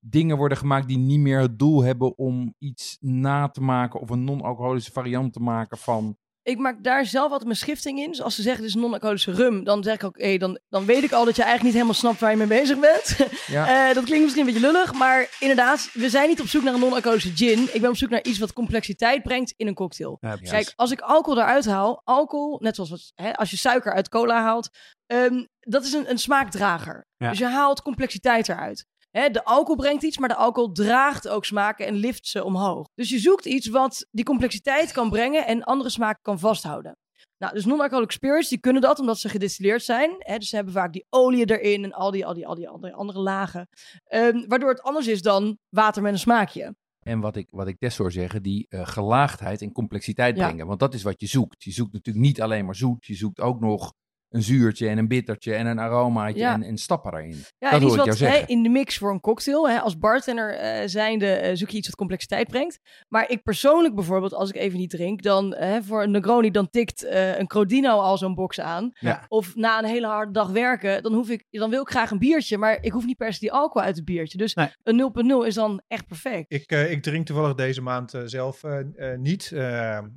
dingen 0.00 0.36
worden 0.36 0.58
gemaakt 0.58 0.88
die 0.88 0.98
niet 0.98 1.20
meer 1.20 1.40
het 1.40 1.58
doel 1.58 1.82
hebben 1.82 2.18
om 2.18 2.54
iets 2.58 2.96
na 3.00 3.48
te 3.48 3.62
maken 3.62 4.00
of 4.00 4.10
een 4.10 4.24
non-alcoholische 4.24 4.92
variant 4.92 5.32
te 5.32 5.40
maken 5.40 5.78
van. 5.78 6.16
Ik 6.46 6.58
maak 6.58 6.84
daar 6.84 7.06
zelf 7.06 7.24
altijd 7.24 7.44
mijn 7.44 7.56
schifting 7.56 7.98
in. 7.98 8.10
Dus 8.10 8.22
als 8.22 8.34
ze 8.34 8.42
zeggen 8.42 8.64
het 8.64 8.74
is 8.74 8.80
non-alcoholische 8.80 9.32
rum, 9.32 9.64
dan 9.64 9.82
zeg 9.82 9.94
ik 9.94 10.04
ook, 10.04 10.40
dan, 10.40 10.58
dan 10.68 10.84
weet 10.84 11.02
ik 11.02 11.12
al 11.12 11.24
dat 11.24 11.36
je 11.36 11.42
eigenlijk 11.42 11.62
niet 11.62 11.72
helemaal 11.72 11.94
snapt 11.94 12.20
waar 12.20 12.30
je 12.30 12.36
mee 12.36 12.46
bezig 12.46 12.78
bent. 12.78 13.16
Ja. 13.46 13.88
Eh, 13.88 13.94
dat 13.94 14.04
klinkt 14.04 14.24
misschien 14.24 14.46
een 14.46 14.52
beetje 14.52 14.72
lullig, 14.72 14.92
maar 14.92 15.28
inderdaad, 15.40 15.90
we 15.92 16.10
zijn 16.10 16.28
niet 16.28 16.40
op 16.40 16.46
zoek 16.46 16.62
naar 16.62 16.74
een 16.74 16.80
non-alcoholische 16.80 17.36
gin. 17.36 17.68
Ik 17.72 17.80
ben 17.80 17.90
op 17.90 17.96
zoek 17.96 18.10
naar 18.10 18.22
iets 18.22 18.38
wat 18.38 18.52
complexiteit 18.52 19.22
brengt 19.22 19.54
in 19.56 19.66
een 19.66 19.74
cocktail. 19.74 20.16
Ja. 20.20 20.36
Kijk, 20.36 20.72
als 20.76 20.90
ik 20.90 21.00
alcohol 21.00 21.40
eruit 21.40 21.66
haal, 21.66 22.00
alcohol, 22.04 22.58
net 22.60 22.74
zoals 22.74 22.90
wat, 22.90 23.12
hè, 23.14 23.36
als 23.36 23.50
je 23.50 23.56
suiker 23.56 23.92
uit 23.92 24.08
cola 24.08 24.42
haalt, 24.42 24.68
ehm, 25.06 25.44
dat 25.60 25.84
is 25.84 25.92
een, 25.92 26.10
een 26.10 26.18
smaakdrager. 26.18 27.06
Ja. 27.16 27.28
Dus 27.28 27.38
je 27.38 27.46
haalt 27.46 27.82
complexiteit 27.82 28.48
eruit. 28.48 28.86
Hè, 29.16 29.30
de 29.30 29.44
alcohol 29.44 29.76
brengt 29.76 30.02
iets, 30.02 30.18
maar 30.18 30.28
de 30.28 30.34
alcohol 30.34 30.72
draagt 30.72 31.28
ook 31.28 31.44
smaken 31.44 31.86
en 31.86 31.94
lift 31.94 32.26
ze 32.26 32.44
omhoog. 32.44 32.86
Dus 32.94 33.10
je 33.10 33.18
zoekt 33.18 33.44
iets 33.44 33.68
wat 33.68 34.06
die 34.10 34.24
complexiteit 34.24 34.92
kan 34.92 35.10
brengen 35.10 35.46
en 35.46 35.62
andere 35.62 35.90
smaken 35.90 36.22
kan 36.22 36.38
vasthouden. 36.38 36.96
Nou, 37.38 37.54
dus 37.54 37.64
non-alcoholic 37.64 38.10
spirits, 38.10 38.48
die 38.48 38.60
kunnen 38.60 38.82
dat 38.82 38.98
omdat 38.98 39.18
ze 39.18 39.28
gedistilleerd 39.28 39.82
zijn. 39.82 40.14
Hè, 40.18 40.38
dus 40.38 40.48
ze 40.48 40.56
hebben 40.56 40.74
vaak 40.74 40.92
die 40.92 41.06
olie 41.08 41.58
erin 41.58 41.84
en 41.84 41.92
al 41.92 42.10
die, 42.10 42.26
al 42.26 42.34
die, 42.34 42.46
al 42.46 42.54
die 42.54 42.68
andere, 42.68 42.92
andere 42.94 43.18
lagen. 43.18 43.68
Ehm, 44.04 44.44
waardoor 44.46 44.68
het 44.68 44.82
anders 44.82 45.06
is 45.06 45.22
dan 45.22 45.58
water 45.68 46.02
met 46.02 46.12
een 46.12 46.18
smaakje. 46.18 46.74
En 47.02 47.20
wat 47.20 47.36
ik, 47.36 47.46
wat 47.50 47.66
ik 47.66 47.92
hoor 47.96 48.12
zeggen, 48.12 48.42
die 48.42 48.66
eh, 48.68 48.86
gelaagdheid 48.86 49.62
en 49.62 49.72
complexiteit 49.72 50.36
Ja. 50.36 50.46
brengen. 50.46 50.66
Want 50.66 50.80
dat 50.80 50.94
is 50.94 51.02
wat 51.02 51.20
je 51.20 51.26
zoekt. 51.26 51.64
Je 51.64 51.72
zoekt 51.72 51.92
natuurlijk 51.92 52.26
niet 52.26 52.42
alleen 52.42 52.64
maar 52.64 52.76
zoet. 52.76 53.06
Je 53.06 53.14
zoekt 53.14 53.40
ook 53.40 53.60
nog 53.60 53.92
een 54.36 54.42
zuurtje 54.42 54.88
en 54.88 54.98
een 54.98 55.08
bittertje 55.08 55.54
en 55.54 55.66
een 55.66 55.78
aromaatje 55.78 56.38
Ja. 56.40 56.52
en, 56.52 56.62
en 56.62 56.76
stappen 56.78 57.14
erin. 57.14 57.36
Ja, 57.58 57.70
Dat 57.70 57.80
en 57.80 57.86
iets 57.86 57.94
ik 57.94 58.04
jou 58.04 58.08
wat 58.10 58.18
hè, 58.18 58.26
zeggen. 58.26 58.48
in 58.48 58.62
de 58.62 58.68
mix 58.68 58.98
voor 58.98 59.10
een 59.10 59.20
cocktail. 59.20 59.68
Hè, 59.68 59.78
als 59.80 59.98
bartender 59.98 60.54
eh 60.54 60.82
zijnde 60.88 61.26
eh, 61.26 61.56
zoek 61.56 61.70
je 61.70 61.76
iets 61.76 61.86
wat 61.86 61.96
complexiteit 61.96 62.48
brengt. 62.48 62.78
Maar 63.08 63.30
ik 63.30 63.42
persoonlijk 63.42 63.94
bijvoorbeeld, 63.94 64.34
als 64.34 64.48
ik 64.48 64.56
even 64.56 64.78
niet 64.78 64.90
drink, 64.90 65.22
dan 65.22 65.54
hè, 65.54 65.82
voor 65.82 66.02
een 66.02 66.10
Negroni, 66.10 66.50
dan 66.50 66.70
tikt 66.70 67.02
eh, 67.04 67.38
een 67.38 67.46
Crodino 67.46 67.90
al 67.90 68.18
zo'n 68.18 68.34
box 68.34 68.60
aan. 68.60 68.90
Ja. 69.00 69.24
Of 69.28 69.54
na 69.54 69.78
een 69.78 69.84
hele 69.84 70.06
harde 70.06 70.32
dag 70.32 70.48
werken, 70.50 71.02
dan, 71.02 71.12
hoef 71.14 71.28
ik, 71.30 71.44
dan 71.50 71.70
wil 71.70 71.80
ik 71.82 71.88
graag 71.88 72.10
een 72.10 72.18
biertje. 72.18 72.58
Maar 72.58 72.78
ik 72.80 72.92
hoef 72.92 73.04
niet 73.06 73.16
per 73.16 73.32
se 73.32 73.38
die 73.40 73.52
alcohol 73.52 73.86
uit 73.86 73.96
het 73.96 74.04
biertje. 74.04 74.38
Dus 74.38 74.54
Nee. 74.54 74.68
een 74.82 74.96
0.0 75.42 75.46
is 75.46 75.54
dan 75.54 75.82
echt 75.88 76.06
perfect. 76.06 76.52
Ik, 76.52 76.70
eh, 76.70 76.90
ik 76.90 77.02
drink 77.02 77.26
toevallig 77.26 77.54
deze 77.54 77.82
maand 77.82 78.12
zelf 78.24 78.64
eh, 78.64 78.78
eh, 79.12 79.18
niet. 79.18 79.52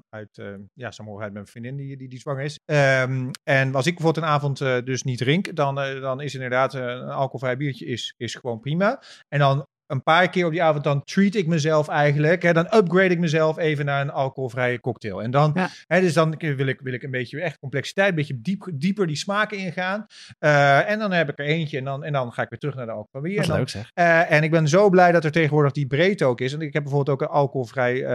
uit 0.09 0.37
uh, 0.37 0.47
ja, 0.73 0.91
saamhorigheid 0.91 1.33
met 1.33 1.41
mijn 1.41 1.47
vriendin 1.51 1.75
die, 1.75 1.97
die, 1.97 2.07
die 2.09 2.19
zwanger 2.19 2.43
is. 2.43 2.59
Ehm, 2.65 3.29
en 3.43 3.75
als 3.75 3.85
ik 3.85 3.99
een 4.17 4.25
avond 4.25 4.61
eh, 4.61 4.77
dus 4.83 5.03
niet 5.03 5.17
drink, 5.17 5.55
dan, 5.55 5.79
eh, 5.79 6.01
dan 6.01 6.21
is 6.21 6.33
inderdaad 6.33 6.73
eh, 6.73 6.81
een 6.81 7.09
alcoholvrij 7.09 7.57
biertje 7.57 7.85
is, 7.85 8.13
is 8.17 8.35
gewoon 8.35 8.59
prima. 8.59 9.01
En 9.27 9.39
dan 9.39 9.67
een 9.89 10.03
paar 10.03 10.29
keer 10.29 10.45
op 10.45 10.51
die 10.51 10.63
avond, 10.63 10.83
dan 10.83 11.03
treat 11.03 11.33
ik 11.35 11.47
mezelf 11.47 11.87
eigenlijk. 11.87 12.41
Hè, 12.41 12.53
dan 12.53 12.65
upgrade 12.75 13.09
ik 13.09 13.19
mezelf 13.19 13.57
even 13.57 13.85
naar 13.85 14.01
een 14.01 14.09
alcoholvrije 14.11 14.79
cocktail. 14.79 15.21
En 15.23 15.31
dan, 15.31 15.51
Ja. 15.55 15.69
hè, 15.87 16.01
dus 16.01 16.13
dan 16.13 16.35
wil 16.37 16.67
ik, 16.67 16.79
wil 16.81 16.93
ik 16.93 17.03
een 17.03 17.11
beetje 17.11 17.41
echt 17.41 17.59
complexiteit, 17.59 18.09
een 18.09 18.15
beetje 18.15 18.41
diep, 18.41 18.67
dieper 18.73 19.07
die 19.07 19.15
smaken 19.15 19.57
ingaan. 19.57 20.05
Eh, 20.39 20.89
en 20.89 20.99
dan 20.99 21.11
heb 21.11 21.29
ik 21.29 21.39
er 21.39 21.45
eentje 21.45 21.77
en 21.77 21.83
dan, 21.83 22.03
en 22.03 22.13
dan 22.13 22.31
ga 22.33 22.41
ik 22.41 22.49
weer 22.49 22.59
terug 22.59 22.75
naar 22.75 22.85
de 22.85 22.91
alcoholvrij 22.91 23.21
bier. 23.21 23.35
Dat 23.35 23.43
is 23.45 23.49
En 23.49 23.55
dan- 23.55 23.59
leuk 23.59 23.69
zeg. 23.69 23.91
eh, 23.93 24.31
en 24.37 24.43
ik 24.43 24.51
ben 24.51 24.67
zo 24.67 24.89
blij 24.89 25.11
dat 25.11 25.23
er 25.25 25.31
tegenwoordig 25.31 25.71
die 25.71 25.87
breedte 25.87 26.25
ook 26.25 26.41
is. 26.41 26.53
En 26.53 26.61
ik 26.61 26.73
heb 26.73 26.83
bijvoorbeeld 26.83 27.21
ook 27.21 27.27
een 27.27 27.35
alcoholvrij 27.35 28.05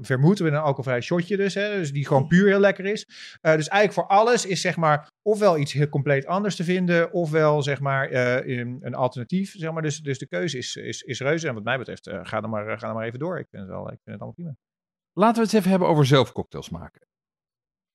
vermoed 0.00 0.40
met 0.40 0.52
een 0.52 0.58
alcoholvrij 0.58 1.00
shotje 1.00 1.36
dus. 1.36 1.54
Hè, 1.54 1.76
dus 1.76 1.92
die 1.92 2.06
gewoon 2.06 2.26
puur 2.26 2.46
heel 2.46 2.60
lekker 2.60 2.84
is. 2.84 3.04
Dus 3.40 3.68
eigenlijk 3.68 3.92
voor 3.92 4.06
alles 4.06 4.46
is 4.46 4.60
zeg 4.60 4.76
maar 4.76 5.08
ofwel 5.22 5.58
iets 5.58 5.72
heel 5.72 5.88
compleet 5.88 6.26
anders 6.26 6.56
te 6.56 6.64
vinden. 6.64 7.12
Ofwel 7.12 7.62
zeg 7.62 7.80
maar 7.80 8.12
een, 8.12 8.78
een 8.80 8.94
alternatief. 8.94 9.54
Zeg 9.56 9.72
maar. 9.72 9.82
dus, 9.82 9.98
dus 9.98 10.18
de 10.18 10.26
keuze 10.26 10.58
is, 10.58 10.76
is, 10.76 10.99
is 11.02 11.20
reuze. 11.20 11.48
En 11.48 11.54
wat 11.54 11.64
mij 11.64 11.78
betreft 11.78 12.06
eh, 12.06 12.20
ga, 12.22 12.42
er 12.42 12.48
maar, 12.48 12.78
ga 12.78 12.88
er 12.88 12.94
maar 12.94 13.06
even 13.06 13.18
door. 13.18 13.38
Ik 13.38 13.46
vind 13.50 13.62
het, 13.62 13.70
wel, 13.70 13.82
ik 13.82 13.88
vind 13.88 14.00
het 14.04 14.14
allemaal 14.14 14.32
prima. 14.32 14.56
Laten 15.12 15.36
we 15.36 15.42
het 15.48 15.52
even 15.54 15.70
hebben 15.70 15.88
over 15.88 16.06
zelf 16.06 16.32
cocktails 16.32 16.68
maken. 16.70 17.08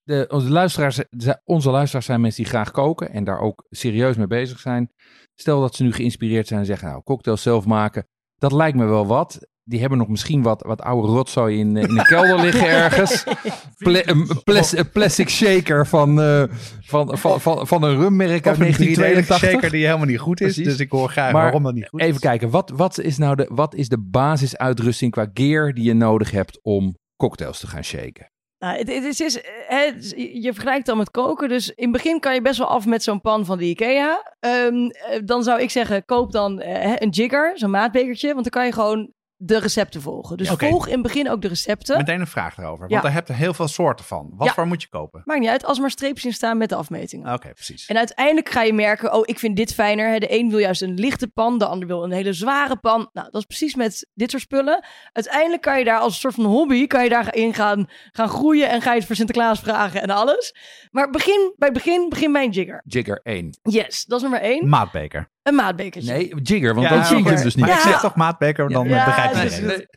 De, 0.03 0.26
onze, 0.30 0.49
luisteraars, 0.49 0.95
ze- 1.18 1.41
onze 1.43 1.70
luisteraars 1.70 2.06
zijn 2.06 2.22
mensen 2.22 2.43
die 2.43 2.51
graag 2.51 2.72
koken 2.72 3.10
en 3.10 3.24
daar 3.24 3.39
ook 3.39 3.66
serieus 3.70 4.16
mee 4.18 4.28
bezig 4.28 4.60
zijn. 4.60 4.93
Stel 5.34 5.62
dat 5.62 5.76
ze 5.76 5.84
nu 5.84 5.91
geïnspireerd 5.93 6.47
zijn 6.47 6.60
en 6.60 6.66
zeggen, 6.66 6.88
nou, 6.88 7.03
cocktails 7.03 7.41
zelf 7.41 7.66
maken, 7.66 8.08
dat 8.36 8.51
lijkt 8.51 8.78
me 8.78 8.86
wel 8.86 9.06
wat. 9.08 9.47
Die 9.68 9.80
hebben 9.80 9.97
nog 9.97 10.07
misschien 10.07 10.41
wat, 10.41 10.61
wat 10.68 10.82
oude 10.82 11.07
rotzooi 11.07 11.59
in, 11.59 11.78
eh, 11.78 11.84
in 11.84 11.95
de 11.95 12.03
kelder 12.05 12.39
liggen 12.39 12.68
ergens. 12.68 13.24
Pla- 13.78 14.01
een 14.07 14.28
plas- 14.43 14.78
een 14.78 14.89
plastic 14.91 15.30
shaker 15.30 15.88
van, 15.88 16.22
eh, 16.22 16.43
van, 16.82 17.18
van, 17.18 17.41
van, 17.41 17.68
van 17.68 17.84
een 17.84 17.97
rummerk 17.97 18.47
uit 18.47 18.55
Of 18.55 18.61
een 18.61 18.74
1982. 18.76 19.38
shaker 19.49 19.70
die 19.72 19.86
helemaal 19.86 20.05
niet 20.07 20.20
goed 20.20 20.41
is. 20.41 20.53
Precies. 20.53 20.72
Dus 20.72 20.80
ik 20.80 20.91
hoor 20.91 21.09
graag 21.09 21.32
Maar 21.32 21.41
waarom 21.43 21.63
dat 21.63 21.74
niet 21.74 21.88
goed 21.89 22.01
Even 22.01 22.13
is. 22.13 22.20
kijken, 22.20 22.49
wat, 22.49 22.72
wat, 22.76 22.99
is 22.99 23.18
nou 23.18 23.36
de, 23.36 23.49
wat 23.53 23.76
is 23.76 23.89
de 23.89 23.99
basisuitrusting 23.99 25.11
qua 25.11 25.28
gear 25.34 25.74
die 25.74 25.84
je 25.84 25.93
nodig 25.93 26.32
hebt 26.32 26.59
om 26.61 26.97
cocktails 27.18 27.59
te 27.59 27.68
gaan 27.68 27.84
shaken? 27.84 28.30
Nou, 28.59 28.78
het, 28.78 28.88
het 28.93 29.20
is, 29.20 29.39
het 29.68 30.13
je 30.43 30.49
vergelijkt 30.53 30.86
dan 30.86 30.97
met 30.97 31.11
koken. 31.11 31.49
Dus 31.49 31.70
in 31.70 31.84
het 31.84 31.91
begin 31.91 32.20
kan 32.20 32.34
je 32.34 32.41
best 32.41 32.57
wel 32.57 32.68
af 32.68 32.86
met 32.86 33.03
zo'n 33.03 33.22
pan 33.22 33.45
van 33.45 33.57
de 33.57 33.66
Ikea. 33.66 34.36
Ehm, 34.39 34.76
eh, 34.76 35.20
dan 35.26 35.43
zou 35.43 35.61
ik 35.61 35.70
zeggen, 35.70 36.05
koop 36.05 36.32
dan 36.32 36.61
hè, 36.61 37.01
een 37.01 37.09
jigger, 37.09 37.51
zo'n 37.57 37.70
maatbekertje. 37.70 38.28
Want 38.34 38.41
dan 38.43 38.51
kan 38.51 38.66
je 38.66 38.72
gewoon 38.72 39.11
de 39.38 39.59
recepten 39.59 40.01
volgen. 40.01 40.38
Dus 40.38 40.49
volg 40.49 40.86
in 40.88 40.93
het 40.93 41.01
begin 41.01 41.29
ook 41.29 41.41
de 41.41 41.47
recepten. 41.47 41.97
Meteen 41.97 42.19
een 42.19 42.27
vraag 42.27 42.57
erover. 42.57 42.79
Want 42.79 42.91
Ja. 42.91 43.01
daar 43.01 43.13
heb 43.13 43.27
je 43.27 43.33
heel 43.33 43.53
veel 43.53 43.67
soorten 43.67 44.05
van. 44.05 44.31
Wat 44.36 44.47
Ja. 44.47 44.53
voor 44.53 44.67
moet 44.67 44.81
je 44.81 44.88
kopen? 44.89 45.21
Maakt 45.25 45.39
niet 45.39 45.49
uit, 45.49 45.65
als 45.65 45.79
maar 45.79 45.91
streepjes 45.91 46.25
in 46.25 46.33
staan 46.33 46.57
met 46.57 46.69
de 46.69 46.75
afmetingen. 46.75 47.33
Oké, 47.33 47.53
precies. 47.53 47.86
En 47.88 47.97
uiteindelijk 47.97 48.49
ga 48.49 48.61
je 48.61 48.73
merken, 48.73 49.13
oh, 49.13 49.21
ik 49.25 49.39
vind 49.39 49.55
dit 49.55 49.73
fijner. 49.73 50.19
De 50.19 50.39
een 50.39 50.49
wil 50.49 50.59
juist 50.59 50.81
een 50.81 50.93
lichte 50.93 51.27
pan, 51.27 51.57
de 51.57 51.65
ander 51.65 51.88
wil 51.88 52.03
een 52.03 52.11
hele 52.11 52.33
zware 52.33 52.75
pan. 52.77 53.09
Nou, 53.13 53.27
dat 53.31 53.41
is 53.41 53.45
precies 53.45 53.75
met 53.75 54.09
dit 54.13 54.31
soort 54.31 54.43
spullen. 54.43 54.86
Uiteindelijk 55.11 55.61
kan 55.61 55.77
je 55.79 55.86
daar 55.86 55.99
als 55.99 56.13
een 56.13 56.19
soort 56.19 56.33
van 56.33 56.45
hobby, 56.45 56.88
kan 56.88 57.03
je 57.03 57.09
daarin 57.09 57.53
gaan, 57.53 57.89
gaan 58.11 58.29
groeien 58.29 58.69
en 58.69 58.81
ga 58.81 58.91
je 58.91 58.97
het 58.97 59.07
voor 59.07 59.15
Sinterklaas 59.15 59.59
vragen 59.59 60.01
en 60.01 60.09
alles. 60.09 60.55
Maar 60.91 61.09
begin 61.09 61.53
bij 61.57 61.67
het 61.69 61.77
begin, 61.77 62.09
begin 62.09 62.31
bij 62.31 62.43
een 62.43 62.51
jigger. 62.51 62.81
Jigger 62.86 63.19
1. 63.23 63.57
Yes, 63.63 64.05
dat 64.05 64.17
is 64.17 64.21
nummer 64.23 64.41
één. 64.41 64.69
Maatbeker. 64.69 65.33
Een 65.45 65.55
maatbekertje. 65.55 66.11
Nee, 66.11 66.35
jigger, 66.41 66.73
want 66.73 66.87
Ja, 66.89 66.95
dan 66.95 67.05
zie 67.05 67.23
het 67.29 67.43
dus 67.43 67.55
niet. 67.55 67.65
Maar 67.65 67.75
ik 67.75 67.81
zeg 67.81 67.99
toch 67.99 68.15
maatbeker, 68.15 68.69
dan 68.69 68.87
Ja, 68.87 68.99
eh, 68.99 69.05
begrijp 69.05 69.35
je 69.35 69.41
dus- 69.41 69.57
het. 69.57 69.87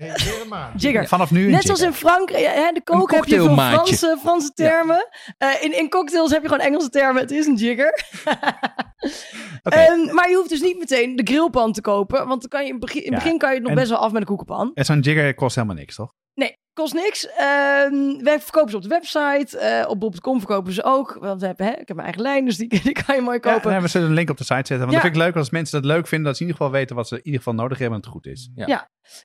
Jigger. 0.76 1.08
Vanaf 1.08 1.30
nu 1.30 1.44
een 1.44 1.50
Net 1.50 1.62
zoals 1.62 1.80
in. 1.80 1.92
Frankrijk, 1.92 2.46
hè, 2.46 2.72
de 2.72 2.82
kook 2.84 3.10
heb 3.10 3.24
je 3.24 3.34
veel. 3.34 3.54
Franse, 3.54 4.16
Franse 4.22 4.52
termen. 4.54 5.08
Eh, 5.38 5.48
in, 5.60 5.78
in 5.78 5.88
cocktails 5.88 6.30
heb 6.30 6.42
je 6.42 6.48
gewoon 6.48 6.64
Engelse 6.66 6.88
termen. 6.88 7.22
Het 7.22 7.30
is 7.30 7.46
een 7.46 7.54
jigger. 7.54 8.04
Oké. 9.62 9.76
Ehm, 9.76 10.14
maar 10.14 10.28
je 10.30 10.34
hoeft 10.36 10.48
dus 10.48 10.60
niet 10.60 10.78
meteen 10.78 11.16
de 11.16 11.22
grillpan 11.24 11.72
te 11.72 11.80
kopen. 11.80 12.26
Want 12.26 12.40
dan 12.40 12.48
kan 12.50 12.60
je 12.60 12.66
in 12.66 12.72
het 12.74 12.84
begin, 12.84 13.04
in 13.04 13.12
het 13.12 13.22
begin 13.22 13.38
kan 13.38 13.48
je 13.48 13.54
het 13.54 13.62
nog 13.64 13.72
en- 13.72 13.78
best 13.78 13.90
wel 13.90 13.98
af 13.98 14.12
met 14.12 14.20
een 14.20 14.26
koekenpan. 14.26 14.70
En 14.74 14.84
zo'n 14.84 15.00
jigger 15.00 15.34
kost 15.34 15.54
helemaal 15.54 15.76
niks, 15.76 15.94
toch? 15.94 16.12
Nee, 16.38 16.56
kost 16.72 16.94
niks. 16.94 17.26
Ehm 17.28 18.22
wij 18.22 18.40
verkopen 18.40 18.70
ze 18.70 18.76
op 18.76 18.82
de 18.82 18.88
website. 18.88 19.58
Eh, 19.58 19.88
op 19.90 20.00
bol.com 20.00 20.38
verkopen 20.38 20.72
ze 20.72 20.82
ook. 20.84 21.16
Want 21.20 21.40
we 21.40 21.46
hebben, 21.46 21.66
hè, 21.66 21.72
ik 21.72 21.78
heb 21.88 21.96
mijn 21.96 22.02
eigen 22.08 22.22
lijn, 22.22 22.44
dus 22.44 22.56
die, 22.56 22.68
die 22.82 22.92
kan 23.04 23.14
je 23.16 23.20
mooi 23.22 23.38
Ja, 23.42 23.52
kopen. 23.52 23.72
en 23.72 23.82
we 23.82 23.88
zullen 23.88 24.08
een 24.08 24.14
link 24.14 24.30
op 24.30 24.36
de 24.36 24.42
site 24.44 24.54
zetten. 24.54 24.78
Want 24.78 24.90
Ja. 24.90 24.94
dat 24.96 25.04
vind 25.06 25.16
ik 25.16 25.22
leuk 25.22 25.36
als 25.36 25.50
mensen 25.50 25.82
dat 25.82 25.90
leuk 25.90 26.06
vinden. 26.06 26.26
Dat 26.26 26.36
ze 26.36 26.42
in 26.42 26.48
ieder 26.48 26.62
geval 26.64 26.78
weten 26.80 26.96
wat 26.96 27.08
ze 27.08 27.14
in 27.14 27.20
ieder 27.24 27.38
geval 27.40 27.54
nodig 27.54 27.78
hebben 27.78 27.96
en 27.98 28.04
het 28.04 28.12
goed 28.12 28.26
is. 28.26 28.50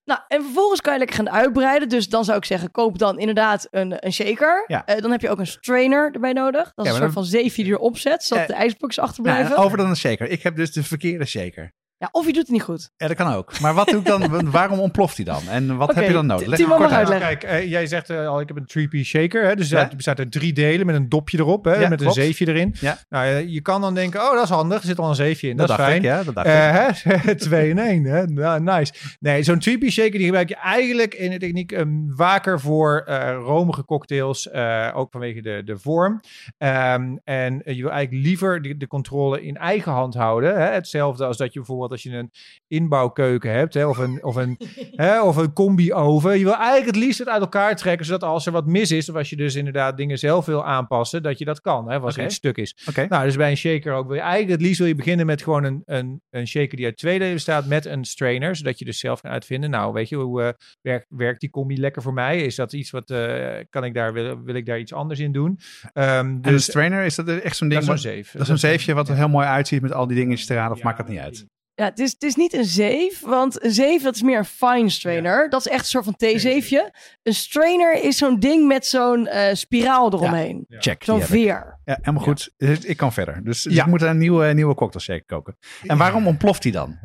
Nou, 0.06 0.20
en 0.28 0.44
vervolgens 0.44 0.82
kan 0.82 0.94
je 0.94 1.00
lekker 1.00 1.16
gaan 1.18 1.30
uitbreiden. 1.30 1.90
Dus 1.90 2.10
dan 2.10 2.26
zou 2.26 2.38
ik 2.38 2.46
zeggen, 2.46 2.72
koop 2.72 2.98
dan 2.98 3.20
inderdaad 3.20 3.68
een, 3.72 4.06
een 4.06 4.14
shaker. 4.14 4.64
Ja. 4.68 4.86
Eh, 4.86 5.02
dan 5.02 5.12
heb 5.12 5.22
je 5.22 5.30
ook 5.30 5.40
een 5.40 5.48
strainer 5.48 6.12
erbij 6.14 6.34
nodig. 6.34 6.72
Dat 6.74 6.86
is 6.86 6.92
Ja, 6.92 6.98
een 6.98 7.04
soort 7.04 7.14
van 7.14 7.26
zeefje 7.26 7.64
die 7.64 7.74
erop 7.74 7.98
zet, 7.98 8.24
zodat 8.24 8.44
Eh, 8.44 8.50
de 8.50 8.56
ijsblokjes 8.56 9.04
achterblijven. 9.04 9.56
en 9.56 9.62
over 9.62 9.78
dan 9.78 9.90
een 9.90 9.96
shaker. 9.96 10.30
Ik 10.30 10.44
heb 10.44 10.56
dus 10.56 10.72
de 10.72 10.84
verkeerde 10.84 11.26
shaker. 11.26 11.74
Ja, 12.04 12.10
of 12.12 12.26
je 12.26 12.34
doet 12.34 12.42
het 12.42 12.52
niet 12.52 12.64
goed. 12.64 12.92
Ja, 12.98 13.08
dat 13.08 13.18
kan 13.18 13.34
ook. 13.34 13.60
Maar 13.60 13.74
wat 13.74 13.88
doe 13.88 14.00
ik 14.00 14.06
dan? 14.06 14.42
waarom 14.52 14.80
ontploft 14.80 15.16
hij 15.16 15.26
dan? 15.26 15.42
En 15.50 15.78
wat 15.78 15.96
heb 15.96 16.08
je 16.08 16.14
dan 16.14 16.26
nodig? 16.26 16.48
Leg 16.48 16.68
maar 16.68 16.78
kort 16.78 16.92
uit. 16.92 16.98
uitleggen. 17.10 17.38
Kijk, 17.38 17.44
eh, 17.44 17.70
jij 17.70 17.88
zegt 17.88 18.10
eh, 18.10 18.28
al, 18.28 18.40
ik 18.40 18.48
heb 18.48 18.58
een 18.58 18.68
3-piece 18.84 19.06
shaker. 19.06 19.46
Hè? 19.46 19.56
Dus 19.56 19.70
Ja. 19.70 19.80
het 19.80 19.96
bestaat 19.96 20.20
uit 20.20 20.32
drie 20.32 20.54
delen 20.54 20.86
met 20.86 20.96
een 20.96 21.10
dopje 21.10 21.38
erop. 21.40 21.66
Hè? 21.66 21.74
Ja, 21.76 21.90
met 21.90 22.02
klopt. 22.02 22.18
een 22.18 22.24
zeefje 22.24 22.48
erin. 22.48 22.76
Ja. 22.80 22.98
Nou, 23.10 23.26
eh, 23.26 23.48
je 23.48 23.62
kan 23.62 23.82
dan 23.82 23.94
denken, 23.94 24.22
oh, 24.22 24.34
dat 24.34 24.44
is 24.44 24.50
handig. 24.50 24.80
Er 24.82 24.86
zit 24.88 25.00
al 25.00 25.10
een 25.10 25.16
zeefje 25.16 25.50
in. 25.50 25.58
Dat, 25.58 25.68
Dat 25.68 25.80
is 25.80 25.86
dacht 25.86 25.90
fijn. 26.00 26.04
ik, 26.04 26.10
ja. 26.18 26.24
Dat 26.24 26.36
dacht 26.36 26.48
ik. 26.48 26.54
Eh, 26.54 27.24
hè? 27.26 27.36
Twee 27.50 27.70
in 27.70 27.80
één. 27.80 28.04
Hè? 28.04 28.26
Nou, 28.26 28.62
nice. 28.62 28.94
Nee, 29.20 29.44
zo'n 29.44 29.60
3-piece 29.70 30.02
shaker 30.02 30.12
die 30.18 30.26
gebruik 30.26 30.50
je 30.50 30.56
eigenlijk 30.56 31.14
in 31.14 31.32
de 31.32 31.38
techniek 31.38 31.72
een 31.72 32.14
waker 32.16 32.60
voor 32.60 33.04
eh, 33.06 33.38
romige 33.44 33.86
cocktails. 33.86 34.50
eh, 34.50 34.92
ook 34.94 35.12
vanwege 35.12 35.42
de, 35.42 35.62
de 35.66 35.78
vorm. 35.78 36.20
Ehm, 36.58 37.16
en 37.24 37.62
je 37.66 37.82
wil 37.82 37.92
eigenlijk 37.92 38.26
liever 38.26 38.62
de, 38.62 38.78
de 38.78 38.88
controle 38.88 39.42
in 39.44 39.58
eigen 39.58 39.92
hand 39.92 40.14
houden. 40.14 40.56
Hè? 40.62 40.66
Hetzelfde 40.72 41.26
als 41.26 41.38
dat 41.38 41.54
je 41.54 41.60
bijvoorbeeld 41.60 41.92
als 41.94 42.04
je 42.04 42.10
een 42.12 42.32
inbouwkeuken 42.68 43.52
hebt. 43.52 43.74
Hè? 43.74 43.86
Of 43.86 43.98
een, 43.98 44.24
of 44.24 44.36
een, 44.36 44.58
hè? 45.06 45.22
Of 45.22 45.36
een 45.36 45.54
combi-oven. 45.54 46.38
Je 46.38 46.44
wil 46.44 46.56
eigenlijk 46.56 46.86
het 46.86 46.96
liefst 46.96 47.20
het 47.20 47.28
uit 47.28 47.42
elkaar 47.42 47.76
trekken. 47.76 48.06
Zodat 48.06 48.24
als 48.24 48.46
er 48.46 48.52
wat 48.52 48.66
mis 48.66 48.92
is. 48.92 49.10
Of 49.10 49.16
als 49.16 49.30
je 49.30 49.36
dus 49.36 49.56
inderdaad 49.56 49.98
dingen 49.98 50.18
zelf 50.20 50.46
wil 50.46 50.66
aanpassen. 50.66 51.24
Dat 51.24 51.38
je 51.40 51.46
dat 51.46 51.62
kan. 51.62 51.90
Hè? 51.92 52.00
Als 52.00 52.18
er 52.18 52.24
iets 52.26 52.36
stuk 52.36 52.58
is. 52.58 52.78
Oké. 52.90 53.06
Nou, 53.10 53.26
dus 53.26 53.36
bij 53.36 53.50
een 53.50 53.58
shaker 53.58 53.94
ook 53.94 54.06
wil 54.08 54.16
je 54.16 54.22
eigenlijk 54.22 54.52
het 54.52 54.62
liefst 54.62 54.78
wil 54.80 54.88
je 54.88 54.96
beginnen 54.96 55.26
met 55.26 55.42
gewoon 55.44 55.64
een, 55.64 55.82
een, 55.86 56.22
een 56.30 56.48
shaker 56.48 56.76
die 56.78 56.86
uit 56.86 56.98
twee 56.98 57.20
delen 57.20 57.34
bestaat 57.34 57.66
met 57.66 57.86
een 57.86 58.04
strainer, 58.06 58.56
zodat 58.56 58.80
je 58.80 58.86
dus 58.86 59.00
zelf 59.00 59.22
kan 59.22 59.32
uitvinden. 59.32 59.70
Nou, 59.70 59.94
weet 59.94 60.10
je, 60.10 60.16
hoe 60.16 60.42
eh, 60.44 60.50
werkt, 60.82 61.06
werkt 61.10 61.40
die 61.40 61.50
combi 61.50 61.78
lekker 61.80 62.02
voor 62.02 62.14
mij? 62.14 62.42
Is 62.42 62.56
dat 62.56 62.74
iets 62.74 62.90
wat, 62.92 63.10
eh, 63.10 63.52
kan 63.70 63.84
ik 63.84 63.94
daar, 63.94 64.14
wil, 64.14 64.42
wil 64.44 64.56
ik 64.56 64.66
daar 64.66 64.80
iets 64.80 64.94
anders 64.94 65.20
in 65.20 65.32
doen? 65.32 65.60
Ehm, 65.94 66.10
En 66.10 66.42
de 66.42 66.50
dus 66.50 66.64
strainer, 66.64 67.04
is 67.06 67.16
dat 67.16 67.28
echt 67.28 67.58
zo'n 67.58 67.70
dat 67.70 67.78
ding? 67.78 67.82
is 67.82 67.88
wat- 67.88 68.00
zo'n 68.00 68.12
zeef. 68.12 68.32
Dat 68.32 68.42
is 68.42 68.50
een 68.50 68.58
zeefje 68.60 68.94
wat 68.94 69.10
er 69.10 69.16
heel 69.16 69.28
mooi 69.30 69.48
uitziet 69.48 69.82
met 69.82 69.94
al 69.94 70.08
die 70.08 70.18
dingetjes 70.18 70.50
eraan, 70.50 70.72
of 70.72 70.84
maakt 70.84 70.98
dat 70.98 71.08
niet 71.08 71.20
uit? 71.20 71.46
Ja, 71.76 71.86
het 71.86 72.00
is, 72.00 72.12
het 72.12 72.24
is 72.24 72.36
niet 72.36 72.54
een 72.54 72.66
zeef, 72.66 73.20
want 73.22 73.64
een 73.64 73.72
zeef 73.72 74.04
dat 74.04 74.16
is 74.16 74.22
meer 74.22 74.38
een 74.38 74.46
fine 74.46 74.90
strainer. 74.90 75.50
Dat 75.50 75.60
is 75.66 75.72
echt 75.72 75.80
een 75.80 75.86
soort 75.90 76.04
van 76.04 76.16
theezeefje. 76.16 76.94
Een 77.24 77.34
strainer 77.34 78.04
is 78.04 78.18
zo'n 78.18 78.40
ding 78.40 78.68
met 78.68 78.86
zo'n 78.86 79.28
eh, 79.28 79.54
spiraal 79.54 80.14
eromheen. 80.14 80.66
Check. 80.70 81.04
Zo'n 81.04 81.22
veer. 81.22 81.80
Ja, 81.86 81.98
helemaal 82.02 82.24
goed. 82.24 82.54
Dus 82.58 82.80
Ik 82.80 82.98
kan 82.98 83.14
verder. 83.14 83.44
Dus, 83.44 83.62
dus 83.64 83.74
Ja. 83.74 83.84
ik 83.84 83.90
moet 83.90 84.02
een 84.02 84.18
nieuwe, 84.18 84.54
nieuwe 84.54 84.76
cocktail 84.76 85.04
shake 85.04 85.24
koken. 85.26 85.58
En 85.84 85.98
waarom 85.98 86.28
ontploft 86.28 86.64
hij 86.64 86.72
dan? 86.72 86.98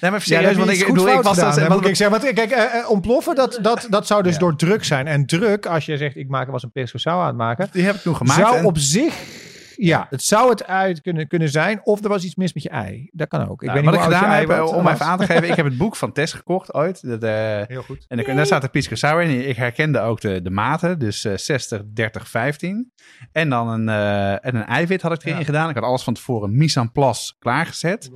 Nee, 0.00 0.10
maar 0.10 0.20
serieus, 0.20 0.56
want 0.56 0.68
ik, 0.70 0.74
ik, 0.74 0.80
ik 0.80 0.86
bedoel, 0.86 1.04
was 1.04 1.16
gedaan, 1.38 1.68
dat... 1.68 1.82
hè, 1.82 1.88
ik 1.88 1.96
zeggen. 1.96 2.20
Want 2.20 2.32
kijk, 2.32 2.50
eh, 2.50 2.78
eh, 2.78 2.90
ontploffen, 2.90 3.34
dat, 3.34 3.58
dat, 3.62 3.86
dat 3.90 4.06
zou 4.06 4.22
dus 4.22 4.32
Ja. 4.32 4.38
door 4.38 4.56
druk 4.56 4.84
zijn. 4.84 5.06
En 5.06 5.26
druk, 5.26 5.66
als 5.66 5.86
je 5.86 5.96
zegt, 5.96 6.16
ik 6.16 6.28
maak, 6.28 6.50
was 6.50 6.62
een 6.62 6.72
pesto 6.72 6.98
sour 6.98 7.20
aan 7.20 7.26
het 7.26 7.36
maken, 7.36 7.68
Die 7.72 7.84
heb 7.84 7.94
ik 7.94 8.00
toen 8.00 8.16
gemaakt. 8.16 8.40
zou 8.40 8.56
en- 8.56 8.64
op 8.64 8.78
zich... 8.78 9.14
Ja, 9.76 10.06
het 10.10 10.22
zou 10.22 10.50
het 10.50 10.66
uit 10.66 11.00
kunnen, 11.00 11.28
kunnen 11.28 11.48
zijn. 11.48 11.80
Of 11.84 12.02
er 12.02 12.08
was 12.08 12.24
iets 12.24 12.34
mis 12.34 12.52
met 12.52 12.62
je 12.62 12.68
ei. 12.68 13.08
Dat 13.12 13.28
kan 13.28 13.48
ook. 13.48 13.62
Ik 13.62 13.68
Nou, 13.68 13.80
weet 13.80 13.84
wat 13.90 13.94
niet 14.00 14.10
ik 14.10 14.16
gedaan 14.16 14.30
heb, 14.38 14.48
eh, 14.50 14.76
om 14.76 14.88
even 14.88 15.06
aan 15.06 15.18
te 15.18 15.26
geven, 15.26 15.48
ik 15.48 15.54
heb 15.56 15.64
het 15.64 15.76
boek 15.76 15.96
van 15.96 16.12
Tess 16.12 16.32
gekocht 16.32 16.74
ooit. 16.74 17.08
Dat, 17.08 17.22
eh, 17.22 17.60
Heel 17.66 17.82
goed. 17.82 18.04
en, 18.08 18.36
daar 18.36 18.46
staat 18.46 18.62
de 18.62 18.68
Pisco 18.68 18.94
Sour 18.94 19.22
in. 19.22 19.48
Ik 19.48 19.56
herkende 19.56 20.00
ook 20.00 20.20
de, 20.20 20.42
de 20.42 20.50
maten, 20.50 20.98
dus 20.98 21.24
eh 21.24 21.36
60, 21.36 21.82
30, 21.92 22.28
15. 22.28 22.92
En 23.32 23.48
dan 23.48 23.68
een, 23.68 23.88
eh, 23.88 24.32
en 24.32 24.54
een 24.56 24.64
eiwit 24.66 25.02
had 25.02 25.12
ik 25.12 25.22
erin 25.24 25.38
Ja. 25.38 25.44
gedaan. 25.44 25.68
Ik 25.68 25.74
had 25.74 25.84
alles 25.84 26.02
van 26.02 26.14
tevoren 26.14 26.56
mise 26.56 26.80
en 26.80 26.92
place 26.92 27.34
klaargezet. 27.38 28.10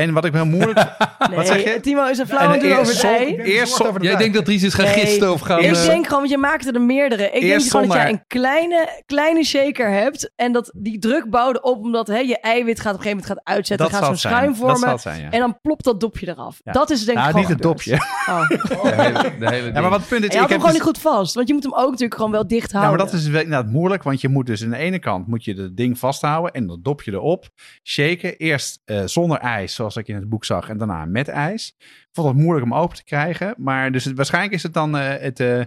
En 0.00 0.12
wat 0.12 0.24
ik 0.24 0.32
heel 0.32 0.46
moeilijk... 0.46 0.78
Nee, 1.30 1.46
zeg 1.46 1.64
je? 1.64 1.80
Timo 1.80 2.06
is 2.06 2.18
een 2.18 2.26
flauw 2.26 2.52
En 2.52 2.58
doen 2.60 2.68
eerst 2.68 2.80
over 2.80 3.40
Eerst 3.44 3.76
zo- 3.76 3.92
Jij 4.00 4.16
denkt 4.16 4.34
dat 4.34 4.48
Ries 4.48 4.62
is 4.62 4.74
gaan 4.74 4.84
Nee. 4.84 4.94
gisten 4.94 5.32
of 5.32 5.40
gaan... 5.40 5.58
Ik 5.58 5.64
eh, 5.64 5.84
denk 5.86 6.04
gewoon, 6.04 6.18
want 6.18 6.30
je 6.30 6.38
maakte 6.38 6.72
er 6.72 6.80
meerdere. 6.80 7.24
Ik 7.24 7.32
denk 7.32 7.44
Eerst 7.44 7.70
gewoon 7.70 7.86
dat 7.88 7.96
jij 7.96 8.08
een 8.10 8.24
kleine, 8.26 9.02
kleine 9.06 9.44
shaker 9.44 9.90
hebt. 9.90 10.32
En 10.36 10.52
dat 10.52 10.70
die 10.76 10.98
druk 10.98 11.30
bouwde 11.30 11.62
op, 11.62 11.78
omdat 11.78 12.06
hè, 12.06 12.18
je 12.18 12.38
eiwit 12.40 12.80
gaat 12.80 12.94
op 12.94 12.98
een 12.98 13.04
gegeven 13.04 13.24
moment 13.26 13.26
gaat 13.26 13.54
uitzetten. 13.56 13.86
dat 13.90 13.96
gaat 13.96 14.06
zo'n 14.06 14.16
schuim 14.16 14.46
Dat 14.48 14.56
zal 14.56 14.68
vormen. 14.68 14.88
het 14.90 15.00
zijn, 15.00 15.20
ja. 15.20 15.30
En 15.30 15.40
dan 15.40 15.58
plopt 15.62 15.84
dat 15.84 16.00
dopje 16.00 16.28
eraf. 16.28 16.60
Ja. 16.64 16.72
Dat 16.72 16.90
is 16.90 17.04
denk 17.04 17.18
ik 17.18 17.24
Nou, 17.24 17.36
niet 17.36 17.48
het 17.48 17.62
dopje. 17.62 17.94
Oh. 18.28 18.48
De 18.48 18.56
hele, 19.02 19.12
de 19.38 19.48
hele 19.50 19.56
Ja, 19.56 19.62
ding. 19.62 19.72
maar 19.80 19.90
wat 19.90 20.08
punt 20.08 20.24
is, 20.24 20.28
ik 20.28 20.32
had 20.32 20.40
hem 20.40 20.40
heb 20.40 20.48
gewoon 20.50 20.64
dus- 20.64 20.72
niet 20.72 20.82
goed 20.82 20.98
vast. 20.98 21.34
Want 21.34 21.48
je 21.48 21.54
moet 21.54 21.62
hem 21.62 21.74
ook 21.74 21.84
natuurlijk 21.90 22.14
gewoon 22.14 22.30
wel 22.30 22.46
dicht 22.46 22.70
Ja, 22.72 22.78
houden. 22.78 23.04
maar 23.04 23.10
dat 23.12 23.20
is 23.20 23.26
inderdaad 23.26 23.66
moeilijk, 23.66 24.02
want 24.02 24.20
je 24.20 24.28
moet 24.28 24.46
dus 24.46 24.62
aan 24.64 24.70
de 24.70 24.76
ene 24.76 24.98
kant 24.98 25.26
moet 25.26 25.44
je 25.44 25.54
het 25.54 25.76
ding 25.76 25.98
vasthouden 25.98 26.52
en 26.52 26.66
dat 26.66 26.84
dopje 26.84 27.12
erop. 27.12 27.48
Shaken, 27.84 28.36
eerst 28.36 28.80
eh, 28.84 29.02
zonder 29.04 29.38
ijs, 29.38 29.74
zoals 29.74 29.89
ik 29.96 30.08
in 30.08 30.14
het 30.14 30.28
boek 30.28 30.44
zag, 30.44 30.68
en 30.68 30.78
daarna 30.78 31.04
met 31.04 31.28
ijs. 31.28 31.74
Ik 31.78 32.08
vond 32.12 32.28
het 32.28 32.36
moeilijk 32.36 32.64
om 32.64 32.74
open 32.74 32.96
te 32.96 33.04
krijgen, 33.04 33.54
maar 33.56 33.92
dus 33.92 34.04
het, 34.04 34.16
waarschijnlijk 34.16 34.54
is 34.54 34.62
het 34.62 34.74
dan 34.74 34.96
eh, 34.96 35.20
het, 35.20 35.40
eh, 35.40 35.60
eh, 35.60 35.66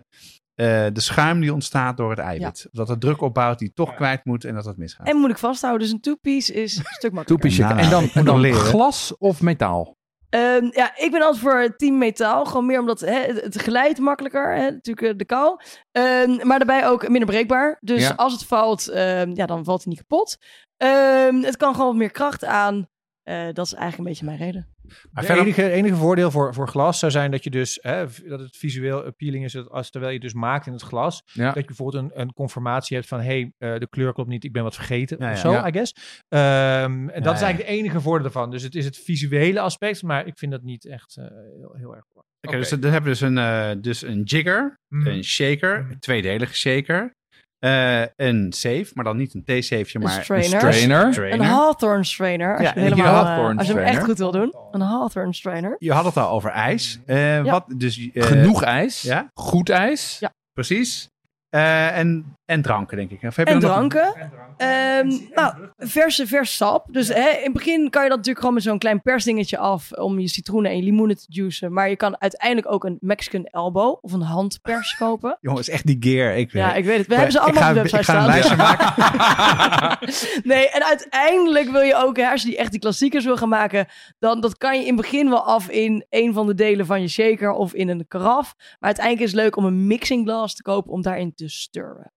de 0.94 1.02
schuim 1.02 1.40
die 1.40 1.54
ontstaat 1.54 1.98
door 1.98 2.10
het 2.10 2.20
eiwit. 2.20 2.68
Dat 2.72 2.88
het 2.88 3.02
druk 3.02 3.22
opbouwt 3.22 3.60
die 3.60 3.74
toch 3.74 3.96
kwijt 3.96 4.26
moet 4.26 4.46
en 4.46 4.56
dat 4.56 4.66
het 4.66 4.78
misgaat. 4.78 5.08
En 5.08 5.16
moeilijk 5.16 5.40
vasthouden. 5.40 5.82
Dus 5.82 5.92
een 5.92 6.02
two-piece 6.02 6.54
is 6.54 6.78
een 6.78 6.84
stuk 6.88 7.12
makkelijker. 7.12 7.50
Toepie 7.50 7.66
Nou, 7.66 7.80
en 7.80 7.90
dan, 7.90 8.04
ik 8.04 8.10
en 8.14 8.20
moet 8.20 8.26
dan 8.26 8.40
leren. 8.40 8.60
glas 8.60 9.18
of 9.18 9.42
metaal? 9.42 9.96
Ehm, 10.30 10.68
ja, 10.72 10.92
ik 10.98 11.12
ben 11.12 11.22
altijd 11.22 11.42
voor 11.42 11.76
team 11.78 11.98
metaal. 11.98 12.46
Gewoon 12.46 12.66
meer 12.66 12.80
omdat 12.80 13.00
hè, 13.00 13.20
het, 13.20 13.42
het 13.42 13.56
glijdt 13.56 14.00
makkelijker. 14.00 14.56
Hè, 14.56 14.72
natuurlijk 14.72 15.20
de 15.20 15.26
kou. 15.26 15.60
Ehm, 15.92 16.48
maar 16.48 16.58
daarbij 16.58 16.88
ook 16.88 17.08
minder 17.08 17.26
breekbaar. 17.30 17.78
Dus 17.82 18.02
Ja. 18.02 18.14
als 18.16 18.34
het 18.34 18.46
valt, 18.46 18.88
ehm, 18.88 19.32
ja, 19.34 19.46
dan 19.46 19.64
valt 19.64 19.84
hij 19.84 19.94
niet 19.94 20.06
kapot. 20.08 20.38
Ehm, 20.78 21.42
het 21.42 21.58
kan 21.58 21.72
gewoon 21.74 21.88
wat 21.88 21.96
meer 21.96 22.12
kracht 22.12 22.46
aan. 22.46 22.88
Eh, 23.24 23.48
dat 23.54 23.66
is 23.66 23.74
eigenlijk 23.74 23.98
een 23.98 24.04
beetje 24.04 24.26
mijn 24.26 24.38
reden. 24.38 24.68
Maar 25.12 25.28
Het 25.28 25.38
enige, 25.38 25.70
enige 25.72 25.96
voordeel 25.96 26.32
voor, 26.32 26.54
voor 26.54 26.68
glas 26.68 27.00
zou 27.00 27.12
zijn 27.12 27.32
dat 27.32 27.44
je 27.44 27.50
dus 27.50 27.80
hè, 27.82 28.06
dat 28.28 28.40
het 28.40 28.58
visueel 28.58 29.04
appealing 29.06 29.44
is 29.44 29.52
dat 29.52 29.70
als 29.70 29.90
terwijl 29.90 30.14
je 30.14 30.20
dus 30.20 30.34
maakt 30.34 30.66
in 30.68 30.74
het 30.74 30.82
glas, 30.82 31.22
Ja. 31.26 31.46
dat 31.46 31.56
je 31.56 31.66
bijvoorbeeld 31.66 32.04
een, 32.04 32.20
een 32.22 32.34
conformatie 32.34 32.96
hebt 32.96 33.08
van 33.10 33.20
hey, 33.20 33.54
eh, 33.58 33.78
de 33.80 33.88
kleur 33.90 34.14
klopt 34.14 34.30
niet, 34.30 34.44
ik 34.44 34.52
ben 34.52 34.64
wat 34.64 34.76
vergeten 34.76 35.18
Ja, 35.20 35.26
of 35.32 35.36
ja. 35.36 35.42
zo, 35.42 35.52
Ja. 35.52 35.68
I 35.68 35.72
guess. 35.72 35.94
Ehm, 36.28 37.10
en 37.10 37.24
dat 37.24 37.34
is 37.34 37.40
ja. 37.40 37.46
eigenlijk 37.46 37.58
de 37.58 37.66
enige 37.66 38.02
voordeel 38.02 38.26
ervan. 38.26 38.52
Dus 38.52 38.64
het 38.64 38.76
is 38.76 38.86
het 38.86 38.98
visuele 38.98 39.60
aspect, 39.60 40.04
maar 40.04 40.28
ik 40.28 40.38
vind 40.38 40.52
dat 40.52 40.64
niet 40.64 40.86
echt 40.86 41.18
eh, 41.18 41.26
heel, 41.26 41.74
heel 41.78 41.96
erg 41.96 42.06
belangrijk. 42.08 42.32
Oké, 42.48 42.58
dus 42.58 42.70
dan 42.70 42.82
hebben 42.92 43.04
we 43.04 43.10
dus 43.10 43.22
een, 43.22 43.38
eh, 43.38 43.72
dus 43.82 44.02
een 44.02 44.24
jigger, 44.24 44.80
Mm. 44.88 45.08
een 45.08 45.24
shaker, 45.24 45.84
Mm. 45.84 45.92
een 45.92 46.00
tweedelige 46.00 46.56
shaker, 46.56 47.16
eh, 47.64 48.02
een 48.16 48.54
safe, 48.54 48.86
maar 48.94 49.04
dan 49.04 49.18
niet 49.18 49.34
een 49.34 49.44
theesaveje, 49.44 49.86
Een 49.94 50.02
maar 50.02 50.24
strainer. 50.24 50.74
Strainer. 50.74 51.32
Een 51.34 51.42
Hawthorne 51.42 52.04
strainer. 52.04 52.54
Als, 52.58 52.62
Ja, 52.62 52.72
je, 52.74 52.76
een 52.76 52.84
helemaal, 52.84 53.26
Hawthorne 53.26 53.58
als 53.60 53.68
je 53.68 53.74
hem 53.74 53.84
echt 53.84 54.04
goed 54.04 54.18
wil 54.18 54.32
doen. 54.32 54.54
Een 54.72 54.82
Hawthorne 54.82 55.34
strainer. 55.34 55.76
Je 55.78 55.92
had 55.92 56.06
het 56.06 56.18
al 56.18 56.30
over 56.30 56.50
ijs. 56.50 57.00
Eh, 57.06 57.42
Wat, 57.44 57.66
dus, 57.78 58.10
eh, 58.14 58.24
Genoeg 58.24 58.64
ijs. 58.64 59.02
Ja, 59.02 59.30
Goed 59.34 59.70
ijs. 59.70 60.18
Ja. 60.20 60.34
precies. 60.54 61.12
Eh, 61.54 61.98
en, 61.98 62.36
en 62.46 62.62
dranken, 62.62 62.98
denk 62.98 63.12
ik. 63.12 63.24
Of 63.24 63.36
heb 63.36 63.48
je 63.48 63.54
En 63.54 63.62
er 63.62 63.68
nog- 63.68 63.76
dranken. 63.76 64.32
Ehm, 64.58 65.08
nou, 65.34 65.54
verse, 65.78 66.28
vers 66.28 66.56
sap. 66.56 66.88
Dus 66.92 67.08
hè, 67.08 67.30
in 67.30 67.44
het 67.44 67.54
begin 67.54 67.90
kan 67.90 68.04
je 68.04 68.08
dat 68.10 68.18
natuurlijk 68.18 68.40
gewoon 68.40 68.54
met 68.54 68.64
zo'n 68.64 68.78
klein 68.78 69.02
persdingetje 69.02 69.58
af 69.58 69.92
om 69.92 70.20
je 70.20 70.28
citroenen 70.28 70.72
en 70.72 70.78
je 70.78 70.84
limoenen 70.84 71.16
te 71.16 71.26
juicen. 71.28 71.74
Maar 71.74 71.90
je 71.90 71.96
kan 71.96 72.22
uiteindelijk 72.22 72.72
ook 72.72 72.84
een 72.84 72.98
Mexican 73.00 73.44
elbow 73.46 73.98
of 74.02 74.12
een 74.12 74.22
handpers 74.22 74.96
kopen. 75.06 75.38
Jongens, 75.42 75.70
echt 75.70 75.86
die 75.86 75.98
gear. 76.00 76.36
Ik, 76.38 76.52
Ja, 76.52 76.74
ik 76.74 76.86
weet 76.86 76.98
het. 76.98 77.08
We 77.08 77.14
hebben 77.14 77.32
ze 77.32 77.40
allemaal 77.40 77.62
ga, 77.62 77.68
op 77.70 77.74
de 77.76 77.80
website 77.82 78.02
Ik 78.02 78.06
ga 78.08 78.16
een 78.16 78.22
staan. 78.22 78.34
lijstje 78.34 78.56
maken. 78.56 79.98
nee, 80.54 80.70
en 80.70 80.84
uiteindelijk 80.86 81.70
wil 81.70 81.82
je 81.82 81.96
ook, 81.96 82.18
hè, 82.18 82.30
als 82.30 82.42
je 82.42 82.48
die 82.48 82.58
echt 82.58 82.72
die 82.72 82.80
klassiekers 82.80 83.26
wil 83.26 83.38
gaan 83.38 83.50
maken, 83.50 83.86
dan 84.20 84.42
dat 84.42 84.58
kan 84.58 84.74
je 84.76 84.82
in 84.82 84.94
het 84.94 85.02
begin 85.02 85.30
wel 85.30 85.44
af 85.44 85.70
in 85.70 86.06
een 86.10 86.34
van 86.34 86.48
de 86.48 86.54
delen 86.56 86.86
van 86.86 87.02
je 87.02 87.08
shaker 87.08 87.52
of 87.52 87.74
in 87.74 87.90
een 87.90 88.06
karaf. 88.08 88.54
Maar 88.58 88.76
uiteindelijk 88.80 89.26
is 89.26 89.32
het 89.32 89.42
leuk 89.42 89.56
om 89.56 89.66
een 89.66 89.88
mixing 89.88 90.26
glass 90.28 90.56
te 90.56 90.62
kopen 90.62 90.92
om 90.92 91.02
daarin 91.02 91.34
te 91.36 91.43
stirren. 91.50 92.12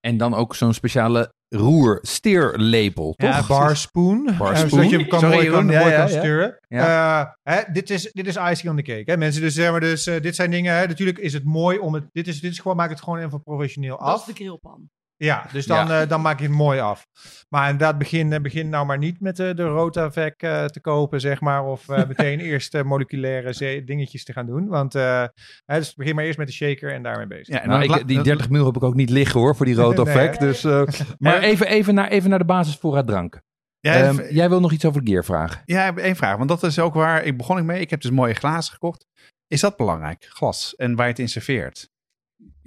En 0.00 0.16
dan 0.16 0.34
ook 0.34 0.54
zo'n 0.54 0.74
speciale 0.74 1.32
roer, 1.48 1.98
steerlepel, 2.02 3.12
toch? 3.12 3.28
Ja, 3.30 3.36
Toch? 3.38 3.46
Bar 3.48 3.76
spoon. 3.76 4.34
Bar 4.38 4.52
Eh, 4.52 4.56
spoon. 4.56 4.68
Zodat 4.70 4.90
je 4.90 4.96
hem 4.96 5.08
kan, 5.08 5.20
Sorry, 5.20 5.34
mooi 5.36 5.50
kan. 5.50 5.68
Ja, 5.68 5.78
mooi 5.80 5.92
ja, 5.92 6.04
kan 6.04 6.12
ja. 6.12 6.18
sturen. 6.20 6.58
Eh, 6.68 7.24
hè, 7.42 7.62
dit, 7.72 7.90
is, 7.90 8.12
dit 8.12 8.26
is 8.26 8.36
icing 8.36 8.68
on 8.70 8.76
the 8.76 8.82
cake. 8.82 9.10
Hè? 9.10 9.16
Mensen, 9.16 9.42
dus, 9.42 9.54
zeg 9.54 9.70
maar, 9.70 9.80
dus, 9.80 10.06
eh, 10.06 10.20
dit 10.20 10.34
zijn 10.34 10.50
dingen. 10.50 10.74
Hè? 10.74 10.86
Natuurlijk 10.86 11.18
is 11.18 11.32
het 11.32 11.44
mooi 11.44 11.78
om 11.78 11.94
het. 11.94 12.04
Dit 12.12 12.26
is, 12.28 12.40
dit 12.40 12.52
is 12.52 12.58
gewoon, 12.58 12.76
maak 12.76 12.90
het 12.90 13.00
gewoon 13.02 13.18
even 13.18 13.42
professioneel 13.42 13.96
Dat 13.98 14.06
is 14.06 14.12
af. 14.12 14.24
de 14.24 14.32
grillpan. 14.32 14.88
Ja, 15.18 15.46
dus 15.52 15.66
dan, 15.66 15.90
eh, 15.90 16.08
dan 16.08 16.20
maak 16.20 16.38
je 16.38 16.44
het 16.46 16.54
mooi 16.54 16.80
af. 16.80 17.06
Maar 17.48 17.70
inderdaad, 17.70 17.98
begin, 17.98 18.32
eh, 18.32 18.40
begin 18.40 18.68
nou 18.68 18.86
maar 18.86 18.98
niet 18.98 19.20
met 19.20 19.38
eh, 19.38 19.54
de 19.54 19.62
Rotavec 19.62 20.42
eh, 20.42 20.64
te 20.64 20.80
kopen, 20.80 21.20
zeg 21.20 21.40
maar. 21.40 21.64
Of 21.64 21.88
eh, 21.88 22.06
meteen 22.08 22.40
eerst 22.40 22.74
eh, 22.74 22.82
moleculaire 22.82 23.84
dingetjes 23.84 24.24
te 24.24 24.32
gaan 24.32 24.46
doen. 24.46 24.66
Want 24.68 24.94
eh, 24.94 25.24
hè, 25.64 25.78
dus 25.78 25.94
begin 25.94 26.14
maar 26.14 26.24
eerst 26.24 26.38
met 26.38 26.46
de 26.46 26.52
shaker 26.52 26.92
en 26.92 27.02
daarmee 27.02 27.26
bezig. 27.26 27.46
Ja, 27.54 27.62
en 27.62 27.68
Nou, 27.68 27.82
ik, 27.82 28.08
die 28.08 28.22
30 28.22 28.48
mil 28.50 28.66
heb 28.66 28.76
ik 28.76 28.82
ook 28.82 28.94
niet 28.94 29.10
liggen 29.10 29.40
hoor, 29.40 29.56
voor 29.56 29.66
die 29.66 29.74
Rotavec. 29.74 30.30
Nee, 30.40 30.48
dus, 30.48 30.64
eh, 30.64 30.82
maar 31.18 31.38
even, 31.38 31.66
even, 31.66 31.94
naar, 31.94 32.08
even 32.08 32.30
naar 32.30 32.38
de 32.38 32.44
basisvoorraad 32.44 33.06
drank. 33.06 33.40
Ja, 33.80 33.92
Ehm, 33.94 34.10
even- 34.18 34.34
jij 34.34 34.48
wil 34.48 34.60
nog 34.60 34.72
iets 34.72 34.84
over 34.84 35.04
de 35.04 35.10
gear 35.10 35.24
vragen? 35.24 35.62
ja, 35.64 35.80
ik 35.80 35.94
heb 35.94 36.04
één 36.04 36.16
vraag. 36.16 36.36
Want 36.36 36.48
dat 36.48 36.62
is 36.62 36.78
ook 36.78 36.94
waar 36.94 37.24
ik 37.24 37.36
begon 37.36 37.58
ik 37.58 37.64
mee. 37.64 37.80
Ik 37.80 37.90
heb 37.90 38.00
dus 38.00 38.10
mooie 38.10 38.34
glazen 38.34 38.72
gekocht. 38.72 39.06
Is 39.46 39.60
dat 39.60 39.76
belangrijk? 39.76 40.26
Glas. 40.28 40.74
En 40.74 40.94
waar 40.96 41.04
je 41.06 41.10
het 41.10 41.20
in 41.20 41.28
serveert. 41.28 41.88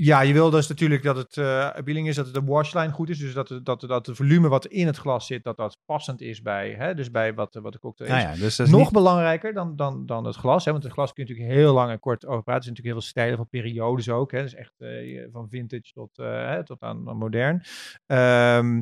Ja, 0.01 0.21
je 0.21 0.33
wil 0.33 0.49
dus 0.49 0.67
natuurlijk 0.67 1.03
dat 1.03 1.15
het 1.17 1.35
uh, 1.35 2.05
is 2.05 2.15
dat 2.15 2.25
het 2.25 2.33
de 2.35 2.43
washline 2.43 2.91
goed 2.91 3.09
is. 3.09 3.17
Dus 3.17 3.33
dat, 3.33 3.49
het- 3.49 3.65
dat, 3.65 3.81
dat 3.81 4.05
het 4.05 4.15
volume 4.15 4.47
wat 4.47 4.65
in 4.65 4.85
het 4.85 4.97
glas 4.97 5.25
zit, 5.25 5.43
dat 5.43 5.57
dat 5.57 5.77
passend 5.85 6.21
is 6.21 6.41
bij, 6.41 6.71
hè, 6.77 6.93
dus 6.93 7.11
bij 7.11 7.33
wat, 7.33 7.59
wat 7.61 7.73
de 7.73 7.79
cocktail 7.79 8.09
is. 8.09 8.23
Nou 8.23 8.27
ja, 8.35 8.41
dus 8.41 8.55
dat 8.55 8.65
is 8.65 8.71
Nog 8.73 8.81
niet- 8.81 8.91
belangrijker 8.91 9.53
dan, 9.53 9.75
dan, 9.75 10.05
dan 10.05 10.25
het 10.25 10.35
glas. 10.35 10.65
Hè? 10.65 10.71
Want 10.71 10.83
het 10.83 10.93
glas 10.93 11.13
kun 11.13 11.23
je 11.25 11.29
natuurlijk 11.29 11.57
heel 11.57 11.73
lang 11.73 11.91
en 11.91 11.99
kort 11.99 12.25
over 12.25 12.43
praten. 12.43 12.55
Er 12.55 12.63
zijn 12.63 12.75
natuurlijk 12.75 12.95
heel 12.95 13.13
veel 13.13 13.23
stijlen 13.23 13.37
van 13.37 13.47
periodes 13.49 14.09
ook. 14.09 14.31
Hè? 14.31 14.41
Dus 14.41 14.53
echt 14.53 14.73
eh, 14.77 15.25
van 15.31 15.49
vintage 15.49 15.91
tot, 15.93 16.17
eh, 16.17 16.25
hè, 16.25 16.65
tot 16.65 16.81
aan, 16.81 17.09
aan 17.09 17.17
modern. 17.17 17.61
Ehm, 18.05 18.79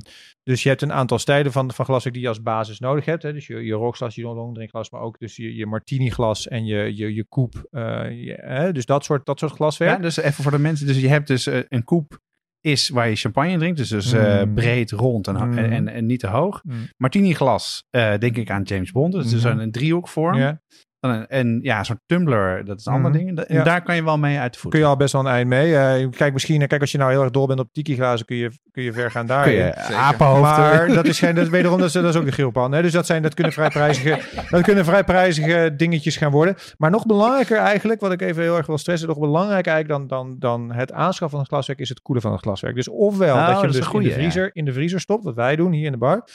dus 0.48 0.64
je 0.64 0.70
hebt 0.70 0.82
een 0.82 0.93
aantal 0.93 1.20
stijlen 1.20 1.52
van, 1.52 1.72
van 1.72 1.86
glaswerk 1.86 2.16
die 2.16 2.24
je 2.24 2.30
als 2.30 2.41
basis 2.41 2.80
nodig 2.80 3.06
hebt. 3.06 3.24
Hè? 3.24 3.34
Dus 3.34 3.48
je, 3.48 3.66
je 3.66 3.74
rookglas, 3.74 4.16
je 4.16 4.22
longdrinkglas, 4.24 4.89
maar 4.89 5.02
ook 5.02 5.20
dus 5.20 5.36
je, 5.36 5.56
je 5.56 5.66
martini 5.66 6.10
glas 6.10 6.48
en 6.48 6.66
je, 6.66 6.95
je, 6.95 7.14
je 7.14 7.26
koep. 7.26 7.68
eh, 7.72 7.82
je- 8.26 8.38
hè? 8.41 8.72
Dus 8.72 8.86
dat 8.86 9.04
soort, 9.06 9.26
dat 9.26 9.39
soort 9.39 9.52
glaswerk. 9.52 9.95
Ja, 9.95 10.02
dus 10.02 10.18
even 10.18 10.43
voor 10.43 10.52
de 10.52 10.60
mensen. 10.60 10.88
Dus 10.88 11.00
je 11.00 11.08
hebt 11.08 11.28
dus 11.28 11.48
eh, 11.48 11.60
een 11.70 11.84
koep 11.84 12.20
is 12.62 12.89
waar 12.89 13.10
je 13.10 13.16
champagne 13.16 13.52
in 13.52 13.60
drinkt. 13.60 13.78
Dus, 13.78 13.89
dus 13.89 14.12
eh, 14.14 14.43
Mm. 14.43 14.54
breed, 14.54 14.91
rond 14.91 15.28
en, 15.28 15.36
Mm. 15.36 15.58
en, 15.58 15.72
en, 15.72 15.88
en 15.88 16.06
niet 16.06 16.20
te 16.20 16.28
hoog. 16.28 16.62
Mm. 16.64 16.74
Martini 16.98 17.34
glas, 17.34 17.84
denk 17.91 18.38
ik 18.38 18.50
aan 18.50 18.64
James 18.64 18.91
Bond. 18.91 19.14
Dus, 19.14 19.30
dus 19.30 19.43
Mhm. 19.43 19.52
een, 19.52 19.60
een 19.60 19.72
driehoekvorm. 19.72 20.38
Ja. 20.38 20.62
Een- 21.00 21.28
En 21.28 21.60
ja, 21.62 21.84
zo'n 21.84 22.00
tumbler, 22.06 22.66
dat 22.66 22.80
is 22.80 22.86
een 22.86 22.93
ander 22.93 23.12
Mhm. 23.12 23.20
ding. 23.26 23.39
En 23.39 23.56
Ja. 23.56 23.64
daar 23.64 23.82
kan 23.84 23.95
je 23.95 24.04
wel 24.04 24.18
mee 24.18 24.38
uit 24.39 24.54
de 24.54 24.60
voet. 24.60 24.72
Kun 24.72 24.80
je 24.80 24.86
al 24.86 24.95
best 24.98 25.14
wel 25.14 25.22
een 25.22 25.28
eind 25.32 25.48
mee. 25.50 25.76
Eh, 25.78 26.10
kijk, 26.10 26.34
misschien, 26.34 26.68
kijk, 26.68 26.82
als 26.82 26.91
je 26.91 26.98
nou 26.98 27.12
heel 27.12 27.22
erg 27.22 27.32
dol 27.32 27.48
bent 27.48 27.60
op 27.60 27.74
tiki 27.74 27.95
glazen, 27.95 28.26
kun 28.26 28.36
je, 28.36 28.52
kun 28.72 28.84
je 28.84 28.93
ver 28.93 29.12
gaan 29.12 29.26
daar. 29.26 29.74
Apenhoofden. 29.93 30.41
Maar 30.41 30.88
dat 30.88 31.06
is 31.06 31.20
geen, 31.20 31.36
dat, 31.36 31.48
wederom, 31.50 31.78
dat 31.78 31.88
is, 31.88 31.93
dat 31.93 32.04
is 32.04 32.16
ook 32.16 32.26
de 32.26 32.32
grillpan. 32.32 32.72
Hè? 32.72 32.82
Dus 32.82 32.91
dat, 32.91 33.06
zijn, 33.06 33.22
dat, 33.22 33.34
kunnen 33.34 33.54
vrij 33.54 33.70
prijzige, 33.70 34.20
dat 34.50 34.62
kunnen 34.62 34.86
vrij 34.86 35.04
prijzige 35.04 35.74
dingetjes 35.78 36.18
gaan 36.18 36.32
worden. 36.32 36.56
Maar 36.78 36.91
nog 36.91 37.06
belangrijker 37.06 37.58
eigenlijk, 37.58 38.02
wat 38.02 38.12
ik 38.12 38.22
even 38.22 38.41
heel 38.43 38.58
erg 38.58 38.68
wil 38.68 38.78
stressen, 38.78 39.08
nog 39.08 39.20
belangrijker 39.20 39.72
eigenlijk 39.72 40.10
dan, 40.10 40.20
dan, 40.28 40.36
dan 40.39 40.72
het 40.78 40.91
aanschaffen 40.91 41.30
van 41.30 41.39
het 41.39 41.48
glaswerk, 41.48 41.80
is 41.80 41.89
het 41.89 42.02
koelen 42.02 42.24
van 42.24 42.32
het 42.32 42.41
glaswerk. 42.41 42.76
Dus 42.76 42.88
ofwel 42.89 43.36
Oh, 43.36 43.39
dat 43.39 43.48
je 43.48 43.52
dat 43.54 43.62
hem 43.62 43.70
is 43.70 43.76
dus 43.76 43.86
een 43.86 43.91
goeie, 43.91 44.08
in, 44.08 44.14
de 44.14 44.20
vriezer, 44.20 44.50
in 44.54 44.66
de 44.66 44.74
vriezer 44.74 45.00
stopt, 45.00 45.24
wat 45.24 45.36
wij 45.36 45.56
doen 45.56 45.72
hier 45.72 45.86
in 45.86 45.91
de 45.91 45.98
bar. 45.98 46.28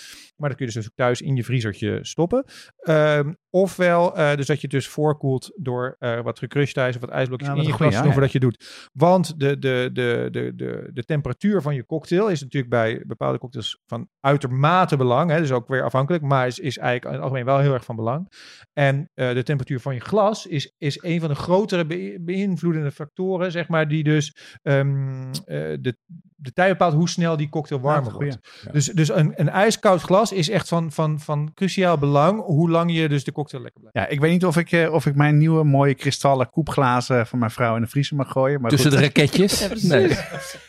Maar 0.42 0.50
dat 0.50 0.58
kun 0.58 0.68
je 0.68 0.72
dus 0.72 0.86
ook 0.86 0.96
thuis 0.96 1.20
in 1.20 1.36
je 1.36 1.44
vriezertje 1.44 1.98
stoppen. 2.02 2.44
Ehm, 2.76 3.32
ofwel 3.50 4.16
eh, 4.16 4.36
dus 4.36 4.46
dat 4.46 4.56
je 4.56 4.62
het 4.62 4.70
dus 4.70 4.88
voorkoelt 4.88 5.52
door 5.56 5.96
eh, 5.98 6.20
wat 6.20 6.38
gecrushed 6.38 6.76
ijs 6.76 6.94
of 6.94 7.00
wat 7.00 7.10
ijsblokjes 7.10 7.48
Ja, 7.48 7.54
in 7.54 7.60
dat 7.60 7.70
je 7.70 7.76
glas 7.76 7.94
doen 7.94 8.04
ja, 8.04 8.12
voordat 8.12 8.32
je 8.32 8.40
doet. 8.40 8.90
Want 8.92 9.40
de, 9.40 9.58
de, 9.58 9.90
de, 9.92 10.28
de, 10.30 10.52
de, 10.54 10.90
de 10.92 11.04
temperatuur 11.04 11.62
van 11.62 11.74
je 11.74 11.86
cocktail 11.86 12.28
is 12.28 12.40
natuurlijk 12.40 12.72
bij 12.72 13.02
bepaalde 13.06 13.38
cocktails 13.38 13.80
van 13.86 14.08
uitermate 14.20 14.96
belang. 14.96 15.30
Hè, 15.30 15.38
dus 15.38 15.52
ook 15.52 15.68
weer 15.68 15.82
afhankelijk, 15.82 16.22
maar 16.22 16.46
is, 16.46 16.58
is 16.58 16.78
eigenlijk 16.78 17.04
in 17.04 17.12
het 17.12 17.22
algemeen 17.22 17.44
wel 17.44 17.58
heel 17.58 17.74
erg 17.74 17.84
van 17.84 17.96
belang. 17.96 18.32
En 18.72 19.10
eh, 19.14 19.34
de 19.34 19.42
temperatuur 19.42 19.80
van 19.80 19.94
je 19.94 20.00
glas 20.00 20.46
is, 20.46 20.74
is 20.78 21.02
een 21.02 21.20
van 21.20 21.28
de 21.28 21.34
grotere 21.34 21.86
be- 21.86 22.18
beïnvloedende 22.20 22.90
factoren, 22.90 23.52
zeg 23.52 23.68
maar, 23.68 23.88
die 23.88 24.04
dus 24.04 24.36
ehm, 24.62 25.30
eh, 25.44 25.76
de, 25.80 25.96
de 26.42 26.52
tijd 26.52 26.70
bepaalt 26.70 26.94
hoe 26.94 27.08
snel 27.08 27.36
die 27.36 27.48
cocktail 27.48 27.80
warmer 27.80 28.12
wordt. 28.12 28.38
Ja. 28.64 28.72
Dus, 28.72 28.86
dus 28.86 29.08
een, 29.08 29.32
een 29.36 29.48
ijskoud 29.48 30.00
glas 30.00 30.32
is 30.32 30.48
echt 30.48 30.68
van, 30.68 30.92
van, 30.92 31.20
van 31.20 31.50
cruciaal 31.54 31.98
belang, 31.98 32.42
hoe 32.44 32.70
lang 32.70 32.94
je 32.94 33.08
dus 33.08 33.24
de 33.24 33.32
cocktail 33.32 33.62
lekker 33.62 33.80
blijft. 33.80 33.98
Ja, 33.98 34.14
ik 34.14 34.20
weet 34.20 34.32
niet 34.32 34.46
of 34.46 34.56
ik, 34.56 34.72
eh, 34.72 34.92
of 34.92 35.06
ik 35.06 35.14
mijn 35.14 35.38
nieuwe 35.38 35.64
mooie 35.64 35.94
kristallen 35.94 36.50
koepglazen 36.50 37.26
van 37.26 37.38
mijn 37.38 37.50
vrouw 37.50 37.76
in 37.76 37.82
de 37.82 37.88
vriezer 37.88 38.16
mag 38.16 38.30
gooien. 38.30 38.60
Maar 38.60 38.70
Tussen 38.70 38.90
goed. 38.90 39.00
de 39.00 39.04
raketjes. 39.04 39.60
Ja, 39.62 39.96
nee. 39.96 40.16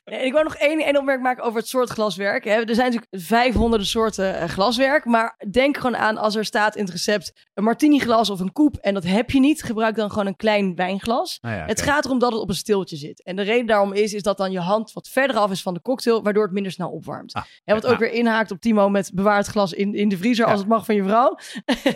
Nee, 0.05 0.25
ik 0.25 0.31
wou 0.31 0.43
nog 0.43 0.55
één, 0.55 0.79
één 0.79 0.97
opmerking 0.97 1.27
maken 1.27 1.43
over 1.43 1.59
het 1.59 1.67
soort 1.67 1.89
glaswerk. 1.89 2.43
Hè. 2.43 2.51
Er 2.51 2.75
zijn 2.75 2.91
natuurlijk 2.91 3.23
vijfhonderden 3.23 3.87
soorten 3.87 4.39
eh, 4.39 4.49
glaswerk. 4.49 5.05
Maar 5.05 5.35
denk 5.51 5.77
gewoon 5.77 5.97
aan 5.97 6.17
als 6.17 6.35
er 6.35 6.45
staat 6.45 6.75
in 6.75 6.83
het 6.83 6.91
recept 6.91 7.47
een 7.53 7.63
martini 7.63 7.99
glas 7.99 8.29
of 8.29 8.39
een 8.39 8.51
koep. 8.51 8.75
En 8.75 8.93
dat 8.93 9.03
heb 9.03 9.31
je 9.31 9.39
niet. 9.39 9.63
Gebruik 9.63 9.95
dan 9.95 10.09
gewoon 10.09 10.27
een 10.27 10.35
klein 10.35 10.75
wijnglas. 10.75 11.37
Nou 11.41 11.55
ja, 11.55 11.65
Het 11.65 11.81
gaat 11.81 12.05
erom 12.05 12.19
dat 12.19 12.31
het 12.31 12.41
op 12.41 12.49
een 12.49 12.55
stiltje 12.55 12.95
zit. 12.95 13.23
En 13.23 13.35
de 13.35 13.41
reden 13.41 13.65
daarom 13.65 13.93
is, 13.93 14.13
is 14.13 14.21
dat 14.21 14.37
dan 14.37 14.51
je 14.51 14.59
hand 14.59 14.93
wat 14.93 15.09
verder 15.09 15.35
af 15.35 15.51
is 15.51 15.62
van 15.63 15.73
de 15.73 15.81
cocktail, 15.81 16.23
waardoor 16.23 16.43
het 16.43 16.53
minder 16.53 16.71
snel 16.71 16.89
opwarmt. 16.89 17.33
Ah, 17.33 17.43
en 17.63 17.73
wat 17.75 17.85
ook 17.85 17.99
weer 17.99 18.11
inhaakt 18.11 18.51
op 18.51 18.59
Timo 18.59 18.89
met 18.89 19.11
bewaar 19.13 19.37
het 19.37 19.47
glas 19.47 19.73
in, 19.73 19.95
in 19.95 20.09
de 20.09 20.17
vriezer 20.17 20.45
Ja. 20.45 20.51
als 20.51 20.59
het 20.59 20.69
mag 20.69 20.85
van 20.85 20.95
je 20.95 21.03
vrouw. 21.03 21.37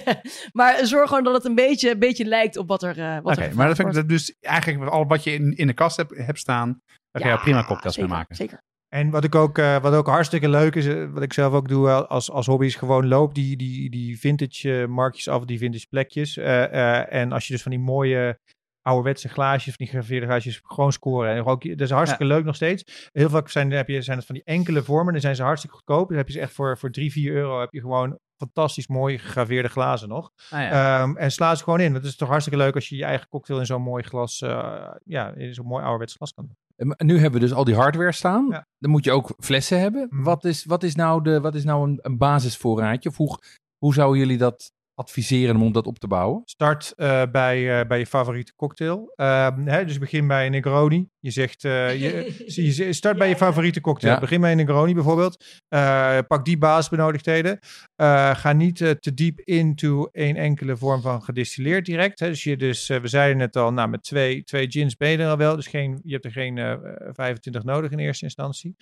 maar 0.51 0.85
zorg 0.85 1.07
gewoon 1.09 1.23
dat 1.23 1.33
het 1.33 1.45
een 1.45 1.55
beetje, 1.55 1.91
een 1.91 1.99
beetje 1.99 2.25
lijkt 2.25 2.57
op 2.57 2.67
wat 2.67 2.83
er 2.83 2.97
uh, 2.97 3.17
wat 3.21 3.37
Oké, 3.37 3.53
maar 3.53 3.67
dat 3.67 3.75
vind 3.75 3.87
ik 3.87 3.93
wordt. 3.93 3.95
dat 3.95 4.09
dus 4.09 4.35
eigenlijk 4.41 4.91
al 4.91 5.07
wat 5.07 5.23
je 5.23 5.33
in, 5.33 5.55
in 5.57 5.67
de 5.67 5.73
kast 5.73 5.97
hebt, 5.97 6.17
hebt 6.17 6.39
staan, 6.39 6.67
daar 6.85 6.97
kan 7.11 7.21
je 7.21 7.27
Ja, 7.27 7.33
al 7.33 7.41
prima 7.43 7.63
cocktails 7.65 7.95
zeker, 7.95 8.09
mee 8.09 8.19
maken. 8.19 8.35
Zeker. 8.35 8.61
En 8.89 9.09
wat 9.09 9.23
ik 9.23 9.35
ook, 9.35 9.57
eh, 9.57 9.81
wat 9.81 9.93
ook 9.93 10.07
hartstikke 10.07 10.49
leuk 10.49 10.75
is, 10.75 10.85
eh, 10.85 11.05
wat 11.11 11.23
ik 11.23 11.33
zelf 11.33 11.53
ook 11.53 11.67
doe 11.67 11.89
als, 11.89 12.31
als 12.31 12.45
hobby, 12.45 12.65
is 12.65 12.75
gewoon 12.75 13.07
loop 13.07 13.33
die, 13.35 13.57
die, 13.57 13.89
die 13.89 14.19
vintage 14.19 14.85
markjes 14.89 15.27
af, 15.27 15.45
die 15.45 15.57
vintage 15.57 15.87
plekjes. 15.89 16.37
Eh, 16.37 16.63
eh, 16.63 17.13
en 17.21 17.31
als 17.31 17.47
je 17.47 17.53
dus 17.53 17.61
van 17.61 17.71
die 17.71 17.79
mooie 17.81 18.39
ouderwetse 18.87 19.29
glaasjes, 19.29 19.75
van 19.75 19.85
die 19.85 19.93
graveerde 19.93 20.25
glaasjes, 20.25 20.61
gewoon 20.63 20.91
scoren. 20.91 21.35
En 21.35 21.45
ook, 21.45 21.63
dat 21.63 21.79
is 21.79 21.89
hartstikke 21.89 22.25
leuk 22.25 22.43
nog 22.45 22.55
steeds. 22.55 23.09
Heel 23.11 23.29
vaak 23.29 23.49
zijn, 23.49 23.71
heb 23.71 23.87
je, 23.87 24.01
zijn 24.01 24.17
het 24.17 24.25
van 24.25 24.35
die 24.35 24.43
enkele 24.43 24.83
vormen, 24.83 25.13
dan 25.13 25.21
zijn 25.21 25.35
ze 25.35 25.43
hartstikke 25.43 25.75
goedkoop. 25.75 26.07
Dan 26.07 26.17
heb 26.17 26.27
je 26.27 26.33
ze 26.33 26.39
echt 26.39 26.53
voor, 26.53 26.77
voor 26.77 26.91
3, 26.91 27.11
4 27.11 27.33
euro, 27.33 27.59
heb 27.59 27.73
je 27.73 27.81
gewoon 27.81 28.19
fantastisch 28.37 28.87
mooi 28.87 29.17
gegraveerde 29.17 29.69
glazen 29.69 30.09
nog. 30.09 30.31
Ah, 30.49 30.61
ja. 30.61 31.01
Ehm, 31.01 31.17
en 31.17 31.31
sla 31.31 31.55
ze 31.55 31.63
gewoon 31.63 31.79
in. 31.79 31.93
Dat 31.93 32.03
is 32.03 32.15
toch 32.15 32.29
hartstikke 32.29 32.59
leuk 32.59 32.75
als 32.75 32.89
je 32.89 32.95
je 32.95 33.03
eigen 33.03 33.27
cocktail 33.29 33.59
in 33.59 33.65
zo'n 33.65 33.81
mooi 33.81 34.03
glas, 34.03 34.41
eh, 34.41 34.91
ja, 35.03 35.33
in 35.35 35.53
zo'n 35.53 35.65
mooi 35.65 35.81
ouderwets 35.83 36.13
glas 36.15 36.33
kan 36.33 36.45
doen. 36.45 36.55
Eh, 36.97 37.07
Nu 37.07 37.13
hebben 37.13 37.39
we 37.39 37.47
dus 37.47 37.55
al 37.55 37.63
die 37.63 37.75
hardware 37.75 38.11
staan. 38.11 38.47
Ja. 38.49 38.65
Dan 38.79 38.91
moet 38.91 39.03
je 39.03 39.11
ook 39.11 39.33
flessen 39.39 39.79
hebben. 39.79 40.07
Mhm. 40.09 40.23
Wat, 40.23 40.45
is, 40.45 40.65
wat 40.65 40.83
is 40.83 40.95
nou, 40.95 41.23
de, 41.23 41.41
wat 41.41 41.55
is 41.55 41.63
nou 41.63 41.89
een, 41.89 41.99
een 42.01 42.17
basisvoorraadje? 42.17 43.09
Of 43.09 43.17
hoe, 43.17 43.39
hoe 43.77 43.93
zouden 43.93 44.19
jullie 44.19 44.37
dat 44.37 44.71
adviseren 44.97 45.61
om 45.61 45.71
dat 45.71 45.87
op 45.87 45.99
te 45.99 46.07
bouwen? 46.07 46.41
Start 46.45 46.93
eh, 46.95 47.23
bij, 47.31 47.79
eh, 47.79 47.87
bij 47.87 47.99
je 47.99 48.05
favoriete 48.05 48.55
cocktail. 48.55 49.13
Ehm, 49.15 49.65
hè, 49.65 49.85
dus 49.85 49.97
begin 49.97 50.27
bij 50.27 50.45
een 50.45 50.51
Negroni. 50.51 51.09
Je 51.27 51.33
zegt, 51.33 51.63
eh, 51.63 52.01
je, 52.01 52.33
je 52.85 52.93
start 52.93 53.17
bij 53.17 53.29
je 53.29 53.35
favoriete 53.35 53.81
cocktail. 53.81 54.13
Ja. 54.13 54.19
Begin 54.19 54.41
bij 54.41 54.51
een 54.51 54.57
Negroni 54.57 54.93
bijvoorbeeld. 54.93 55.43
Eh, 55.67 56.17
pak 56.27 56.45
die 56.45 56.57
basisbenodigdheden. 56.57 57.59
Eh, 57.95 58.35
ga 58.35 58.53
niet 58.53 58.81
eh, 58.81 58.89
te 58.89 59.13
diep 59.13 59.39
into 59.39 60.09
één 60.11 60.35
enkele 60.35 60.77
vorm 60.77 61.01
van 61.01 61.23
gedistilleerd 61.23 61.85
direct. 61.85 62.19
Hè. 62.19 62.27
Dus, 62.27 62.43
je 62.43 62.57
dus 62.57 62.89
eh, 62.89 62.99
we 62.99 63.07
zeiden 63.07 63.41
het 63.41 63.55
al, 63.55 63.73
nou, 63.73 63.89
met 63.89 64.03
twee, 64.03 64.43
twee 64.43 64.71
gins 64.71 64.95
ben 64.97 65.09
je 65.09 65.17
er 65.17 65.29
al 65.29 65.37
wel. 65.37 65.55
Dus 65.55 65.67
geen, 65.67 65.99
je 66.03 66.13
hebt 66.13 66.25
er 66.25 66.31
geen 66.31 66.57
eh 66.57 66.73
25 67.11 67.63
nodig 67.63 67.91
in 67.91 67.99
eerste 67.99 68.23
instantie. 68.23 68.75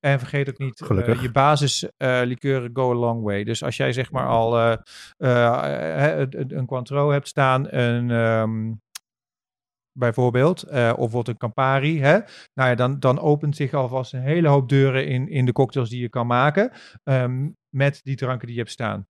En 0.00 0.18
vergeet 0.18 0.48
ook 0.48 0.58
niet, 0.58 0.80
Gelukkig. 0.84 1.22
je 1.22 1.30
basis 1.30 1.88
eh 1.96 2.20
likeuren 2.24 2.70
go 2.72 2.90
a 2.90 2.94
long 2.94 3.22
way. 3.22 3.44
Dus 3.44 3.62
als 3.62 3.76
jij 3.76 3.92
zeg 3.92 4.10
maar 4.10 4.26
al 4.26 4.58
eh, 4.58 4.72
eh, 5.18 6.12
eh, 6.12 6.28
een, 6.30 6.56
een 6.56 6.66
Cointreau 6.66 7.12
hebt 7.12 7.28
staan, 7.28 7.74
een... 7.74 8.10
ehm, 8.10 8.72
bijvoorbeeld, 9.92 10.62
eh, 10.62 10.88
of 10.88 10.96
bijvoorbeeld 10.96 11.28
een 11.28 11.36
Campari, 11.36 12.00
hè? 12.00 12.18
Nou 12.54 12.68
ja, 12.68 12.74
dan, 12.74 12.98
dan 12.98 13.20
opent 13.20 13.56
zich 13.56 13.72
alvast 13.72 14.12
een 14.12 14.22
hele 14.22 14.48
hoop 14.48 14.68
deuren 14.68 15.06
in, 15.06 15.28
in 15.28 15.44
de 15.44 15.52
cocktails 15.52 15.90
die 15.90 16.00
je 16.00 16.08
kan 16.08 16.26
maken 16.26 16.72
ehm, 17.04 17.50
met 17.68 18.00
die 18.02 18.16
dranken 18.16 18.46
die 18.46 18.56
je 18.56 18.62
hebt 18.62 18.72
staan. 18.72 19.06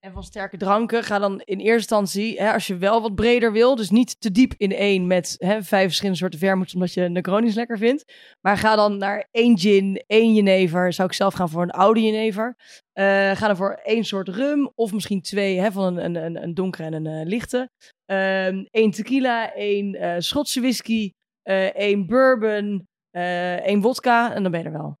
En 0.00 0.12
van 0.12 0.22
sterke 0.22 0.56
dranken 0.56 1.02
ga 1.02 1.18
dan 1.18 1.40
in 1.40 1.58
eerste 1.58 1.94
instantie, 1.94 2.40
hè, 2.40 2.52
als 2.52 2.66
je 2.66 2.76
wel 2.76 3.02
wat 3.02 3.14
breder 3.14 3.52
wil, 3.52 3.76
dus 3.76 3.90
niet 3.90 4.20
te 4.20 4.30
diep 4.30 4.54
in 4.56 4.72
één 4.72 5.06
met 5.06 5.34
hè, 5.38 5.62
vijf 5.62 5.84
verschillende 5.84 6.18
soorten 6.18 6.38
vermoeds, 6.38 6.74
omdat 6.74 6.92
je 6.92 7.08
Negronis 7.08 7.54
lekker 7.54 7.78
vindt. 7.78 8.12
Maar 8.40 8.56
ga 8.56 8.76
dan 8.76 8.96
naar 8.96 9.28
één 9.30 9.58
gin, 9.58 10.04
één 10.06 10.34
jenever. 10.34 10.92
Zou 10.92 11.08
ik 11.08 11.14
zelf 11.14 11.34
gaan 11.34 11.48
voor 11.48 11.62
een 11.62 11.70
oude 11.70 12.02
jenever. 12.02 12.56
Eh, 12.92 13.30
ga 13.30 13.46
dan 13.46 13.56
voor 13.56 13.80
één 13.82 14.04
soort 14.04 14.28
rum, 14.28 14.72
of 14.74 14.92
misschien 14.92 15.22
twee, 15.22 15.60
hè, 15.60 15.72
van 15.72 15.96
een, 15.96 16.14
een, 16.14 16.42
een, 16.42 16.54
donkere 16.54 16.84
en 16.84 16.92
een 16.92 17.06
eh, 17.06 17.26
lichte. 17.26 17.70
Eén 18.04 18.68
één 18.70 18.90
tequila, 18.90 19.54
één 19.54 19.94
eh, 19.94 20.14
Schotse 20.18 20.60
whisky, 20.60 21.10
één 21.72 22.06
bourbon, 22.06 22.86
één 23.10 23.80
wodka 23.80 24.34
en 24.34 24.42
dan 24.42 24.50
ben 24.50 24.60
je 24.60 24.66
er 24.66 24.72
wel. 24.72 24.99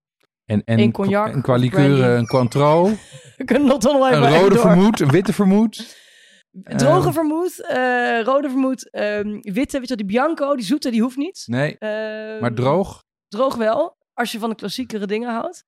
En, 0.50 0.62
en, 0.64 0.78
Een 0.78 0.92
cognac 0.92 1.26
en 1.32 1.42
qua 1.42 1.58
brandy. 1.58 2.00
een 2.02 2.26
Cointreau, 2.26 2.96
We 3.36 3.44
kunnen 3.44 3.68
nog 3.68 3.78
dan 3.78 3.98
wel 3.98 4.08
even 4.08 4.22
een 4.22 4.28
even 4.28 4.40
rode 4.40 4.54
door. 4.54 4.62
vermoed, 4.66 5.00
een 5.00 5.10
witte 5.10 5.32
vermoed. 5.32 5.98
Droge 6.76 7.04
Ehm. 7.04 7.12
vermoed, 7.12 7.66
eh, 7.66 8.20
rode 8.22 8.48
vermoed, 8.48 8.90
ehm, 8.90 9.38
witte, 9.40 9.78
weet 9.78 9.88
je 9.88 9.96
die 9.96 10.06
Bianco, 10.06 10.56
die 10.56 10.64
zoete, 10.64 10.90
die 10.90 11.02
hoeft 11.02 11.16
niet. 11.16 11.42
Nee, 11.46 11.78
Ehm, 11.78 12.40
maar 12.40 12.54
droog. 12.54 13.04
Droog 13.28 13.54
wel, 13.56 13.96
als 14.14 14.32
je 14.32 14.38
van 14.38 14.48
de 14.50 14.56
klassiekere 14.56 15.06
dingen 15.06 15.30
houdt. 15.32 15.64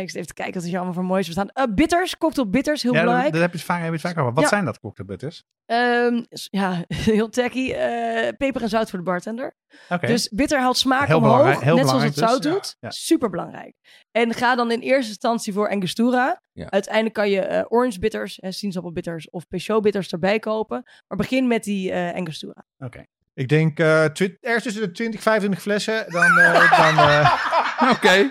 Ik 0.00 0.06
zit 0.10 0.14
even 0.14 0.26
te 0.26 0.34
kijken 0.34 0.54
wat 0.54 0.62
er 0.62 0.68
hier 0.68 0.76
allemaal 0.76 0.94
voor 0.94 1.04
moois 1.04 1.26
bestaan. 1.26 1.48
Eh 1.48 1.64
bitters, 1.74 2.18
cocktail 2.18 2.48
bitters, 2.50 2.82
heel 2.82 2.92
ja, 2.92 2.96
dat, 2.96 3.06
belangrijk. 3.06 3.32
dat 3.34 3.42
heb 3.42 3.52
je 3.52 3.58
het 3.58 3.66
vaak, 3.66 3.78
heb 3.78 3.86
je 3.86 3.92
het 3.92 4.00
vaak 4.00 4.18
over. 4.18 4.32
Wat 4.32 4.42
Ja. 4.42 4.48
zijn 4.48 4.64
dat 4.64 4.80
cocktailbutters? 4.80 5.44
Ehm, 5.66 6.22
s- 6.30 6.48
ja, 6.50 6.84
heel 6.94 7.28
tacky. 7.28 7.72
eh, 7.72 8.28
peper 8.36 8.62
en 8.62 8.68
zout 8.68 8.90
voor 8.90 8.98
de 8.98 9.04
bartender. 9.04 9.56
Oké. 9.88 10.06
Dus 10.06 10.28
bitter 10.28 10.60
haalt 10.60 10.76
smaak 10.76 11.06
Heel 11.06 11.16
omhoog, 11.16 11.60
heel 11.60 11.76
net 11.76 11.86
zoals 11.88 12.02
het 12.02 12.14
belangrijk 12.14 12.14
zout 12.14 12.42
dus. 12.42 12.52
doet. 12.52 12.76
Ja, 12.80 12.88
ja. 12.88 12.90
Super 12.90 13.30
belangrijk. 13.30 13.74
En 14.10 14.34
ga 14.34 14.54
dan 14.54 14.70
in 14.70 14.80
eerste 14.80 15.08
instantie 15.08 15.52
voor 15.52 15.68
Angostura. 15.70 16.42
Ja. 16.52 16.70
Uiteindelijk 16.70 17.14
kan 17.14 17.30
je 17.30 17.40
eh, 17.40 17.64
orange 17.68 17.98
bitters, 17.98 18.38
eh, 18.40 18.50
sinaasappelbitters 18.50 19.30
of 19.30 19.48
Peugeot 19.48 19.82
bitters 19.82 20.12
erbij 20.12 20.38
kopen. 20.38 20.82
Maar 21.08 21.18
begin 21.18 21.46
met 21.46 21.64
die 21.64 21.92
eh 21.92 22.14
Angostura. 22.14 22.64
Oké. 22.78 23.04
Ik 23.34 23.48
denk 23.48 23.78
eh 23.78 24.04
ergens 24.04 24.62
tussen 24.62 24.82
de 24.82 24.90
20, 24.90 25.22
25 25.22 25.62
flessen, 25.62 26.04
dan... 26.10 26.38
eh, 26.38 26.78
dan 26.78 26.96
Oké. 27.94 28.28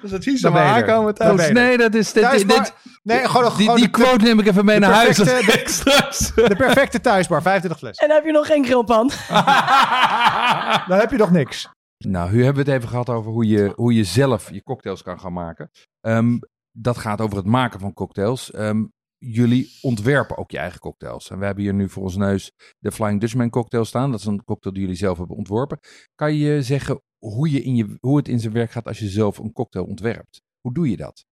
Dus 0.00 0.10
het 0.10 0.26
is 0.26 0.40
Dan 0.40 0.52
ben 0.52 0.62
je 0.62 0.68
er. 0.68 0.86
Dan 0.86 1.14
ben 1.14 1.36
je 1.36 1.42
er. 1.42 1.52
Nee, 1.52 1.76
dat 1.78 1.94
is... 1.94 2.12
Dit, 2.12 2.22
thuisbar- 2.22 2.58
dit, 2.58 2.74
nee, 3.02 3.28
gewoon, 3.28 3.44
die 3.44 3.52
gewoon 3.64 3.76
die 3.76 3.84
de, 3.84 3.90
quote 3.90 4.24
neem 4.24 4.38
ik 4.38 4.46
even 4.46 4.64
mee 4.64 4.78
naar 4.78 4.92
huis. 4.92 5.16
de- 5.16 6.34
de 6.48 6.56
perfecte 6.56 7.00
thuisbar, 7.00 7.42
25 7.42 7.80
flessen. 7.80 8.02
En 8.02 8.08
dan 8.08 8.16
heb 8.16 8.26
je 8.26 8.32
nog 8.32 8.46
geen 8.46 8.64
grillpan. 8.64 9.10
Dan 10.88 10.98
heb 10.98 11.10
je 11.10 11.16
nog 11.16 11.30
niks. 11.30 11.68
Nou, 12.04 12.30
nu 12.32 12.44
hebben 12.44 12.64
we 12.64 12.70
het 12.70 12.78
even 12.78 12.90
gehad 12.90 13.08
over 13.08 13.30
hoe 13.32 13.46
je, 13.46 13.72
hoe 13.74 13.94
je 13.94 14.04
zelf 14.04 14.50
je 14.50 14.62
cocktails 14.62 15.02
kan 15.02 15.20
gaan 15.20 15.32
maken. 15.32 15.70
Ehm, 16.00 16.38
dat 16.72 16.96
gaat 16.98 17.20
over 17.20 17.36
het 17.36 17.46
maken 17.46 17.80
van 17.80 17.92
cocktails. 17.92 18.50
Ehm, 18.50 18.84
jullie 19.18 19.78
ontwerpen 19.82 20.36
ook 20.38 20.50
je 20.50 20.58
eigen 20.58 20.80
cocktails. 20.80 21.30
En 21.30 21.38
we 21.38 21.44
hebben 21.44 21.64
hier 21.64 21.74
nu 21.74 21.88
voor 21.88 22.02
ons 22.02 22.16
neus 22.16 22.52
de 22.78 22.92
Flying 22.92 23.20
Dutchman 23.20 23.50
cocktail 23.50 23.84
staan. 23.84 24.10
Dat 24.10 24.20
is 24.20 24.26
een 24.26 24.44
cocktail 24.44 24.74
die 24.74 24.82
jullie 24.82 24.98
zelf 24.98 25.18
hebben 25.18 25.36
ontworpen. 25.36 25.78
Kan 26.14 26.34
je 26.34 26.62
zeggen 26.62 27.02
hoe, 27.30 27.50
je 27.50 27.62
in 27.62 27.76
je, 27.76 27.96
hoe 28.00 28.16
het 28.16 28.28
in 28.28 28.40
zijn 28.40 28.52
werk 28.52 28.70
gaat 28.70 28.86
als 28.86 28.98
je 28.98 29.08
zelf 29.08 29.38
een 29.38 29.52
cocktail 29.52 29.84
ontwerpt? 29.84 30.42
Hoe 30.60 30.74
doe 30.74 30.90
je 30.90 30.96
dat? 30.96 31.24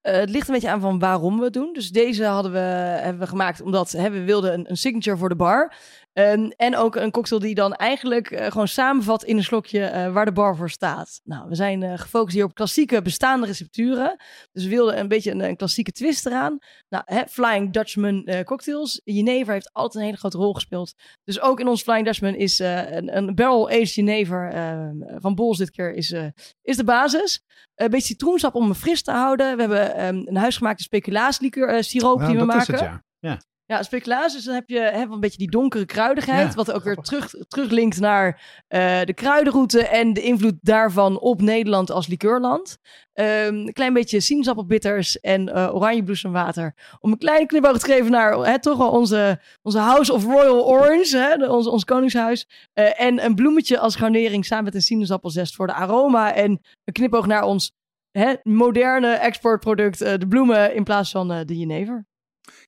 Eh, 0.00 0.14
het 0.14 0.30
ligt 0.30 0.48
een 0.48 0.54
beetje 0.54 0.70
aan 0.70 0.80
van 0.80 0.98
waarom 0.98 1.38
we 1.38 1.44
het 1.44 1.52
doen. 1.52 1.72
Dus 1.72 1.90
deze 1.90 2.24
hadden 2.24 2.52
we, 2.52 2.58
hebben 2.58 3.22
we 3.22 3.26
gemaakt 3.26 3.60
omdat 3.60 3.92
hè, 3.92 4.10
we 4.10 4.24
wilden 4.24 4.52
een, 4.52 4.70
een 4.70 4.76
signature 4.76 5.16
voor 5.16 5.28
de 5.28 5.36
bar. 5.36 5.76
Um, 6.14 6.50
en 6.56 6.76
ook 6.76 6.96
een 6.96 7.10
cocktail 7.10 7.40
die 7.40 7.54
dan 7.54 7.74
eigenlijk 7.74 8.30
uh, 8.30 8.46
gewoon 8.46 8.68
samenvat 8.68 9.24
in 9.24 9.36
een 9.36 9.44
slokje 9.44 9.80
uh, 9.80 10.12
waar 10.12 10.24
de 10.24 10.32
bar 10.32 10.56
voor 10.56 10.70
staat. 10.70 11.20
Nou, 11.24 11.48
we 11.48 11.54
zijn 11.54 11.82
uh, 11.82 11.98
gefocust 11.98 12.34
hier 12.34 12.44
op 12.44 12.54
klassieke 12.54 13.02
bestaande 13.02 13.46
recepturen. 13.46 14.16
Dus 14.52 14.64
we 14.64 14.68
wilden 14.68 14.98
een 14.98 15.08
beetje 15.08 15.30
een, 15.30 15.44
een 15.44 15.56
klassieke 15.56 15.92
twist 15.92 16.26
eraan. 16.26 16.58
Nou, 16.88 17.02
hè, 17.06 17.22
Flying 17.28 17.72
Dutchman 17.72 18.28
cocktails. 18.44 19.00
Jenever 19.04 19.52
heeft 19.52 19.72
altijd 19.72 19.94
een 19.94 20.04
hele 20.04 20.16
grote 20.16 20.36
rol 20.36 20.54
gespeeld. 20.54 20.94
Dus 21.24 21.40
ook 21.40 21.60
in 21.60 21.68
ons 21.68 21.82
Flying 21.82 22.04
Dutchman 22.04 22.34
is 22.34 22.58
een, 22.58 23.16
een 23.16 23.34
barrel-aged 23.34 23.94
Jenever 23.94 24.50
ehm, 24.52 25.20
van 25.20 25.34
Bols 25.34 25.58
dit 25.58 25.70
keer 25.70 25.94
is, 25.94 26.14
is 26.62 26.76
de 26.76 26.84
basis. 26.84 27.42
Een 27.74 27.90
beetje 27.90 28.06
citroensap 28.06 28.54
om 28.54 28.68
me 28.68 28.74
fris 28.74 29.02
te 29.02 29.10
houden. 29.10 29.56
We 29.56 29.60
hebben 29.60 30.06
um, 30.06 30.22
een 30.26 30.36
huisgemaakte 30.36 30.82
speculaaslieker 30.82 31.84
siroop 31.84 32.18
Nou, 32.18 32.30
die 32.30 32.40
we 32.40 32.46
dat 32.46 32.56
is 32.56 32.68
maken. 32.68 32.84
het, 32.84 33.02
ja. 33.20 33.28
ja. 33.30 33.40
Ja, 33.66 33.82
speculaas. 33.82 34.32
Dus 34.32 34.44
dan 34.44 34.54
heb 34.54 34.68
je 34.68 34.78
heb 34.78 35.10
een 35.10 35.20
beetje 35.20 35.38
die 35.38 35.50
donkere 35.50 35.86
kruidigheid. 35.86 36.48
Ja, 36.48 36.54
wat 36.54 36.72
ook 36.72 36.84
weer 36.84 36.96
terug, 36.96 37.30
teruglinkt 37.48 38.00
naar 38.00 38.42
uh, 38.68 39.00
de 39.02 39.14
kruidenroute 39.14 39.86
en 39.86 40.12
de 40.12 40.22
invloed 40.22 40.54
daarvan 40.60 41.18
op 41.18 41.40
Nederland 41.40 41.90
als 41.90 42.06
likeurland. 42.06 42.78
Um, 43.14 43.24
een 43.24 43.72
klein 43.72 43.92
beetje 43.92 44.20
sinaasappelbitters 44.20 45.20
en 45.20 45.48
uh, 45.48 45.74
oranjebloesemwater. 45.74 46.74
Om 47.00 47.12
een 47.12 47.18
kleine 47.18 47.46
knipoog 47.46 47.78
te 47.78 47.86
geven 47.86 48.10
naar 48.10 48.32
hè, 48.32 48.60
toch 48.60 48.78
wel 48.78 48.90
onze, 48.90 49.40
onze 49.62 49.78
House 49.78 50.12
of 50.12 50.24
Royal 50.24 50.66
Orange, 50.66 51.16
hè, 51.16 51.36
de, 51.36 51.52
onze, 51.52 51.70
ons 51.70 51.84
koningshuis. 51.84 52.48
Uh, 52.74 53.00
en 53.00 53.24
een 53.24 53.34
bloemetje 53.34 53.78
als 53.78 53.96
garnering 53.96 54.44
samen 54.44 54.64
met 54.64 54.74
een 54.74 54.82
sinaasappelzest 54.82 55.54
voor 55.54 55.66
de 55.66 55.72
aroma. 55.72 56.34
En 56.34 56.50
een 56.84 56.92
knipoog 56.92 57.26
naar 57.26 57.44
ons 57.44 57.72
hè, 58.10 58.34
moderne 58.42 59.12
exportproduct, 59.12 59.98
de 59.98 60.26
bloemen 60.28 60.74
in 60.74 60.84
plaats 60.84 61.10
van 61.10 61.28
de 61.28 61.58
jenever. 61.58 62.06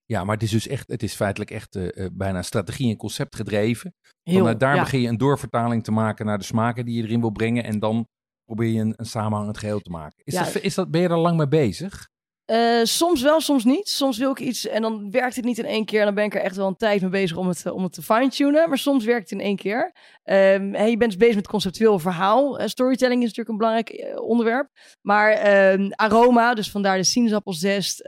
Ja, 0.06 0.24
maar 0.24 0.34
het 0.34 0.42
is 0.42 0.50
dus 0.50 0.66
echt, 0.68 0.88
het 0.88 1.02
is 1.02 1.14
feitelijk 1.14 1.50
echt 1.50 1.76
uh, 1.76 1.88
uh, 1.94 2.06
bijna 2.12 2.42
strategie 2.42 2.90
en 2.90 2.96
concept 2.96 3.36
gedreven. 3.36 3.94
Heel, 4.22 4.38
Vanuit 4.38 4.60
daar 4.60 4.74
ja. 4.74 4.82
begin 4.82 5.00
je 5.00 5.08
een 5.08 5.16
doorvertaling 5.16 5.84
te 5.84 5.90
maken 5.90 6.26
naar 6.26 6.38
de 6.38 6.44
smaken 6.44 6.84
die 6.84 6.96
je 6.96 7.02
erin 7.02 7.20
wil 7.20 7.30
brengen. 7.30 7.64
En 7.64 7.78
dan 7.78 8.08
probeer 8.44 8.68
je 8.68 8.80
een, 8.80 8.94
een 8.96 9.06
samenhangend 9.06 9.58
geheel 9.58 9.80
te 9.80 9.90
maken. 9.90 10.24
Is 10.24 10.34
Ja. 10.34 10.44
dat, 10.44 10.60
is 10.60 10.74
dat, 10.74 10.90
ben 10.90 11.00
je 11.00 11.08
er 11.08 11.18
lang 11.18 11.36
mee 11.36 11.48
bezig? 11.48 12.08
Uh, 12.52 12.80
soms 12.82 13.22
wel, 13.22 13.40
soms 13.40 13.64
niet. 13.64 13.88
Soms 13.88 14.18
wil 14.18 14.30
ik 14.30 14.38
iets 14.40 14.66
en 14.66 14.82
dan 14.82 15.10
werkt 15.10 15.36
het 15.36 15.44
niet 15.44 15.58
in 15.58 15.64
één 15.64 15.84
keer. 15.84 15.98
En 15.98 16.04
dan 16.06 16.14
ben 16.14 16.24
ik 16.24 16.34
er 16.34 16.40
echt 16.40 16.56
wel 16.56 16.66
een 16.66 16.76
tijd 16.76 17.00
mee 17.00 17.10
bezig 17.10 17.36
om 17.36 17.48
het, 17.48 17.70
om 17.70 17.82
het 17.82 17.92
te 17.92 18.02
fine-tunen. 18.02 18.68
Maar 18.68 18.78
soms 18.78 19.04
werkt 19.04 19.30
het 19.30 19.38
in 19.38 19.44
één 19.44 19.56
keer. 19.56 19.92
Um, 20.24 20.74
hey, 20.74 20.90
je 20.90 20.96
bent 20.96 21.10
dus 21.10 21.16
bezig 21.20 21.34
met 21.34 21.46
conceptueel 21.46 21.98
verhaal. 21.98 22.60
Uh, 22.60 22.66
storytelling 22.66 23.22
is 23.22 23.28
natuurlijk 23.34 23.48
een 23.48 23.56
belangrijk 23.56 23.92
uh, 23.92 24.22
onderwerp. 24.22 24.68
Maar 25.02 25.72
um, 25.72 25.92
aroma, 25.92 26.54
dus 26.54 26.70
vandaar 26.70 26.96
de 26.96 27.04
sinaasappelzest. 27.04 27.98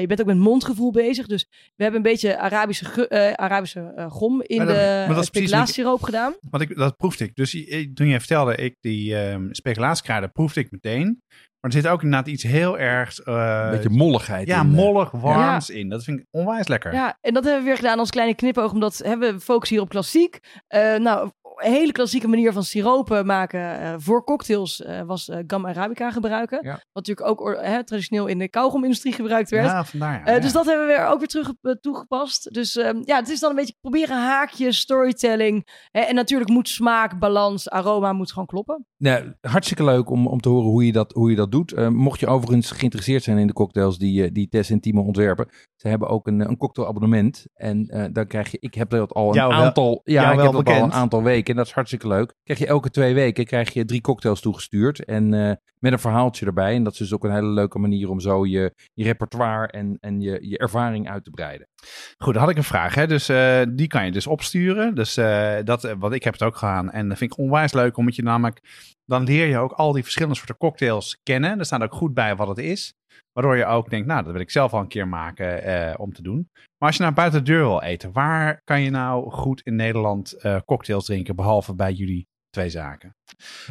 Je 0.00 0.04
bent 0.06 0.20
ook 0.20 0.26
met 0.26 0.36
mondgevoel 0.36 0.90
bezig. 0.92 1.26
Dus 1.26 1.46
we 1.50 1.82
hebben 1.82 1.96
een 2.04 2.10
beetje 2.10 2.38
Arabische, 2.38 3.36
Arabische 3.36 4.06
gom 4.08 4.42
in 4.42 4.56
Maar 4.56 4.66
dat- 4.66 4.76
de 4.76 5.04
maar 5.06 5.14
dat 5.16 5.24
speculatiesiroop 5.24 6.02
gedaan. 6.02 6.34
Want 6.50 6.62
ik, 6.62 6.76
dat 6.76 6.96
proefde 6.96 7.24
ik. 7.24 7.34
Dus 7.34 7.50
toen 7.94 8.06
je 8.06 8.18
vertelde, 8.18 8.56
ik 8.56 8.76
die 8.80 9.16
ehm 9.16 9.46
speculatieskruiden 9.50 10.32
proefde 10.32 10.60
ik 10.60 10.70
meteen. 10.70 11.22
Maar 11.60 11.70
er 11.74 11.82
zit 11.82 11.86
ook 11.86 12.02
inderdaad 12.02 12.28
iets 12.28 12.42
heel 12.42 12.78
erg... 12.78 13.18
eh, 13.18 13.60
Een 13.64 13.70
beetje 13.70 13.88
molligheid. 13.90 14.46
ja, 14.48 14.60
in, 14.60 14.66
eh. 14.66 14.72
mollig, 14.74 15.10
warms 15.10 15.70
in. 15.70 15.88
Dat 15.88 16.04
vind 16.04 16.18
ik 16.20 16.26
onwijs 16.30 16.68
lekker. 16.68 16.92
Ja, 16.92 17.18
en 17.20 17.34
dat 17.34 17.44
hebben 17.44 17.62
we 17.62 17.68
weer 17.68 17.76
gedaan 17.76 17.98
als 17.98 18.10
kleine 18.10 18.34
knipoog, 18.34 18.72
omdat 18.72 18.98
hè, 19.04 19.16
we 19.18 19.40
focussen 19.40 19.76
hier 19.76 19.84
op 19.84 19.90
klassiek. 19.90 20.38
Uh, 20.74 20.96
nou, 20.96 21.30
hele 21.56 21.92
klassieke 21.92 22.28
manier 22.28 22.52
van 22.52 22.62
siropen 22.62 23.26
maken 23.26 23.60
uh, 23.60 23.94
voor 23.98 24.24
cocktails 24.24 24.80
uh, 24.80 25.02
was 25.02 25.28
uh, 25.28 25.36
Gam 25.46 25.66
Arabica 25.66 26.10
gebruiken. 26.10 26.58
Ja. 26.62 26.70
Wat 26.70 27.06
natuurlijk 27.06 27.28
ook 27.28 27.54
traditioneel 27.84 28.26
in 28.26 28.38
de 28.38 28.48
kauwgomindustrie 28.48 29.12
gebruikt 29.12 29.50
werd. 29.50 29.66
Ja, 29.66 29.84
vandaar. 29.84 30.22
Ja, 30.24 30.36
Uh. 30.36 30.42
Dus 30.42 30.52
dat 30.52 30.66
hebben 30.66 30.86
we 30.86 30.92
weer 30.92 31.06
ook 31.06 31.18
weer 31.18 31.28
terug 31.28 31.52
uh, 31.62 31.72
toegepast. 31.72 32.54
Dus 32.54 32.76
um, 32.76 33.02
ja, 33.04 33.16
het 33.16 33.28
is 33.28 33.40
dan 33.40 33.50
een 33.50 33.56
beetje 33.56 33.74
proberen 33.80 34.16
haakjes, 34.16 34.78
storytelling. 34.78 35.84
Hè, 35.90 36.00
en 36.00 36.14
natuurlijk 36.14 36.50
moet 36.50 36.68
smaak, 36.68 37.18
balans, 37.18 37.70
aroma 37.70 38.12
moet 38.12 38.32
gewoon 38.32 38.46
kloppen. 38.46 38.86
Nou, 38.96 39.32
hartstikke 39.40 39.84
leuk 39.84 40.10
om, 40.10 40.26
om 40.26 40.40
te 40.40 40.48
horen 40.48 40.70
hoe 40.70 40.86
je 40.86 40.92
dat, 40.92 41.12
hoe 41.12 41.30
je 41.30 41.36
dat 41.36 41.52
doet. 41.52 41.72
Uh, 41.72 41.88
mocht 41.88 42.20
je 42.20 42.26
overigens 42.26 42.70
geïnteresseerd 42.70 43.22
zijn 43.22 43.38
in 43.38 43.46
de 43.46 43.52
cocktails 43.52 43.98
die, 43.98 44.24
uh, 44.24 44.28
die 44.32 44.48
Tess 44.48 44.70
en 44.70 44.80
Timo 44.80 45.02
ontwerpen. 45.02 45.48
Ze 45.76 45.88
hebben 45.88 46.08
ook 46.08 46.26
een, 46.26 46.40
een 46.40 46.56
cocktailabonnement. 46.56 47.46
En 47.54 47.90
uh, 47.94 48.04
dan 48.12 48.26
krijg 48.26 48.50
je, 48.50 48.56
ik 48.60 48.74
heb 48.74 48.90
dat 48.90 49.12
al 49.12 49.28
een 49.28 49.34
Jou 49.34 49.52
wel- 49.52 49.62
aantal, 49.62 50.00
ja, 50.04 50.30
ik 50.30 50.36
wel 50.36 50.44
heb 50.44 50.64
dat 50.64 50.74
al 50.74 50.82
een 50.82 50.92
aantal 50.92 51.22
weken. 51.22 51.45
En 51.48 51.56
dat 51.56 51.66
is 51.66 51.72
hartstikke 51.72 52.08
leuk. 52.08 52.34
Krijg 52.42 52.58
je 52.58 52.66
elke 52.66 52.90
twee 52.90 53.14
weken 53.14 53.44
krijg 53.44 53.72
je 53.72 53.84
drie 53.84 54.00
cocktails 54.00 54.40
toegestuurd. 54.40 55.04
En 55.04 55.32
uh, 55.32 55.52
met 55.78 55.92
een 55.92 55.98
verhaaltje 55.98 56.46
erbij. 56.46 56.74
En 56.74 56.82
dat 56.82 56.92
is 56.92 56.98
dus 56.98 57.12
ook 57.12 57.24
een 57.24 57.32
hele 57.32 57.46
leuke 57.46 57.78
manier 57.78 58.10
om 58.10 58.20
zo 58.20 58.46
je, 58.46 58.74
je 58.92 59.04
repertoire 59.04 59.66
en, 59.66 59.96
en 60.00 60.20
je, 60.20 60.38
je 60.48 60.58
ervaring 60.58 61.08
uit 61.08 61.24
te 61.24 61.30
breiden. 61.30 61.68
Goed, 62.18 62.32
dan 62.32 62.42
had 62.42 62.50
ik 62.50 62.56
een 62.56 62.64
vraag. 62.64 62.94
Hè? 62.94 63.06
Dus 63.06 63.30
uh, 63.30 63.62
die 63.70 63.86
kan 63.86 64.04
je 64.04 64.12
dus 64.12 64.26
opsturen. 64.26 64.94
Dus 64.94 65.18
uh, 65.18 65.56
dat, 65.64 65.94
want 65.98 66.14
ik 66.14 66.22
heb 66.22 66.32
het 66.32 66.42
ook 66.42 66.56
gedaan. 66.56 66.90
En 66.90 67.08
dat 67.08 67.18
vind 67.18 67.32
ik 67.32 67.38
onwijs 67.38 67.72
leuk, 67.72 67.96
omdat 67.96 68.16
je 68.16 68.22
namelijk... 68.22 68.60
Dan 69.06 69.24
leer 69.24 69.46
je 69.46 69.58
ook 69.58 69.72
al 69.72 69.92
die 69.92 70.02
verschillende 70.02 70.36
soorten 70.36 70.56
cocktails 70.56 71.20
kennen. 71.22 71.58
Er 71.58 71.64
staat 71.64 71.82
ook 71.82 71.94
goed 71.94 72.14
bij 72.14 72.36
wat 72.36 72.48
het 72.48 72.58
is. 72.58 72.94
Waardoor 73.32 73.56
je 73.56 73.64
ook 73.66 73.90
denkt, 73.90 74.06
nou, 74.06 74.22
dat 74.22 74.32
wil 74.32 74.40
ik 74.40 74.50
zelf 74.50 74.72
al 74.72 74.80
een 74.80 74.88
keer 74.88 75.08
maken 75.08 75.68
uh, 75.68 75.94
om 75.96 76.12
te 76.12 76.22
doen. 76.22 76.48
Maar 76.54 76.88
als 76.88 76.96
je 76.96 77.02
nou 77.02 77.14
buiten 77.14 77.44
de 77.44 77.50
deur 77.50 77.64
wil 77.64 77.82
eten, 77.82 78.12
waar 78.12 78.60
kan 78.64 78.82
je 78.82 78.90
nou 78.90 79.30
goed 79.30 79.60
in 79.60 79.76
Nederland 79.76 80.34
uh, 80.42 80.56
cocktails 80.64 81.04
drinken, 81.04 81.36
behalve 81.36 81.74
bij 81.74 81.92
jullie 81.92 82.26
twee 82.50 82.70
zaken? 82.70 83.16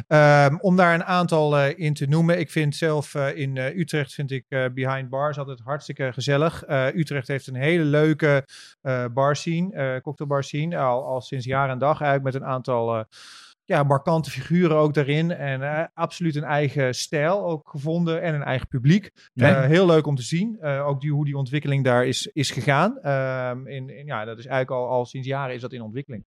Um, 0.08 0.60
om 0.60 0.76
daar 0.76 0.94
een 0.94 1.04
aantal 1.04 1.58
uh, 1.58 1.78
in 1.78 1.94
te 1.94 2.06
noemen. 2.06 2.38
Ik 2.38 2.50
vind 2.50 2.76
zelf 2.76 3.14
in 3.14 3.56
Utrecht 3.56 4.14
vind 4.14 4.30
ik 4.30 4.44
Behind 4.48 5.08
Bars 5.08 5.38
altijd 5.38 5.60
hartstikke 5.60 6.12
gezellig. 6.12 6.64
Utrecht 6.94 7.28
heeft 7.28 7.46
een 7.46 7.54
hele 7.54 7.84
leuke 7.84 8.44
bar 9.12 9.36
scene, 9.36 10.00
cocktailbar 10.02 10.44
scene. 10.44 10.78
Al, 10.78 11.04
al 11.04 11.20
sinds 11.20 11.44
jaar 11.44 11.70
en 11.70 11.78
dag 11.78 12.00
eigenlijk 12.00 12.34
met 12.34 12.42
een 12.42 12.48
aantal 12.48 13.04
ja, 13.66 13.82
markante 13.82 14.30
figuren 14.30 14.76
ook 14.76 14.94
daarin. 14.94 15.30
En 15.30 15.60
uh, 15.60 15.84
absoluut 15.94 16.36
een 16.36 16.44
eigen 16.44 16.94
stijl 16.94 17.44
ook 17.44 17.68
gevonden 17.68 18.22
en 18.22 18.34
een 18.34 18.42
eigen 18.42 18.68
publiek. 18.68 19.10
Nee. 19.34 19.52
Uh, 19.52 19.64
heel 19.64 19.86
leuk 19.86 20.06
om 20.06 20.14
te 20.14 20.22
zien. 20.22 20.58
Uh, 20.60 20.86
ook 20.86 21.00
die, 21.00 21.12
hoe 21.12 21.24
die 21.24 21.36
ontwikkeling 21.36 21.84
daar 21.84 22.06
is, 22.06 22.26
is 22.26 22.50
gegaan. 22.50 23.10
Um, 23.10 23.66
in, 23.66 23.90
in, 23.90 24.06
ja, 24.06 24.24
dat 24.24 24.38
is 24.38 24.46
eigenlijk 24.46 24.82
al, 24.82 24.88
al 24.88 25.06
sinds 25.06 25.26
jaren 25.26 25.54
is 25.54 25.60
dat 25.60 25.72
in 25.72 25.82
ontwikkeling. 25.82 26.24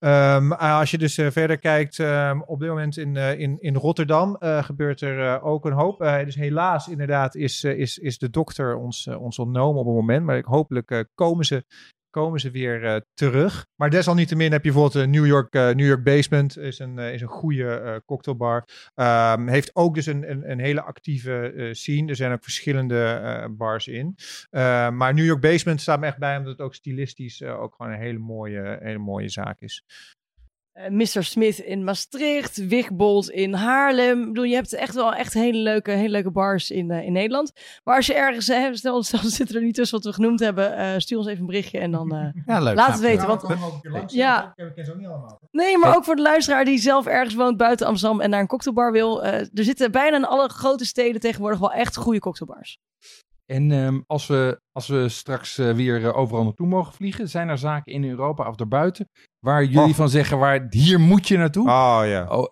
Um, 0.00 0.52
als 0.52 0.90
je 0.90 0.98
dus 0.98 1.14
verder 1.14 1.58
kijkt, 1.58 1.98
um, 1.98 2.42
op 2.42 2.60
dit 2.60 2.68
moment 2.68 2.96
in, 2.96 3.16
in, 3.16 3.56
in 3.60 3.76
Rotterdam 3.76 4.36
gebeurt 4.40 5.00
er 5.00 5.42
ook 5.42 5.64
een 5.64 5.72
hoop. 5.72 5.98
dus 5.98 6.34
helaas, 6.34 6.88
inderdaad, 6.88 7.34
is, 7.34 7.64
is, 7.64 7.98
is 7.98 8.18
de 8.18 8.30
dokter 8.30 8.76
ons, 8.76 9.06
ons 9.06 9.38
ontnomen 9.38 9.80
op 9.80 9.86
een 9.86 9.94
moment. 9.94 10.24
Maar 10.24 10.42
hopelijk 10.44 11.06
komen 11.14 11.44
ze 11.44 11.64
komen 12.12 12.40
ze 12.40 12.50
weer 12.50 12.84
uh, 12.84 12.96
terug. 13.14 13.66
Maar 13.76 13.90
desalniettemin 13.90 14.52
heb 14.52 14.64
je 14.64 14.72
bijvoorbeeld 14.72 15.04
uh, 15.04 15.12
New 15.12 15.26
York, 15.26 15.54
uh, 15.54 15.62
New 15.62 15.86
York 15.86 16.04
Basement, 16.04 16.58
is 16.58 16.78
een, 16.78 16.98
is 16.98 17.20
een 17.20 17.28
goede 17.28 18.02
cocktailbar. 18.06 18.68
Um, 18.94 19.48
heeft 19.48 19.76
ook 19.76 19.94
dus 19.94 20.06
een, 20.06 20.50
een, 20.50 20.58
hele 20.58 20.82
actieve 20.82 21.68
scene. 21.72 22.08
Er 22.08 22.16
zijn 22.16 22.32
ook 22.32 22.42
verschillende 22.42 23.48
bars 23.56 23.88
in. 23.88 24.14
maar 24.90 25.14
New 25.14 25.24
York 25.24 25.40
Basement 25.40 25.80
staat 25.80 26.00
me 26.00 26.06
echt 26.06 26.18
bij, 26.18 26.36
omdat 26.36 26.52
het 26.52 26.60
ook 26.60 26.74
stilistisch 26.74 27.42
ook 27.42 27.74
gewoon 27.74 27.92
een 27.92 27.98
hele 27.98 28.18
mooie, 28.18 28.78
hele 28.80 28.98
mooie 28.98 29.28
zaak 29.28 29.60
is. 29.60 29.84
Uh, 30.74 30.88
Mr. 30.88 31.24
Smith 31.24 31.58
in 31.58 31.84
Maastricht, 31.84 32.56
Wigbold 32.56 33.30
in 33.30 33.54
Haarlem. 33.54 34.20
Ik 34.20 34.26
bedoel, 34.26 34.44
je 34.44 34.54
hebt 34.54 34.72
echt 34.72 34.94
wel 34.94 35.14
echt 35.14 35.34
hele 35.34 35.58
leuke, 35.58 35.90
hele 35.90 36.08
leuke 36.08 36.30
bars 36.30 36.70
in, 36.70 36.90
uh, 36.90 37.02
in 37.02 37.12
Nederland. 37.12 37.52
Maar 37.84 37.96
als 37.96 38.06
je 38.06 38.14
ergens, 38.14 38.48
uh, 38.48 38.72
stel, 38.72 39.02
stel 39.02 39.20
zitten 39.38 39.56
er 39.56 39.62
niet 39.62 39.74
tussen 39.74 39.96
wat 39.96 40.06
we 40.06 40.12
genoemd 40.12 40.40
hebben, 40.40 41.00
stuur 41.00 41.18
ons 41.18 41.26
even 41.26 41.40
een 41.40 41.46
berichtje 41.46 41.78
en 41.78 41.90
dan 41.90 42.32
ja, 42.46 42.60
leuk, 42.60 42.74
laat 42.74 42.92
het 42.92 43.00
weten. 43.00 43.26
Want, 43.26 44.12
ja, 44.12 44.52
ik 44.56 44.72
ken 44.74 44.84
ze 44.84 44.92
ook 44.92 44.98
niet 44.98 45.06
allemaal. 45.06 45.40
Nee, 45.50 45.78
maar 45.78 45.96
ook 45.96 46.04
voor 46.04 46.16
de 46.16 46.22
luisteraar 46.22 46.64
die 46.64 46.78
zelf 46.78 47.06
ergens 47.06 47.34
woont 47.34 47.56
buiten 47.56 47.86
Amsterdam 47.86 48.20
en 48.20 48.30
naar 48.30 48.40
een 48.40 48.46
cocktailbar 48.46 48.92
wil. 48.92 49.24
er 49.24 49.48
zitten 49.52 49.90
bijna 49.90 50.16
in 50.16 50.24
alle 50.24 50.48
grote 50.48 50.84
steden 50.84 51.20
tegenwoordig 51.20 51.60
wel 51.60 51.72
echt 51.72 51.96
goede 51.96 52.18
cocktailbars. 52.18 52.78
En 53.46 53.70
um, 53.70 54.04
als, 54.06 54.26
we, 54.26 54.60
als 54.72 54.86
we 54.86 55.08
straks 55.08 55.58
uh, 55.58 55.72
weer 55.72 56.00
uh, 56.00 56.16
overal 56.16 56.44
naartoe 56.44 56.66
mogen 56.66 56.92
vliegen, 56.92 57.28
zijn 57.28 57.48
er 57.48 57.58
zaken 57.58 57.92
in 57.92 58.04
Europa 58.04 58.48
of 58.48 58.56
daarbuiten 58.56 59.08
waar 59.42 59.64
jullie 59.64 59.90
oh. 59.90 59.94
van 59.94 60.08
zeggen, 60.08 60.38
waar, 60.38 60.66
hier 60.70 61.00
moet 61.00 61.28
je 61.28 61.36
naartoe? 61.36 61.68
Oh 61.68 62.00
ja. 62.04 62.26
Oh, 62.28 62.46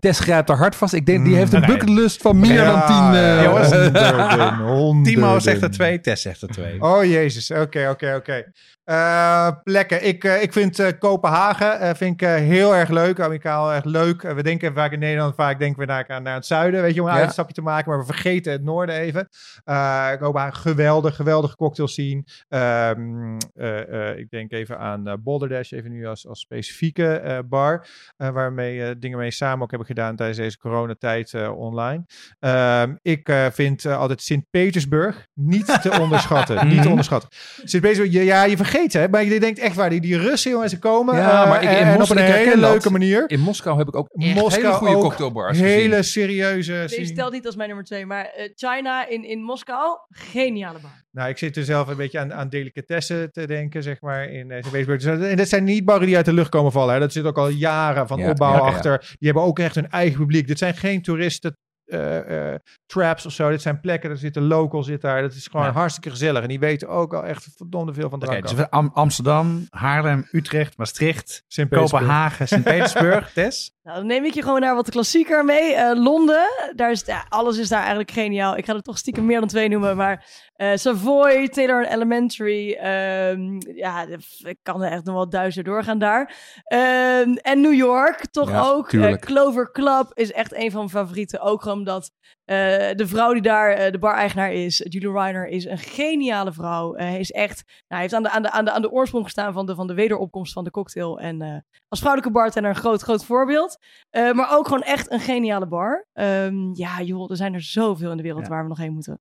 Tess 0.00 0.20
grijpt 0.20 0.48
er 0.48 0.56
hard 0.56 0.76
vast. 0.76 0.92
Ik 0.92 1.06
denk, 1.06 1.24
die 1.24 1.36
heeft 1.36 1.52
een 1.52 1.60
nee. 1.60 1.70
bucketlist 1.70 2.22
van 2.22 2.38
meer 2.38 2.52
ja, 2.52 2.70
dan 2.70 2.86
tien. 2.86 3.22
Uh, 3.22 3.42
jongens, 3.42 3.70
honderden, 3.72 4.56
honderden. 4.74 5.02
Timo 5.02 5.38
zegt 5.38 5.62
er 5.62 5.70
twee, 5.70 6.00
Tess 6.00 6.22
zegt 6.22 6.42
er 6.42 6.48
twee. 6.48 6.80
Oh 6.82 7.04
jezus, 7.04 7.50
oké, 7.50 7.60
okay, 7.60 7.88
oké, 7.88 7.92
okay, 7.92 8.16
oké. 8.16 8.52
Eh, 8.84 9.48
plekken. 9.62 10.06
Ik, 10.06 10.24
eh, 10.24 10.42
ik 10.42 10.52
vind 10.52 10.78
eh, 10.78 10.86
Kopenhagen 10.98 11.96
vind 11.96 12.20
ik, 12.22 12.28
heel 12.28 12.74
erg 12.74 12.88
leuk. 12.88 13.20
Amerikaal 13.20 13.72
erg 13.72 13.84
leuk. 13.84 14.22
We 14.22 14.42
denken 14.42 14.74
vaak 14.74 14.92
in 14.92 14.98
Nederland, 14.98 15.34
vaak 15.34 15.58
denken 15.58 15.80
we 15.80 15.86
naar, 15.86 16.22
naar 16.22 16.34
het 16.34 16.46
zuiden, 16.46 16.82
weet 16.82 16.94
je, 16.94 17.02
om 17.02 17.08
een 17.08 17.14
Ja. 17.14 17.20
uitstapje 17.20 17.54
te 17.54 17.62
maken. 17.62 17.90
Maar 17.90 17.98
we 17.98 18.04
vergeten 18.06 18.52
het 18.52 18.62
noorden 18.62 18.94
even. 18.94 19.28
Eh 19.64 20.10
Kopenhagen, 20.18 20.60
geweldig, 20.60 21.16
geweldige 21.16 21.56
cocktails 21.56 21.94
zien. 21.94 22.26
Ehm, 22.48 23.36
eh, 23.54 24.10
eh, 24.10 24.18
ik 24.18 24.30
denk 24.30 24.52
even 24.52 24.78
aan 24.78 25.20
Boulder 25.22 25.48
Dash, 25.48 25.72
even 25.72 25.90
nu 25.90 26.06
als, 26.06 26.26
als 26.28 26.40
specifieke 26.40 27.42
bar. 27.48 27.86
waarmee 28.16 28.98
dingen 28.98 29.18
mee 29.18 29.30
samen 29.30 29.62
ook 29.62 29.70
hebben 29.70 29.88
gedaan 29.88 30.16
tijdens 30.16 30.38
deze 30.38 30.58
coronatijd 30.58 31.34
online. 31.50 32.04
Ehm, 32.38 32.94
ik 33.02 33.32
vind 33.52 33.86
altijd 33.86 34.22
Sint-Petersburg 34.22 35.26
niet 35.34 35.82
te 35.82 35.90
onderschatten. 36.00 36.68
niet 36.68 36.82
te 36.82 36.88
onderschatten. 36.88 37.28
Sint-Petersburg, 37.64 38.24
ja, 38.24 38.44
je 38.44 38.56
vergeet 38.56 38.70
hè, 38.72 39.08
maar 39.08 39.24
je 39.24 39.40
denkt 39.40 39.58
echt 39.58 39.76
waar, 39.76 39.90
die, 39.90 40.00
die 40.00 40.18
Russen 40.18 40.50
jongens, 40.50 40.72
ze 40.72 40.78
komen. 40.78 41.14
Ja, 41.14 41.42
eh, 41.42 41.48
maar 41.48 41.62
ik- 41.62 41.68
in 41.70 41.76
en 41.76 41.92
op 41.92 41.98
Moskou- 41.98 42.20
een 42.20 42.26
hele 42.32 42.50
dat. 42.60 42.70
leuke 42.70 42.90
manier. 42.90 43.24
In 43.26 43.40
Moskou 43.40 43.78
heb 43.78 43.88
ik 43.88 43.96
ook 43.96 44.08
echt 44.12 44.34
Moskou 44.34 44.62
hele 44.64 44.74
goede 44.76 44.94
ook 44.96 45.00
cocktailbars 45.02 45.58
Hele 45.58 45.96
gezien. 45.96 46.04
serieuze... 46.04 46.72
Deze 46.72 46.88
scene. 46.94 47.06
stelt 47.06 47.32
niet 47.32 47.46
als 47.46 47.56
mijn 47.56 47.68
nummer 47.68 47.86
twee, 47.86 48.06
maar 48.06 48.24
eh, 48.24 48.50
China 48.54 49.08
in, 49.08 49.24
in 49.24 49.42
Moskou, 49.42 49.98
geniale 50.08 50.78
bar. 50.82 51.04
Nou, 51.10 51.28
ik 51.28 51.38
zit 51.38 51.56
er 51.56 51.64
zelf 51.64 51.88
een 51.88 51.96
beetje 51.96 52.18
aan, 52.18 52.32
aan 52.32 52.48
delicatessen 52.48 53.32
te 53.32 53.46
denken, 53.46 53.82
zeg 53.82 54.00
maar, 54.00 54.24
in 54.30 54.46
uh, 54.50 54.52
Sint-Petersburg. 54.60 55.02
Dus, 55.18 55.28
en 55.30 55.36
dat 55.36 55.48
zijn 55.48 55.64
niet 55.64 55.84
barren 55.84 56.06
die 56.06 56.16
uit 56.16 56.24
de 56.24 56.32
lucht 56.32 56.48
komen 56.50 56.72
vallen. 56.72 56.94
Hè. 56.94 57.00
Dat 57.00 57.12
zit 57.12 57.24
ook 57.24 57.38
al 57.38 57.48
jaren 57.48 58.06
van 58.08 58.18
Ja, 58.18 58.30
opbouw 58.30 58.50
ja, 58.52 58.56
ja. 58.56 58.62
achter. 58.62 58.98
Die 58.98 59.28
hebben 59.28 59.42
ook 59.42 59.58
echt 59.58 59.74
hun 59.74 59.90
eigen 59.90 60.18
publiek. 60.18 60.46
Dit 60.46 60.58
zijn 60.58 60.74
geen 60.74 61.02
toeristen 61.02 61.56
eh, 61.92 62.52
eh, 62.52 62.58
traps 62.86 63.26
of 63.26 63.32
zo. 63.32 63.50
Dit 63.50 63.62
zijn 63.62 63.80
plekken, 63.80 64.10
er 64.10 64.16
zitten 64.16 64.42
local 64.42 64.82
zit 64.82 65.00
daar. 65.00 65.22
Dat 65.22 65.32
is 65.32 65.46
gewoon 65.46 65.66
Ja. 65.66 65.72
hartstikke 65.72 66.10
gezellig. 66.10 66.42
En 66.42 66.48
die 66.48 66.58
weten 66.58 66.88
ook 66.88 67.14
al 67.14 67.24
echt 67.24 67.48
verdomde 67.56 67.94
veel 67.94 68.08
van 68.10 68.20
drank 68.20 68.48
dus 68.48 68.70
Am- 68.70 68.90
Amsterdam, 68.94 69.66
Haarlem, 69.70 70.28
Utrecht, 70.32 70.76
Maastricht. 70.76 71.44
Kopenhagen, 71.68 72.48
Sint-Petersburg, 72.48 73.32
Tess. 73.34 73.74
Nou, 73.82 73.96
dan 73.96 74.06
neem 74.06 74.24
ik 74.24 74.34
je 74.34 74.42
gewoon 74.42 74.60
naar 74.60 74.74
wat 74.74 74.90
klassieker 74.90 75.44
mee. 75.44 75.74
Eh, 75.74 76.02
Londen, 76.02 76.72
daar 76.74 76.90
is, 76.90 77.02
ja, 77.06 77.26
alles 77.28 77.58
is 77.58 77.68
daar 77.68 77.78
eigenlijk 77.78 78.10
geniaal. 78.10 78.56
Ik 78.56 78.64
ga 78.64 78.74
er 78.74 78.82
toch 78.82 78.98
stiekem 78.98 79.26
meer 79.26 79.38
dan 79.38 79.48
twee 79.48 79.68
noemen, 79.68 79.96
maar 79.96 80.26
eh, 80.54 80.70
Savoy, 80.74 81.48
Taylor 81.48 81.86
Elementary, 81.86 82.72
ehm, 82.72 83.60
ja, 83.74 84.06
ik 84.38 84.58
kan 84.62 84.82
er 84.82 84.90
echt 84.90 85.04
nog 85.04 85.14
wel 85.14 85.28
duizend 85.28 85.66
doorgaan 85.66 85.98
daar. 85.98 86.34
Ehm, 86.64 87.32
en 87.32 87.60
New 87.60 87.74
York, 87.74 88.26
toch 88.26 88.50
Ja, 88.50 88.68
ook. 88.68 88.92
Eh. 88.92 89.12
Clover 89.12 89.70
Club 89.72 90.10
is 90.14 90.32
echt 90.32 90.54
een 90.54 90.70
van 90.70 90.78
mijn 90.78 90.90
favorieten. 90.90 91.40
Ook 91.40 91.64
omdat 91.64 92.10
de 92.44 93.04
vrouw 93.06 93.32
die 93.32 93.42
daar 93.42 93.90
de 93.92 93.98
bar-eigenaar 93.98 94.52
is, 94.52 94.86
Julie 94.88 95.12
Reiner, 95.12 95.46
is 95.46 95.64
een 95.64 95.78
geniale 95.78 96.52
vrouw. 96.52 96.94
Hij 96.94 97.20
is 97.20 97.30
echt, 97.30 97.62
nou, 97.66 97.76
hij 97.88 98.00
heeft 98.00 98.14
aan 98.14 98.22
de, 98.22 98.30
aan, 98.30 98.42
de, 98.42 98.50
aan, 98.50 98.64
de, 98.64 98.70
aan 98.70 98.82
de 98.82 98.90
oorsprong 98.90 99.24
gestaan 99.24 99.52
van 99.52 99.66
de, 99.66 99.74
van 99.74 99.86
de 99.86 99.94
wederopkomst 99.94 100.52
van 100.52 100.64
de 100.64 100.70
cocktail. 100.70 101.20
En 101.20 101.64
als 101.88 102.00
vrouwelijke 102.00 102.38
bartender 102.38 102.70
een 102.70 102.76
groot, 102.76 103.02
groot 103.02 103.24
voorbeeld. 103.24 103.71
Eh, 104.10 104.32
maar 104.32 104.56
ook 104.56 104.66
gewoon 104.66 104.82
echt 104.82 105.10
een 105.10 105.20
geniale 105.20 105.66
bar. 105.66 106.06
Ehm, 106.12 106.72
ja, 106.74 107.00
joh, 107.02 107.30
er 107.30 107.36
zijn 107.36 107.54
er 107.54 107.62
zoveel 107.62 108.10
in 108.10 108.16
de 108.16 108.22
wereld 108.22 108.42
Ja. 108.42 108.48
waar 108.48 108.62
we 108.62 108.68
nog 108.68 108.78
heen 108.78 108.92
moeten. 108.92 109.20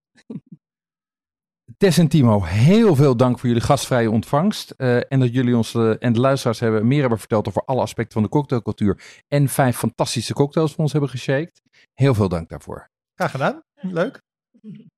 Tess 1.78 1.98
en 1.98 2.08
Timo, 2.08 2.44
heel 2.44 2.96
veel 2.96 3.16
dank 3.18 3.40
voor 3.40 3.48
jullie 3.48 3.64
gastvrije 3.64 4.12
ontvangst. 4.12 4.70
eh, 4.72 5.12
en 5.12 5.20
dat 5.20 5.34
jullie 5.34 5.56
ons 5.56 5.74
eh, 5.74 5.94
en 6.04 6.14
de 6.14 6.20
luisteraars 6.20 6.60
hebben, 6.60 6.88
meer 6.88 7.00
hebben 7.00 7.20
verteld 7.20 7.48
over 7.48 7.64
alle 7.66 7.82
aspecten 7.82 8.14
van 8.14 8.24
de 8.24 8.30
cocktailcultuur. 8.30 9.22
En 9.28 9.48
vijf 9.50 9.78
fantastische 9.78 10.34
cocktails 10.34 10.72
voor 10.74 10.84
ons 10.84 10.92
hebben 10.92 11.10
geshaked. 11.10 11.62
Heel 11.94 12.14
veel 12.14 12.30
dank 12.30 12.50
daarvoor. 12.50 12.90
Graag 13.16 13.32
gedaan. 13.32 13.62
Leuk. 13.82 14.22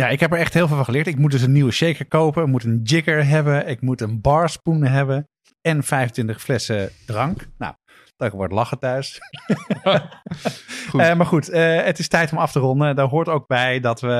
Ja, 0.00 0.08
ik 0.08 0.20
heb 0.20 0.32
er 0.32 0.38
echt 0.38 0.54
heel 0.54 0.66
veel 0.66 0.76
van 0.76 0.84
geleerd. 0.84 1.06
Ik 1.06 1.18
moet 1.18 1.30
dus 1.30 1.42
een 1.42 1.52
nieuwe 1.52 1.70
shaker 1.70 2.06
kopen. 2.06 2.42
Ik 2.42 2.48
moet 2.48 2.64
een 2.64 2.80
jigger 2.82 3.26
hebben. 3.26 3.68
Ik 3.68 3.80
moet 3.80 4.00
een 4.00 4.20
barspoon 4.20 4.82
hebben. 4.82 5.28
En 5.60 5.82
25 5.82 6.40
flessen 6.42 6.90
drank. 7.06 7.48
Nou, 7.58 7.74
dat 8.16 8.32
wordt 8.32 8.52
lachen 8.52 8.78
thuis. 8.78 9.20
Goed. 10.90 11.00
Eh, 11.00 11.16
maar 11.16 11.26
goed, 11.26 11.48
eh, 11.48 11.82
het 11.84 11.98
is 11.98 12.08
tijd 12.08 12.32
om 12.32 12.38
af 12.38 12.52
te 12.52 12.58
ronden. 12.58 12.96
Daar 12.96 13.08
hoort 13.08 13.28
ook 13.28 13.46
bij 13.46 13.80
dat 13.80 14.00
we, 14.00 14.12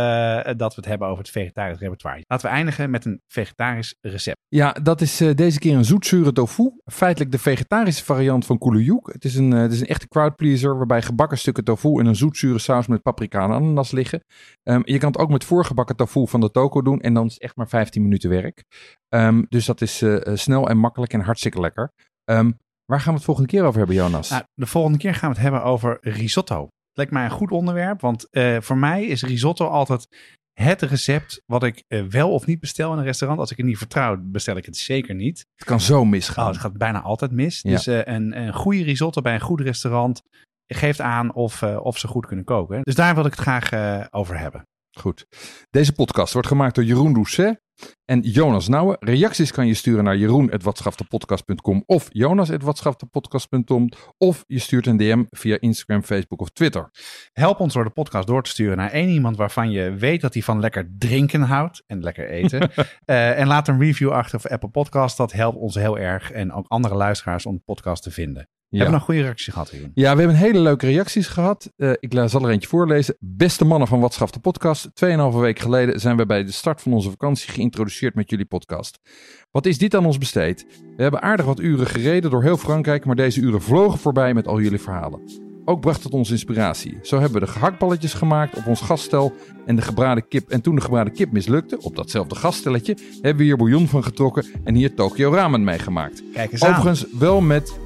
eh, 0.44 0.54
dat 0.56 0.74
we 0.74 0.80
het 0.80 0.90
hebben 0.90 1.08
over 1.08 1.22
het 1.22 1.32
vegetarisch 1.32 1.78
repertoire. 1.78 2.24
Laten 2.26 2.48
we 2.48 2.54
eindigen 2.54 2.90
met 2.90 3.04
een 3.04 3.22
vegetarisch 3.26 3.96
recept. 4.00 4.36
Ja, 4.48 4.72
dat 4.72 5.00
is 5.00 5.16
deze 5.16 5.58
keer 5.58 5.76
een 5.76 5.84
zoetzure 5.84 6.32
tofu. 6.32 6.70
Feitelijk 6.84 7.32
de 7.32 7.38
vegetarische 7.38 8.04
variant 8.04 8.46
van 8.46 8.58
kulujuk. 8.58 9.12
Het 9.12 9.24
is 9.24 9.34
een, 9.34 9.50
het 9.50 9.72
is 9.72 9.80
een 9.80 9.86
echte 9.86 10.08
crowdpleaser 10.08 10.76
waarbij 10.76 11.02
gebakken 11.02 11.38
stukken 11.38 11.64
tofu 11.64 12.00
in 12.00 12.06
een 12.06 12.16
zoetzure 12.16 12.58
saus 12.58 12.86
met 12.86 13.02
paprika 13.02 13.44
en 13.44 13.50
ananas 13.50 13.90
liggen. 13.90 14.24
Ehm, 14.62 14.80
je 14.84 14.98
kan 14.98 15.08
het 15.10 15.20
ook 15.20 15.30
met 15.30 15.44
voorgebakken 15.44 15.96
tofu 15.96 16.28
van 16.28 16.40
de 16.40 16.50
toko 16.50 16.82
doen 16.82 17.00
en 17.00 17.14
dan 17.14 17.26
is 17.26 17.32
het 17.32 17.42
echt 17.42 17.56
maar 17.56 17.68
15 17.68 18.02
minuten 18.02 18.30
werk. 18.30 18.64
Ehm, 19.08 19.42
dus 19.48 19.66
dat 19.66 19.80
is 19.80 20.04
snel 20.34 20.68
en 20.68 20.78
makkelijk 20.78 21.12
en 21.12 21.20
hartstikke 21.20 21.60
lekker. 21.60 21.92
Ehm, 22.24 22.50
waar 22.86 23.00
gaan 23.00 23.08
we 23.12 23.16
het 23.16 23.24
volgende 23.24 23.48
keer 23.50 23.64
over 23.64 23.78
hebben, 23.78 23.96
Jonas? 23.96 24.30
Nou, 24.30 24.42
de 24.54 24.66
volgende 24.66 24.98
keer 24.98 25.14
gaan 25.14 25.28
we 25.28 25.34
het 25.34 25.44
hebben 25.44 25.62
over 25.62 25.98
risotto. 26.00 26.60
Het 26.62 26.96
lijkt 26.96 27.12
mij 27.12 27.24
een 27.24 27.30
goed 27.30 27.50
onderwerp, 27.50 28.00
want 28.00 28.30
eh, 28.30 28.56
voor 28.60 28.78
mij 28.78 29.04
is 29.04 29.22
risotto 29.22 29.66
altijd 29.66 30.08
het 30.54 30.82
recept 30.82 31.42
wat 31.46 31.62
ik 31.62 31.82
eh, 31.88 32.02
wel 32.02 32.32
of 32.32 32.46
niet 32.46 32.60
bestel 32.60 32.92
in 32.92 32.98
een 32.98 33.04
restaurant. 33.04 33.40
Als 33.40 33.50
ik 33.50 33.56
het 33.56 33.66
niet 33.66 33.78
vertrouw, 33.78 34.16
bestel 34.20 34.56
ik 34.56 34.64
het 34.66 34.76
zeker 34.76 35.14
niet. 35.14 35.44
het 35.54 35.68
kan 35.68 35.80
zo 35.80 36.00
Oh, 36.00 36.08
misgaan. 36.08 36.46
het 36.46 36.56
gaat 36.56 36.78
bijna 36.78 37.00
altijd 37.02 37.30
mis. 37.30 37.60
Ja. 37.62 37.70
Dus 37.70 37.86
eh, 37.86 38.00
een, 38.04 38.38
een 38.40 38.52
goede 38.54 38.82
risotto 38.82 39.20
bij 39.22 39.34
een 39.34 39.40
goed 39.40 39.60
restaurant 39.60 40.22
geeft 40.66 41.00
aan 41.00 41.34
of, 41.34 41.62
of 41.62 41.98
ze 41.98 42.08
goed 42.08 42.26
kunnen 42.26 42.44
koken. 42.44 42.80
Dus 42.82 42.94
daar 42.94 43.14
wil 43.14 43.24
ik 43.24 43.30
het 43.30 43.40
graag 43.40 43.70
over 44.12 44.38
hebben. 44.38 44.62
Goed. 44.98 45.26
Deze 45.70 45.92
podcast 45.92 46.32
wordt 46.32 46.48
gemaakt 46.48 46.74
door 46.74 46.84
Jeroen 46.84 47.12
Doucet 47.12 47.60
en 48.04 48.20
Jonas 48.20 48.68
Nouwen. 48.68 48.96
Reacties 49.00 49.52
kan 49.52 49.66
je 49.66 49.74
sturen 49.74 50.04
naar 50.04 50.16
jeroen.watschaftepodcast.com 50.16 51.82
of 51.86 52.08
jonas.watschaftepodcast.com 52.12 53.88
of 54.18 54.44
je 54.46 54.58
stuurt 54.58 54.86
een 54.86 54.96
DM 54.96 55.24
via 55.30 55.56
Instagram, 55.60 56.02
Facebook 56.02 56.40
of 56.40 56.50
Twitter. 56.50 56.90
Help 57.32 57.60
ons 57.60 57.74
door 57.74 57.84
de 57.84 57.90
podcast 57.90 58.26
door 58.26 58.42
te 58.42 58.50
sturen 58.50 58.76
naar 58.76 58.90
één 58.90 59.08
iemand 59.08 59.36
waarvan 59.36 59.70
je 59.70 59.94
weet 59.94 60.20
dat 60.20 60.34
hij 60.34 60.42
van 60.42 60.60
lekker 60.60 60.90
drinken 60.98 61.42
houdt 61.42 61.82
en 61.86 62.02
lekker 62.02 62.28
eten. 62.28 62.70
Eh, 63.04 63.38
en 63.38 63.46
laat 63.46 63.68
een 63.68 63.78
review 63.78 64.10
achter 64.10 64.38
op 64.38 64.46
Apple 64.46 64.68
Podcast. 64.68 65.16
Dat 65.16 65.32
helpt 65.32 65.58
ons 65.58 65.74
heel 65.74 65.98
erg 65.98 66.30
en 66.30 66.52
ook 66.52 66.66
andere 66.68 66.94
luisteraars 66.94 67.46
om 67.46 67.54
de 67.54 67.62
podcast 67.64 68.02
te 68.02 68.10
vinden. 68.10 68.48
Hebben 68.78 68.92
we 68.92 68.98
nog 68.98 69.08
goede 69.08 69.22
reacties 69.22 69.52
gehad 69.52 69.70
hierin? 69.70 69.90
Ja, 69.94 70.12
we 70.12 70.18
hebben 70.18 70.36
hele 70.36 70.58
leuke 70.58 70.86
reacties 70.86 71.26
gehad. 71.26 71.72
Eh, 71.76 71.90
ik 72.00 72.12
zal 72.26 72.42
er 72.42 72.50
eentje 72.50 72.68
voorlezen. 72.68 73.16
Beste 73.20 73.64
mannen 73.64 73.88
van 73.88 74.00
Watschaf 74.00 74.30
de 74.30 74.40
podcast. 74.40 74.90
Tweeënhalve 74.94 75.38
week 75.38 75.58
geleden 75.58 76.00
zijn 76.00 76.16
we 76.16 76.26
bij 76.26 76.44
de 76.44 76.52
start 76.52 76.82
van 76.82 76.92
onze 76.92 77.10
vakantie 77.10 77.50
geïntroduceerd 77.50 78.14
met 78.14 78.30
jullie 78.30 78.46
podcast. 78.46 78.98
Wat 79.50 79.66
is 79.66 79.78
dit 79.78 79.94
aan 79.94 80.06
ons 80.06 80.18
besteed? 80.18 80.66
We 80.96 81.02
hebben 81.02 81.22
aardig 81.22 81.46
wat 81.46 81.60
uren 81.60 81.86
gereden 81.86 82.30
door 82.30 82.42
heel 82.42 82.56
Frankrijk, 82.56 83.04
maar 83.04 83.16
deze 83.16 83.40
uren 83.40 83.62
vlogen 83.62 83.98
voorbij 83.98 84.34
met 84.34 84.46
al 84.46 84.60
jullie 84.60 84.80
verhalen. 84.80 85.20
Ook 85.64 85.80
bracht 85.80 86.02
het 86.02 86.12
ons 86.12 86.30
inspiratie. 86.30 86.98
Zo 87.02 87.20
hebben 87.20 87.40
we 87.40 87.46
de 87.46 87.52
gehaktballetjes 87.52 88.14
gemaakt 88.14 88.56
op 88.56 88.66
ons 88.66 88.80
gaststel 88.80 89.32
en 89.66 89.76
de 89.76 89.82
gebraden 89.82 90.28
kip. 90.28 90.48
En 90.48 90.60
toen 90.60 90.74
de 90.74 90.80
gebraden 90.80 91.12
kip 91.12 91.32
mislukte, 91.32 91.80
op 91.80 91.96
datzelfde 91.96 92.34
gaststelletje, 92.34 92.96
hebben 93.12 93.36
we 93.36 93.42
hier 93.42 93.56
bouillon 93.56 93.88
van 93.88 94.04
getrokken 94.04 94.44
en 94.64 94.74
hier 94.74 94.94
Tokyo 94.94 95.32
ramen 95.32 95.64
meegemaakt. 95.64 96.22
Kijk 96.32 96.52
eens 96.52 96.64
aan. 96.64 96.70
Overigens 96.70 97.06
wel 97.18 97.40
met 97.40 97.82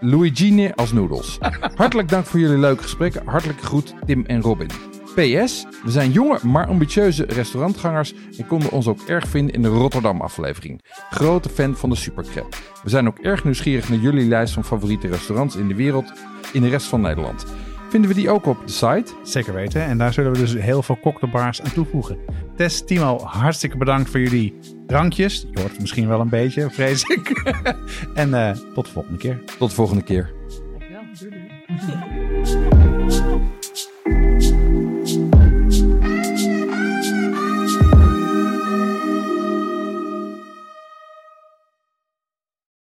Luigine 0.00 0.74
als 0.74 0.92
noedels. 0.92 1.38
Hartelijk 1.74 2.08
dank 2.08 2.26
voor 2.26 2.40
jullie 2.40 2.58
leuke 2.58 2.82
gesprekken. 2.82 3.26
Hartelijk 3.26 3.60
groet 3.60 3.94
Tim 4.06 4.24
en 4.24 4.40
Robin. 4.40 4.70
PS, 5.14 5.66
we 5.84 5.90
zijn 5.90 6.12
jonge 6.12 6.38
maar 6.42 6.66
ambitieuze 6.66 7.24
restaurantgangers 7.24 8.14
en 8.38 8.46
konden 8.46 8.70
ons 8.70 8.86
ook 8.86 9.00
erg 9.06 9.28
vinden 9.28 9.54
in 9.54 9.62
de 9.62 9.68
Rotterdam 9.68 10.20
aflevering. 10.20 10.80
Grote 11.10 11.48
fan 11.48 11.76
van 11.76 11.90
de 11.90 11.96
Supercrab. 11.96 12.56
We 12.82 12.90
zijn 12.90 13.06
ook 13.06 13.18
erg 13.18 13.44
nieuwsgierig 13.44 13.88
naar 13.88 13.98
jullie 13.98 14.28
lijst 14.28 14.54
van 14.54 14.64
favoriete 14.64 15.08
restaurants 15.08 15.56
in 15.56 15.68
de 15.68 15.74
wereld 15.74 16.12
in 16.52 16.62
de 16.62 16.68
rest 16.68 16.86
van 16.86 17.00
Nederland. 17.00 17.46
Vinden 17.88 18.10
we 18.10 18.16
die 18.16 18.30
ook 18.30 18.46
op 18.46 18.66
de 18.66 18.72
site? 18.72 19.12
Zeker 19.22 19.54
weten. 19.54 19.82
En 19.82 19.98
daar 19.98 20.12
zullen 20.12 20.32
we 20.32 20.38
dus 20.38 20.54
heel 20.54 20.82
veel 20.82 20.98
cocktailbars 21.00 21.62
aan 21.62 21.72
toevoegen. 21.72 22.18
Tess, 22.56 22.84
Timo, 22.84 23.18
hartstikke 23.18 23.76
bedankt 23.76 24.10
voor 24.10 24.20
jullie 24.20 24.54
drankjes. 24.86 25.40
Je 25.40 25.60
hoort 25.60 25.70
het 25.70 25.80
misschien 25.80 26.08
wel 26.08 26.20
een 26.20 26.28
beetje, 26.28 26.70
vrees 26.70 27.02
ik. 27.02 27.54
en 28.14 28.34
eh, 28.34 28.56
tot 28.74 28.84
de 28.84 28.90
volgende 28.92 29.18
keer. 29.18 29.40
Tot 29.58 29.68
de 29.68 29.74
volgende 29.74 30.02
keer. 30.02 30.34